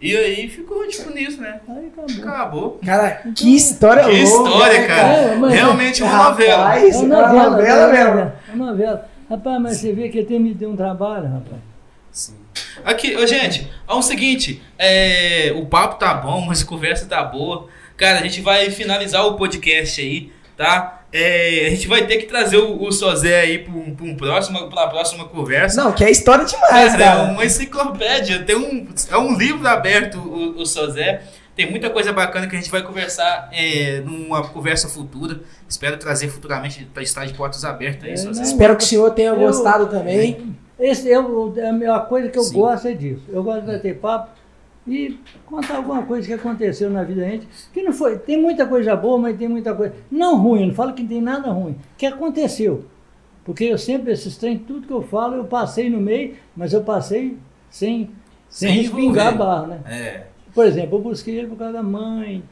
E 0.00 0.14
aí 0.14 0.48
ficou 0.48 0.86
tipo 0.86 1.10
nisso, 1.10 1.40
né? 1.40 1.60
Aí 1.66 1.86
acabou. 1.86 2.18
Acabou. 2.22 2.80
Cara, 2.84 3.10
que 3.34 3.56
história 3.56 4.04
Que 4.04 4.22
louca, 4.22 4.22
história, 4.50 4.80
né, 4.80 4.86
cara. 4.86 5.12
É, 5.14 5.36
mas- 5.36 5.52
Realmente 5.54 6.02
uma 6.02 6.10
Rapaz, 6.12 6.30
novela. 6.30 6.74
É 6.76 6.78
uma 6.78 6.86
é 6.86 6.98
uma 6.98 7.26
novela, 7.28 7.50
novela 7.50 7.80
é 7.80 7.84
uma 7.86 8.14
mesmo. 8.14 8.32
É 8.48 8.52
uma 8.54 8.66
novela. 8.66 9.08
Rapaz, 9.30 9.62
mas 9.62 9.76
você 9.78 9.92
vê 9.92 10.08
que 10.10 10.22
tem 10.24 10.38
me 10.38 10.52
deu 10.52 10.70
um 10.70 10.76
trabalho, 10.76 11.24
rapaz. 11.28 11.60
Sim. 12.12 12.34
Aqui, 12.84 13.16
ô, 13.16 13.26
gente, 13.26 13.70
é 13.88 13.92
o 13.94 14.02
seguinte, 14.02 14.62
é, 14.78 15.52
o 15.56 15.64
papo 15.66 15.98
tá 15.98 16.14
bom, 16.14 16.42
mas 16.42 16.62
a 16.62 16.66
conversa 16.66 17.06
tá 17.06 17.24
boa. 17.24 17.66
Cara, 17.96 18.18
a 18.18 18.22
gente 18.22 18.40
vai 18.40 18.70
finalizar 18.70 19.24
o 19.26 19.36
podcast 19.36 20.00
aí, 20.00 20.30
tá? 20.56 21.00
É, 21.12 21.66
a 21.66 21.70
gente 21.70 21.86
vai 21.86 22.06
ter 22.06 22.16
que 22.18 22.26
trazer 22.26 22.56
o, 22.58 22.82
o 22.82 22.90
Sozé 22.90 23.40
aí 23.40 23.58
pra 23.60 23.72
um, 23.72 23.94
pra 23.94 24.04
um 24.04 24.16
próximo, 24.16 24.68
pra 24.68 24.88
próxima 24.88 25.24
conversa. 25.26 25.82
Não, 25.82 25.92
que 25.92 26.02
é 26.02 26.10
história 26.10 26.44
demais, 26.44 26.92
Cara, 26.92 27.02
é 27.04 27.06
cara. 27.06 27.22
uma 27.32 27.44
enciclopédia, 27.44 28.42
tem 28.42 28.56
um, 28.56 28.88
é 29.10 29.16
um 29.16 29.36
livro 29.36 29.66
aberto 29.68 30.18
o, 30.18 30.60
o 30.60 30.66
Sozé. 30.66 31.22
Tem 31.54 31.70
muita 31.70 31.88
coisa 31.88 32.12
bacana 32.12 32.48
que 32.48 32.56
a 32.56 32.58
gente 32.58 32.68
vai 32.70 32.82
conversar 32.82 33.48
é, 33.52 34.02
numa 34.04 34.42
conversa 34.48 34.88
futura. 34.88 35.38
Espero 35.68 35.96
trazer 35.98 36.26
futuramente 36.26 36.84
para 36.92 37.00
estar 37.04 37.24
de 37.26 37.32
portas 37.34 37.64
abertas 37.64 38.02
aí, 38.04 38.14
É, 38.14 38.16
Sozé. 38.16 38.42
Espero 38.42 38.76
que 38.76 38.82
o 38.82 38.86
senhor 38.86 39.08
tenha 39.12 39.30
Eu- 39.30 39.36
gostado 39.36 39.86
também. 39.86 40.56
Esse 40.80 41.12
é 41.12 41.20
o- 41.20 41.54
a 41.88 41.96
a 41.96 42.00
coisa 42.00 42.28
que 42.28 42.36
eu 42.36 42.42
Sim. 42.42 42.54
gosto 42.54 42.88
é 42.88 42.92
disso. 42.92 43.22
Eu 43.28 43.44
gosto 43.44 43.60
de 43.60 43.66
bater 43.68 43.94
papo 44.00 44.30
e 44.86 45.18
contar 45.46 45.76
alguma 45.76 46.02
coisa 46.02 46.26
que 46.26 46.34
aconteceu 46.34 46.90
na 46.90 47.02
vida 47.02 47.22
da 47.22 47.28
gente. 47.28 47.48
Que 47.72 47.82
não 47.82 47.92
foi. 47.92 48.18
Tem 48.18 48.40
muita 48.40 48.66
coisa 48.66 48.94
boa, 48.94 49.18
mas 49.18 49.36
tem 49.36 49.48
muita 49.48 49.74
coisa. 49.74 49.94
Não 50.10 50.36
ruim, 50.36 50.62
eu 50.62 50.66
não 50.68 50.74
falo 50.74 50.92
que 50.92 51.04
tem 51.04 51.20
nada 51.20 51.50
ruim. 51.50 51.76
Que 51.96 52.06
aconteceu. 52.06 52.84
Porque 53.44 53.64
eu 53.64 53.78
sempre, 53.78 54.12
esses 54.12 54.36
trem, 54.36 54.58
tudo 54.58 54.86
que 54.86 54.92
eu 54.92 55.02
falo, 55.02 55.36
eu 55.36 55.44
passei 55.44 55.90
no 55.90 56.00
meio, 56.00 56.34
mas 56.56 56.72
eu 56.72 56.82
passei 56.82 57.36
sem, 57.70 58.10
sem, 58.48 58.68
Sem 58.68 58.82
respingar 58.82 59.28
a 59.28 59.32
barra, 59.32 59.66
né? 59.66 59.80
É. 59.86 60.26
Por 60.54 60.66
exemplo, 60.66 60.98
eu 60.98 61.02
busquei 61.02 61.38
ele 61.38 61.48
por 61.48 61.58
causa 61.58 61.74
da 61.74 61.82
mãe. 61.82 62.42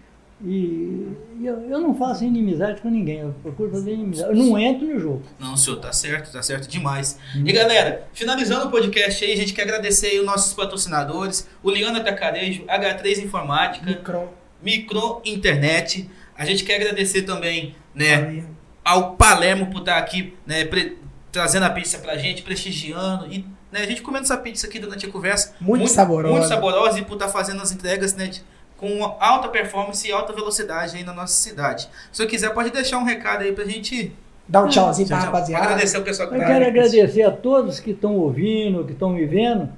E, 0.44 1.06
eu, 1.42 1.60
eu 1.70 1.80
não 1.80 1.94
faço 1.94 2.24
inimizade 2.24 2.80
com 2.80 2.88
ninguém, 2.90 3.20
eu 3.20 3.34
procuro 3.42 3.70
fazer 3.70 3.92
inimizade. 3.92 4.30
Eu 4.30 4.36
não 4.36 4.58
entro 4.58 4.86
no 4.86 4.98
jogo. 4.98 5.22
Não, 5.38 5.56
senhor, 5.56 5.76
tá 5.78 5.92
certo, 5.92 6.32
tá 6.32 6.42
certo 6.42 6.68
demais. 6.68 7.18
E 7.34 7.52
galera, 7.52 8.08
finalizando 8.12 8.66
o 8.66 8.70
podcast 8.70 9.24
aí, 9.24 9.32
a 9.32 9.36
gente 9.36 9.52
quer 9.52 9.62
agradecer 9.62 10.08
aí 10.08 10.18
os 10.20 10.26
nossos 10.26 10.52
patrocinadores, 10.54 11.48
o 11.62 11.70
Liana 11.70 12.00
Tacarejo, 12.00 12.64
H3 12.66 13.22
Informática, 13.24 13.86
Micron. 13.86 14.28
Micro 14.62 15.22
Internet. 15.24 16.08
A 16.36 16.44
gente 16.44 16.64
quer 16.64 16.76
agradecer 16.76 17.22
também, 17.22 17.74
né, 17.94 18.16
Valeu. 18.16 18.44
ao 18.84 19.16
Palermo 19.16 19.66
por 19.70 19.80
estar 19.80 19.98
aqui, 19.98 20.34
né, 20.46 20.64
pre- 20.64 20.98
trazendo 21.30 21.64
a 21.66 21.70
pizza 21.70 21.98
pra 21.98 22.16
gente, 22.16 22.42
prestigiando 22.42 23.26
e 23.32 23.44
né, 23.70 23.80
a 23.80 23.86
gente 23.86 24.02
comendo 24.02 24.24
essa 24.24 24.36
pizza 24.36 24.66
aqui 24.66 24.78
durante 24.78 25.06
a 25.06 25.10
conversa. 25.10 25.54
Muito 25.60 25.88
saborosa. 25.88 26.32
Muito 26.34 26.48
saborosa 26.48 26.98
e 26.98 27.04
por 27.04 27.14
estar 27.14 27.28
fazendo 27.28 27.62
as 27.62 27.70
entregas, 27.72 28.14
né, 28.14 28.26
de- 28.26 28.42
com 28.82 29.04
alta 29.20 29.46
performance 29.46 30.08
e 30.08 30.10
alta 30.10 30.32
velocidade 30.32 30.96
aí 30.96 31.04
na 31.04 31.12
nossa 31.12 31.34
cidade. 31.34 31.88
Se 32.10 32.20
eu 32.20 32.26
quiser, 32.26 32.52
pode 32.52 32.70
deixar 32.70 32.98
um 32.98 33.04
recado 33.04 33.42
aí 33.42 33.52
pra 33.52 33.64
gente. 33.64 34.12
Dá 34.48 34.64
um 34.64 34.68
tchauzinho 34.68 35.06
tchau. 35.06 35.18
rapaziada. 35.18 35.64
Agradecer 35.66 35.98
o 35.98 36.02
pessoal 36.02 36.28
que 36.28 36.34
Eu 36.34 36.40
tá 36.40 36.46
quero 36.46 36.64
aí. 36.64 36.70
agradecer 36.70 37.22
a 37.22 37.30
todos 37.30 37.78
que 37.78 37.92
estão 37.92 38.16
ouvindo, 38.16 38.84
que 38.84 38.90
estão 38.90 39.10
me 39.10 39.24
vendo, 39.24 39.68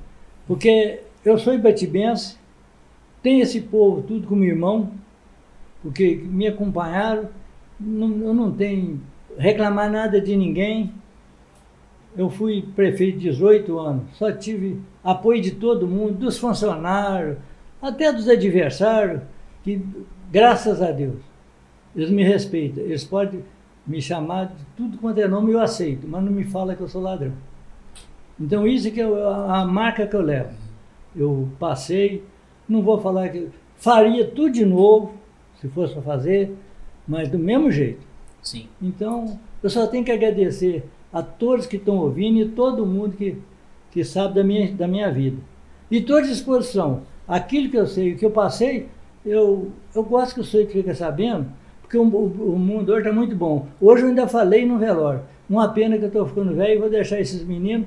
porque 0.47 1.01
eu 1.22 1.36
sou 1.36 1.52
ibatibense, 1.52 2.39
tenho 3.22 3.43
esse 3.43 3.60
povo 3.60 4.01
tudo 4.01 4.26
como 4.26 4.43
irmão, 4.43 4.90
porque 5.82 6.18
me 6.24 6.47
acompanharam, 6.47 7.28
não, 7.78 8.09
eu 8.22 8.32
não 8.32 8.52
tenho 8.52 9.02
reclamar 9.36 9.90
nada 9.90 10.18
de 10.18 10.35
ninguém. 10.35 10.94
Eu 12.16 12.31
fui 12.31 12.62
prefeito 12.74 13.18
18 13.18 13.78
anos, 13.78 14.05
só 14.14 14.32
tive 14.32 14.81
apoio 15.02 15.43
de 15.43 15.51
todo 15.51 15.86
mundo, 15.86 16.14
dos 16.14 16.39
funcionários, 16.39 17.36
até 17.89 18.12
dos 18.12 18.28
adversários, 18.28 19.20
que 19.62 19.85
graças 20.31 20.81
a 20.81 20.90
Deus, 20.90 21.20
eles 21.94 22.11
me 22.11 22.24
respeitam. 22.24 22.82
Eles 22.82 23.05
podem 23.05 23.44
me 23.86 24.01
chamar 24.01 24.47
de 24.47 24.65
tudo 24.77 24.98
quanto 24.98 25.20
é 25.20 25.28
nome, 25.28 25.52
eu 25.52 25.61
aceito, 25.61 26.09
mas 26.09 26.24
não 26.24 26.32
me 26.32 26.44
fala 26.44 26.74
que 26.74 26.81
eu 26.81 26.89
sou 26.89 27.02
ladrão. 27.02 27.32
Então 28.40 28.66
isso 28.66 28.90
que 28.90 29.01
é 29.01 29.05
a 29.05 29.65
marca 29.65 30.06
que 30.06 30.16
eu 30.16 30.23
levo. 30.23 30.55
Eu 31.15 31.48
passei, 31.59 32.24
não 32.69 32.82
vou 32.82 33.01
falar 33.01 33.28
que 33.28 33.48
faria 33.77 34.27
tudo 34.27 34.51
de 34.51 34.65
novo, 34.65 35.15
se 35.61 35.69
fosse 35.69 35.93
para 35.93 36.02
fazer, 36.02 36.56
mas 37.06 37.28
do 37.28 37.39
mesmo 37.39 37.70
jeito. 37.70 38.05
Sim. 38.43 38.66
Então, 38.82 39.39
eu 39.62 39.70
só 39.70 39.86
tenho 39.86 40.05
que 40.05 40.11
agradecer 40.11 40.85
a 41.12 41.23
todos 41.23 41.66
que 41.66 41.77
estão 41.77 41.98
ouvindo 41.98 42.40
e 42.40 42.48
todo 42.48 42.85
mundo 42.85 43.16
que, 43.16 43.36
que 43.93 44.02
sabe 44.02 44.35
da 44.35 44.43
minha, 44.43 44.73
da 44.74 44.89
minha 44.89 45.11
vida. 45.12 45.36
E 45.90 45.98
estou 45.98 46.16
à 46.16 46.20
disposição. 46.23 47.02
Aquilo 47.27 47.71
que 47.71 47.77
eu 47.79 47.87
sei, 47.87 48.13
o 48.13 48.17
que 48.19 48.25
eu 48.27 48.31
passei, 48.31 48.89
eu, 49.25 49.71
eu 49.95 50.03
gosto 50.03 50.35
que 50.35 50.41
o 50.41 50.45
senhor 50.45 50.67
fica 50.69 50.95
sabendo, 50.95 51.47
porque 51.81 51.97
o, 51.97 52.03
o- 52.03 52.55
o 52.55 52.59
mundo 52.59 52.91
hoje 52.93 53.01
está 53.07 53.13
muito 53.13 53.35
bom. 53.35 53.67
Hoje 53.81 54.03
eu 54.03 54.09
ainda 54.09 54.29
falei 54.29 54.67
no 54.67 54.79
velório. 54.79 55.23
Uma 55.49 55.69
pena 55.69 55.97
que 55.97 56.05
eu 56.05 56.09
estou 56.09 56.27
ficando 56.27 56.55
velho 56.55 56.75
e 56.75 56.79
vou 56.79 56.91
deixar 56.91 57.21
esses 57.21 57.45
meninos 57.45 57.87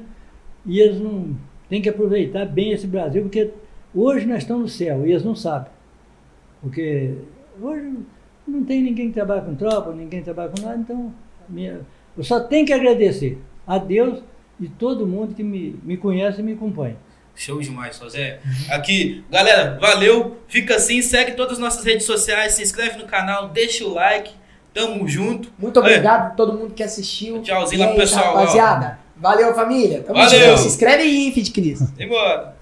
e 0.65 0.79
eles 0.79 0.99
não 0.99 1.35
têm 1.69 1.81
que 1.81 1.89
aproveitar 1.89 2.45
bem 2.45 2.71
esse 2.71 2.87
Brasil, 2.87 3.21
porque 3.23 3.51
hoje 3.93 4.25
nós 4.25 4.39
estamos 4.39 4.63
no 4.63 4.69
céu 4.69 5.05
e 5.05 5.11
eles 5.11 5.23
não 5.23 5.35
sabem. 5.35 5.71
Porque 6.61 7.13
hoje 7.61 7.93
não 8.47 8.63
tem 8.63 8.81
ninguém 8.81 9.07
que 9.09 9.13
trabalha 9.13 9.41
com 9.41 9.55
tropa, 9.55 9.91
ninguém 9.91 10.19
que 10.19 10.25
trabalha 10.25 10.49
com 10.51 10.61
nada, 10.61 10.77
então 10.79 11.13
minha- 11.47 11.81
eu 12.17 12.23
só 12.23 12.39
tenho 12.39 12.65
que 12.65 12.73
agradecer 12.73 13.37
a 13.65 13.77
Deus 13.77 14.21
e 14.59 14.67
todo 14.67 15.05
mundo 15.05 15.35
que 15.35 15.43
me, 15.43 15.75
me 15.83 15.97
conhece 15.97 16.41
e 16.41 16.43
me 16.43 16.53
acompanha. 16.53 16.95
Show 17.37 17.61
demais, 17.61 17.97
José. 17.99 18.39
Aqui, 18.69 19.23
galera, 19.29 19.77
valeu. 19.79 20.41
Fica 20.47 20.75
assim, 20.75 21.01
segue 21.03 21.33
todas 21.33 21.53
as 21.53 21.59
nossas 21.59 21.85
redes 21.85 22.05
sociais, 22.05 22.53
se 22.53 22.63
inscreve 22.63 22.97
no 22.97 23.05
canal, 23.05 23.49
deixa 23.49 23.85
o 23.85 23.93
like. 23.93 24.31
Tamo 24.73 25.07
junto. 25.07 25.51
Muito 25.57 25.79
obrigado 25.79 26.27
a 26.27 26.29
todo 26.31 26.57
mundo 26.57 26.73
que 26.73 26.83
assistiu. 26.83 27.41
Tchauzinho 27.41 27.81
lá 27.81 27.87
pro 27.89 27.97
pessoal, 27.97 28.33
ó. 28.33 28.39
Rapaziada. 28.39 28.99
Valeu, 29.15 29.53
família. 29.53 30.03
Tamo 30.03 30.19
Valeu. 30.19 30.49
junto. 30.49 30.61
Se 30.61 30.67
inscreve 30.67 31.03
aí, 31.03 31.27
hein, 31.27 31.31
de 31.31 31.51
Cristo. 31.51 31.93
Embora. 31.99 32.56